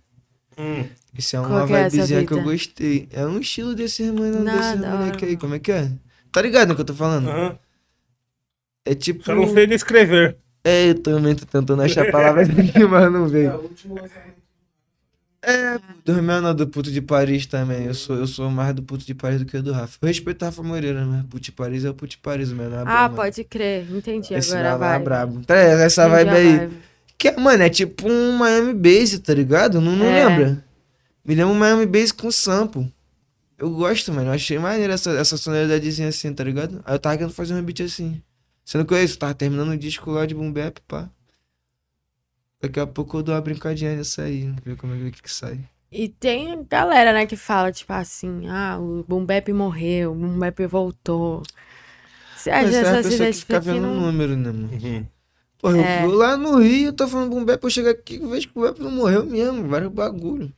[0.59, 0.87] Hum.
[1.17, 3.09] Isso é Qual uma que é vibezinha que eu gostei.
[3.13, 5.37] É um estilo desse mano, desse Nada, moleque aí.
[5.37, 5.91] Como é que é?
[6.33, 7.29] Tá ligado no que eu tô falando?
[7.29, 7.59] Aham.
[8.85, 9.25] É tipo.
[9.25, 10.37] Só não sei descrever.
[10.65, 13.51] É, eu também tô tentando achar palavras aqui, mas não É, veio.
[13.57, 14.36] o último lançamento.
[15.49, 17.85] É, do meu não, do puto de Paris também.
[17.85, 19.97] Eu sou, eu sou mais do puto de Paris do que do Rafa.
[20.03, 22.55] Eu respeito o Rafa Moreira, mas puto de Paris é o puto de Paris, o
[22.57, 23.15] não é Ah, bom, mano.
[23.15, 23.87] pode crer.
[23.91, 25.41] Entendi Esse agora lá é brabo.
[25.47, 26.57] Tá, essa Entendi vibe aí.
[26.59, 26.75] vibe.
[27.17, 29.81] Que, é, mano, é tipo um Miami Base, tá ligado?
[29.81, 30.27] Não, não É.
[30.27, 30.65] lembra?
[31.25, 32.93] Me lembra um Miami Base com sample.
[33.57, 34.29] Eu gosto, mano.
[34.29, 36.83] Eu achei maneiro essa, essa sonoridadezinha assim, tá ligado?
[36.85, 38.21] Aí eu tava querendo fazer um beat assim.
[38.65, 41.09] Sendo que é isso, eu tava terminando o disco lá de Boom Bap, pá.
[42.61, 45.61] Daqui a pouco eu dou uma brincadinha nisso aí, ver como é que, que sai.
[45.93, 50.39] E tem galera, né, que fala, tipo assim, ah, o Boom Bap morreu, o Boom
[50.39, 51.43] Bap voltou.
[52.37, 54.01] Você Mas acha é a essa pessoa que fica vendo não...
[54.01, 54.71] número, né, mano?
[54.73, 55.07] Uhum.
[55.59, 56.05] Porra, É.
[56.05, 58.59] eu lá no Rio, eu tô falando Boom Bap, eu chego aqui e vejo que
[58.59, 60.53] o Bap não morreu mesmo, vários bagulho.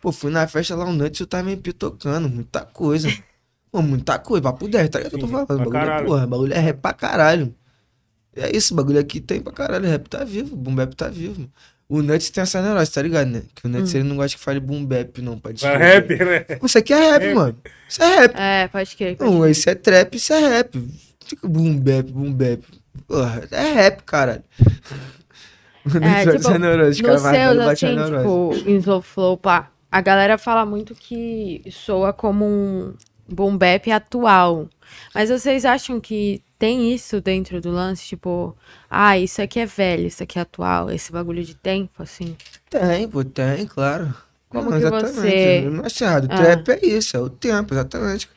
[0.00, 3.08] Pô, fui na festa lá um noite e eu tava me tocando, muita coisa.
[3.70, 5.14] Pô, muita coisa, papo 10, tá ligado?
[5.14, 7.54] o que eu tô falando, pra bagulho é, porra, bagulho é rap pra caralho.
[8.34, 11.48] É isso, bagulho aqui tem pra caralho, rap tá vivo, Boom Bap tá vivo.
[11.88, 13.42] O Nuts tem essa neurose, tá ligado, né?
[13.54, 15.38] Que o Nuts ele não gosta que fale boom bap, não.
[15.38, 16.46] Pode É rap, né?
[16.64, 17.58] Isso aqui é rap, mano.
[17.86, 18.34] Isso é rap.
[18.34, 19.16] É, pode crer.
[19.16, 19.50] pode Não, crer.
[19.50, 20.88] isso é trap, isso é rap.
[21.26, 22.62] Fica boom bap, boom bap.
[23.06, 24.42] Porra, é rap, caralho.
[25.84, 28.16] O Nuts É, tipo, essa neurose, os Nos caras mais seus, velhos batem a assim,
[28.16, 32.94] tipo, em Slow Flow, pá, a galera fala muito que soa como um
[33.28, 34.66] boom bap atual.
[35.14, 38.06] Mas vocês acham que tem isso dentro do lance?
[38.06, 38.56] Tipo,
[38.88, 42.36] ah, isso aqui é velho, isso aqui é atual, esse bagulho de tempo, assim?
[42.70, 44.14] Tem, pô, tem, claro.
[44.48, 46.28] Como Não, que exatamente, você- acho errado.
[46.30, 46.36] Ah.
[46.36, 48.28] Trap é isso, é o tempo, exatamente.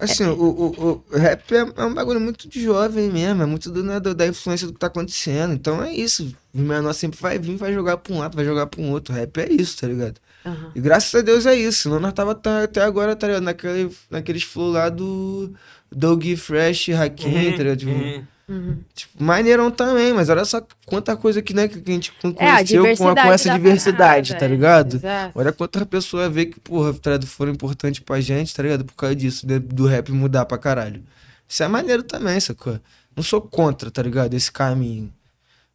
[0.00, 3.70] Assim, o, o, o rap é, é um bagulho muito de jovem mesmo, é muito
[3.70, 5.52] do, né, do- da influência do que tá acontecendo.
[5.54, 6.34] Então é isso.
[6.52, 9.14] O menor sempre vai vir, vai jogar pra um lado, vai jogar pra um outro.
[9.14, 10.18] Rap é isso, tá ligado?
[10.44, 10.70] Aham.
[10.74, 11.82] E graças a Deus é isso.
[11.82, 13.42] Senão nós tava tá- até agora, tá ligado?
[13.42, 15.52] Naquele, naqueles flow lá do
[15.90, 17.76] Doug Fresh, Hakim, tá ligado?
[17.78, 18.24] Tipo, Uhum.
[18.48, 18.78] Uhum.
[18.92, 22.54] Tipo, maneirão também, mas olha só quanta coisa que, né, que a gente É, a
[22.56, 24.48] conheceu com, a- com essa da diversidade, parada, tá é.
[24.48, 24.96] ligado?
[24.96, 25.38] Exato.
[25.38, 28.84] Olha quantas pessoas vê que, porra, tá ligado, foram importantes pra gente, tá ligado?
[28.84, 31.00] Por causa disso, de- do rap mudar pra caralho.
[31.48, 32.80] Isso é maneiro também, sacou?
[33.14, 34.34] Não sou contra, tá ligado?
[34.34, 35.12] Esse caminho.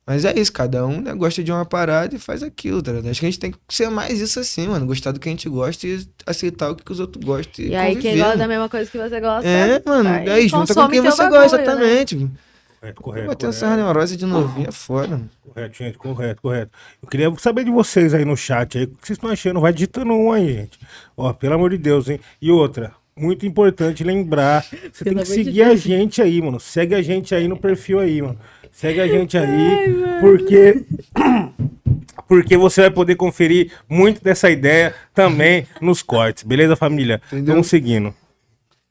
[0.07, 3.09] Mas é isso, cada um né, gosta de uma parada e faz aquilo, tá ligado?
[3.09, 4.85] Acho que a gente tem que ser mais isso assim, mano.
[4.85, 7.65] Gostar do que a gente gosta e aceitar o que, que os outros gostam.
[7.65, 9.47] E, E aí, quem conviver, gosta da mesma coisa que você gosta.
[9.47, 10.09] É, mano.
[10.09, 11.63] aí, e junta com quem você bagulho, gosta, né?
[11.63, 12.15] exatamente.
[12.15, 13.27] Correto, Vou correto.
[13.27, 15.29] bater essa neurose de novinho, é foda, mano.
[15.43, 16.71] Correto, gente, correto, correto.
[17.01, 19.59] Eu queria saber de vocês aí no chat aí, o que vocês estão achando?
[19.59, 20.79] Vai digitando um aí, gente.
[21.17, 22.19] Ó, pelo amor de Deus, hein?
[22.39, 24.63] E outra, muito importante lembrar,
[24.93, 26.59] você tem que de seguir a gente aí, mano.
[26.59, 28.37] Segue a gente aí no perfil aí, mano.
[28.75, 30.83] Segue a gente aí, porque
[32.27, 37.21] porque você vai poder conferir muito dessa ideia também nos cortes, beleza, família?
[37.27, 37.53] Entendeu?
[37.53, 38.13] Vamos seguindo.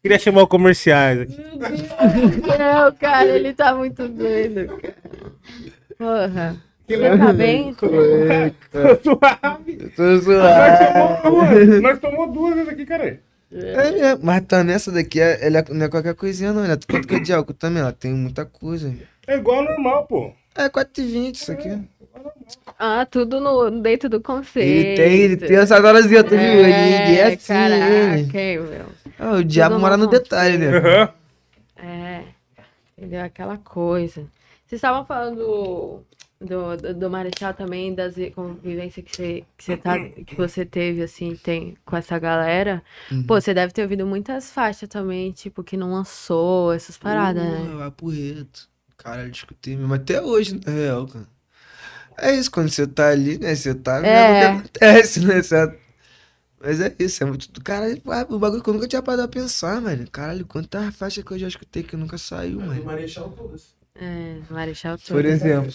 [0.01, 1.36] Queria chamar o comerciais aqui.
[1.39, 4.94] Não, cara, ele tá muito doido, cara.
[5.98, 6.56] Porra.
[6.89, 7.74] Você tá bem?
[7.77, 7.89] Tô
[9.02, 9.77] suave.
[9.94, 11.81] Tô zoado.
[11.82, 13.20] Nós tomamos duas vezes aqui, cara.
[13.52, 16.65] É mesmo, mas também essa daqui é, ela é- não é qualquer coisinha, não.
[16.65, 17.82] Ela quanto que é de álcool também?
[17.82, 18.94] Ela tem muita coisa.
[19.26, 20.32] É igual ao normal, pô.
[20.55, 21.80] É 4,20 isso aqui.
[22.78, 24.68] Ah, tudo no, dentro do conceito.
[24.68, 26.60] Ele tem, ele tem essa viu?
[26.60, 28.86] Ele é É, assim, caraca, hein, meu.
[29.18, 30.76] Ah, o diabo mora no no detalhe, né?
[30.78, 31.12] Aham.
[31.76, 32.22] É,
[32.96, 33.22] entendeu?
[33.22, 34.22] Aquela coisa.
[34.66, 35.36] Vocês estavam falando
[36.40, 41.02] do, do, do Marechal também, das convivências que você, que, você tá, que você teve,
[41.02, 42.82] assim, tem com essa galera.
[43.10, 43.24] Uhum.
[43.24, 47.59] Pô, você deve ter ouvido muitas faixas também, tipo, que não lançou, essas paradas, né?
[47.59, 48.73] Porra, Vapo reto.
[49.05, 49.94] Caralho, escutei mesmo.
[49.94, 51.28] Até hoje, na real, cara.
[52.18, 53.55] É isso, quando você tá ali, né?
[53.56, 54.32] Você tá vendo É.
[54.35, 55.43] o que acontece, né?
[55.43, 55.78] Você-
[56.60, 57.62] Mas é isso, é muito.
[57.62, 60.10] Caralho, ah, o bagulho que eu nunca tinha parado a pensar, mano.
[60.10, 62.85] Caralho, quantas faixas que eu já escutei que nunca saiu, Do mano.
[62.85, 63.74] Marechal todas.
[63.97, 65.26] É, Marechal Por todo.
[65.26, 65.72] exemplo.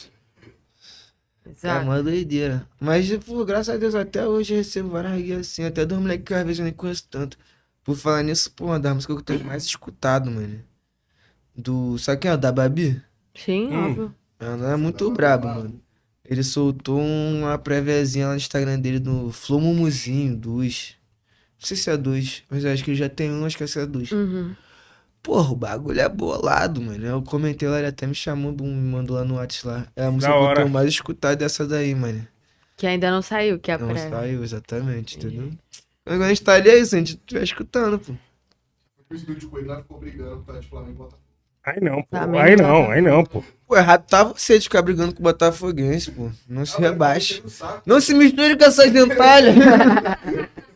[1.46, 1.86] É Exato.
[1.86, 2.68] uma doideira.
[2.80, 5.64] Mas, pô, graças a Deus, até hoje eu recebo várias guias assim.
[5.66, 7.38] Até dos moleques que às vezes eu nem conheço tanto.
[7.84, 10.64] Por falar nisso, pô, uma das músicas que eu tenho mais escutado, mano.
[11.56, 11.98] Do.
[12.00, 12.34] Sabe quem é?
[12.36, 13.02] O da Babi?
[13.44, 13.86] Sim, Hum.
[13.90, 14.16] óbvio.
[14.40, 15.82] Ela é muito brabo, mano.
[16.24, 20.96] Ele soltou uma préviazinha lá no Instagram dele do Flow Mumuzinho, dos.
[21.60, 23.64] Não sei se é dos, mas eu acho que ele já tem um, acho que
[23.64, 24.12] esse é dos.
[24.12, 24.56] Uhum.
[25.22, 27.06] Porra, o bagulho é bolado, mano.
[27.06, 29.88] Eu comentei lá, ele até me chamou, me mandou lá no WhatsApp lá.
[29.96, 32.26] É a música que eu tenho mais escutado dessa daí, mano.
[32.78, 34.10] Que ainda não saiu, que é a Não pré.
[34.10, 35.52] saiu, exatamente, entendeu?
[36.06, 38.14] Agora a gente tá ali, é isso, a gente estiver escutando, pô.
[39.10, 41.22] O estúdio com ele lá ficou brigando causa de Flamengo e Botafogo.
[41.66, 42.18] Aí não, pô.
[42.18, 42.94] Também Aí não não, dá.
[42.94, 43.44] aí não, pô.
[43.68, 46.30] Pô, errado tá você de ficar brigando com o Botafoguense, pô.
[46.48, 47.34] Não se rebaixe.
[47.34, 47.82] Enchendo o saco.
[47.86, 49.56] Não se misture com essas dentalhas.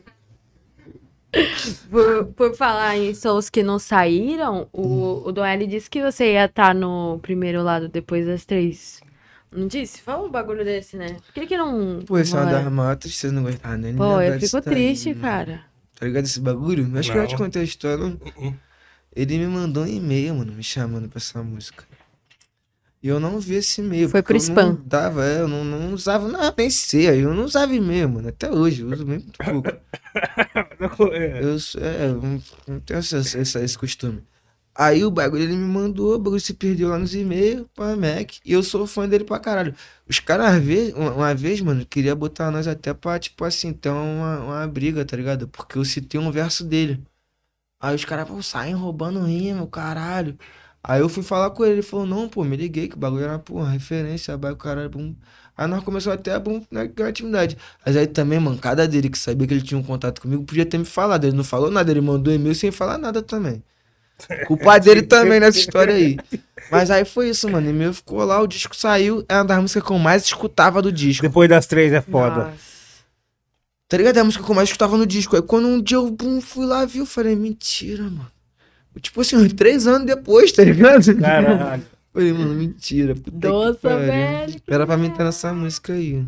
[1.89, 6.45] Por, por falar em shows que não saíram, o, o Doeli disse que você ia
[6.45, 9.01] estar no primeiro lado depois das três.
[9.51, 9.99] Não disse?
[10.01, 11.18] Fala um bagulho desse, né?
[11.26, 12.01] Por que que não...
[12.05, 13.72] Pô, esse é uma não das matas, vocês não gostam.
[13.72, 15.22] Ah, nem Pô, eu fico triste, mano.
[15.22, 15.61] cara.
[15.99, 16.88] Tá ligado esse bagulho?
[16.99, 17.38] Acho que eu já te Não.
[17.39, 18.10] contei a história, não?
[18.38, 18.53] Uh-uh.
[19.15, 21.85] Ele me mandou um e-mail, mano, me chamando pra essa música.
[23.02, 24.07] E eu não vi esse e-mail.
[24.07, 24.73] Foi pro eu spam.
[24.73, 28.07] Não dava, é, eu não, não usava, não, nem sei, aí eu não usava e-mail,
[28.10, 29.69] mano, até hoje, eu uso muito pouco.
[31.14, 31.44] É.
[31.44, 32.22] Eu, sou- é, eu
[32.68, 34.23] não, tenho essa, essa- esse costume.
[34.76, 38.38] Aí o bagulho ele me mandou, o bagulho se perdeu lá nos e-mails pra Mac.
[38.44, 39.76] E eu sou fã dele pra caralho.
[40.10, 43.72] Os caras, uma vez, uma, uma vez, mano, queria botar nós até pra, tipo assim,
[43.73, 45.48] ter uma, uma briga, tá ligado?
[45.48, 47.03] Porque eu citei um verso dele.
[47.84, 50.38] Aí os caras, pô, saem roubando rima, caralho.
[50.81, 53.26] Aí eu fui falar com ele, ele falou, não, pô, me liguei que o bagulho
[53.26, 55.14] era, pô, referência, bairro, caralho, bum.
[55.57, 57.57] Aí nós começamos até a bum, né, ganhar intimidade.
[57.85, 60.77] Mas aí também, mancada dele, que sabia que ele tinha um contato comigo, podia ter
[60.77, 61.26] me falado.
[61.26, 63.61] Ele não falou nada, ele mandou e-mail sem falar nada também.
[64.47, 66.18] Culpa dele também nessa história aí.
[66.72, 67.69] Mas aí foi isso, mano.
[67.69, 70.81] E meu ficou lá, o disco saiu, é uma das músicas que eu mais escutava
[70.81, 71.22] do disco.
[71.22, 72.45] Depois das três é foda.
[72.45, 72.72] Nossa.
[73.88, 74.18] Tá ligado?
[74.18, 75.35] É a música que eu mais escutava no disco.
[75.35, 78.31] Aí quando um dia eu bum, fui lá, vi, eu falei, mentira, mano.
[79.01, 81.15] Tipo assim, uns três anos depois, tá ligado?
[81.15, 81.84] Caralho.
[82.14, 83.15] Falei, mano, mentira.
[83.81, 84.05] Pariu.
[84.05, 84.61] velho.
[84.68, 86.23] Era pra mim estar nessa música aí.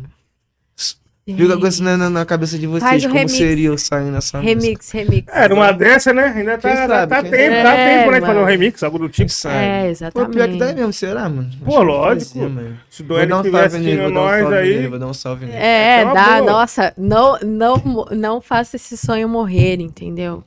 [1.28, 3.32] Fica com isso na, na- na cabeça de vocês, Faz como remix.
[3.32, 4.60] seria eu saindo nessa música.
[4.60, 5.34] Remix, remix.
[5.34, 6.32] É, numa dessa, né?
[6.36, 7.62] Ainda tá, tá, tá tempo, sabe?
[7.64, 8.16] dá tempo, né?
[8.16, 9.28] É, De fazer um remix, algo do tipo.
[9.32, 9.56] Sabe?
[9.56, 10.32] É, Pô, exatamente.
[10.36, 11.50] pior que dá mesmo, será, mano?
[11.64, 12.32] Pô, Acho lógico.
[12.34, 12.78] fazia, mano.
[12.88, 14.78] Se o Vou Doel dar um estiver salve nele, vou dar um nós salve nele,
[14.78, 14.86] aí.
[14.86, 15.58] vou dar um salve nele.
[15.58, 16.52] É, É uma dá, boa.
[16.52, 20.44] nossa, não, não, não faça esse sonho morrer, entendeu?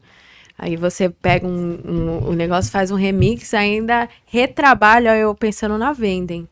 [0.57, 5.91] Aí você pega um, um, o negócio, faz um remix, ainda retrabalha eu pensando na
[5.91, 6.47] venda, hein?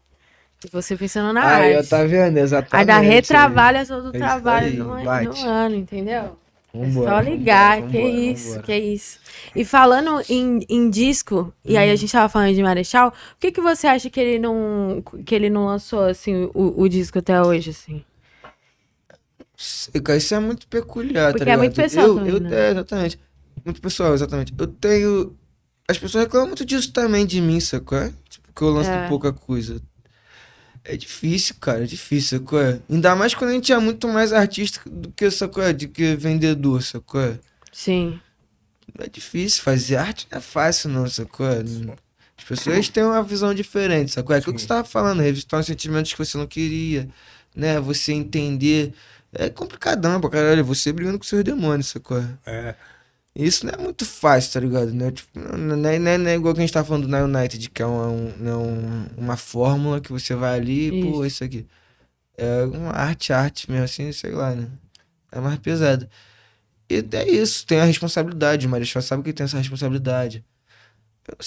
[0.72, 1.90] Você pensando na Aí, arte.
[1.90, 2.38] tá vendo?
[2.38, 2.76] Exatamente.
[2.76, 4.86] Ainda retrabalha todo o É isso trabalho aí, no,
[5.20, 6.38] no ano, entendeu?
[6.80, 8.62] É Vambora, só ligar, vambora, que vambora, isso, vambora.
[8.62, 9.20] que isso.
[9.56, 11.98] E falando em, em disco, e aí a Hum.
[11.98, 15.50] gente tava falando de Marechal, por que, que você acha que ele não, que ele
[15.50, 18.04] não lançou, assim, o, o disco até hoje, assim?
[20.04, 21.58] Cara, Isso é muito peculiar, Porque tá é ligado?
[21.58, 22.50] muito pessoal eu, também, eu, né?
[22.52, 23.20] É, exatamente.
[23.66, 24.54] Muito pessoal, exatamente.
[24.58, 25.36] Eu tenho...
[25.90, 27.98] As pessoas reclamam muito disso também de mim, sacou?
[27.98, 28.14] é?
[28.30, 29.08] Tipo, que eu lanço É.
[29.08, 29.82] pouca coisa.
[30.90, 32.62] É difícil, cara, é difícil, sacou?
[32.62, 32.80] é?
[32.90, 35.74] Ainda mais quando a gente é muito mais artista do que, sacou?
[35.74, 37.20] De que vendedor, sacou?
[37.20, 37.38] é?
[37.74, 38.18] Sim.
[38.98, 41.46] É difícil, fazer arte não é fácil não, sacou?
[41.46, 44.34] As pessoas têm uma visão diferente, sacou?
[44.34, 47.10] É aquilo que você tava falando, revistar os sentimentos que você não queria,
[47.54, 47.82] né?
[47.82, 48.94] Você entender.
[49.34, 52.24] É complicadão pra caralho, você brigando com seus demônios, sacou?
[52.46, 52.74] É.
[53.40, 54.92] Isso não é muito fácil, tá ligado?
[54.94, 55.12] Né?
[55.12, 57.70] Tipo, não, é, não é- não é igual que a gente tá falando na United,
[57.70, 61.44] que é uma, um, né, um- uma fórmula que você vai ali e, pô, isso
[61.44, 61.66] aqui.
[62.38, 64.68] É uma arte, arte mesmo, assim, sei lá, né?
[65.32, 66.10] É mais pesado.
[66.90, 70.44] E é isso, tem a responsabilidade, o Marechal sabe que tem essa responsabilidade.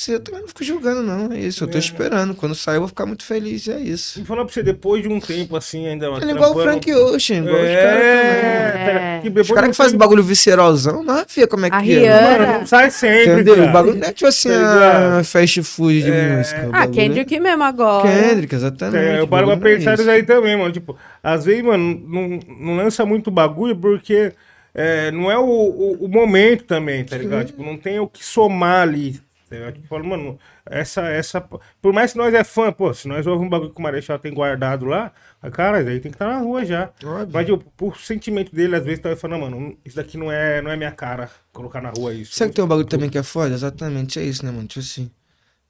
[0.08, 1.64] Eu também não fico julgando, não, é isso.
[1.64, 1.80] Eu tô É.
[1.80, 2.34] esperando.
[2.34, 4.20] Quando sair, eu vou ficar muito feliz, é isso.
[4.20, 6.04] E falar pra você, depois de um tempo assim, ainda.
[6.06, 8.06] Ele é igual o Frank Ocean, igual os caras também.
[8.06, 9.40] É, É.
[9.40, 11.82] Os caras que fazem bagulho visceralzão, não vê como é que A é.
[11.82, 13.32] Rihanna- Mano, sai sempre.
[13.32, 13.56] Entendeu?
[13.56, 13.68] cara.
[13.68, 15.24] O bagulho não é tipo assim, a ligado?
[15.24, 16.36] fast food de É.
[16.36, 16.60] música.
[16.66, 18.08] Ah, bagulho Kendrick mesmo é- agora.
[18.08, 19.02] Kendrick, exatamente.
[19.02, 20.02] É, eu o paro pra é pensar isso.
[20.02, 20.72] isso aí também, mano.
[20.72, 24.32] Tipo, às vezes, mano, não, não lança muito bagulho porque
[24.74, 27.46] é, não é o, o, o momento também, tá ligado?
[27.46, 29.18] Tipo, não tem o que somar ali.
[29.50, 29.74] Tá ligado?
[29.74, 31.40] Tipo, falo, mano, essa, essa.
[31.82, 34.16] Por mais que nós é fã, pô, se nós ouvimos um bagulho que o Marechal
[34.16, 35.12] tem guardado lá,
[35.52, 36.92] cara, aí tem que estar na rua já.
[37.04, 37.30] Óbvio.
[37.32, 40.70] Mas, tipo, por sentimento dele, às vezes, tá falando, mano, isso daqui não é, não
[40.70, 42.36] é minha cara, colocar na rua isso.
[42.36, 43.52] Sabe que tem um bagulho também que é foda?
[43.52, 44.68] Exatamente, é isso, né, mano?
[44.68, 45.10] Tipo assim,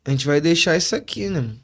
[0.05, 1.59] a gente vai deixar isso aqui, né, mano?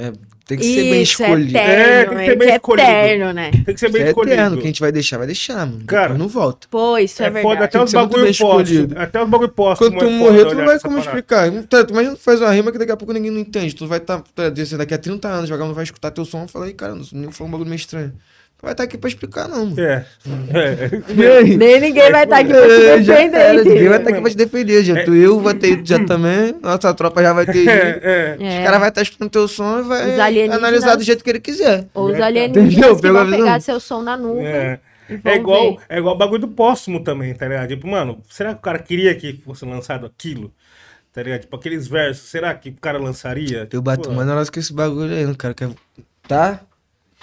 [0.00, 0.12] É,
[0.46, 1.56] tem que ser bem Isso, escolhido.
[1.58, 2.88] é É, tem que é, ser bem é escolhido.
[2.88, 3.50] eterno, né?
[3.52, 4.32] Tem que ser bem é escolhido.
[4.34, 5.84] eterno, que a gente vai deixar, vai deixar, mano.
[5.86, 6.66] Cara, não volta.
[6.68, 7.54] Pô, isso é, É verdade.
[7.54, 8.98] foda, até os bagulho escolhido.
[8.98, 9.86] Até os bagulho postos.
[9.88, 11.50] Quando tu é morrer, tu não vai como explicar.
[11.68, 13.74] Tá, tu imagina tu faz uma rima que daqui a pouco ninguém não entende.
[13.74, 16.44] Tu vai estar, tá, tá, daqui a 30 anos, o vagabundo vai escutar teu som
[16.44, 18.12] e falar, "Ih, cara, não foi um bagulho meio estranho.
[18.62, 19.80] Vai estar aqui pra explicar, não, mano.
[19.80, 20.04] É.
[20.50, 21.42] é.
[21.56, 23.54] Nem ninguém vai estar aqui pra É, te já defender.
[23.54, 23.88] ninguém entendeu?
[23.90, 25.04] vai estar aqui pra te defender, já.
[25.04, 27.70] Tu, eu vou ter ido já também, nossa tropa já vai ter ido.
[27.70, 28.36] É, é.
[28.38, 28.60] É.
[28.60, 31.40] O cara vai estar escutando teu som e Os vai analisar do jeito que ele
[31.40, 31.86] quiser.
[31.94, 32.26] Ou os Entendeu?
[32.26, 33.44] alienígenas que Pegou a vão visão?
[33.46, 34.44] pegar seu som na nuvem.
[34.46, 34.78] É.
[35.08, 35.82] vão É igual, ver.
[35.88, 37.68] é igual o bagulho do póstumo também, tá ligado?
[37.68, 40.52] Tipo, mano, será que o cara queria que fosse lançado aquilo?
[41.12, 41.40] Tá ligado?
[41.40, 43.66] Tipo, aqueles versos, será que o cara lançaria?
[43.72, 45.54] Eu bato Pô, mais negócio com esse bagulho aí, não, cara.
[45.54, 45.70] Quer...
[46.28, 46.60] Tá?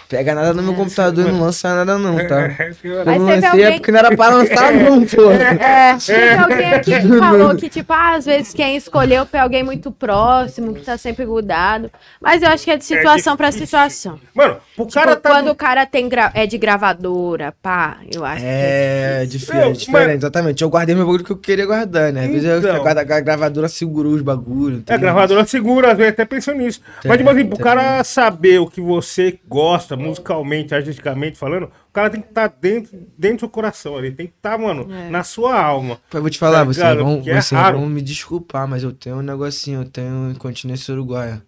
[0.10, 0.76] Pega nada no meu É.
[0.76, 2.42] computador e não lança nada, não, tá?
[2.44, 5.32] é, Eu Mas não lancei é alguém- porque não era pra lançar, não, pô.
[5.32, 9.64] É, teve alguém aqui que falou que, tipo, ah, às vezes quem escolheu foi alguém
[9.64, 11.92] muito próximo, que tá sempre grudado.
[12.22, 14.18] Mas eu acho que é de situação pra situação.
[14.34, 15.30] Mano, o Tipo, cara tá.
[15.30, 19.80] quando o cara tem gra- é de gravadora, pá, eu acho que É, Eu, diferente,
[19.80, 20.62] diferente, mas- exatamente.
[20.62, 22.22] Eu guardei meu bagulho que eu queria guardar, né?
[22.26, 22.76] Às vezes eu- Então.
[22.76, 24.84] a guarda- a gravadora segurou os bagulhos.
[24.88, 26.80] É, a gravadora segura, às vezes até pensou nisso.
[27.04, 27.64] Mas, tipo assim, pro tem.
[27.66, 32.98] cara saber o que você gosta, musicalmente, artisticamente falando, o cara tem que estar dentro,
[33.18, 34.12] dentro do seu coração ali.
[34.12, 35.10] Tem que estar, mano, É.
[35.10, 36.00] na sua alma.
[36.14, 39.18] Eu vou te falar, Tá vocês, vão, é vocês vão me desculpar, mas eu tenho
[39.18, 41.42] um negocinho, eu tenho incontinência uruguaia.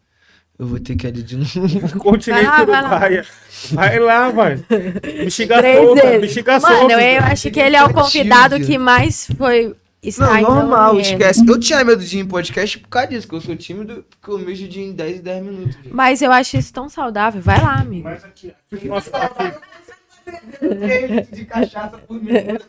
[0.58, 1.50] Eu vou ter que ir de novo.
[2.00, 2.90] Continente Vai lá, vai lá.
[2.90, 3.26] Uruguaia.
[3.72, 4.56] Vai lá, vai.
[5.02, 7.02] Bexiga Três solta, bexiga Mano, solta.
[7.02, 9.74] eu acho que ele é o convidado que mais foi.
[10.02, 11.02] Está Não, normal, é.
[11.02, 11.45] esquece.
[11.45, 14.32] Eu tinha medo de ir em podcast por causa disso, que eu sou tímido, porque
[14.32, 15.76] eu mejo de ir em 10 e 10 minutos.
[15.76, 15.90] gente.
[15.92, 17.42] Mas eu acho isso tão saudável.
[17.42, 18.06] Vai lá, amigo.
[18.08, 18.88] Mas aqui, aqui,
[21.32, 22.66] de cachaça por minuto.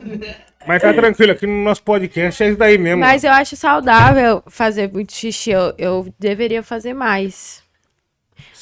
[0.67, 3.01] Mas tá tranquilo, aqui no nosso podcast é isso daí mesmo.
[3.01, 5.51] Mas eu acho saudável fazer muito xixi.
[5.51, 7.63] Eu, eu deveria fazer mais.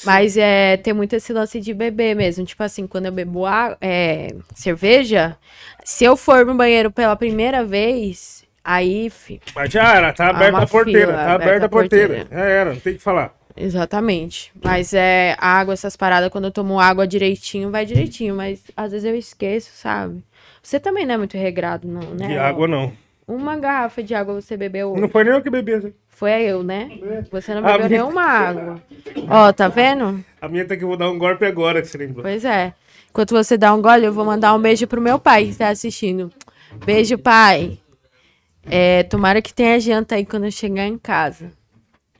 [0.05, 2.45] Mas é ter muito esse lance de beber mesmo.
[2.45, 5.35] Tipo assim, quando eu bebo á- é, cerveja,
[5.83, 8.38] se eu for no banheiro pela primeira vez,
[8.71, 12.15] Aí, fi, Mas já era, tá aberta uma a porteira, fila, tá aberta a porteira.
[12.17, 12.43] porteira.
[12.43, 13.33] Já era, não tem que falar.
[13.57, 14.51] exatamente.
[14.63, 18.35] Mas é água, essas paradas, quando eu tomo água direitinho, vai direitinho.
[18.35, 20.23] Mas às vezes eu esqueço, sabe?
[20.61, 22.27] Você também não é muito regrado, não, né?
[22.27, 22.93] De água não.
[23.27, 25.01] Uma garrafa de água você bebeu hoje.
[25.01, 25.73] Não foi nem eu que bebi.
[25.73, 25.91] essa.
[26.07, 26.91] Foi eu, né?
[27.31, 28.83] Você não Ah, bebeu nenhuma água.
[29.27, 30.23] Ó, tá vendo?
[30.39, 32.21] A minha tá que eu vou dar um golpe agora, que você lembrou.
[32.21, 32.73] Pois é.
[33.09, 35.69] Enquanto você dá um gole, eu vou mandar um beijo pro meu pai que tá
[35.69, 36.31] assistindo.
[36.85, 37.79] Beijo, pai.
[38.69, 41.51] É, tomara que tenha janta aí quando eu chegar em casa.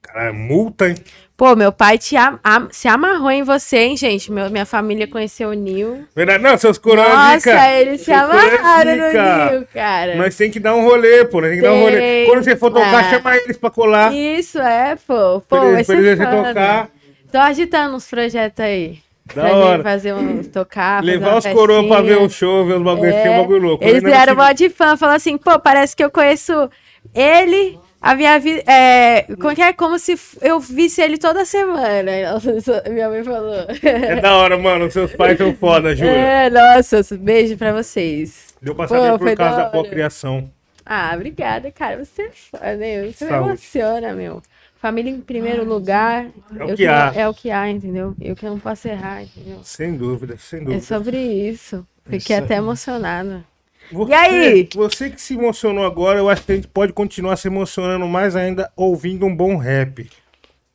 [0.02, 0.96] Cara, multa, hein?
[1.38, 4.30] Pô, meu pai te am- am- se amarrou em você, hein, gente?
[4.32, 6.06] Meu- minha família conheceu o Nil.
[6.16, 6.44] Verdade?
[6.44, 10.16] Não, seus coroas Nossa, eles se amarraram no Nil, cara.
[10.16, 11.40] Nós tem que dar um rolê, pô.
[11.40, 11.98] Nós tem que dar um rolê.
[12.00, 12.26] Tem.
[12.28, 13.10] Quando você for tocar, Ah.
[13.10, 14.14] chama eles pra colar.
[14.14, 15.40] Isso, é, pô.
[15.42, 16.90] Pô, Pra vai pra ser eles tocar.
[17.32, 19.00] Tô agitando uns projetos aí.
[19.36, 19.84] Da pra hora.
[19.84, 21.04] fazer um tocar.
[21.04, 23.32] Levar os coroas pra ver o show, ver os bagulho, É, é.
[23.32, 23.84] um bagulho louco.
[23.84, 26.70] Eles Ainda vieram mó de fã, falaram assim, pô, parece que eu conheço
[27.14, 29.74] ele, a minha vida, é, como que é?
[29.74, 32.12] Como se eu visse ele toda semana,
[32.90, 33.66] minha mãe falou.
[33.84, 34.90] É da hora, mano.
[34.90, 36.10] Seus pais são foda, juro.
[36.10, 38.54] É, nossa, beijo pra vocês.
[38.62, 39.72] Deu pra Pô, saber por foi causa da da hora.
[39.72, 40.50] procriação.
[40.86, 43.48] Ah, obrigada, cara, você é foda, meu, você me Saúde.
[43.50, 44.42] emociona, meu.
[44.82, 46.28] Família em primeiro lugar.
[46.58, 47.12] É o que há.
[47.14, 48.16] É o que há, entendeu?
[48.20, 49.60] Eu que não posso errar, entendeu?
[49.64, 50.82] Sem dúvida, sem É dúvida.
[50.82, 51.86] sobre isso.
[52.10, 53.44] Fiquei até emocionada.
[53.92, 54.70] Você, E aí?
[54.74, 58.36] Você que se emocionou agora, eu acho que a gente pode continuar se emocionando mais
[58.36, 60.10] ainda ouvindo um bom rap.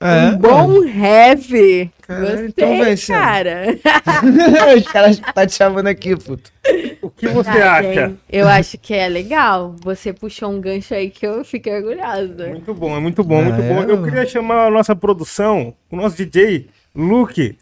[0.07, 0.26] É?
[0.28, 1.91] Um bom rap.
[2.02, 3.65] Caralho, Gostei, então vai, cara.
[4.76, 6.52] Os caras tá te chamando aqui, puto.
[7.00, 8.08] O que você Tá, acha?
[8.08, 8.18] bem.
[8.31, 9.74] Eu acho que é legal.
[9.83, 12.49] Você puxou um gancho aí que eu fiquei orgulhosa.
[12.49, 13.83] Muito bom, é muito bom, muito Ah, bom.
[13.83, 13.91] é?
[13.91, 17.57] Eu queria chamar a nossa produção, o nosso DJ, Luke.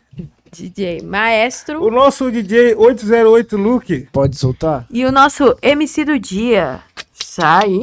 [0.50, 4.08] DJ Maestro O nosso DJ 808 Luke.
[4.12, 4.84] Pode soltar?
[4.90, 6.80] e o nosso MC do dia.
[7.14, 7.80] Sai.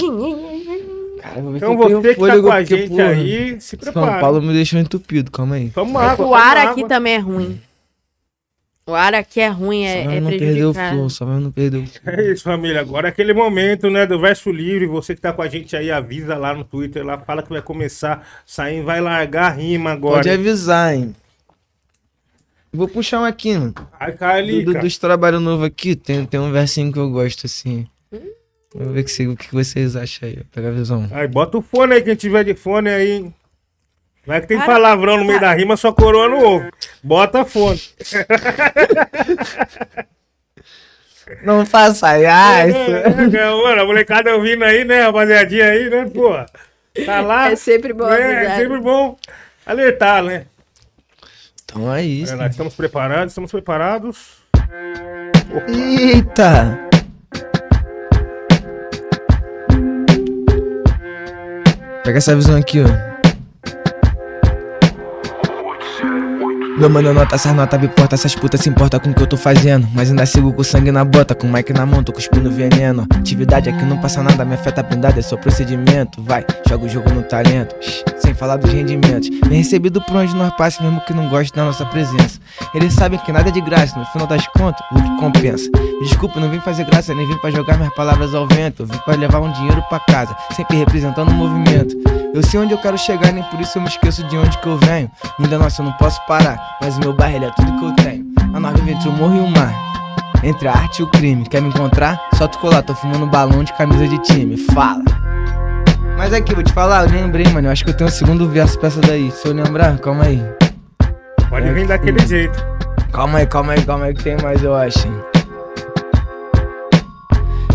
[1.30, 4.20] Cara, vou ver Então você que tá com a gente porra, aí, se São prepara.
[4.20, 5.70] Paulo me deixou entupido, calma aí.
[5.70, 6.26] Toma água.
[6.28, 6.72] O ar água.
[6.72, 7.62] aqui também é ruim.
[8.86, 11.82] O ar aqui é ruim, é, só é não perdeu o flow, só não perdeu
[11.84, 12.14] o flow.
[12.16, 12.82] É isso, família.
[12.82, 14.88] Agora é aquele momento, né, do verso livre.
[14.88, 17.62] Você que tá com a gente aí, avisa lá no Twitter, lá fala que vai
[17.62, 20.16] começar, sair, vai largar a rima agora.
[20.18, 21.16] Pode avisar, hein.
[22.74, 23.74] Vou puxar um aqui, mano.
[24.00, 24.74] Ai, Do, Calica.
[24.74, 27.88] do- dos trabalhos novos aqui, tem, tem um versinho que eu gosto, assim.
[28.74, 30.44] Vamos ver que se- o que vocês acham aí.
[30.54, 31.08] Pega a visão.
[31.12, 33.32] Aí, bota o fone aí, quem tiver de fone aí.
[34.28, 36.70] Vai que tem palavrão no meio da rima, só coroa no ovo.
[37.02, 37.82] Bota fone.
[41.44, 46.32] Não faça ai, É, mano, a molecada ouvindo aí, né, rapaziadinha aí, né, pô.
[47.06, 47.52] Tá lá.
[47.52, 49.16] É sempre bom É, é sempre bom
[49.66, 50.46] alertar, né?
[51.64, 52.34] Então é isso.
[52.34, 54.40] É, nós estamos preparados, estamos preparados.
[55.68, 56.89] Eita!
[62.10, 63.10] Pega essa visão aqui, ó.
[66.80, 69.38] Meu mano, nota essas notas, biporta, essas putas se importa com o que eu tô
[69.38, 69.88] fazendo.
[69.94, 73.06] Mas ainda sigo com sangue na bota, com o na mão, tô cuspindo veneno.
[73.14, 76.20] Atividade aqui não passa nada, minha fé tá blindada, é só procedimento.
[76.24, 77.76] Vai, joga o jogo no talento,
[78.40, 79.30] falar dos rendimentos.
[79.48, 82.40] Bem recebido por onde nós passa, mesmo que não goste da nossa presença.
[82.74, 85.70] Eles sabem que nada é de graça, no final das contas, o que compensa.
[86.02, 88.84] Desculpa, não vim fazer graça, nem vim pra jogar minhas palavras ao vento.
[88.84, 91.96] Eu vim pra levar um dinheiro pra casa, sempre representando o movimento.
[92.34, 94.68] Eu sei onde eu quero chegar, nem por isso eu me esqueço de onde que
[94.68, 95.12] eu venho.
[95.38, 97.92] Ainda nossa, eu não posso parar, mas o meu bairro ele é tudo que eu
[97.96, 98.26] tenho.
[98.54, 99.74] A nós vive entre o morro e o mar.
[100.42, 101.46] Entre a arte e o crime.
[101.46, 102.20] Quer me encontrar?
[102.36, 104.56] Só tu colar, tô fumando balão de camisa de time.
[104.58, 105.04] Fala.
[106.20, 107.70] Mas aqui, vou te falar, eu lembrei, mano.
[107.70, 109.32] Eu acho que eu tenho o segundo verso pra essa daí.
[109.32, 110.44] Se eu lembrar, calma aí.
[111.50, 112.62] Pode É, vir daquele jeito.
[113.14, 115.08] Calma aí, calma aí, calma aí que tem mais, eu acho.
[115.08, 115.14] hein.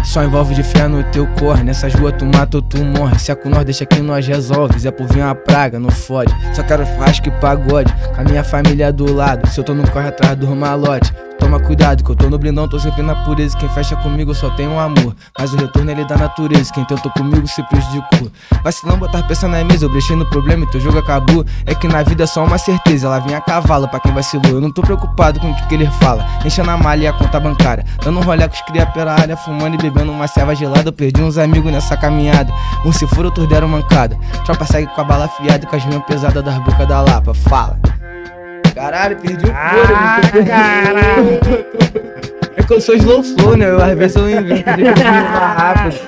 [0.04, 1.64] Só envolve de fé no teu corre.
[1.64, 3.18] Nessas ruas tu mata ou tu morre.
[3.18, 4.78] Se é com nós, deixa que nós resolve.
[4.78, 6.32] Zé por vir uma praga, não fode.
[6.54, 7.90] Só quero churrasco e pagode.
[8.14, 9.48] Com a minha família do lado.
[9.48, 11.10] Se eu tô no corre atrás do malote.
[11.44, 13.54] Toma cuidado, que eu tô no blindão, tô sempre na pureza.
[13.58, 15.14] Quem fecha comigo eu só tenho amor.
[15.38, 16.72] Mas o retorno ele é da natureza.
[16.72, 18.32] Quem tentou comigo se prejudicou.
[18.64, 21.44] Vacilão botar peça na mesa, eu brechei no problema e teu jogo acabou.
[21.66, 24.52] É que na vida é só uma certeza, ela vinha a cavalo pra quem vacilou.
[24.52, 26.24] Eu não tô preocupado com o que, que ele fala.
[26.46, 27.84] Enchendo a malha e a conta bancária.
[28.02, 30.88] Dando um rolê com os cria pela área, fumando e bebendo uma serva gelada.
[30.88, 32.50] Eu perdi uns amigos nessa caminhada.
[32.86, 34.16] Um se for, outros deram mancada.
[34.46, 37.34] Tropa segue com a bala afiada e com as rimas pesadas das bocas da lapa.
[37.34, 37.78] Fala.
[38.74, 40.46] Caralho, perdi o Ah, fôlego.
[40.48, 41.40] caralho.
[42.56, 43.68] É que eu sou slow flow, né?
[43.68, 45.98] Eu, às vezes eu invento de rápido.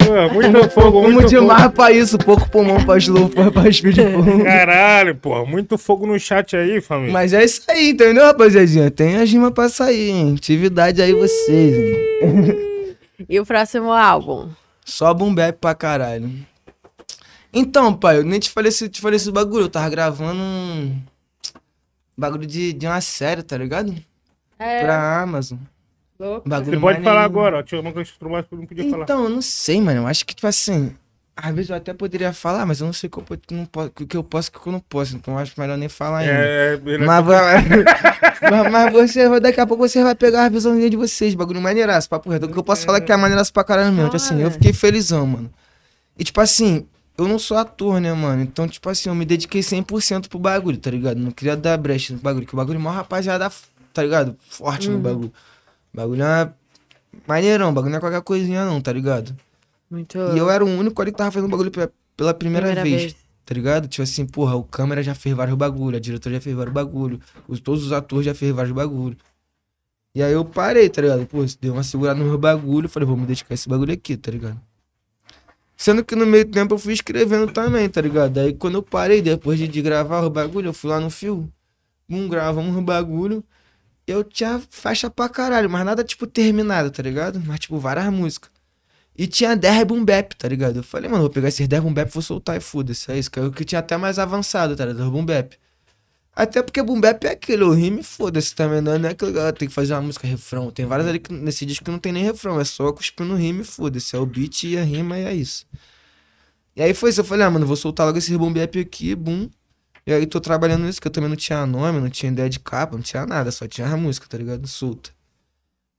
[0.00, 1.40] Pô, muito fogo, Como muito fogo.
[1.40, 4.42] demais pra isso, pouco pulmão pra slow, pra, pra speed flow.
[4.44, 7.12] Caralho, pô, muito fogo no chat aí, família.
[7.12, 8.90] Mas é isso aí, entendeu, rapaziadinha?
[8.90, 10.34] Tem as rimas pra sair, hein?
[10.36, 12.96] Atividade aí vocês, hein?
[13.28, 14.48] E o próximo álbum?
[14.84, 16.28] Só boom bap pra caralho.
[17.52, 19.64] Então, pai, eu nem te falei esse, te falei esse bagulho.
[19.64, 20.96] Eu tava gravando um
[22.20, 23.94] bagulho de, de uma série, tá ligado?
[24.58, 25.58] É, Pra Amazon.
[26.18, 26.48] louco.
[26.48, 27.62] Bagulho Você pode falar agora, ó.
[27.62, 29.04] Tinha uma coisa que eu não podia falar.
[29.04, 30.02] Então, eu não sei, mano.
[30.02, 30.94] Eu acho que, tipo assim.
[31.34, 33.88] Às vezes eu até poderia falar, mas eu não sei o que eu, não posso-
[33.88, 35.16] o que eu posso e o que eu não posso.
[35.16, 36.32] Então eu acho melhor nem falar ainda.
[36.34, 37.06] É, beleza.
[37.06, 37.24] Mas,
[38.42, 41.60] mas, mas você, vai- daqui a pouco você vai pegar a visãozinha de vocês, bagulho
[41.62, 42.44] maneiraço, papo reto.
[42.44, 44.06] O que eu posso falar é que é maneiraço pra caralho mesmo.
[44.10, 45.50] Tipo assim, eu fiquei felizão, mano.
[46.18, 46.86] E tipo assim,
[47.20, 48.42] eu não sou ator, né, mano?
[48.42, 51.18] Então, tipo assim, eu me dediquei 100% pro bagulho, tá ligado?
[51.18, 53.50] Não queria dar brecha no bagulho, que o bagulho é mó rapaziada,
[53.92, 54.36] tá ligado?
[54.48, 55.32] Forte no bagulho.
[55.92, 56.52] O bagulho é
[57.26, 59.34] maneirão, o bagulho não é qualquer coisinha não, tá ligado?
[59.90, 60.16] Muito.
[60.18, 63.12] E eu era o único ali que tava fazendo bagulho pe- pela primeira, Primeira vez,
[63.12, 63.16] vez.
[63.44, 63.88] tá ligado?
[63.88, 67.20] Tipo assim, porra, o câmera já fez vários bagulho, a diretora já fez vários bagulho,
[67.48, 69.16] os, todos os atores já fez vários bagulho.
[70.14, 71.26] E aí eu parei, tá ligado?
[71.26, 74.16] Pô, deu uma segurada no meu bagulho, falei, vou me dedicar a esse bagulho aqui,
[74.16, 74.60] tá ligado?
[75.80, 78.38] Sendo que no meio tempo eu fui escrevendo também, tá ligado?
[78.38, 81.50] Aí quando eu parei, depois de, de gravar o bagulho, eu fui lá no fio,
[82.08, 83.42] um gravamos o bagulho,
[84.06, 87.40] eu tinha faixa pra caralho, mas nada tipo terminado, tá ligado?
[87.46, 88.50] Mas tipo várias músicas.
[89.16, 90.78] E tinha 10 boom bap, tá ligado?
[90.78, 93.10] Eu falei, mano, vou pegar esses 10 boom bap vou soltar e foda-se.
[93.12, 95.10] É isso, que é que tinha até mais avançado, tá ligado?
[95.10, 95.56] Boom bap.
[96.34, 99.74] Até porque boom é aquele, o rime, foda-se também, não é aquele, ah, tem que
[99.74, 100.70] fazer uma música refrão.
[100.70, 103.64] Tem várias ali que, nesse disco que não tem nem refrão, é só cuspindo rime,
[103.64, 104.16] foda-se.
[104.16, 105.66] É o beat e a rima e é isso.
[106.76, 109.50] E aí foi isso, eu falei, ah, mano, vou soltar logo esse boom aqui, boom.
[110.06, 112.58] E aí tô trabalhando nisso, que eu também não tinha nome, não tinha ideia de
[112.60, 114.66] capa, não tinha nada, só tinha a música, tá ligado?
[114.66, 115.10] Solta.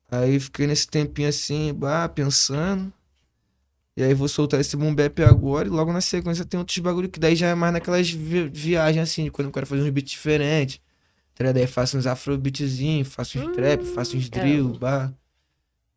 [0.09, 2.91] Aí fiquei nesse tempinho assim, bah, pensando.
[4.01, 7.07] E aí vou soltar esse boom bap agora e logo na sequência tem outros bagulho
[7.07, 9.89] que daí já é mais naquelas vi- viagens assim, de quando eu quero fazer uns
[9.91, 10.79] beats diferentes.
[11.35, 11.57] Tá ligado?
[11.57, 15.11] Aí faço uns afrobeatzinhos, faço uns trap, faço uns drill, bah.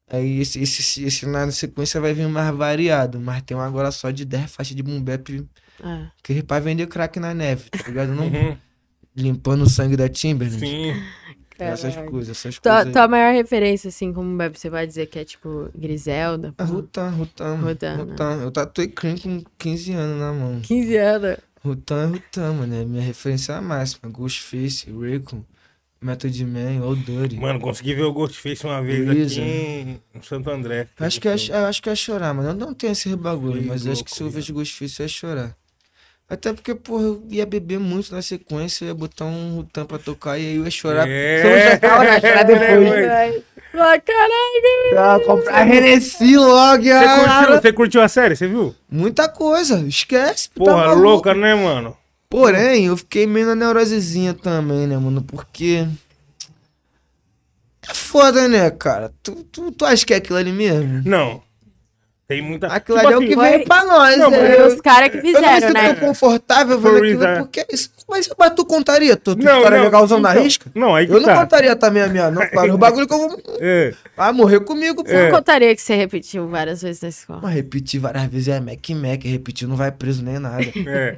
[0.07, 3.91] Aí esse, esse, esse, esse na sequência vai vir mais variado, mas tem um agora
[3.91, 5.43] só de 10 faixas de boom bap
[5.83, 6.07] É.
[6.23, 8.13] que pra vender crack na neve, tá ligado?
[8.15, 8.57] Não Uhum,
[9.17, 10.61] limpando o sangue da Timberland.
[10.61, 10.93] sim.
[11.59, 12.11] Essas Caralho.
[12.11, 12.93] coisas, essas Tua, coisas.
[12.93, 16.53] tua maior referência, assim, como bebe, você vai dizer que é tipo Griselda?
[16.59, 18.37] Ah, Rutan, Rutan, Rutan, Rutan.
[18.39, 18.45] né?
[18.45, 20.61] Eu tatuei cream com 15 anos na mão.
[20.61, 21.37] 15 anos.
[21.65, 22.75] Rutan é Rutan, mano.
[22.75, 24.11] É minha referência máxima.
[24.11, 25.45] Ghostface, Raycon,
[26.01, 27.37] Method Man, Old Dirty.
[27.39, 29.41] Mano, consegui ver o Ghostface uma vez Luísa.
[29.41, 30.89] aqui em Santo André.
[31.01, 32.51] Acho que, é, eu acho que é chorar, mano.
[32.51, 35.09] Eu não tenho esse bagulho, mas eu acho que louco, se eu vejo Ghostface, ia
[35.09, 35.57] chorar.
[36.29, 39.99] Até porque, porra, eu ia beber muito na sequência, eu ia botar um Rutan pra
[39.99, 41.07] tocar e aí eu ia chorar.
[41.09, 41.41] É.
[41.43, 43.45] Se eu já tava na chorar depois.
[43.77, 44.99] Ah, caralho!
[44.99, 47.19] Ah, comprar Hennessy logo, Você ah.
[47.19, 48.75] curtiu, você curtiu a série, você viu?
[48.89, 50.49] Muita coisa, esquece.
[50.49, 51.97] tá Porra, louca, né, mano?
[52.31, 55.23] Porém, eu fiquei meio na neurosezinha também, né, mano?
[55.23, 55.87] Porque.
[57.89, 59.13] É foda, né, cara?
[59.23, 61.03] Tu, tu, tu acha que é aquilo ali mesmo?
[61.05, 61.43] Não.
[62.27, 62.69] Tem muita.
[62.69, 64.63] Aquilo Tipo ali é o assim, que Foi- veio pra nós, Não, né?
[64.67, 65.93] os caras que Eu não fizeram, né?
[65.95, 67.43] tão confortável vendo For aquilo, reason.
[67.43, 67.91] porque é isso.
[68.09, 69.15] Mas, mas tu contaria?
[69.17, 70.71] Tu, tu Não, história não, legalzão na então, risca?
[70.75, 71.41] Não, aí que Eu não tá.
[71.41, 72.73] contaria também a minha, não, claro.
[72.75, 73.43] O bagulho que eu vou.
[73.61, 73.93] É.
[74.17, 75.11] Ah, morrer comigo, pô.
[75.11, 77.41] Eu não contaria que você repetiu várias vezes na escola.
[77.43, 80.65] Mas repetir várias vezes é Mac Mac, repetir não vai preso nem nada.
[80.87, 81.17] É.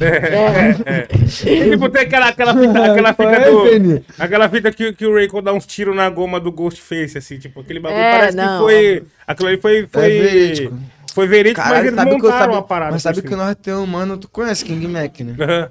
[0.00, 1.08] É.
[1.46, 4.04] E, tipo, tem aquela, aquela fita, aquela fita É, do.
[4.18, 7.60] Aquela fita que, que o Raycon dá uns tiros na goma do Ghostface, assim, tipo,
[7.60, 8.58] aquele bagulho É, parece não.
[8.58, 9.04] que foi.
[9.26, 9.86] Aquilo ali foi.
[9.90, 10.78] Foi verídico.
[11.14, 12.92] Foi verídico, mas eles sabe montaram sabe, uma parada.
[12.92, 13.44] Mas sabe por que cima.
[13.44, 15.68] nós temos um mano, tu conhece King Mac, né?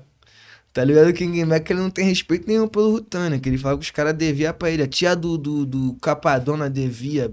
[0.71, 1.09] Tá ligado?
[1.09, 3.91] O King Mac ele não tem respeito nenhum pelo Rutana, que ele fala que os
[3.91, 4.83] caras deviam pra ele.
[4.83, 7.31] A tia do, do, do Capadona devia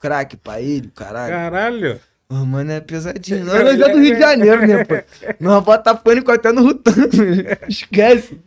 [0.00, 1.32] crack pra ele, caralho.
[1.32, 2.00] Caralho.
[2.30, 3.44] O mano é pesadinho.
[3.44, 4.94] Nós nós é do Rio de Janeiro, né, pô?
[5.40, 7.08] Nós bota pânico até no Rutana.
[7.68, 8.40] Esquece.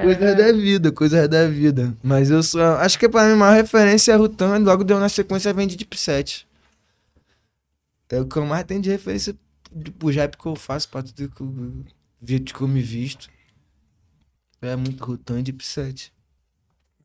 [0.00, 1.94] Coisas da vida, coisas da vida.
[2.02, 2.62] Mas eu sou.
[2.62, 5.76] Acho que pra mim a maior referência é Rutana, logo deu na sequência vem de
[5.76, 6.48] Deep 7.
[8.08, 9.36] É o que eu mais tenho de referência
[9.98, 11.84] pro rap que eu faço, pra tudo que eu,
[12.18, 13.28] vídeo que eu me visto.
[14.62, 16.10] É muito Rutan e Deep 7.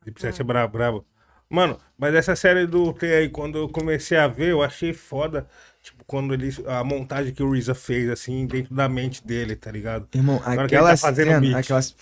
[0.06, 1.06] Deep Set é brabo, brabo.
[1.51, 5.45] Mano, mas essa série do T aí, quando eu comecei a ver, eu achei foda.
[5.83, 6.49] Tipo, quando ele.
[6.65, 10.07] A montagem que o Reza fez, assim, dentro da mente dele, tá ligado?
[10.15, 11.55] Irmão, ele aquela tá fazendo cena, beat.
[11.55, 11.95] aquelas...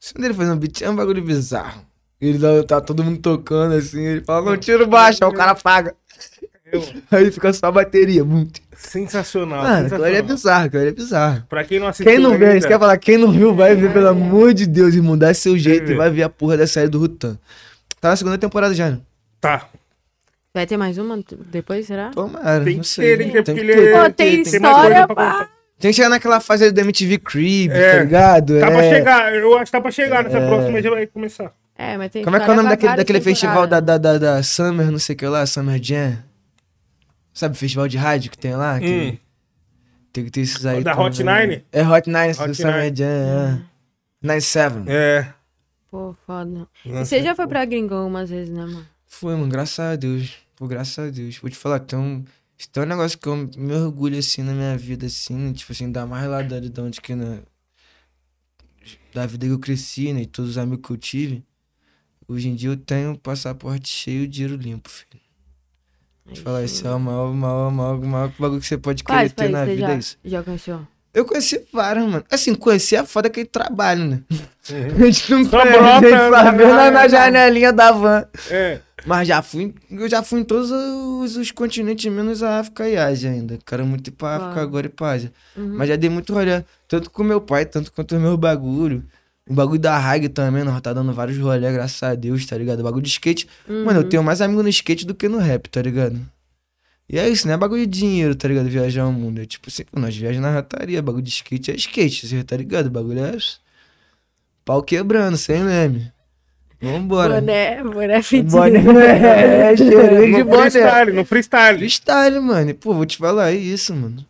[0.00, 1.86] cena dele fazendo beat é um bagulho bizarro.
[2.20, 5.94] Ele tá, todo mundo tocando assim, ele fala, não, tiro baixo, aí o cara paga.
[7.12, 8.60] Aí fica só a bateria, muito.
[8.82, 9.62] Sensacional.
[9.62, 10.22] Mano, ali é sensacional.
[10.22, 11.42] bizarro, ali é bizarro.
[11.48, 12.12] Pra quem não assistiu.
[12.12, 14.94] Quem não vê, isso quer falar, quem não viu, vai ver, pelo amor de Deus,
[14.94, 17.38] irmão, dá seu jeito e vai ver a porra da série do Rutan.
[18.00, 18.98] Tá na segunda temporada já, né?
[19.40, 19.68] Tá.
[20.54, 21.18] Vai ter mais uma
[21.50, 22.10] depois, será?
[22.10, 25.48] Tomara, Tem que ter, tem que ter, porque ele é- tem história contar.
[25.78, 27.92] Tem que chegar naquela fase ali do MTV Crib, É.
[27.96, 28.60] tá ligado?
[28.60, 28.70] Tá é.
[28.70, 31.52] pra chegar, eu acho que tá pra chegar nessa próxima, já vai começar.
[31.76, 34.18] É, mas tem Como é que é o nome daquele, daquele festival da, da, da,
[34.18, 36.18] da Summer, não sei o que lá, Summer Jam?
[37.32, 38.78] Sabe o festival de rádio que tem lá?
[38.78, 39.18] Que Hum.
[40.12, 40.84] Tem que ter esses aí.
[40.84, 41.06] Da também.
[41.06, 41.64] Hot Nine?
[41.72, 42.96] É Hot Nine, Hot do Summer Nine.
[42.96, 43.06] Jam.
[43.06, 43.62] é.
[44.22, 44.84] Nine Seven.
[44.86, 45.32] É.
[45.90, 46.68] Pô, foda.
[46.84, 48.86] E Nossa, você já foi pra gringo algumas vezes, né, mano?
[49.06, 50.34] Foi, mano, graças a Deus.
[50.54, 51.38] Pô, graças a Deus.
[51.38, 52.24] Vou te falar, tem um,
[52.70, 56.06] tem um negócio que eu me orgulho, assim, na minha vida, assim, tipo assim, ainda
[56.06, 57.42] mais lá da, de onde que, né,
[59.12, 61.44] da vida que eu cresci, né, e todos os amigos que eu tive,
[62.28, 65.21] hoje em dia eu tenho um passaporte cheio de dinheiro limpo, filho.
[66.24, 69.18] Vou te falar, esse é o maior, maior, maior, maior bagulho que você pode querer
[69.18, 70.18] Quais ter na vida, já, é isso.
[70.24, 70.86] já conheceu?
[71.14, 72.24] Eu conheci vários, mano.
[72.30, 74.20] Assim, conheci é foda aquele trabalho, né?
[74.70, 74.96] Uhum.
[75.02, 78.24] A gente não conhece, a gente só vê na- na, janelinha da van.
[78.50, 78.80] É.
[79.04, 82.96] Mas já fui, eu já fui em todos os, os continentes, menos a África e
[82.96, 83.58] a Ásia ainda.
[83.66, 84.62] Quero muito ir pra África Uau.
[84.62, 85.32] agora e pra Ásia.
[85.56, 85.74] Uhum.
[85.76, 89.02] Mas já dei muito rolê, tanto com meu pai, tanto quanto o meu bagulho.
[89.48, 92.80] O bagulho da Rag também, nós tá dando vários rolê, graças a Deus, tá ligado?
[92.80, 93.48] O bagulho de skate.
[93.68, 96.20] Mano, eu tenho mais amigos no skate do que no rap, tá ligado?
[97.08, 98.68] E é isso, não é bagulho de dinheiro, tá ligado?
[98.68, 99.40] Viajar o mundo.
[99.40, 102.86] É tipo assim, nós viajamos na rataria, bagulho de skate é skate, você tá ligado?
[102.86, 103.36] O bagulho é
[104.64, 106.12] pau quebrando, sem leme.
[106.80, 107.40] Vambora.
[107.40, 108.52] Boné, boné fedido.
[108.56, 108.78] Boné,
[109.72, 110.70] é, cheirei de No boné.
[110.70, 111.78] freestyle, no freestyle.
[111.78, 112.70] Freestyle, mano.
[112.70, 114.24] E, Pô, vou te falar, é isso, mano.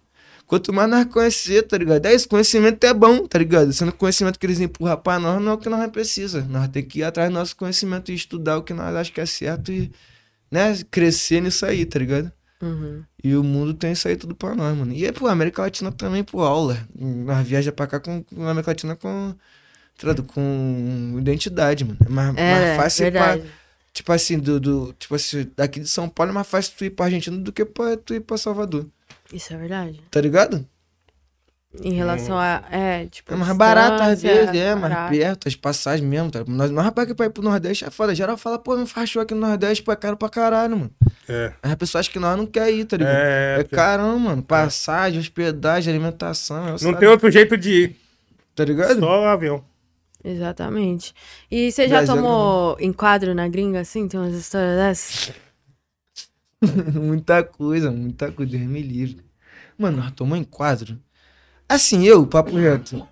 [0.53, 2.05] Quanto mais nós conhecer, tá ligado?
[2.05, 3.73] É isso, conhecimento é bom, tá ligado?
[3.73, 6.43] Sendo conhecimento que eles empurram pra nós, não é o que nós precisa.
[6.43, 9.21] Nós temos que ir atrás do nosso conhecimento e estudar o que nós achamos que
[9.23, 9.91] é certo e,
[10.51, 12.31] né, crescer nisso aí, tá ligado?
[12.61, 13.03] Uhum.
[13.25, 14.93] E o mundo tem isso aí tudo pra nós, mano.
[14.93, 16.77] E, pô, a América Latina também, pô, aula.
[16.95, 19.35] Nós viaja pra cá com, com a América Latina com,
[19.97, 21.97] tá com identidade, mano.
[22.05, 23.51] É mais, É, mais fácil pra, verdade.
[23.95, 26.91] Tipo assim, do, do- Tipo assim, daqui de São Paulo é mais fácil tu ir
[26.91, 28.87] pra Argentina do que pra tu ir pra Salvador.
[29.33, 30.03] Isso é verdade.
[30.11, 30.67] Tá ligado?
[31.81, 32.63] Em relação a.
[32.71, 33.33] É, tipo.
[33.33, 35.11] É mais barato às vezes, é, mais barato.
[35.11, 36.31] perto, as passagens mesmo.
[36.31, 36.45] Tá?
[36.47, 38.15] Nós, nós rapaz que pra ir pro Nordeste é foda.
[38.15, 40.91] Geral fala, pô, não faz show aqui no Nordeste, pô, é caro pra caralho, mano.
[41.27, 41.53] É.
[41.63, 43.17] As pessoas acham que nós não quer ir, tá ligado?
[43.17, 44.43] É, É, carão, mano.
[44.43, 46.65] Passagem, hospedagem, alimentação.
[46.65, 47.97] eu Não sabe, tem outro jeito de ir.
[48.55, 49.01] Tá ligado?
[49.01, 49.65] Só avião.
[50.23, 51.15] Exatamente.
[51.51, 54.07] E você já Brasil tomou enquadro na gringa, assim?
[54.07, 55.33] Tem umas histórias dessas?
[56.95, 59.19] muita coisa, muita coisa, Deus me livre.
[59.77, 60.99] Mano, nós tomamos em quadro.
[61.69, 63.07] Assim, eu, papo reto.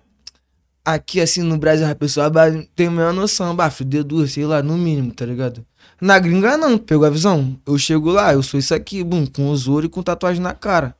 [0.83, 2.31] Aqui, assim, no Brasil, a pessoa
[2.75, 5.65] tem a maior noção, bafo, dedo, sei lá, no mínimo, tá ligado?
[5.99, 7.59] Na gringa, não, pegou a visão?
[7.65, 10.95] Eu chego lá, eu sou isso aqui, bum, com ouro e com tatuagem na cara.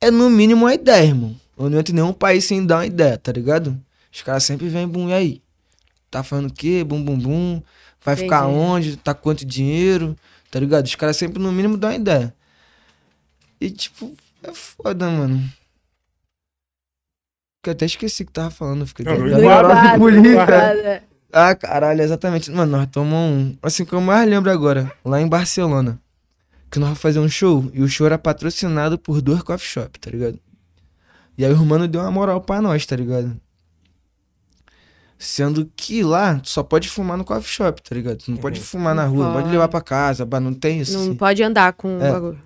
[0.00, 1.34] É no mínimo uma ideia, irmão.
[1.58, 3.76] Eu não entro em nenhum país sem dar uma ideia, tá ligado?
[4.12, 5.42] Os caras sempre vêm, bum, e aí?
[6.10, 6.84] Tá falando o quê?
[6.84, 7.62] Bum, bum, bum.
[8.04, 8.58] Vai ficar Entendi.
[8.58, 8.96] onde?
[8.96, 10.16] Tá quanto dinheiro?
[10.50, 10.86] Tá ligado?
[10.86, 12.34] Os caras sempre, no mínimo, dão uma ideia.
[13.60, 15.40] E, tipo, é foda, mano.
[17.62, 18.86] Que eu até esqueci o que tava falando.
[18.86, 19.92] Fiquei Não, Agora enquadro.
[19.92, 20.42] de polícia.
[20.42, 21.08] Enquadro.
[21.32, 22.50] Ah, caralho, exatamente.
[22.50, 23.58] Mano, nós tomamos um.
[23.62, 26.00] Assim que eu mais lembro agora, lá em Barcelona.
[26.70, 27.70] Que nós fazíamos um show.
[27.74, 30.38] E o show era patrocinado por dois coffee shop, tá ligado?
[31.36, 33.38] E aí o mano deu uma moral pra nós, tá ligado?
[35.18, 38.18] Sendo que lá tu só pode fumar no coffee shop, tá ligado?
[38.18, 39.52] Tu não pode fumar na rua, não pode pode.
[39.52, 40.92] levar pra casa, bah, não tem isso.
[40.92, 41.14] Não assim.
[41.16, 42.12] pode andar com o É.
[42.12, 42.42] bagulho.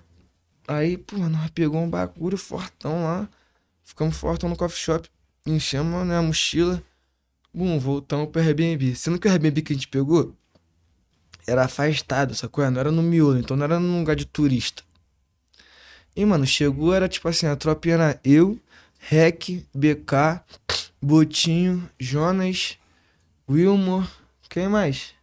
[0.67, 3.27] Aí, pô, nós pegou um bagulho fortão lá.
[3.83, 5.07] Ficamos fortão no coffee shop.
[5.45, 6.81] Enchemos né, a mochila.
[7.53, 8.95] Bum, voltamos pro Airbnb.
[8.95, 10.33] Sendo que o Airbnb que a gente pegou
[11.45, 12.67] era afastado, sacou?
[12.71, 14.81] Não era no miolo, então não era num lugar de turista.
[16.15, 18.57] E, mano, chegou, era tipo assim, a tropinha era eu,
[18.99, 20.39] Rec, BK,
[21.03, 22.77] Botinho, Jonas,
[23.49, 24.07] Wilmore,
[24.49, 25.13] quem mais?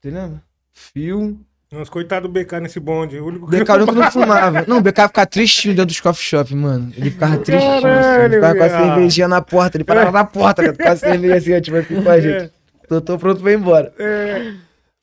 [0.00, 0.42] Você lembra?
[0.72, 1.38] Fio.
[1.70, 3.18] Nossa, coitado do BK nesse bonde.
[3.18, 4.64] O único que BK nunca não fumava.
[4.66, 6.90] Não, o BK ficava tristinho dentro dos coffee shop, mano.
[6.96, 7.70] Ele ficava tristinho.
[7.72, 7.82] assim.
[7.82, 9.76] Caralho, Ele ficava com a cervejinha na porta.
[9.76, 12.52] Ele parava na porta, cara, com a cerveja assim, ó, tipo assim com a gente.
[12.88, 13.92] Tô, tô pronto pra ir embora.
[13.98, 14.54] É.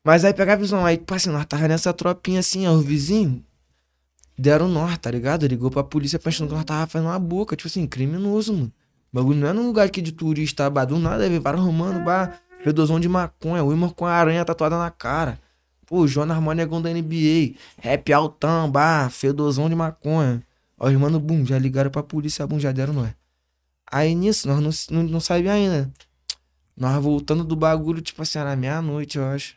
[0.04, 2.80] Mas aí pegava a visão, aí, tipo assim, nós tava nessa tropinha assim, ó, o
[2.80, 3.44] vizinho.
[4.36, 5.46] Deram nó, tá ligado?
[5.46, 8.72] Ligou pra polícia pensando que nós tava fazendo uma boca, tipo assim, criminoso, mano.
[9.16, 12.04] O bagulho não é num lugar aqui de turista, bah, do nada, veio vários romano,
[12.04, 15.40] bah, fedozão de maconha, o Wilmar com a aranha tatuada na cara.
[15.86, 20.42] Pô, Jonas Monegão da NBA, rap altão, bah, fedozão de maconha.
[20.78, 23.08] Ó, os mano, bum, já ligaram pra polícia, bum, já deram nós.
[23.90, 25.90] Aí nisso, nós não, não, não sabíamos ainda.
[26.76, 29.54] Nós voltando do bagulho, tipo assim, era meia-noite, eu acho.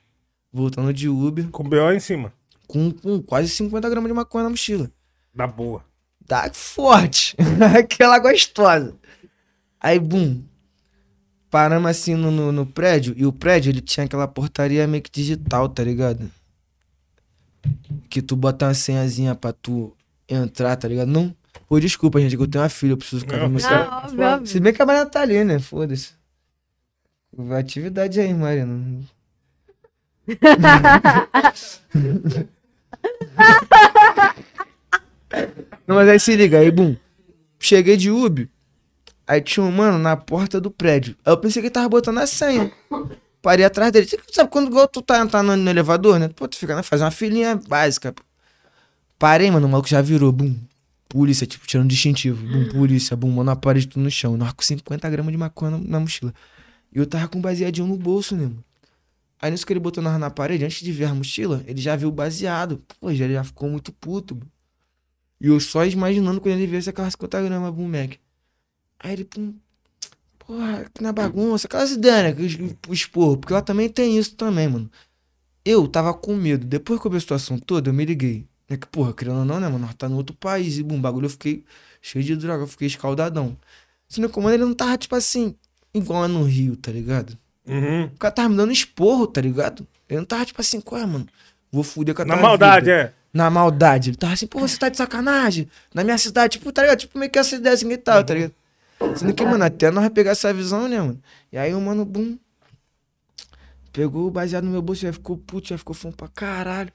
[0.53, 2.31] Voltando de Uber, Com BO em cima.
[2.65, 4.89] com, com quase 50 gramas de maconha na mochila.
[5.35, 5.83] Da boa.
[6.25, 7.35] Tá forte.
[7.77, 8.95] Aquela gostosa.
[9.79, 10.43] Aí, bum.
[11.49, 13.13] Paramos assim no, no, no prédio.
[13.17, 16.29] E o prédio, ele tinha aquela portaria meio que digital, tá ligado?
[18.09, 19.95] Que tu bota uma senhazinha pra tu
[20.27, 21.07] entrar, tá ligado?
[21.07, 21.35] Não.
[21.67, 24.47] Pô, desculpa, gente, que eu tenho uma filha, eu preciso ficar com óbvio.
[24.47, 25.59] Se bem que a Mariana tá ali, né?
[25.59, 26.11] Foda-se.
[27.57, 29.01] Atividade aí, Mariana.
[35.87, 36.95] Não, mas aí se liga, aí, bum.
[37.59, 38.47] Cheguei de Uber.
[39.29, 41.15] Aí tinha um mano na porta do prédio.
[41.23, 42.71] Aí eu pensei que ele tava botando a senha.
[43.43, 44.09] Parei atrás dele.
[44.31, 46.29] Sabe quando igual tu tá entrando no elevador, né?
[46.29, 46.81] Pô, tu fica, né?
[46.81, 48.11] Faz uma filinha básica.
[48.11, 48.23] pô.
[49.19, 49.67] Parei, mano.
[49.67, 50.31] O maluco já virou.
[50.31, 50.55] Bum.
[51.07, 52.43] Polícia, tipo, tirando distintivo.
[52.43, 53.15] Bum, polícia.
[53.15, 54.35] Bum, mano, a parede tudo no chão.
[54.35, 56.33] Nós com 50 gramas de maconha na, na mochila.
[56.91, 58.65] E eu tava com um baseadinho no bolso, né, mano?
[59.39, 61.95] Aí nisso que ele botou nós na parede, antes de ver a mochila, ele já
[61.95, 62.81] viu o baseado.
[62.99, 64.51] Pô, já, ele já ficou muito puto, mano.
[65.39, 68.17] E eu só imaginando quando ele viesse aquelas 50 gramas, bum, Mac.
[68.99, 69.53] Aí ele, pum,
[70.39, 72.33] porra, que na bagunça, aquelas ideias, né?
[72.33, 74.89] que O esporro, porque lá também tem isso também, mano.
[75.63, 76.65] Eu tava com medo.
[76.65, 78.45] Depois que eu vi a situação toda, eu me liguei.
[78.67, 79.79] É que, porra, querendo ou não, né, mano?
[79.79, 81.63] Nós tá no outro país e, bum, bagulho, eu fiquei
[82.01, 83.57] cheio de droga, eu fiquei escaldadão.
[84.07, 85.55] Se no comando ele não tava, tipo assim,
[85.93, 87.37] igual lá no Rio, tá ligado?
[87.67, 88.05] Uhum.
[88.05, 89.87] O cara tava me dando esporro, tá ligado?
[90.07, 91.27] Ele não tava, tipo assim, qual é, mano?
[91.71, 92.97] Vou fuder com a Na maldade, vida.
[92.97, 93.13] é.
[93.31, 94.09] Na maldade.
[94.11, 95.67] Ele tava assim, pô, você tá de sacanagem?
[95.93, 96.99] Na minha cidade, tipo, tá ligado?
[96.99, 98.53] Tipo, meio que essa ideia assim que tava, tá ligado?
[99.15, 101.21] Sendo que, mano, até nós pegar essa visão, né, mano?
[101.51, 102.37] E aí o mano, bum.
[103.91, 106.91] Pegou o baseado no meu bolso, já ficou puto, já ficou fome pra caralho.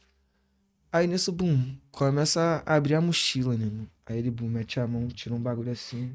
[0.92, 3.88] Aí nisso, bum, começa a abrir a mochila, né, mano?
[4.06, 6.12] Aí ele, bum, mete a mão, tira um bagulho assim.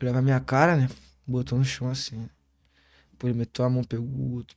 [0.00, 0.88] Leva a minha cara, né?
[1.26, 2.28] Botou no chão assim.
[3.18, 4.56] Pô, ele meteu a mão, pegou o outro.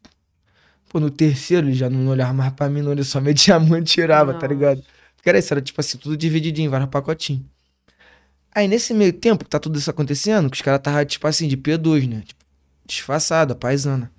[0.88, 2.92] Pô, no terceiro ele já não olhava mais pra mim, não.
[2.92, 4.48] Ele só metia a mão e tirava, tá Nossa.
[4.48, 4.84] ligado?
[5.16, 7.44] Porque era isso, era tipo assim, tudo divididinho, vários pacotinhos.
[8.54, 11.48] Aí nesse meio tempo que tá tudo isso acontecendo, que os caras tava tipo assim,
[11.48, 12.22] de P2, né?
[12.26, 12.44] Tipo,
[12.86, 14.12] disfarçado, a paisana.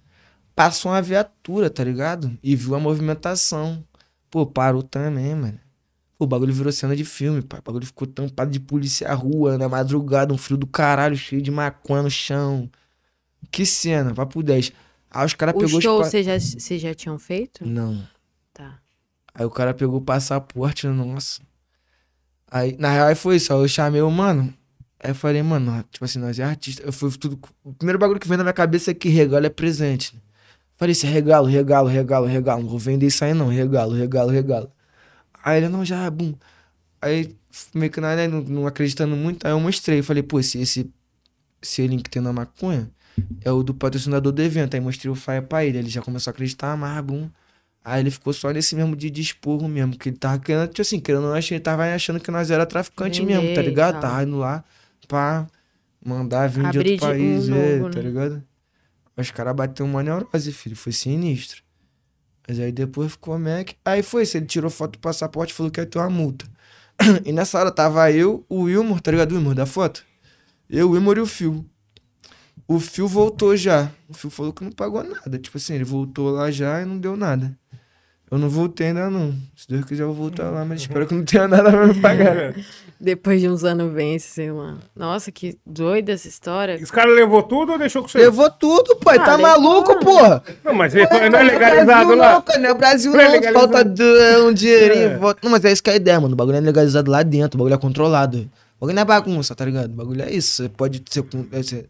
[0.55, 2.37] Passou uma viatura, tá ligado?
[2.43, 3.85] E viu a movimentação.
[4.31, 5.59] Pô, parou também, mano.
[6.19, 7.61] Pô, o bagulho virou cena de filme, pai.
[7.61, 11.43] O bagulho ficou tampado de polícia à rua, na madrugada, um frio do caralho, cheio
[11.43, 12.71] de maconha no chão.
[13.51, 14.73] Que cena, vai pro 10.
[15.11, 17.67] Aí os caras O pegou show os pa- vocês já, vocês já tinham feito?
[17.67, 18.07] Não.
[18.55, 18.79] Tá.
[19.35, 21.43] Aí o cara pegou o passaporte, nossa.
[22.53, 23.51] Aí, na real, aí foi isso.
[23.51, 24.53] Eu chamei o mano.
[25.01, 26.83] Aí eu falei, mano, tipo assim, nós é artista.
[26.83, 27.41] Eu fui tudo.
[27.65, 30.15] O primeiro bagulho que vem na minha cabeça é que regalo é presente.
[30.15, 30.21] Né?
[30.77, 32.63] Falei, é regalo, regalo, regalo, regalo.
[32.63, 33.49] Não vou vender isso aí, não.
[33.49, 34.71] Regalo, regalo, regalo.
[35.43, 36.35] Aí ele, não, já, bum.
[37.01, 37.35] Aí,
[37.75, 40.03] meio que na, né, não, não acreditando muito, aí eu mostrei.
[40.03, 40.93] Falei, pô, esse, esse,
[41.63, 42.91] esse link que tem na maconha
[43.43, 44.75] é o do patrocinador do evento.
[44.75, 45.79] Aí mostrei o flyer pra ele.
[45.79, 47.31] Ele já começou a acreditar, mas, bum.
[47.85, 51.01] Aí ele ficou só nesse mesmo de desporro mesmo, que ele tava querendo, tipo assim,
[51.01, 53.93] querendo não, achei- ele tava achando que nós era traficante Vender mesmo, tá ligado?
[53.95, 54.03] tal.
[54.03, 54.65] Tava indo lá
[55.09, 55.47] pra
[56.05, 58.05] mandar vir de outro de- um país, é, novo, tá né?
[58.07, 58.43] ligado?
[59.17, 61.63] Os caras bateu uma neurose, filho, foi sinistro.
[62.49, 63.71] Mas aí depois ficou Mac.
[63.85, 66.47] Aí foi isso, ele tirou foto do passaporte e falou que ia ter uma multa.
[67.25, 69.33] E nessa hora tava eu, o Wilmor, tá ligado?
[69.33, 70.05] O Wilmor da foto?
[70.71, 71.65] Eu, o Wilmor e o Fio.
[72.67, 73.91] O Fio voltou já.
[74.09, 75.39] O Fio falou que não pagou nada.
[75.39, 77.57] Tipo assim, ele voltou lá já e não deu nada.
[78.33, 79.35] Eu não voltei ainda não.
[79.55, 82.01] Se Deus quiser eu vou voltar lá, mas espero que não tenha nada pra me
[82.01, 82.55] pagar.
[82.99, 84.79] Depois de uns anos vence, sei lá.
[84.97, 86.79] Nossa, que doida essa história.
[86.83, 88.17] Os caras levou tudo ou deixou com você?
[88.19, 89.19] Levou tudo, pai.
[89.19, 90.43] Ah, tá levou, maluco, porra?
[90.65, 92.33] Não, mas ele não é é legalizado Brasil lá.
[92.33, 93.53] Não, cara, não é Brasil Não é.
[93.53, 94.03] Falta de-
[94.47, 95.09] um dinheirinho.
[95.09, 95.19] É.
[95.43, 96.33] Não, mas é isso que é a ideia, mano.
[96.33, 97.57] O bagulho é legalizado lá dentro.
[97.57, 98.39] O bagulho é controlado.
[98.79, 99.91] O bagulho não é bagunça, tá ligado?
[99.93, 100.63] O bagulho é isso.
[100.63, 101.23] Você pode ser.
[101.25, 101.85] com- é, Você,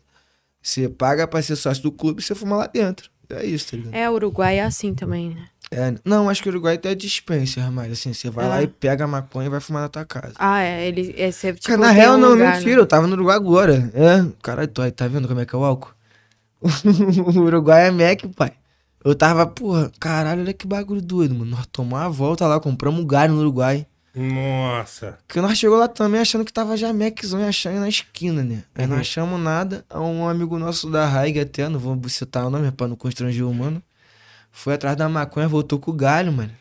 [0.61, 3.09] você paga pra ser sócio do clube e você fuma lá dentro.
[3.31, 3.95] É isso, tá ligado?
[3.95, 5.45] É, o Uruguai é assim também, né?
[5.75, 8.49] É, não, acho que o Uruguai até dispensa, mas assim, você vai É.
[8.49, 10.35] lá e pega a maconha e vai fumar na tua casa.
[10.39, 12.81] Ah, é, ele é sempre tipo, Cara, na real, um não, lugar, mentira, né?
[12.83, 13.91] eu tava no Uruguai agora.
[13.95, 15.93] É, caralho, tu aí, tá vendo como é que é o álcool?
[16.63, 18.53] o Uruguai é Mac, pai.
[19.05, 21.51] Eu tava, porra, caralho, olha que bagulho doido, mano.
[21.53, 23.87] Nós tomamos a volta lá, compramos um galho no Uruguai.
[24.15, 25.19] Nossa.
[25.27, 28.63] Porque nós chegou lá também achando que tava já Maczão e achando na esquina, né?
[28.75, 28.91] Aí Uhum.
[28.93, 29.85] não achamos nada.
[29.95, 33.55] Um amigo nosso da Raig até, não vou citar o nome pra não constranger o
[33.55, 33.83] mano.
[34.53, 36.53] Foi atrás da maconha, voltou com o galho, mano.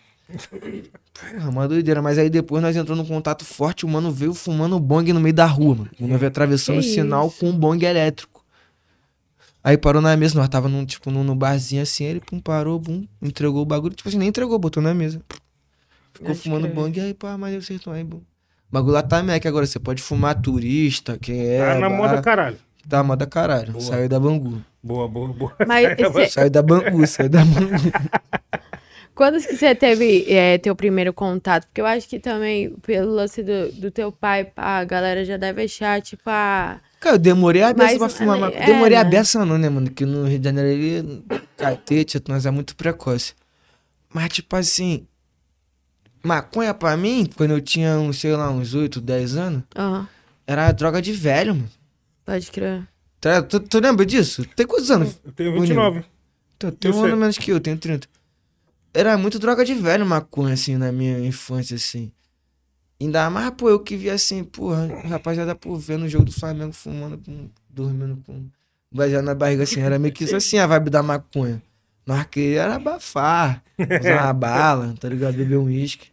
[1.13, 2.01] Porra, uma doideira.
[2.01, 5.35] Mas aí depois nós entramos num contato forte, o mano veio fumando bong no meio
[5.35, 5.89] da rua, mano.
[5.99, 7.37] O mano veio atravessando o Que sinal isso?
[7.39, 8.43] com um bong elétrico.
[9.63, 12.79] Aí parou na mesa, nós tava num, tipo, num, num barzinho assim, ele pum, parou,
[12.79, 13.93] bum, entregou o bagulho.
[13.93, 15.21] Tipo assim, nem entregou, botou na mesa.
[16.13, 16.73] Ficou Pode fumando crer.
[16.73, 18.17] bong, aí pá, mas vocês estão aí, bum.
[18.17, 18.23] O
[18.71, 21.59] bagulho lá tá Mac agora, você pode fumar turista, quem é.
[21.59, 22.57] Tá na moda, caralho.
[22.89, 23.73] Tá na moda caralho.
[23.73, 23.83] Boa.
[23.83, 24.63] Saiu da Bangu.
[24.83, 25.55] Boa, boa, boa.
[25.67, 27.69] Mas esse- Saiu da Bangu, saiu da Bangu.
[29.13, 31.65] quando que você teve é, teu primeiro contato?
[31.67, 35.63] Porque eu acho que também, pelo lance do, do teu pai, a galera já deve
[35.63, 38.65] achar, tipo, ah, Cara, eu demorei a beça Mas, pra fumar é, maconha.
[38.65, 39.09] Demorei a né?
[39.09, 39.89] beça não, né, mano?
[39.89, 41.23] Que no Rio de Janeiro
[41.57, 43.33] catete, nós é muito precoce.
[44.13, 45.07] Mas, tipo assim,
[46.23, 50.07] maconha pra mim, quando eu tinha, uns, sei lá, uns 8, 10 anos, aham,
[50.45, 51.69] era droga de velho, mano.
[52.25, 52.87] pode crer.
[53.21, 54.43] Tá- Tu, tu lembra disso?
[54.55, 55.19] Tem quantos anos?
[55.23, 56.03] Eu tenho 29.
[56.57, 58.07] Tu tem um ano menos que eu, tenho 30.
[58.93, 62.11] Era muito droga de velho maconha, assim, na minha infância, assim.
[62.99, 66.71] Ainda mais, pô, eu que vi assim, porra, rapaziada, pô, vendo o jogo do Flamengo,
[66.73, 68.45] fumando, com, dormindo com
[68.93, 71.61] baseado na barriga, assim, era meio que isso assim, a vibe da maconha.
[72.05, 75.35] Nós queríamos era abafar, usar uma bala, tá ligado?
[75.35, 76.10] Beber um uísque.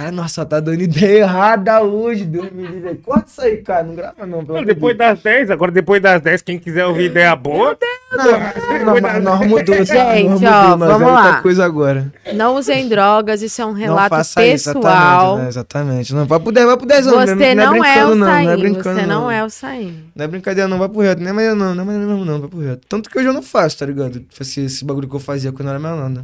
[0.00, 2.94] Cara, nossa, tá dando ideia errada hoje, Deus me livre.
[3.04, 6.22] Corta isso aí, cara, não grava não, pelo Não, depois das 10, agora depois das
[6.22, 7.76] 10, quem quiser ouvir ideia boa,
[8.10, 9.84] Não, não, mas nós mudou, tá?
[9.84, 11.42] Gente, ó, vamos é outra lá.
[11.42, 12.10] coisa agora.
[12.32, 15.38] Não usem drogas, isso é um não relato isso, pessoal.
[15.40, 15.48] exatamente, né?
[15.48, 16.14] Exatamente.
[16.14, 18.14] Não, vai pro 10, vai pro 10 anos, Você não, é não é brincando o
[18.14, 20.04] não, não é Saim, brincando você não é o Saim.
[20.16, 22.48] Não é brincadeira não, vai pro reto, nem amanhã não, nem amanhã não, não, vai
[22.48, 22.86] pro reto.
[22.88, 24.24] Tanto que hoje eu não faço, tá ligado?
[24.40, 26.22] Esse, esse bagulho que eu fazia quando eu era menor, né?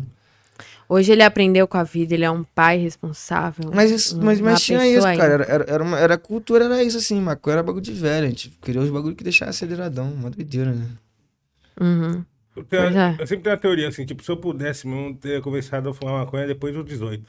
[0.88, 3.70] Hoje ele aprendeu com a vida, ele é um pai responsável.
[3.74, 5.16] Mas, isso, mas, mas tinha isso, aí.
[5.18, 5.32] cara.
[5.34, 8.26] Era, era, era, uma, era cultura, era isso assim, maconha era bagulho de velho.
[8.26, 10.86] A gente queria os bagulho que deixava aceleradão, uma doideira, né?
[11.80, 12.24] Uhum.
[12.56, 13.16] eu, tenho- é.
[13.18, 16.24] eu sempre tenho uma teoria assim, tipo, se eu pudesse mesmo ter começado a fumar
[16.24, 17.24] maconha depois dos 18.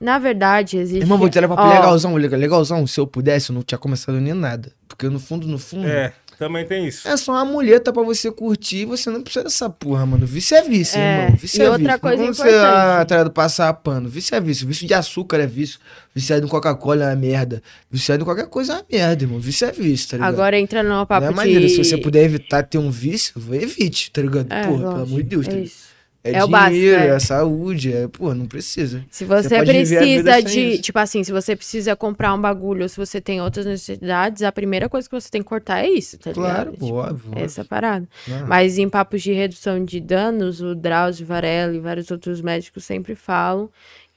[0.00, 1.02] Na verdade, existe.
[1.02, 2.86] Irmão, vou te levar pro Ó, legalzão, legal- legalzão.
[2.86, 4.72] Se eu pudesse, eu não tinha começado nem nada.
[4.86, 5.88] Porque no fundo, no fundo.
[5.88, 7.06] É, também tem isso.
[7.08, 10.24] É só uma muleta pra você curtir, você não precisa dessa porra, mano.
[10.26, 11.36] Vício é vício, É, irmão.
[11.36, 12.00] Vício e é outra vício.
[12.00, 12.64] coisa Não você, importante.
[12.64, 14.08] ah, tá ligado, passar pano.
[14.08, 14.66] Vício é vício.
[14.66, 15.78] Vício de açúcar é vício.
[16.14, 17.62] Viciado em Coca-Cola é uma merda.
[17.90, 19.38] Viciado em qualquer coisa é uma merda, irmão.
[19.40, 20.32] Vício é vício, tá ligado?
[20.34, 21.36] Agora entra no papo não é de.
[21.36, 21.68] maneiro.
[21.68, 24.46] Se você puder evitar ter um vício, evite, tá ligado?
[24.50, 25.46] É, porra, pelo lógico, amor de Deus.
[25.46, 25.66] tá é ligado?
[25.66, 25.87] isso.
[26.24, 27.08] É, É o básico, dinheiro, é.
[27.08, 27.18] é.
[27.18, 29.04] saúde, é, pô, não precisa.
[29.10, 30.82] Se você, vida precisa de, isso.
[30.82, 34.50] tipo assim, se você precisa comprar um bagulho ou se você tem outras necessidades, a
[34.52, 36.78] primeira coisa que você tem que cortar é isso, tá Claro, ligado?
[36.80, 37.30] pô, óbvio.
[37.30, 38.06] Tipo, essa parada.
[38.46, 43.14] Mas em papos de redução de danos, o Drauzio Varela e vários outros médicos sempre
[43.14, 43.70] falam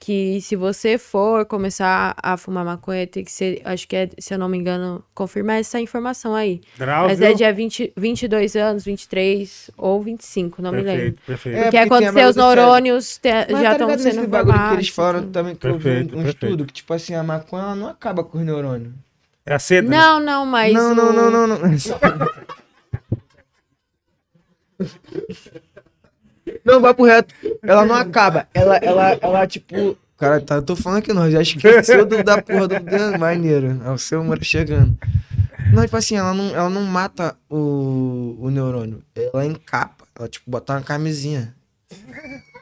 [0.04, 4.34] que se você for começar a fumar maconha, tem que ser, acho que é, se
[4.34, 6.60] eu não me engano, confirmar essa informação aí.
[6.76, 10.92] Drauzio, Mas é dia 20, 22 anos, 23 ou 25, não me lembro.
[10.92, 11.56] perfeito, perfeito.
[11.56, 14.88] É, Porque porque quando seus neurônios te- já tá estão ligado sendo bagulho que eles
[14.88, 15.30] falaram tudo.
[15.32, 16.46] também, que eu vi Perfeito, um, um perfeito.
[16.46, 18.92] estudo, que tipo assim, a maconha ela não acaba com os neurônios.
[19.46, 19.88] É a seda.
[19.88, 19.96] né?
[19.96, 20.74] Não, não, mas.
[20.74, 21.58] não, não, o- não, não, não.
[21.58, 21.68] Não,
[26.80, 27.34] vai pro reto.
[27.62, 28.46] Ela não acaba.
[28.54, 29.96] Ela, ela, ela, tipo.
[30.16, 33.18] Cara, tá, eu tô falando aqui, nós já esqueceu do, da porra do dedo.
[33.18, 33.80] Maneiro.
[33.84, 34.96] É o seu humor chegando.
[35.72, 39.02] Não, tipo assim, ela não, ela não mata o, o neurônio.
[39.16, 40.04] Ela encapa.
[40.18, 41.54] Ela, tipo, bota uma camisinha.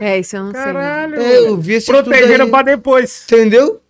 [0.01, 1.17] É, isso eu não Caralho.
[1.17, 2.51] É, eu vi esse aí.
[2.51, 3.27] pra depois.
[3.31, 3.81] Entendeu?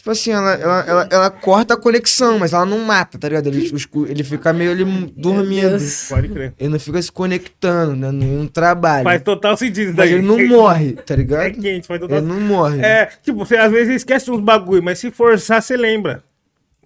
[0.00, 3.48] Tipo assim, ela, ela, ela, ela corta a conexão, mas ela não mata, tá ligado?
[3.48, 3.70] Ele,
[4.08, 4.82] ele fica meio ali
[5.14, 5.76] dormindo.
[6.08, 6.54] Pode crer.
[6.58, 8.10] Ele não fica se conectando, né?
[8.10, 9.04] Não trabalha.
[9.04, 10.14] Faz total sentido isso Mas daí.
[10.14, 11.52] ele não morre, tá É ligado?
[11.60, 12.80] quente, faz total Ele não morre.
[12.80, 16.22] É, tipo, você às vezes esquece uns bagulho, mas se forçar, você lembra.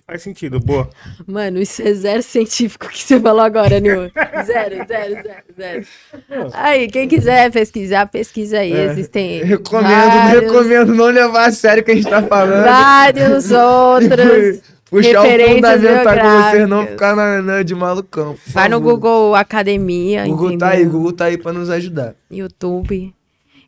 [0.07, 0.91] Faz sentido, boa.
[1.27, 4.11] Mano, isso é zero científico que você falou agora, Nil.
[4.45, 6.51] Zero, zero, zero, zero.
[6.53, 8.71] Aí, quem quiser pesquisar, pesquisa aí.
[8.73, 9.39] Existem.
[9.39, 12.65] Eu recomendo, vários, recomendo não levar a sério o que a gente tá falando.
[12.65, 14.61] Vários outros.
[14.91, 18.37] Puxar o fundamental pra vocês não ficar na, na de malucão.
[18.49, 18.93] Vai no favor.
[18.93, 20.27] Google Academia.
[20.27, 20.69] Google tá entendeu?
[20.69, 22.15] aí, Google tá aí pra nos ajudar.
[22.31, 23.15] YouTube.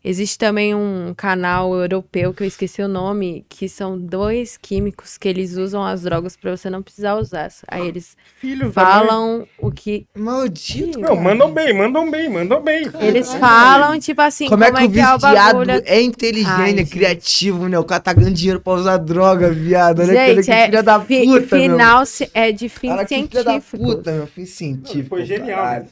[0.09, 5.29] Existe também um canal europeu que eu esqueci o nome, que são dois químicos que
[5.29, 7.49] eles usam as drogas pra você não precisar usar.
[7.67, 8.71] Aí eles mãe.
[8.71, 10.07] falam o que.
[10.17, 11.01] Maldito.
[11.01, 12.89] Não, mandam bem, mandam bem, mandam bem.
[13.01, 15.23] Eles falam, tipo assim, Como, é que o é o viciado
[15.59, 15.83] bagulho.
[15.85, 17.77] é inteligente, Ai, é criativo, né?
[17.77, 20.03] O cara tá ganhando dinheiro pra usar droga, viado.
[20.03, 21.43] Olha Gente, que é filha da puta, meu.
[21.49, 23.83] final ci- é de fim Cara, que filha da científico.
[23.85, 24.27] puta, meu.
[24.29, 25.09] Fim científico.
[25.09, 25.59] Foi genial.
[25.59, 25.87] caralho.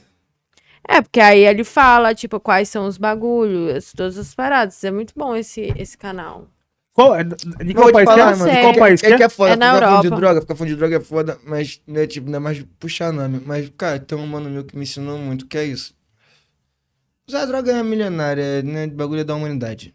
[0.88, 4.82] É, porque aí ele fala, tipo, quais são os bagulhos, todas as paradas.
[4.84, 6.46] É muito bom esse, esse canal.
[6.92, 8.36] Qual, é- de qual país que falar, é?
[8.36, 9.26] mano, De qual país que É que é?
[9.26, 10.20] é foda, É na ficar falando de Europa.
[10.20, 13.42] droga, ficar falando de droga é foda, mas, né, tipo, não é mais puxar nome.
[13.44, 15.94] Mas, cara, tem um mano meu que me ensinou muito, que é isso.
[17.26, 18.86] Usar droga é milenária, né?
[18.86, 19.94] Bagulho da humanidade.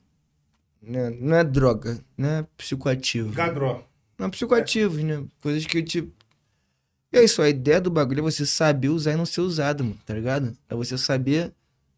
[0.82, 1.10] Né?
[1.22, 2.46] Não é droga, né?
[2.58, 3.32] Psicoativo.
[3.32, 3.84] Gadró.
[4.18, 5.24] Não, psicoativos, né?
[5.42, 6.12] Coisas que, tipo.
[7.12, 9.84] E é isso, a ideia do bagulho é você saber usar e não ser usado,
[9.84, 10.56] mano, tá ligado?
[10.70, 11.54] É você saber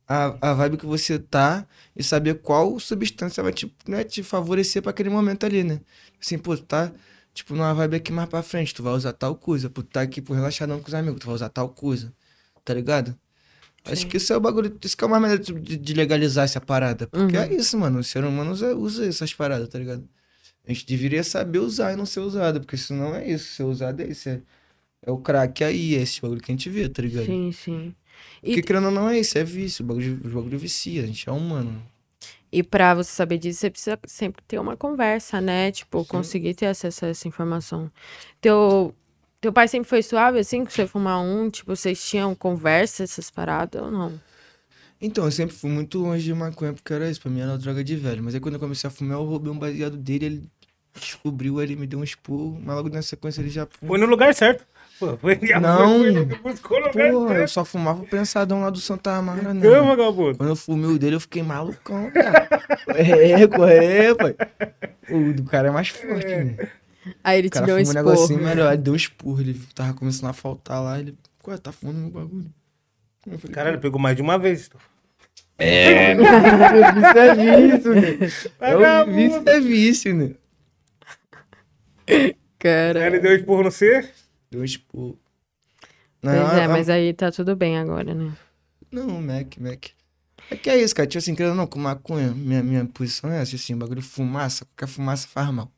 [0.08, 4.82] a, a vibe que você tá e saber qual substância vai te, né, te favorecer
[4.82, 5.82] pra aquele momento ali, né?
[6.22, 6.92] Assim, pô, tu tá,
[7.34, 9.70] tipo, numa vibe aqui mais pra frente, tu vai usar tal coisa.
[9.70, 12.14] Pô, tu tá aqui, pô, relaxadão com os amigos, tu vai usar tal coisa,
[12.64, 13.18] tá ligado?
[13.84, 16.62] Acho que isso é o bagulho, isso que é uma maneira de, de legalizar essa
[16.62, 17.08] parada.
[17.08, 17.44] Porque Uhum.
[17.44, 20.08] é isso, mano, o ser humano usa, usa essas paradas, tá ligado?
[20.68, 23.56] A gente deveria saber usar e não ser usado, porque senão é isso.
[23.56, 24.30] Ser usado é isso.
[24.30, 24.40] É,
[25.04, 27.26] é o crack aí, é esse bagulho que a gente vê, tá ligado?
[27.26, 27.96] Sim, sim.
[28.42, 29.84] Porque E, querendo ou não é isso, é vício.
[29.84, 31.82] O bagulho, o bagulho vicia, a gente é humano.
[32.52, 35.72] e pra você saber disso, você precisa sempre ter uma conversa, né?
[35.72, 37.90] Tipo, conseguir ter acesso a essa informação.
[38.42, 38.94] Teu,
[39.40, 41.50] teu pai sempre foi suave, assim, que você fumar um?
[41.50, 44.20] Tipo, vocês tinham conversa, essas paradas ou não?
[45.02, 47.84] Então, eu sempre fui muito longe de maconha, porque era isso, pra mim era droga
[47.84, 48.22] de velho.
[48.24, 50.50] Mas aí quando eu comecei a fumar, eu roubei um baseado dele, ele
[50.94, 53.66] descobriu ele, me deu um expor, mas logo na sequência ele já.
[53.66, 54.66] Foi no lugar certo.
[55.02, 56.04] Pô, foi, Não.
[56.94, 60.38] Pô, eu só fumava o pensadão lá do Santa Amara, Não, vagabundo.
[60.38, 62.48] Quando eu fumei o dele, eu fiquei malucão, cara.
[63.50, 64.36] Corre, pai.
[65.10, 66.56] O do cara é mais forte, né?
[67.24, 68.06] Aí ele O te deu um fuma um esporro.
[68.12, 68.74] negocinho melhor.
[68.74, 71.00] Ele deu um expurro, ele tava começando a faltar lá.
[71.00, 72.46] Ele, ué, tá fumando meu bagulho.
[73.26, 74.70] Eu falei, Caralho, pegou mais de uma vez.
[75.58, 78.02] É, vício é vício, né?
[78.60, 80.32] É vício é vício, né?
[82.08, 83.08] Aí Cara.
[83.08, 84.08] ele deu esporro no C.
[84.52, 85.18] Deu um expurro.
[86.22, 88.32] Pois Não, é, a- mas aí tá tudo bem agora, né?
[88.92, 89.86] Não, Mac, Mac.
[90.50, 91.08] É que é isso, cara.
[91.08, 94.88] Tipo assim, querendo não, com maconha, minha, minha posição é essa, assim, bagulho fumaça, qualquer
[94.94, 95.72] fumaça faz mal.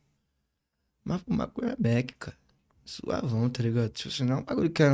[1.06, 2.38] Mas com maconha é Mac, cara.
[2.86, 3.90] Suavão, tá ligado?
[3.92, 4.90] Tipo assim, não é um bagulho que é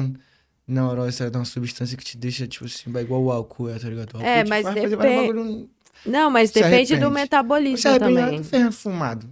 [0.67, 3.89] neurose, é uma substância que te deixa, tipo assim, vai igual o álcool, é, tá
[3.89, 4.13] ligado?
[4.13, 5.69] O álcool É, te mas faz fazer vários depende- bagulho-
[6.05, 8.41] Não, mas depende do metabolismo Você também.
[8.41, 9.27] de ferro fumado.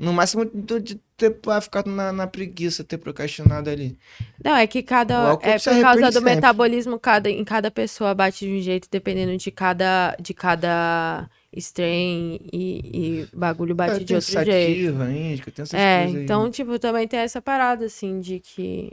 [0.00, 3.98] No máximo de, ter ficado na, na preguiça, ter procrastinado ali.
[4.42, 5.38] Não, é que cada.
[5.42, 6.34] É por causa do sempre.
[6.36, 12.40] metabolismo, cada, em cada pessoa bate de um jeito, dependendo de cada, de cada strain
[12.50, 14.90] e, e bagulho bate É, de outro jeito.
[15.12, 16.24] índica, tem essas É, aí.
[16.24, 18.92] então, tipo, também tem essa parada, assim, de que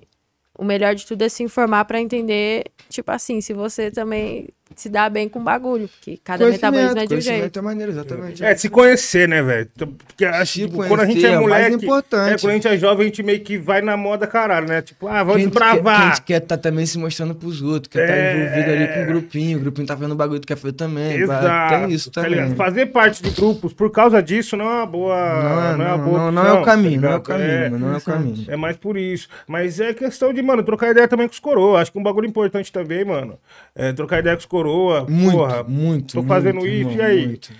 [0.57, 4.89] o melhor de tudo é se informar pra entender, tipo assim, se você também se
[4.89, 7.57] dá bem com o bagulho, porque cada metabolismo é de um jeito.
[7.57, 8.43] é maneiro, exatamente.
[8.43, 9.67] É, de se conhecer, né, velho?
[10.05, 11.85] Porque acho tipo, quando a gente é é o mais moleque.
[11.85, 12.33] importante.
[12.33, 14.81] É, quando a gente é jovem, a gente meio que vai na moda caralho, né?
[14.81, 16.23] Tipo, ah, vamos Quem quer, quem desbravar.
[16.25, 18.35] quer tá também se mostrando pros outros, quer tá É.
[18.37, 21.13] envolvido ali com o grupinho, o grupinho tá fazendo bagulho que quer fazer também.
[21.17, 21.73] Exato.
[21.85, 22.39] Tem isso tá também.
[22.39, 22.55] ligado?
[22.55, 25.15] Fazer parte de grupos por causa disso não é uma boa.
[25.17, 27.15] Não é- Não, é uma não- boa não- não é o opção, caminho, não é
[27.15, 28.45] o caminho, mano, não é o caminho.
[28.47, 29.27] É mais por isso.
[29.47, 31.81] Mas é questão de, mano, trocar ideia também com os coroa.
[31.81, 33.39] Acho que um bagulho importante também, mano.
[33.75, 35.05] É trocar ideia com os coroa.
[35.09, 36.13] Muito, Porra, muito.
[36.13, 37.27] tô fazendo muito, isso, irmão, e aí?
[37.27, 37.51] muito.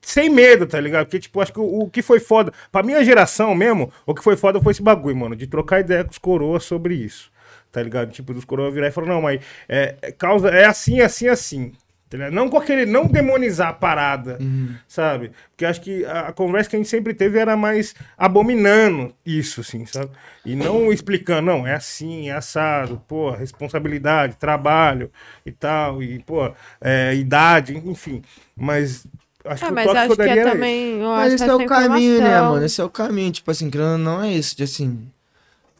[0.00, 1.06] sem medo, tá ligado?
[1.06, 2.52] Porque, tipo, acho que o, o que foi foda.
[2.70, 5.36] Pra minha geração mesmo, o que foi foda foi esse bagulho, mano.
[5.36, 7.30] De trocar ideia com os coroas sobre isso.
[7.72, 8.10] Tá ligado?
[8.12, 11.72] Tipo, dos coroas virar e falar, não, mas é, é causa, é assim, assim, assim.
[12.08, 12.30] Tá?
[12.30, 14.38] Não com aquele, não demonizar a parada,
[14.86, 15.32] sabe?
[15.50, 19.60] Porque acho que a, a conversa que a gente sempre teve era mais abominando isso,
[19.60, 20.10] assim, sabe?
[20.44, 25.10] E não explicando, não, é assim, é assado, pô, responsabilidade, trabalho
[25.44, 28.22] e tal, e, pô, é, idade, enfim.
[28.56, 29.06] Mas
[29.44, 30.98] acho É, que o mas acho que é também.
[31.00, 32.64] Mas esse é o caminho, né, mano?
[32.64, 33.32] Esse é o caminho.
[33.32, 34.56] Tipo assim, querendo não é isso.
[34.56, 35.08] De assim.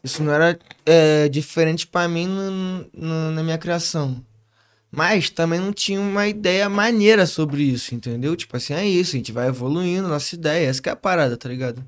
[0.03, 4.23] Isso não era é, diferente pra mim no- no- na minha criação.
[4.91, 8.35] Mas também não tinha uma ideia maneira sobre isso, entendeu?
[8.35, 11.35] Tipo assim, é isso, a gente vai evoluindo, nossa ideia, essa que é a parada,
[11.35, 11.83] tá ligado?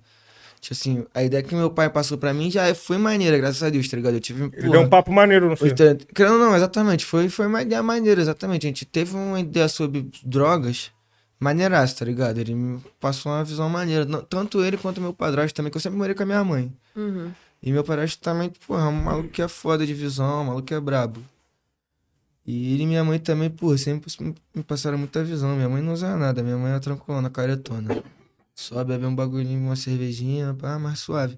[0.60, 3.70] Tipo assim, a ideia que meu pai passou pra mim já foi maneira, graças a
[3.70, 4.16] Deus, tá ligado?
[4.16, 4.44] Eu tive.
[4.44, 5.72] Ele porra, deu um papo maneiro no filme.
[6.14, 7.06] Querendo ou não, exatamente.
[7.06, 8.68] Foi, foi uma ideia maneira, exatamente.
[8.68, 10.92] A gente teve uma ideia sobre drogas
[11.40, 12.38] maneiraça, tá ligado?
[12.40, 14.04] Ele me passou uma visão maneira.
[14.04, 16.70] Não- Tanto ele quanto meu padrasto também, que eu sempre morei com a minha mãe.
[16.94, 17.32] Uhum.
[17.64, 20.68] E meu padrasto também, porra, é um maluco que é foda de visão, um maluco
[20.68, 21.24] que é brabo.
[22.46, 24.12] E ele e minha mãe também, porra, sempre
[24.56, 25.56] me passaram muita visão.
[25.56, 28.04] Minha mãe não usa nada, minha mãe é tranquilona, caretona.
[28.56, 31.38] Só bebe um bagulhinho, uma cervejinha, pá, mais suave.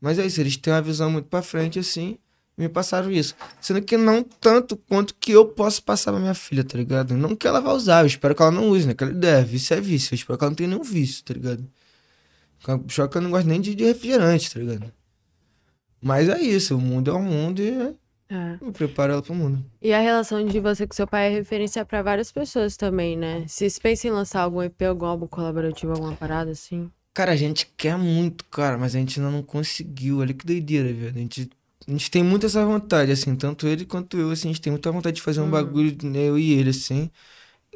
[0.00, 2.18] Mas é isso, eles têm uma visão muito pra frente, assim,
[2.56, 3.34] me passaram isso.
[3.60, 7.16] Sendo que não tanto quanto que eu posso passar pra minha filha, tá ligado?
[7.16, 8.94] Não que ela vá usar, eu espero que ela não use, né?
[8.94, 11.34] Que ela ideia, vício é vício, eu espero que ela não tenha nenhum vício, tá
[11.34, 11.66] ligado?
[12.88, 14.92] Só que eu não gosto nem de, de refrigerante, tá ligado?
[16.00, 17.94] Mas é isso, o mundo é um mundo e
[18.32, 18.56] É.
[18.64, 19.62] eu preparo ela pro mundo.
[19.82, 23.44] E a relação de você com seu pai é referência pra várias pessoas também, né?
[23.46, 26.90] Vocês pensam em lançar algum EP, algum álbum colaborativo, alguma parada assim?
[27.12, 30.20] Cara, a gente quer muito, cara, mas a gente ainda não conseguiu.
[30.20, 31.14] Olha que doideira, velho.
[31.14, 31.50] A gente,
[31.86, 34.70] a gente tem muito essa vontade, assim, tanto ele quanto eu, assim, a gente tem
[34.70, 37.10] muita vontade de fazer um bagulho, né, eu e ele, assim.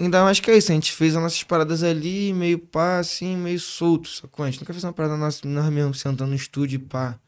[0.01, 3.36] Ainda mais que é isso, a gente fez as nossas paradas ali, meio pá, assim,
[3.36, 4.44] meio solto, sacou?
[4.44, 7.18] A gente nunca fez uma parada nossa, nós mesmo, sentando no estúdio e pá.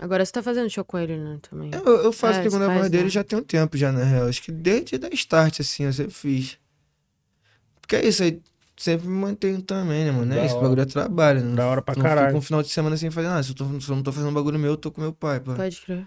[0.00, 1.38] Agora você tá fazendo show com ele, né?
[1.42, 1.70] Também.
[1.72, 3.10] Eu, eu faço É, faz, voz dele né?
[3.10, 4.28] já tem um tempo já, na real.
[4.28, 6.56] Acho que desde da start, assim, eu sempre fiz.
[7.80, 8.40] Porque é isso aí,
[8.76, 10.32] sempre me mantenho também, né, mano?
[10.32, 10.62] Da É isso, hora.
[10.64, 11.56] bagulho é trabalho, né?
[11.56, 12.28] Da hora pra não caralho.
[12.28, 13.42] fico um final de semana sem fazer nada.
[13.42, 15.12] Se eu, tô, se eu não tô fazendo um bagulho meu, eu tô com meu
[15.12, 15.54] pai, pô.
[15.54, 16.06] Pode crer.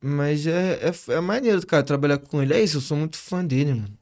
[0.00, 2.54] Mas é, é, é maneiro, cara, trabalhar com ele.
[2.54, 3.98] É isso, eu sou muito fã dele, mano.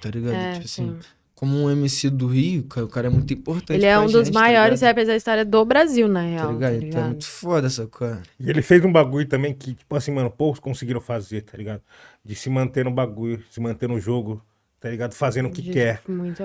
[0.00, 0.34] Tá ligado?
[0.34, 1.17] É, tipo assim, sim.
[1.38, 3.72] Como um MC do Rio, cara, o cara é muito importante.
[3.78, 4.88] Ele é pra um dos gente, tá maiores ligado?
[4.88, 6.52] rappers da história do Brasil, na Tá real.
[6.52, 6.70] ligado?
[6.72, 7.06] Tá Então é ligado?
[7.10, 8.20] muito foda essa coisa.
[8.40, 11.80] E ele fez um bagulho também que, tipo assim, mano, poucos conseguiram fazer, tá ligado?
[12.24, 14.42] De se manter no bagulho, se manter no jogo,
[14.80, 15.12] tá ligado?
[15.14, 16.00] Fazendo o que De quer.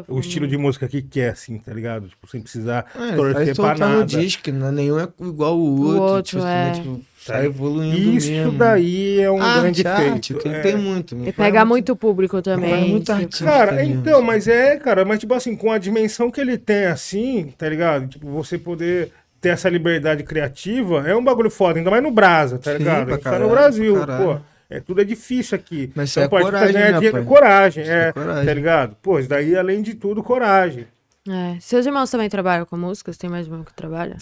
[0.07, 2.07] O estilo de música que quer, assim, tá ligado?
[2.09, 4.05] Tipo, sem precisar É, torcer pra nada.
[4.05, 4.71] disco, né?
[4.71, 6.01] nenhum é igual o outro.
[6.01, 6.71] outro, tipo, é.
[6.71, 6.95] assim, né?
[6.95, 8.51] tipo, sai evoluindo Isso mesmo.
[8.53, 10.13] daí é um grande arte, feito.
[10.13, 10.59] arte, que é.
[10.61, 11.15] tem muito.
[11.23, 12.89] E pega muito público também.
[12.89, 13.45] muito tipo, artista.
[13.45, 16.85] Cara, ali, então, mas é, cara, mas tipo assim, com a dimensão que ele tem
[16.87, 18.07] assim, tá ligado?
[18.07, 22.57] Tipo, você poder ter essa liberdade criativa é um bagulho foda, ainda mais no Brasa,
[22.57, 23.09] tá Sim, ligado?
[23.09, 24.25] A gente tá caralho, no Brasil, caralho.
[24.39, 24.52] pô.
[24.73, 25.91] É, tudo é difícil aqui.
[25.95, 27.25] Mas isso é coragem, ganhar né, dinheiro- pai?
[27.25, 28.45] Coragem, é é, coragem.
[28.45, 28.95] tá ligado?
[29.01, 30.87] Pô, isso daí, além de tudo, coragem.
[31.29, 31.57] É.
[31.59, 33.15] Seus irmãos também trabalham com músicas?
[33.17, 34.17] Tem mais irmão que trabalha?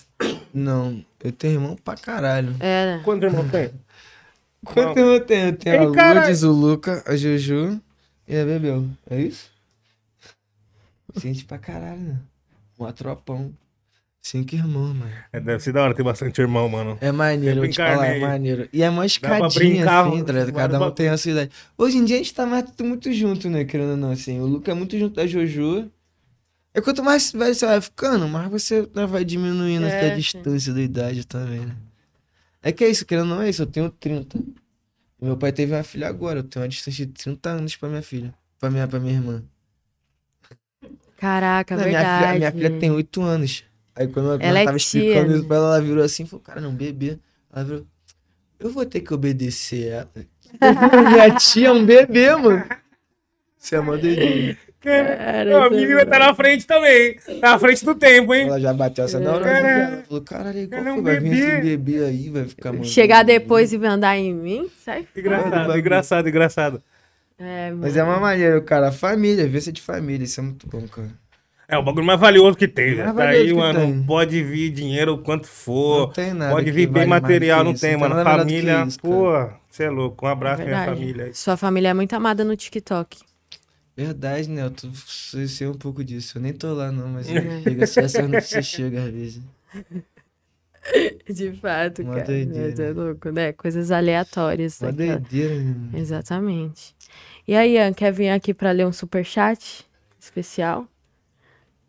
[0.54, 2.56] Não, eu tenho irmão pra caralho.
[2.60, 3.02] É, né?
[3.04, 3.72] Quantos irmãos tem?
[4.64, 5.48] Quanto eu tenho?
[5.48, 6.20] Eu tenho Ei, a caralho.
[6.20, 7.82] Lourdes, o Luca, a Juju
[8.28, 8.86] e a Bebel.
[9.10, 9.50] É isso?
[11.16, 12.18] Gente pra caralho, né?
[12.80, 13.54] Um tropão.
[14.22, 15.12] Cinco irmãos, mano.
[15.34, 16.96] É, deve ser da hora ter bastante irmão, mano.
[17.02, 18.20] É maneiro, eu vou te falar, é Reencarnei.
[18.22, 18.70] maneiro.
[18.72, 20.54] E é pra escadinha assim, tá ligado?
[20.54, 21.52] Cada um tem a sua idade.
[21.76, 23.66] Hoje em dia a gente tá mais tudo muito junto, né?
[23.66, 24.40] Querendo ou não, assim.
[24.40, 25.90] O Luca é muito junto da Jojo.
[26.74, 30.16] E quanto mais velho você vai ficando, mais você né, vai diminuindo É, sim.
[30.16, 31.76] distância da idade também, né?
[32.62, 34.38] É que é isso, querendo ou não é isso, eu tenho 30.
[34.38, 37.90] E meu pai teve uma filha agora, eu tenho uma distância de 30 anos pra
[37.90, 38.34] minha filha.
[38.60, 39.44] Pra minha, pra minha irmã.
[41.18, 42.26] Caraca, Não, minha, verdade.
[42.26, 43.64] filha, minha filha tem 8 anos.
[43.96, 45.38] Aí quando ela, Ela é tava tia, explicando né?
[45.38, 47.20] isso pra ela, ela virou assim e falou, cara, não, bebê.
[47.54, 47.86] Ela virou,
[48.60, 50.10] eu vou ter que obedecer ela.
[51.10, 52.64] minha tia é um bebê, mano.
[53.58, 54.58] Você é uma doidinha.
[54.80, 57.16] Cara, a é menina tá na frente também.
[57.40, 58.48] Tá na frente do tempo, hein?
[58.48, 59.44] Ela já bateu essa na hora.
[59.44, 61.02] Cara, Ela falou, caralho, qual ela é foi?
[61.04, 62.88] Vai vir bebê." esse bebê aí, vai ficar mandando.
[62.88, 66.84] Chegar depois e mandar em mim, sai Engraçado, engraçado, engraçado.
[67.38, 68.92] É, Mas é uma maneira, cara.
[68.92, 71.10] Família, vê se de família, isso é muito bom, cara.
[71.72, 73.14] É o bagulho mais valioso que tem, velho.
[73.16, 73.80] Tá aí, mano.
[73.80, 74.04] tem.
[74.04, 76.08] Pode vir dinheiro o quanto for.
[76.08, 78.16] Não tem nada Pode vir bem vale material, não tem, Não mano.
[78.16, 79.32] que Família, isso, pô,
[79.70, 80.26] você é louco.
[80.26, 81.34] Um É abraço pra minha família.
[81.34, 83.20] Sua família é muito amada no TikTok.
[83.96, 84.64] Verdade, né?
[84.66, 86.38] Eu tô, sei, sei um pouco disso.
[86.38, 87.38] Eu nem tô lá, não, mas É.
[87.64, 89.42] eu chego assim, essa notícia chega às vezes.
[91.30, 92.26] De fato, Uma cara.
[92.26, 92.68] doideira.
[92.70, 93.54] Mas é louco, né?
[93.54, 94.82] Coisas aleatórias.
[94.82, 95.64] Uma daquela- doideira, né?
[95.78, 95.98] mano?
[95.98, 96.96] Exatamente.
[97.48, 99.86] E aí, Ian, quer vir aqui pra ler um superchat
[100.20, 100.86] especial?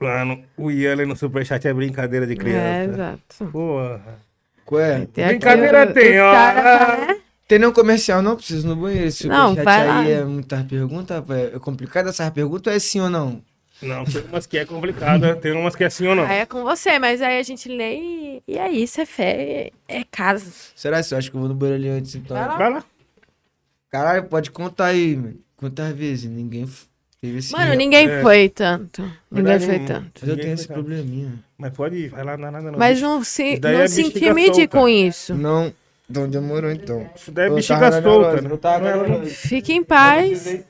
[0.03, 2.91] Mano, o Ian ali no superchat é brincadeira de É, criança.
[2.93, 3.51] exato.
[3.53, 4.21] Porra.
[4.65, 5.07] Qual é?
[5.07, 6.33] Tem aqui Brincadeira o- tem, os ó.
[6.33, 7.17] cara-
[7.49, 8.37] Tem nenhum comercial, não?
[8.37, 9.07] Preciso no banheiro.
[9.09, 10.01] Esse Não, superchat vai lá.
[10.01, 11.25] aí é muita pergunta.
[11.55, 13.43] É complicado essa pergunta ou é sim ou não?
[13.83, 16.23] Não, tem umas que é complicada, tem umas que é sim ou não.
[16.25, 19.71] Aí é com você, mas aí a gente lê e, e é isso, é fé,
[19.89, 20.51] é, é casa.
[20.77, 22.37] Será que eu acho que eu vou no banheiro ali antes, então?
[22.37, 22.57] Vai lá.
[22.59, 22.85] Vai lá.
[23.91, 25.37] Caralho, pode contar aí, mano.
[25.57, 26.31] Quantas vezes?
[26.31, 26.67] Ninguém.
[27.53, 28.21] Mano, ninguém é.
[28.21, 29.01] foi tanto.
[29.31, 29.87] Ninguém Verdade, foi não.
[29.87, 30.21] tanto.
[30.21, 31.33] Mas eu tenho esse probleminha.
[31.57, 32.79] Mas pode ir, vai lá, não é nada não.
[32.79, 35.33] Mas não se, não é se intimide com isso.
[35.33, 35.73] Não,
[36.09, 37.09] não demorou então.
[37.15, 38.57] Isso daí é Eu bexiga solta, né?
[38.57, 39.25] tava.
[39.27, 40.65] Fique em paz.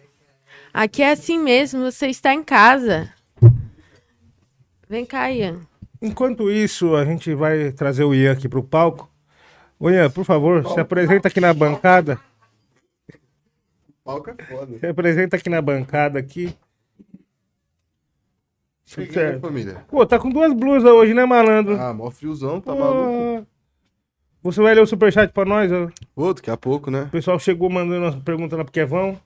[0.75, 3.09] Aqui é assim mesmo, você está em casa.
[4.89, 5.61] Vem cá, Ian.
[6.03, 9.11] Enquanto isso, a gente vai trazer o Ian aqui pro palco.
[9.81, 12.21] Ô Ian, por favor, se apresenta aqui na bancada.
[14.05, 14.79] Palco é foda.
[14.79, 16.55] Se apresenta aqui na bancada aqui.
[18.85, 19.35] Cheguei, Certo.
[19.35, 19.85] né, família?
[19.89, 21.81] Pô, tá com duas blusas hoje, né, malandro?
[21.81, 23.47] Ah, mó friozão, tá Pô, maluco?
[24.43, 25.71] Você vai ler o superchat pra nós?
[25.71, 25.89] ó?
[26.15, 27.03] Pô, daqui a pouco, né?
[27.05, 29.19] O pessoal chegou mandando umas perguntas lá pro Kevão.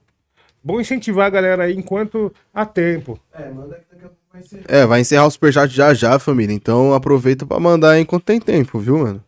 [0.63, 3.19] Bom incentivar a galera aí enquanto há tempo.
[3.33, 4.63] É, manda que daqui a pouco vai ser.
[4.69, 6.53] É, vai encerrar o superchat já já, família.
[6.55, 9.25] Então aproveita pra mandar aí enquanto tem tempo, viu, mano?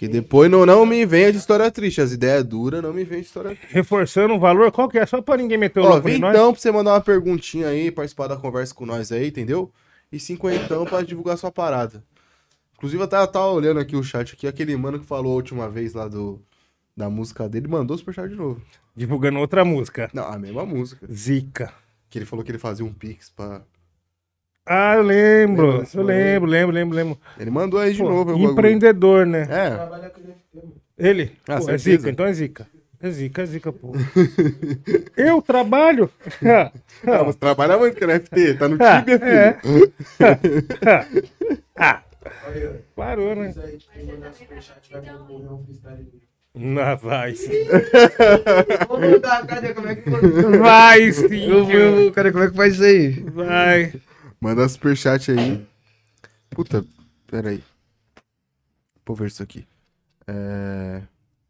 [0.00, 2.00] Que depois não, não me venha de história triste.
[2.00, 3.74] As ideias duras não me venham de história triste.
[3.74, 5.04] Reforçando o valor, qual que é?
[5.04, 6.34] Só pra ninguém meter o Ó, louco em nós.
[6.34, 9.70] então pra você mandar uma perguntinha aí, participar da conversa com nós aí, entendeu?
[10.10, 12.02] E cinquentão pra divulgar sua parada.
[12.78, 15.68] Inclusive, eu tava, tava olhando aqui o chat aqui, aquele mano que falou a última
[15.68, 16.40] vez lá do,
[16.96, 18.58] da música dele, mandou o superchat de novo.
[18.96, 20.10] Divulgando outra música.
[20.14, 21.06] Não, a mesma música.
[21.12, 21.74] Zica.
[22.08, 23.60] Que ele falou que ele fazia um pix pra...
[24.72, 25.84] Ah, eu lembro.
[25.92, 27.18] Eu lembro, lembro, lembro, lembro.
[27.40, 28.38] Ele mandou aí de Pô, novo.
[28.38, 29.42] empreendedor, né?
[29.50, 30.72] É, Trabalha com NFT, mano.
[30.96, 31.32] Ele?
[31.48, 32.68] Ah, Pô, é zica, então é zica.
[33.02, 33.90] É zica, é zica, pô.
[35.16, 36.08] eu trabalho?
[37.02, 39.54] Ah, você trabalha muito com NFT, tá no Ah, Tibia, é.
[39.54, 39.92] filho.
[41.76, 42.02] ah,
[42.94, 43.52] parou, né?
[44.34, 45.02] superchat vai.
[46.54, 47.50] Não, sim.
[48.86, 49.72] Vou mudar, cadê?
[49.72, 50.58] Como é que foi?
[50.58, 52.12] Vai sim.
[52.14, 53.10] Cara, como é que faz isso aí?
[53.30, 53.92] Vai.
[54.40, 55.66] Manda superchat aí.
[56.50, 56.84] Puta,
[57.26, 57.62] pera aí.
[59.04, 59.66] Vou ver isso aqui.
[60.26, 61.02] É...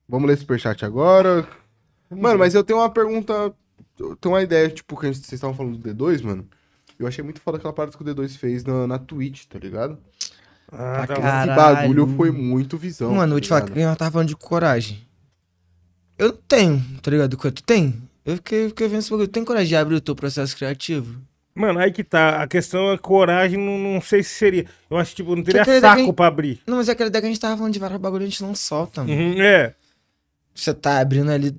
[0.09, 1.47] Vamos ler superchat agora.
[2.11, 3.55] Mano, mas eu tenho uma pergunta.
[3.99, 6.49] Eu tenho uma ideia, tipo, que a gente- vocês estavam falando do D2, mano.
[6.99, 9.97] Eu achei muito foda aquela parada que o D2 fez na, na Twitch, tá ligado?
[10.73, 11.15] Ah, tá.
[11.15, 13.15] Esse bagulho foi muito visão.
[13.15, 13.75] Mano, eu tá vou te falar ligado?
[13.75, 15.07] que eu tava falando de coragem.
[16.19, 17.37] Eu não tenho, tá ligado?
[17.37, 18.03] Tu tem?
[18.25, 19.29] Eu fiquei, fiquei vendo esse bagulho.
[19.29, 21.21] Tem coragem de abrir o teu processo criativo?
[21.61, 22.43] Mano, aí que tá.
[22.43, 24.65] A questão é coragem, não, não sei se seria.
[24.91, 26.61] Eu acho, tipo, não teria saco daqui- pra abrir.
[26.67, 28.43] Não, mas é aquela ideia que a gente tava falando de vários bagulhos, a gente
[28.43, 29.13] não solta, mano.
[29.13, 29.75] Uhum, é.
[30.55, 31.55] Você tá abrindo ali,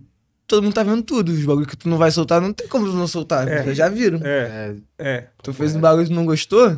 [0.48, 1.32] todo mundo tá vendo tudo.
[1.32, 3.48] Os bagulhos que tu não vai soltar, não tem como tu não soltar.
[3.48, 3.64] É.
[3.64, 4.20] Vocês já viram.
[4.24, 5.28] É, É, é.
[5.44, 6.70] Tu fez um bagulho e tu não gostou?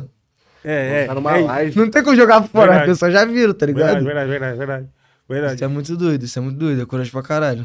[0.62, 1.06] É, é.
[1.06, 1.78] tá numa é, live.
[1.78, 2.90] Não tem como jogar fora, Verdade.
[2.90, 4.02] as pessoas já viram, tá ligado?
[4.02, 4.88] Verdade, verdade, verdade, verdade.
[5.28, 5.54] Verdade.
[5.56, 7.64] Isso é muito doido, isso é muito doido, é coragem pra caralho.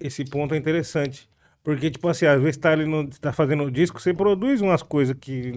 [0.00, 1.28] Esse ponto é interessante.
[1.66, 3.08] Porque, tipo assim, às vezes tá ali no.
[3.08, 5.50] tá fazendo o disco, você produz umas coisas que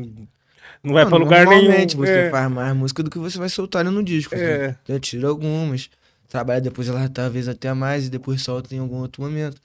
[0.83, 1.61] não vai Não, pra lugar nenhum.
[1.61, 4.33] normalmente você é, faz mais música do que você vai soltar ali no disco.
[4.33, 4.65] É.
[4.65, 4.77] assim.
[4.81, 5.87] Então, tira algumas,
[6.27, 9.61] trabalha depois ela talvez até mais e depois solta em algum outro momento.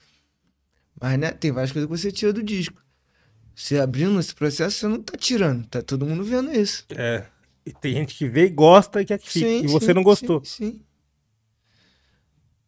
[1.01, 2.77] Mas, né, tem várias coisas que você tira do disco.
[3.55, 6.85] Você abrindo esse processo, você não tá tirando, tá todo mundo vendo isso.
[6.91, 7.25] é.
[7.65, 9.65] E tem gente que vê e gosta e quer que fique.
[9.65, 10.45] e você não gostou.
[10.45, 10.81] Sim, sim.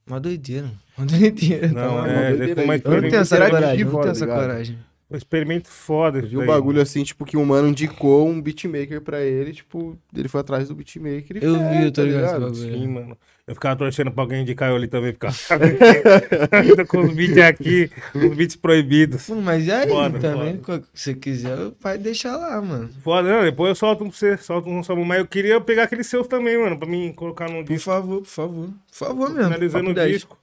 [0.06, 1.68] Uma doideira, uma doideira.
[1.68, 2.74] Não, uma é, foi uma.
[2.76, 4.40] Eu não tenho essa coragem, eu não foda, tenho essa ligado?
[4.40, 4.78] coragem.
[5.10, 6.18] um experimento foda.
[6.18, 6.48] Eu vi um daí.
[6.48, 10.68] bagulho assim, tipo, que um mano indicou um beatmaker pra ele, tipo, ele foi atrás
[10.68, 12.54] do beatmaker e Eu fez, vi, eu tô tá ligado.
[12.54, 13.16] Sim, mano.
[13.46, 15.32] Eu ficava torcendo pra alguém indicar eu ali também, ficava
[16.88, 19.24] com os beats aqui, os beats proibidos.
[19.24, 22.90] Pô, mas e aí, Foda, também, se você quiser, vai deixar lá, mano.
[23.04, 25.84] Foda, não, depois eu solto um pra você, solto um só Mas eu queria pegar
[25.84, 28.66] aqueles seus também, mano, pra mim colocar no Por disco, favor, por favor.
[28.66, 29.44] Por favor mesmo.
[29.44, 30.12] finalizando o 10.
[30.12, 30.36] disco.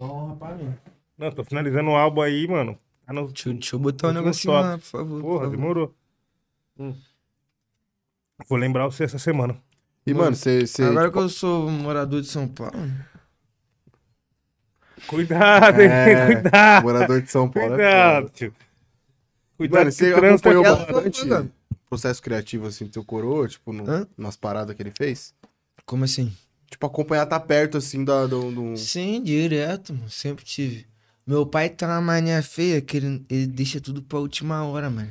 [0.00, 0.74] Honra pra mim.
[1.16, 2.78] Não, tô finalizando o álbum aí, mano.
[3.06, 3.26] Tá no...
[3.28, 5.20] Deixa, eu- deixa eu botar um negocinho lá, por favor.
[5.20, 5.56] por Porra, favor.
[5.56, 5.94] demorou.
[6.78, 6.94] Hum.
[8.48, 9.56] Vou lembrar você essa semana.
[10.06, 10.64] E, mano, você.
[10.82, 12.72] Agora tipo, que eu sou morador de São Paulo.
[15.06, 15.88] Cuidado, hein?
[15.90, 16.82] É, Cuidado.
[16.84, 17.74] morador de São Paulo.
[17.74, 18.32] é Cuidado, foda.
[18.34, 18.54] tio.
[19.56, 20.92] Cuidado Mano, você acompanhou é foda.
[20.92, 21.50] bastante
[21.88, 25.34] processo criativo, assim, do teu coroa, tipo, no- nas paradas que ele fez?
[25.86, 26.32] Como assim?
[26.70, 30.10] Tipo, acompanhar tá perto, assim, da, do, do- Sim, direto, mano.
[30.10, 30.86] Sempre tive.
[31.26, 35.10] Meu pai tá uma mania feia que ele, ele deixa tudo pra última hora, mano.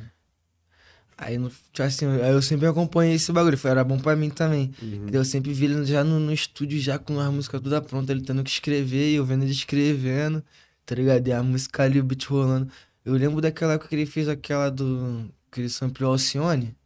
[1.16, 3.58] Aí, no, tipo assim, eu sempre acompanhei esse bagulho.
[3.58, 4.72] Foi, era bom pra mim também.
[5.12, 8.22] Eu sempre vi ele já no, no estúdio, já com as músicas toda pronta, ele
[8.22, 10.44] tendo que escrever, e eu vendo ele escrevendo,
[10.86, 11.26] tá ligado?
[11.26, 12.70] E a música ali, o beat rolando.
[13.04, 15.28] Eu lembro daquela época que ele fez aquela do.
[15.50, 16.76] que ele sampleou Alcione.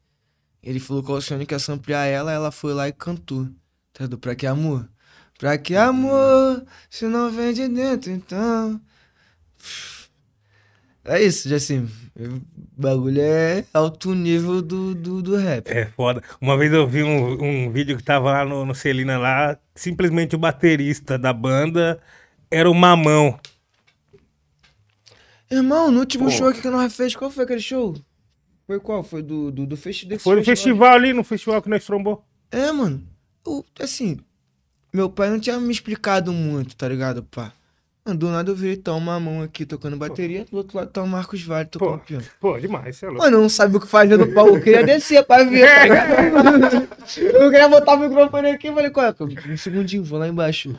[0.63, 3.47] Ele falou com a Alcione que ia samplear ela, ela foi lá e cantou.
[3.95, 4.19] Ligado?
[4.19, 4.89] Pra que amor?
[5.39, 6.65] Pra que amor?
[6.89, 8.81] Se não vem de dentro, então.
[11.05, 11.89] É isso, já assim.
[12.17, 12.41] O
[12.81, 15.69] bagulho é alto nível do, do, do rap.
[15.69, 16.23] É foda.
[16.41, 20.37] Uma vez eu vi um, um vídeo que tava lá no, no Celina lá, simplesmente
[20.37, 22.01] o baterista da banda
[22.51, 23.39] era o Mamão.
[25.51, 26.31] Irmão, no último Pô.
[26.31, 27.95] show aqui que nós fez, qual foi aquele show?
[28.67, 29.03] Foi qual?
[29.03, 32.25] Foi do, do, do festi desse Foi no festival ali, no festival que nós trombou.
[32.51, 33.12] É, mano.
[33.47, 34.19] Eu, assim,
[34.93, 37.53] meu pai não tinha me explicado muito, tá ligado, pá?
[38.05, 41.01] Mano, do nada eu virei tá uma mão aqui tocando bateria, do outro lado tá
[41.03, 42.05] o Marcos Vale tocando Pô.
[42.05, 42.25] piano.
[42.41, 43.23] Pô, demais, você é louco.
[43.23, 45.83] Mano, eu não sabia o que fazer no palco, eu queria descer pra ver, tá
[45.85, 46.89] ligado?
[47.19, 49.15] Eu queria botar o microfone aqui e falei, qual é?
[49.49, 50.75] Um segundinho, vou lá embaixo.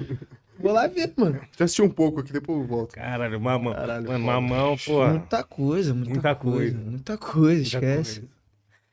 [0.59, 1.33] Vou lá ver, mano.
[1.33, 2.93] Deixa eu assistir um pouco aqui, depois eu volto.
[2.93, 3.74] Caralho, Mamão.
[3.74, 4.25] Caralho, Mano.
[4.25, 5.08] Mamão, pô.
[5.08, 6.90] Muita coisa, muita, Muita coisa, coisa.
[6.90, 8.19] Muita coisa, muita esquece.
[8.19, 8.33] coisa.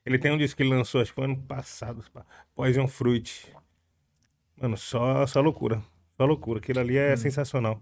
[0.07, 2.23] Ele tem um disco que ele lançou, acho que foi ano passado, pá,
[2.55, 3.53] Poison Fruit.
[4.61, 5.83] Mano, só, só loucura.
[6.17, 6.59] Só loucura.
[6.59, 7.01] Aquilo ali Hum.
[7.03, 7.81] é sensacional.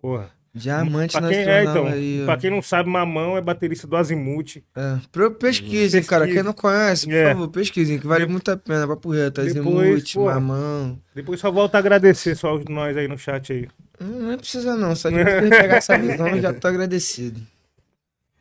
[0.00, 0.30] Porra.
[0.54, 3.94] Diamante Pra quem, nacional é, então, aí, pra quem não sabe, Mamão é baterista do
[3.96, 4.56] Azimuth.
[4.74, 6.26] É, pro- pesquisem, cara.
[6.26, 7.28] Quem não conhece, por É.
[7.32, 8.88] favor, pesquisem, que vale muito a pena.
[8.88, 10.24] Papo reto, Depois, Azimuth, pô.
[10.24, 10.98] Mamão.
[11.14, 13.68] Depois só volta a agradecer só nós aí no chat aí.
[14.00, 15.16] Hum, Não precisa não, só de
[15.50, 17.40] pegar essa visão eu já tô agradecido.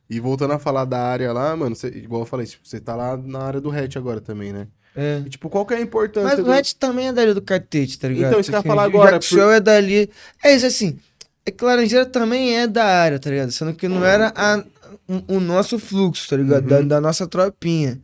[0.09, 2.95] E voltando a falar da área lá, mano, você- igual eu falei, tipo, você tá
[2.95, 4.67] lá na área do hatch agora também, né?
[4.99, 5.21] É.
[5.29, 6.51] Tipo, qual que é a importância Mas o.
[6.51, 8.29] Hatch também é dali do catete, tá ligado?
[8.29, 10.09] Então, isso que eu ia Assim, falar agora, o show é dali.
[10.43, 10.97] É isso assim.
[11.45, 13.51] É que Laranjeira também é da área, tá ligado?
[13.51, 14.63] Sendo que não era a-
[15.07, 16.63] o, o nosso fluxo, tá ligado?
[16.63, 16.69] Uhum.
[16.69, 17.99] Da, da nossa tropinha.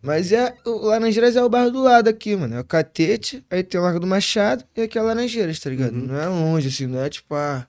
[0.00, 0.54] Mas é.
[0.64, 2.54] O Laranjeiras é o bairro do lado aqui, mano.
[2.54, 5.92] É o Catete, aí tem o Largo do Machado e aqui é Laranjeiras, tá ligado?
[5.94, 6.06] Uhum.
[6.06, 7.66] Não é longe, assim, não é tipo a.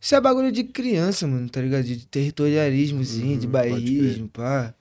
[0.00, 1.84] Isso é bagulho de criança, mano, tá ligado?
[1.84, 4.74] De territorialismozinho, de Uhum, pode bairrismo, pá.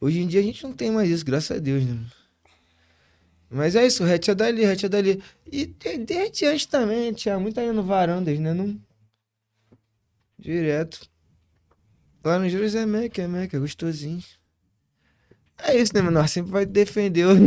[0.00, 1.92] Hoje em dia a gente não tem mais isso, graças a Deus, né?
[1.92, 2.06] mano?
[3.50, 5.22] Mas é isso, o hatch é dali, o hatch é dali.
[5.50, 8.52] E de- desde antes também, tinha muito aí no Varandas, né?
[8.52, 8.76] Não...
[10.38, 11.08] Direto.
[12.24, 14.22] Lá no Juros é Mac, é Mac, é gostosinho.
[15.58, 16.18] É isso, né, mano?
[16.20, 17.30] Nós sempre vai defender o...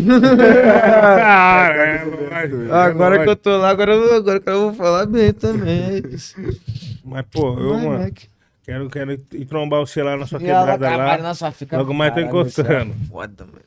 [1.30, 5.82] Caramba, agora que eu tô lá, agora, eu- agora que eu vou falar bem também,
[5.84, 6.36] é isso.
[7.04, 8.18] Mas, pô, eu, Mas, mano, Mac.
[8.64, 11.18] quero, quero ir trombar você lá na sua E quebrada lá.
[11.18, 12.94] na sua fica Logo mais tô isso é encostando.
[13.08, 13.60] Foda, mano.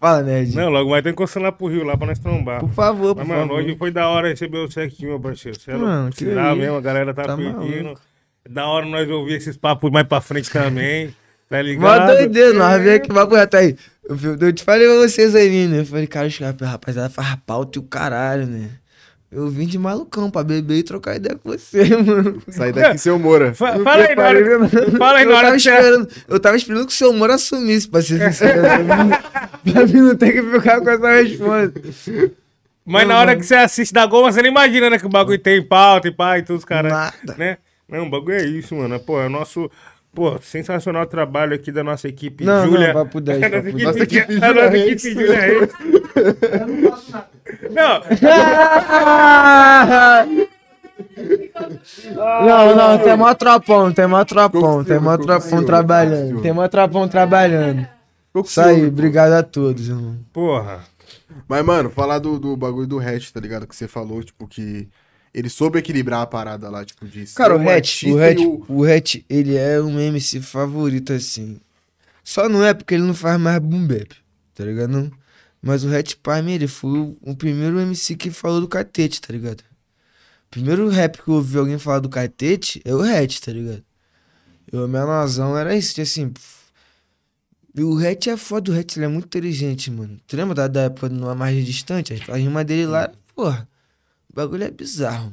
[0.00, 0.56] Fala, Nerd.
[0.56, 2.60] Não, logo mais tô encostando lá pro Rio, lá pra nós trombar.
[2.60, 3.62] Por favor, por Mas, mano, favor.
[3.62, 5.60] hoje foi da hora receber você aqui, meu parceiro.
[5.60, 6.16] Você é Não, louco.
[6.16, 7.56] que mesmo, a galera tá, Tá pedindo.
[7.84, 8.00] maluco.
[8.48, 11.08] Da hora nós ouvir esses papos mais pra frente também.
[11.50, 12.06] Tá Mó ligado?
[12.16, 13.76] doideira, nós vem aqui, bagulho até aí.
[14.08, 15.80] Eu, te falei pra vocês aí, né?
[15.80, 18.70] Eu falei, cara, caras, rapaziada, faz pauta e o caralho, né?
[19.32, 22.42] Eu vim de malucão pra beber e trocar ideia com você, mano.
[22.48, 23.54] Sai daqui, seu Moura.
[23.54, 24.68] Fa- Fala aí, na hora,
[24.98, 28.02] fala aí eu, hora tava esperando, eu tava esperando que o seu humor assumisse, pra
[28.02, 28.62] ser sincero.
[29.72, 31.80] pra mim- não ter que ficar com essa resposta.
[32.84, 34.98] Mas na hora que você assiste da Goma, você não imagina, né?
[34.98, 36.90] Que o bagulho tem pauta e pá e tudo, os caras.
[36.90, 37.34] Nada.
[37.38, 37.58] Né?
[37.88, 38.98] Não, o bagulho é isso, mano.
[38.98, 39.70] Pô, é o nosso.
[40.12, 42.42] Pô, sensacional trabalho aqui da nossa equipe.
[42.44, 42.92] Não, não, Júlia.
[42.92, 43.84] papo 10, A nossa equipe, 10.
[43.84, 45.04] Nossa equipe a Júlia nossa Reis.
[45.04, 45.70] equipe Júlia Reis.
[46.82, 47.24] Não,
[52.14, 57.08] Não, não, tem mó tropão, tem mó tropão, tem mó tropão trabalhando, tem mó tropão
[57.08, 57.86] trabalhando.
[58.44, 60.18] Isso aí, obrigado a todos, irmão.
[60.32, 60.84] porra.
[61.48, 63.66] Mas, mano, falar do, do bagulho do hatch, tá ligado?
[63.66, 64.88] Que você falou, tipo, que
[65.32, 68.84] ele soube equilibrar a parada lá, tipo, de ser Cara, o Hatch, o Hatch, o
[68.84, 71.60] Hatch, ele é um MC favorito, assim.
[72.22, 74.12] Só não é porque ele não faz mais boom bap,
[74.54, 74.90] tá ligado?
[74.90, 75.10] Não?
[75.62, 75.88] Mas o
[76.22, 79.62] pra mim, ele foi o, primeiro MC que falou do catete, tá ligado?
[80.50, 83.84] Primeiro rap que eu ouvi alguém falar do catete é o Hatch, tá ligado?
[84.72, 86.32] Eu, minha noção era isso, assim...
[87.74, 90.18] E o Hatch é foda, o Hatch ele é muito inteligente, mano.
[90.26, 92.14] Tu lembra da, da época numa margem distante?
[92.28, 93.68] A rima dele lá, porra,
[94.28, 95.32] o bagulho é bizarro.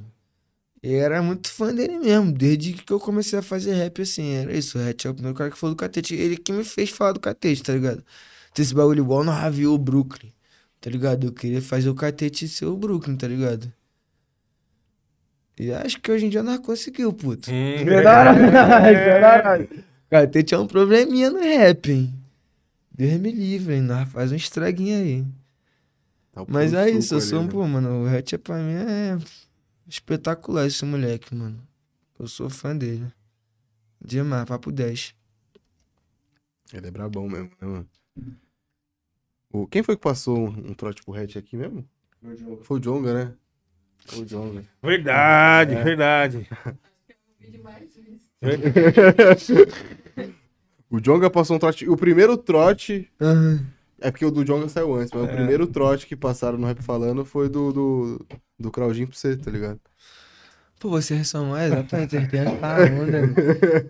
[0.84, 4.56] Eu era muito fã dele mesmo, desde que eu comecei a fazer rap assim, era
[4.56, 6.92] isso, o Hatch é o primeiro cara que falou do catete, ele que me fez
[6.92, 8.04] falar do catete, tá ligado?
[8.58, 10.34] Ter esse bagulho igual no Ravio o Brooklyn,
[10.82, 11.28] tá ligado?
[11.28, 13.72] Eu queria fazer o catete ser o Brooklyn, tá ligado?
[15.60, 17.52] E acho que hoje em dia nós conseguiu, puto.
[17.52, 19.70] Hum, Verdade.
[20.10, 22.12] Catete é um probleminha no rap, hein?
[22.92, 23.82] Deus me livre, hein?
[23.82, 25.26] Nós faz um estraguinho aí.
[26.32, 27.52] Tá Mas é isso, eu sou um, né?
[27.52, 29.20] pô, mano, o Hatch é pra mim é
[29.88, 31.62] espetacular esse moleque, mano.
[32.20, 33.06] Eu sou fã dele.
[34.04, 35.14] Demais, papo 10.
[36.74, 37.88] Ele é brabão mesmo, né, mano?
[39.64, 41.86] O, quem foi que passou um, um trote pro hatch aqui mesmo?
[42.64, 43.34] Foi o Jonga, né?
[44.06, 44.64] Foi o Jonga.
[44.82, 46.48] Verdade, verdade.
[50.90, 51.90] O Jonga passou um trote.
[51.90, 53.10] O primeiro trote.
[53.20, 53.66] Aham.
[54.00, 56.84] É porque o do Jonga saiu antes, mas o primeiro trote que passaram no Rap
[56.84, 58.26] Falando foi do, do,
[58.58, 59.80] do Claudinho pra você, tá ligado?
[60.80, 62.52] Pô, vocês são mais, exatamente, vocês têm essa
[63.02, 63.34] onda, né?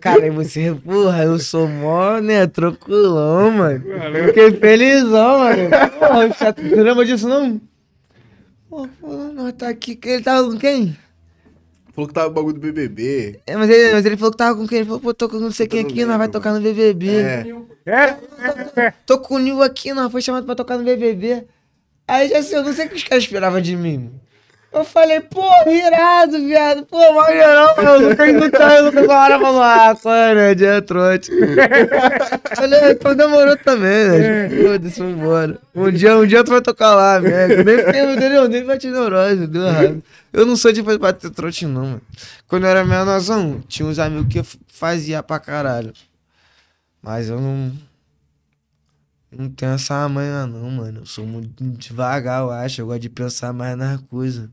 [0.00, 3.84] Cara, e você, porra, eu sou mó, né, tranquilão, mano.
[4.26, 5.68] Fiquei felizão, mano.
[5.98, 7.60] Porra, caras- você lembra disso, não?
[8.70, 10.96] Pô, pô, nós tá aqui, que ele tava com quem?
[11.92, 13.40] Falou que tava o bagulho do BBB.
[13.46, 14.78] É, mas ele, mas ele falou que tava com quem?
[14.78, 17.08] Ele falou, pô, tô com não sei quem não aqui, nós vai tocar no BBB.
[17.10, 17.46] É.
[18.76, 21.44] É, Tô com o Nil aqui, nós foi chamado pra tocar no BBB.
[22.06, 24.10] Aí já sei, eu não sei o que os caras esperavam de mim.
[24.70, 26.84] Eu falei, pô, irado, viado.
[26.84, 27.88] Pô, maneirão, mano.
[27.88, 30.54] Eu nunca eu nunca uma hora falou, ah, é, né?
[30.54, 31.30] Dia trote.
[32.54, 34.50] falei, então demorou também, né?
[34.50, 35.58] Foda-se, vambora.
[35.74, 37.64] Um dia, um dia tu vai tocar lá, velho.
[37.64, 38.48] Nem fiquei, entendeu?
[38.48, 40.02] Nem bati neurose, deu errado.
[40.32, 42.02] Eu não sou de bater trote, não, mano.
[42.46, 45.94] Quando eu era menorzão, tinha uns amigos que eu fazia pra caralho.
[47.02, 47.72] Mas eu não.
[49.30, 51.00] Não tenho essa manha, não, mano.
[51.00, 52.82] Eu sou muito devagar, eu acho.
[52.82, 54.48] Eu gosto de pensar mais nas coisas.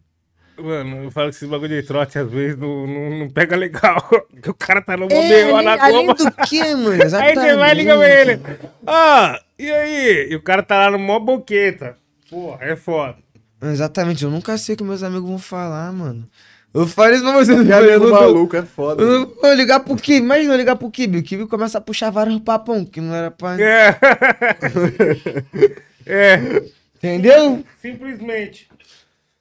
[0.58, 4.02] Mano, eu falo que esse bagulho de trote às vezes não, não, não pega legal.
[4.32, 6.92] Porque o cara tá no É, modelo lá além, na além do que, mano?
[7.20, 8.40] Aí você vai e liga pra ele.
[8.88, 10.28] Ah, e aí?
[10.32, 11.98] E o cara tá lá no mó boqueta.
[12.30, 13.16] Porra, é foda.
[13.62, 16.28] Exatamente, eu nunca sei o que meus amigos vão falar, mano.
[16.74, 17.58] Eu falei isso pra vocês.
[17.66, 19.02] Que eu não tô- maluco, é foda.
[19.02, 21.20] Eu não vou ligar pro Kibe, imagina eu ligar pro Kibe.
[21.20, 23.56] O Kibe começa a puxar vários papão, que não era pra.
[23.62, 23.96] É.
[26.06, 26.62] é,
[26.98, 27.64] Entendeu?
[27.82, 28.68] simplesmente.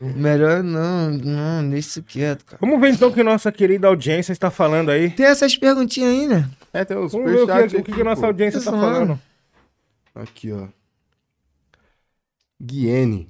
[0.01, 2.59] Melhor não, não, deixa isso quieto, cara.
[2.61, 5.11] Vamos ver então o que nossa querida audiência está falando aí.
[5.11, 6.51] Tem essas perguntinhas aí, né?
[6.73, 8.73] É, tem uns Vamos ver o que, o que, aqui, que a nossa audiência está
[8.73, 9.21] Isso, falando.
[10.15, 10.67] Aqui, ó.
[12.61, 13.29] Guiene.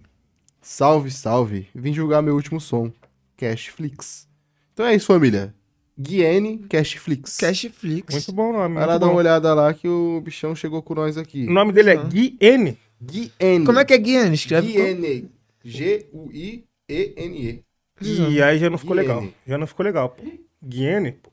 [0.61, 1.69] Salve, salve.
[1.75, 2.91] Vim julgar meu último som.
[3.37, 4.27] Cashflix.
[4.73, 5.55] Então é isso, família.
[5.99, 7.37] Guiene Cashflix.
[7.37, 8.15] Cashflix.
[8.15, 8.75] Muito bom nome.
[8.75, 11.47] Vai lá dar uma olhada lá que o bichão chegou com nós aqui.
[11.47, 12.79] O nome dele é Gui N.
[13.01, 13.67] Guiene.
[13.67, 14.35] Como é que é Guiane?
[14.35, 14.73] Escreve.
[14.73, 14.85] como?
[14.85, 15.31] Guiene.
[15.65, 17.65] G-U-I-E-N-E.
[18.01, 19.27] E aí já não ficou legal.
[19.47, 20.23] Já não ficou legal, pô.
[20.63, 21.31] Guiene, pô.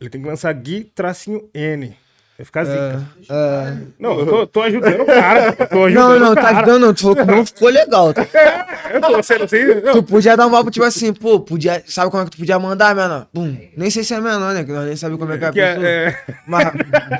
[0.00, 1.96] Ele tem que lançar Gui tracinho N.
[2.38, 3.02] Vai ficar zica.
[3.30, 3.76] É.
[3.98, 5.52] Não, eu tô, tô ajudando o cara.
[5.52, 6.66] Tô ajudando Não, não, tá cara.
[6.66, 8.12] dando, tu falou que não ficou legal.
[8.12, 8.20] Tu,
[8.92, 9.64] Eu tô sendo assim.
[9.82, 9.92] não.
[9.94, 11.82] tu podia dar um papo, tipo assim, pô, podia.
[11.86, 13.26] Sabe como é que tu podia mandar, menor?
[13.32, 13.56] Pum.
[13.74, 14.64] Nem sei se é menor, né?
[14.64, 15.86] Que nós nem sabemos como é que é a pessoa.
[15.88, 16.34] é, é...
[16.46, 16.72] Mas,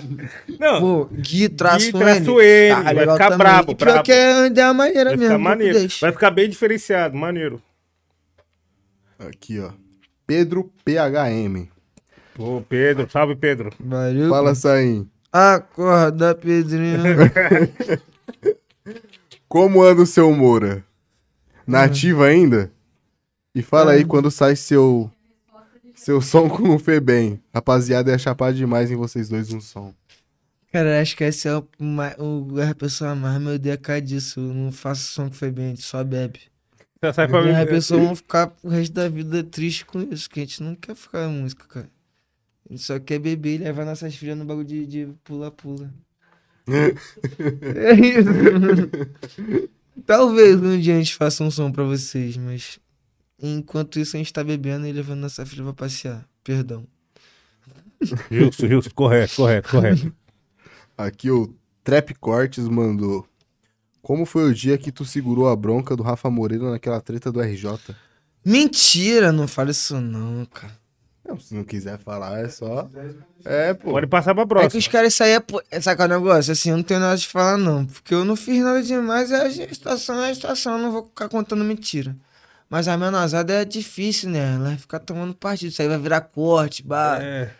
[0.60, 3.38] Não, pô, Gui traço Gui traço N, vai legal ficar também.
[3.38, 4.02] brabo, E pior brabo.
[4.04, 5.24] que é ideia maneira vai mesmo.
[5.32, 5.78] ficar maneiro.
[6.00, 7.62] Vai ficar bem diferenciado, maneiro.
[9.18, 9.70] Aqui, ó.
[10.26, 11.68] Pedro PHM.
[12.38, 13.70] Ô, Pedro, salve, Pedro.
[13.80, 14.28] Valeu.
[14.28, 15.08] Fala, Saim.
[15.32, 17.02] Acorda, Pedrinho.
[19.48, 20.84] Como anda o seu Moura?
[21.66, 22.70] Nativa ainda?
[23.54, 25.10] E fala aí quando sai seu
[25.94, 27.40] seu som com o Febem.
[27.54, 29.94] Rapaziada, é chapar demais em vocês dois um som.
[30.72, 31.66] Cara, acho que esse é o,
[32.18, 34.40] o a pessoa mais me odeia por disso.
[34.40, 36.40] Eu não faço som que foi bem, a gente só bebe.
[37.14, 37.50] Sai pra E mim.
[37.52, 40.74] as pessoas vão ficar o resto da vida triste com isso, que a gente não
[40.74, 41.88] quer ficar em música, cara.
[42.68, 45.92] Gente só quer beber e levar nossas filhas no bagulho de- de pula-pula.
[46.66, 48.28] é isso.
[50.04, 52.78] Talvez um dia a gente faça um som pra vocês, mas
[53.40, 56.26] enquanto isso a gente tá bebendo e levando nossa filha pra passear.
[56.44, 56.86] Perdão.
[58.30, 60.12] Justo, justo, correto, correto, correto.
[60.98, 63.26] Aqui o Trap Cortes mandou.
[64.02, 67.40] Como foi o dia que tu segurou a bronca do Rafa Moreira naquela treta do
[67.40, 67.94] RJ?
[68.44, 70.76] Mentira, não fala isso não, cara.
[71.28, 72.88] Não, se não quiser falar, é só.
[73.44, 73.92] É, pô.
[73.92, 74.78] Pode passar pra É que próxima.
[74.78, 76.52] os caras Sabe qual é o negócio?
[76.52, 77.84] Assim, eu não tenho nada de falar, não.
[77.86, 79.30] Porque eu não fiz nada demais.
[79.32, 80.74] É a situação, é a situação.
[80.74, 82.14] Eu não vou ficar contando mentira.
[82.68, 84.54] Mas a menosada é difícil, né?
[84.54, 85.70] Ela vai ficar tomando partido.
[85.70, 87.18] Isso aí vai virar corte, bah.
[87.20, 87.50] É.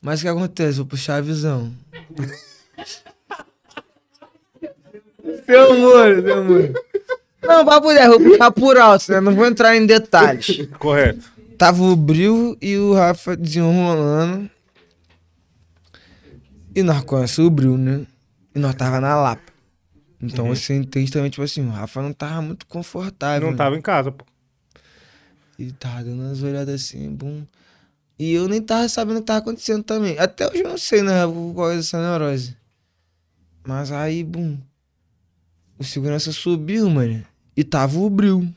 [0.00, 0.76] Mas o que acontece?
[0.78, 1.72] Vou puxar a visão.
[5.46, 6.72] seu amor, seu amor.
[7.42, 9.20] Não, papo dez, vou puxar por alto, né?
[9.20, 10.66] Não vou entrar em detalhes.
[10.78, 11.37] Correto.
[11.58, 14.48] Tava o Bril e o Rafa desenrolando.
[16.72, 18.06] E nós conhecemos o Bril, né?
[18.54, 19.52] E nós tava na Lapa.
[20.22, 23.46] Então você entende também, tipo assim, o Rafa não tava muito confortável.
[23.46, 23.56] Não né?
[23.56, 24.24] tava em casa, pô.
[25.58, 27.44] Ele tava dando umas olhadas assim, bum.
[28.16, 30.16] E eu nem tava sabendo o que tava acontecendo também.
[30.16, 31.22] Até hoje eu não sei, né?
[31.54, 32.56] Qual é essa neurose.
[33.66, 34.56] Mas aí, bum.
[35.76, 37.24] O segurança subiu, mano.
[37.56, 38.48] E tava o Bril.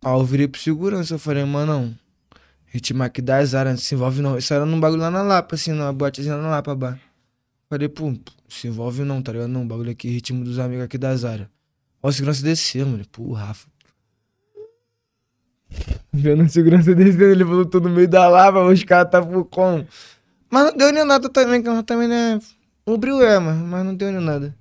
[0.00, 1.14] Aí eu virei pro segurança.
[1.14, 1.96] Eu falei, mano,
[2.74, 4.36] Ritmo das áreas, não se envolve não.
[4.36, 6.98] Isso era num bagulho lá na Lapa, assim, numa boatezinha na Lapa, bar.
[7.70, 8.12] Falei, pô,
[8.48, 9.46] se envolve não, tá ligado?
[9.46, 11.46] Não, bagulho aqui, ritmo dos amigos aqui das áreas.
[12.02, 13.04] Ó, segurança desceu, mano.
[13.12, 13.68] Pô, Rafa.
[16.12, 19.86] Vendo a segurança descendo, ele falou todo no meio da lava, os caras estavam com.
[20.50, 22.40] Mas não deu nem nada também, que nós também, né?
[22.84, 24.52] O brilho é, mas, mas não deu nem nada.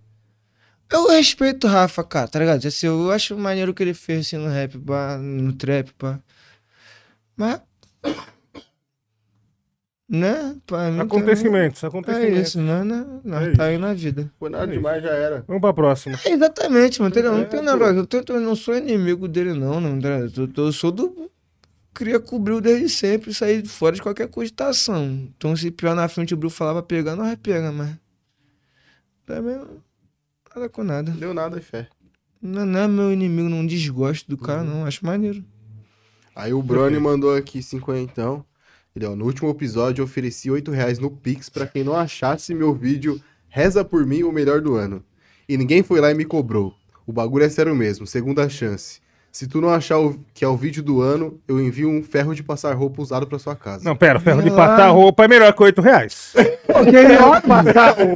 [0.92, 2.64] Eu respeito o Rafa, cara, tá ligado?
[2.64, 6.20] Assim, eu acho maneiro o que ele fez assim no rap, pá, no trap, pá.
[7.36, 7.60] Mas.
[10.10, 10.56] Né?
[11.02, 12.48] Acontecimentos, também É acontecimentos.
[12.50, 12.84] isso, né?
[12.84, 13.06] né?
[13.24, 14.32] Nós É tá aí na vida.
[14.38, 15.44] Foi nada demais, já era.
[15.48, 16.20] Vamos pra próxima.
[16.26, 17.16] É, exatamente, mano.
[17.16, 17.66] Não É, tem pô.
[17.66, 17.96] negócio.
[17.96, 19.80] Eu, tento, eu não sou inimigo dele, não.
[19.82, 20.30] não entendeu?
[20.38, 21.32] eu, tô- eu sou do.
[21.96, 25.06] Queria cobrir o desde sempre sair fora de qualquer cogitação.
[25.36, 27.96] Então, se pior na frente o Bruno falar pra pegar, nós pega, mas.
[29.26, 29.82] Também não-
[30.56, 31.12] nada com nada.
[31.12, 31.88] Deu nada, fé.
[32.42, 34.86] Não, não é meu inimigo, não desgosto do cara, não.
[34.86, 35.44] Acho maneiro.
[36.36, 38.44] Aí o Brony mandou aqui cinquentão.
[38.96, 42.54] Ele, ó, no último episódio eu ofereci 8 reais no Pix pra quem não achasse
[42.54, 45.04] meu vídeo Reza por mim o melhor do ano.
[45.48, 46.74] E ninguém foi lá e me cobrou.
[47.06, 49.00] O bagulho é sério mesmo, segunda chance.
[49.32, 52.34] Se tu não achar o- que é o vídeo do ano, eu envio um ferro
[52.36, 53.84] de passar roupa usado pra sua casa.
[53.84, 56.34] Não, pera, ferro de passar roupa é melhor que 8 reais.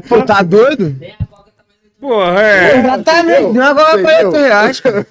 [0.08, 0.96] Pô, tá doido?
[2.00, 2.78] Porra, é.
[2.80, 3.54] Exatamente.
[3.54, 4.28] Não agora pra Entendeu?
[4.32, 5.08] 8 reais, cara.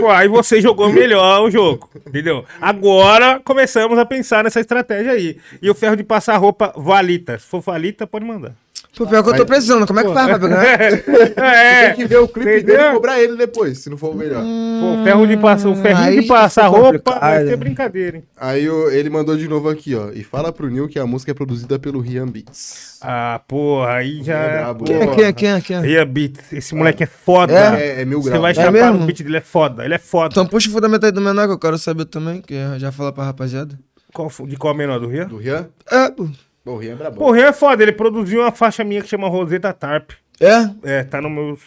[0.00, 2.44] Pô, aí você jogou melhor o jogo, entendeu?
[2.60, 5.38] Agora começamos a pensar nessa estratégia aí.
[5.62, 7.38] E o ferro de passar roupa valita.
[7.38, 8.52] Se for valita, pode mandar.
[8.94, 9.86] Pô, pior que eu tô precisando.
[9.86, 10.62] Como é que faz pra pegar?
[11.42, 12.76] É, Tem que ver o clipe Entendeu?
[12.76, 14.42] dele e cobrar ele depois, se não for o melhor.
[14.42, 18.24] Pô, o ferro de passar, o ferrinho aí de passar roupa vai ser brincadeira, hein?
[18.38, 20.10] Aí o- ele mandou de novo aqui, ó.
[20.12, 22.98] E fala pro Nil que a música é produzida pelo Rian Beats.
[23.00, 24.36] Ah, porra, aí já.
[24.38, 24.84] É brabo.
[24.84, 24.98] porra.
[24.98, 25.90] Quem, é, quem, é, quem, é, quem?
[26.02, 26.04] É?
[26.04, 27.52] Beat, esse moleque é foda.
[27.78, 28.42] É, é mil Você graus.
[28.42, 28.98] vai É chapar mesmo?
[28.98, 29.84] no beat dele, é foda.
[29.84, 30.28] Ele é foda.
[30.32, 32.92] Então puxa o fundamento aí do menor que eu quero saber também, que eu já
[32.92, 33.78] fala pra rapaziada.
[34.12, 35.24] Qual de qual menor do Ria?
[35.24, 35.68] Do Rian?
[35.90, 36.28] É, pô.
[36.66, 37.16] O Rian é brabo.
[37.16, 37.82] Pô, o Ria é foda.
[37.82, 40.10] Ele produziu uma faixa minha que chama Roseta Tarp.
[40.38, 40.70] É?
[40.98, 41.58] É, tá no meu.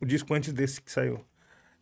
[0.00, 1.20] O disco antes desse que saiu.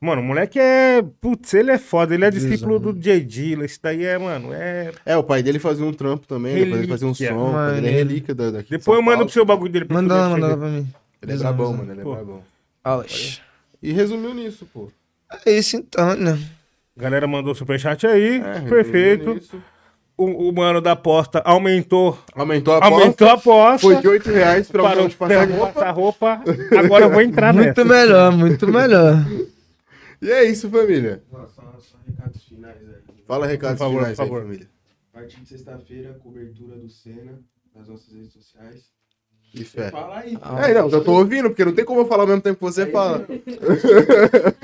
[0.01, 1.03] Mano, o moleque é.
[1.21, 2.15] Putz, ele é foda.
[2.15, 3.21] Ele é discípulo do J.
[3.21, 3.65] Dilla.
[3.65, 4.53] Esse daí é, mano.
[4.53, 4.91] É.
[5.05, 6.61] É, o pai dele fazia um trampo também, né?
[6.65, 7.35] Depois ele fazia um Relíquia.
[7.37, 7.51] som.
[7.51, 9.27] o pai dele é relíquia da, daqui de Depois São eu mando Paulo.
[9.27, 9.85] pro seu bagulho dele.
[9.85, 10.89] pra Manda você lá, manda lá pra mim.
[11.23, 12.15] Ele é brabão, mano, ele é Pô.
[12.15, 12.43] brabão.
[12.85, 13.41] Aulas.
[13.83, 14.91] E resumiu nisso, pô.
[15.45, 16.39] É isso então, né?
[16.97, 18.41] Galera mandou superchat aí.
[18.41, 19.35] É, perfeito.
[19.35, 19.63] nisso.
[20.17, 22.19] O, o mano da aposta aumentou.
[22.35, 22.95] Aumentou a aposta.
[22.95, 23.79] Aumentou a aposta.
[23.87, 26.35] Foi de 8 reais pra Parou um de passar passar roupa.
[26.35, 26.79] roupa.
[26.79, 27.85] Agora eu vou entrar Muito nessa.
[27.85, 29.15] melhor, muito melhor.
[30.21, 31.23] E é isso, família.
[31.31, 33.15] Só, só recados finais aí.
[33.25, 34.43] Fala recados favor, finais por aí, favor.
[34.43, 34.69] família.
[35.15, 37.39] A partir de sexta-feira, cobertura do Senna
[37.73, 38.91] nas nossas redes sociais.
[39.55, 39.91] E fé.
[39.91, 40.39] Fala aí.
[40.71, 42.63] É, não, eu tô ouvindo, porque não tem como eu falar ao mesmo tempo que
[42.73, 43.27] você fala.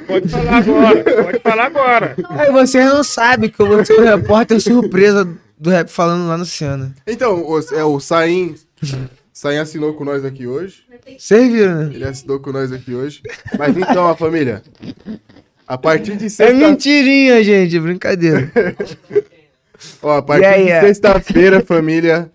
[0.06, 1.04] Pode falar agora.
[1.22, 2.16] Pode falar agora.
[2.30, 5.26] Aí vocês não sabem que eu vou ser o repórter surpresa
[5.58, 6.94] do rap falando lá no Senna.
[7.06, 8.54] Então, o, é, o Saim.
[9.32, 10.84] Saim assinou com nós aqui hoje.
[11.18, 11.90] Vocês viram, né?
[11.94, 13.22] Ele assinou com nós aqui hoje.
[13.58, 14.62] Mas então, a família.
[15.66, 16.54] A partir de É sexta...
[16.54, 18.52] mentirinha, gente, brincadeira.
[20.02, 20.86] Ó, a partir Yeah, de yeah.
[20.86, 22.30] sexta-feira, família.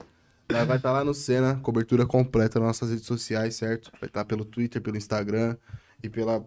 [0.51, 3.91] Vai estar lá no Senna, cobertura completa nas nossas redes sociais, certo?
[3.99, 5.55] Vai estar pelo Twitter, pelo Instagram
[6.03, 6.43] e pela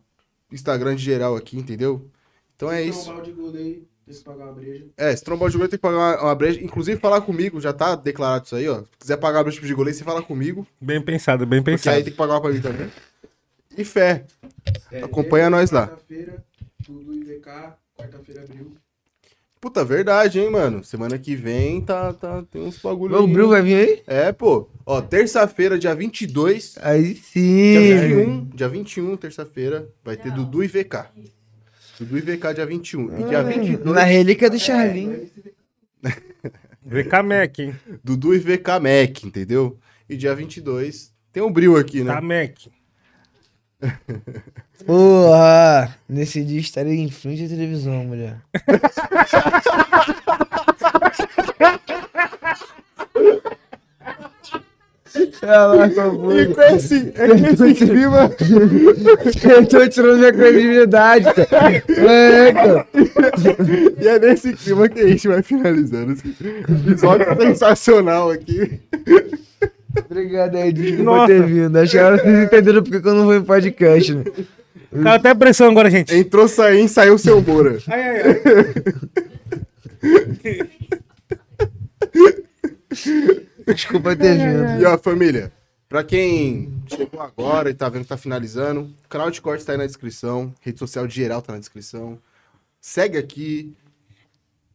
[0.51, 2.11] Instagram de geral aqui, entendeu?
[2.57, 3.13] Então é isso.
[4.05, 4.87] Tem que pagar uma breja.
[4.97, 6.61] É, se trombar de goleiro tem que pagar uma, uma breja.
[6.61, 8.81] Inclusive, falar comigo, já tá declarado isso aí, ó.
[8.81, 10.67] Se quiser pagar a breja de goleiro, você fala comigo.
[10.81, 11.97] Bem pensado, bem Porque pensado.
[11.97, 12.91] aí tem que pagar uma pra mim também.
[13.77, 14.27] E fé.
[14.91, 15.87] É, Acompanha terça, nós lá.
[15.87, 16.45] Quarta-feira,
[16.85, 18.75] tudo IVK, quarta-feira abril.
[19.63, 20.83] Puta, verdade, hein, mano.
[20.83, 23.33] Semana que vem tá, tá, tem uns bagulho O aí.
[23.33, 24.03] Bril vai vir aí?
[24.09, 24.69] É, pô.
[24.85, 26.79] Ó, terça-feira, dia 22.
[26.83, 28.01] Aí Dia sim.
[28.01, 31.05] 21, dia 21, terça-feira, vai ter Dudu e VK.
[31.97, 33.21] Dudu e VK dia 21.
[33.21, 35.31] E dia 22, Na relíquia do Charlinho.
[36.85, 37.77] VK Mac, hein?
[38.03, 39.79] Dudu e VK Mac, entendeu?
[40.09, 42.13] E dia 22, tem um Bril aqui, né?
[42.13, 42.59] Tá Mac.
[44.87, 45.97] Porra!
[46.09, 48.37] Nesse dia estarei em frente à televisão, mulher.
[55.43, 58.31] Ela E com esse, é com esse clima,
[59.43, 61.83] Eu tô tirando minha credibilidade, cara.
[61.89, 62.87] É, cara.
[64.01, 66.29] e é nesse clima que a gente vai finalizando esse
[66.69, 68.81] episódio sensacional aqui.
[70.11, 71.27] Obrigado desculpa Nossa.
[71.27, 71.77] ter vindo.
[71.77, 74.25] Acho que agora vocês entenderam porque que eu não vou em podcast, né?
[75.03, 76.15] Tá até pressão agora, gente.
[76.15, 77.79] Entrou Saim, saiu seu Moura.
[77.89, 78.33] Ai, ai, ai.
[83.75, 84.81] Desculpa ter vindo.
[84.81, 85.53] E ó, família,
[85.89, 89.73] pra quem chegou agora e tá vendo que tá finalizando, o canal de cortes tá
[89.73, 92.19] aí na descrição, rede social de geral tá na descrição.
[92.81, 93.73] Segue aqui.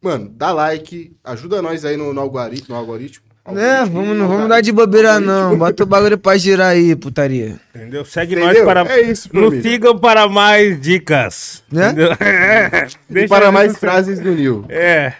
[0.01, 3.26] Mano, dá like, ajuda nós aí no, no, algori- no algoritmo.
[3.49, 5.57] Né, vamos, não vamos dar de bobeira, não.
[5.57, 7.55] Bota o bagulho pra girar aí, putaria.
[7.73, 8.03] Entendeu?
[8.03, 8.53] Segue Entendeu?
[8.53, 8.93] nós para.
[8.93, 9.61] É isso, Nos família.
[9.71, 11.63] sigam para mais dicas.
[11.71, 11.93] Né?
[12.19, 12.87] É.
[13.23, 14.65] E para mais no- frases do Nil.
[14.67, 15.13] É.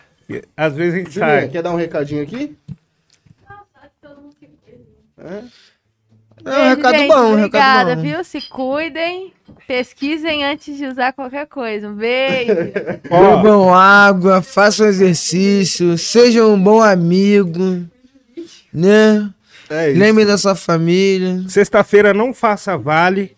[0.58, 1.48] Às vezes a gente Julinha, sai.
[1.48, 2.56] quer dar um recadinho aqui?
[6.46, 8.02] É um recado gente, bom, um obrigada, recado bom.
[8.02, 8.24] viu?
[8.24, 9.34] Se cuidem.
[9.68, 11.90] Pesquisem antes de usar qualquer coisa.
[11.90, 12.54] Um beijo.
[13.10, 17.86] Bebam água, façam exercício, sejam um bom amigo,
[18.74, 19.30] né?
[19.70, 20.00] É isso.
[20.00, 21.44] Lembrem da sua família.
[21.48, 23.36] Sexta-feira não faça vale.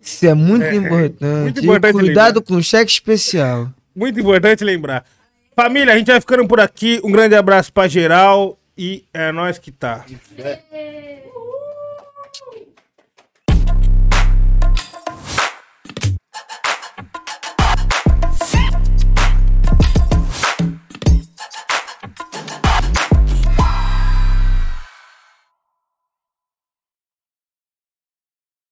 [0.00, 1.24] Isso é muito importante.
[1.42, 3.70] muito E importante cuidado com o cheque especial.
[3.94, 5.04] Muito importante lembrar.
[5.54, 7.00] Família, a gente vai ficando por aqui.
[7.04, 8.58] Um grande abraço pra geral.
[8.76, 10.04] E é nós que tá.
[10.38, 11.22] É.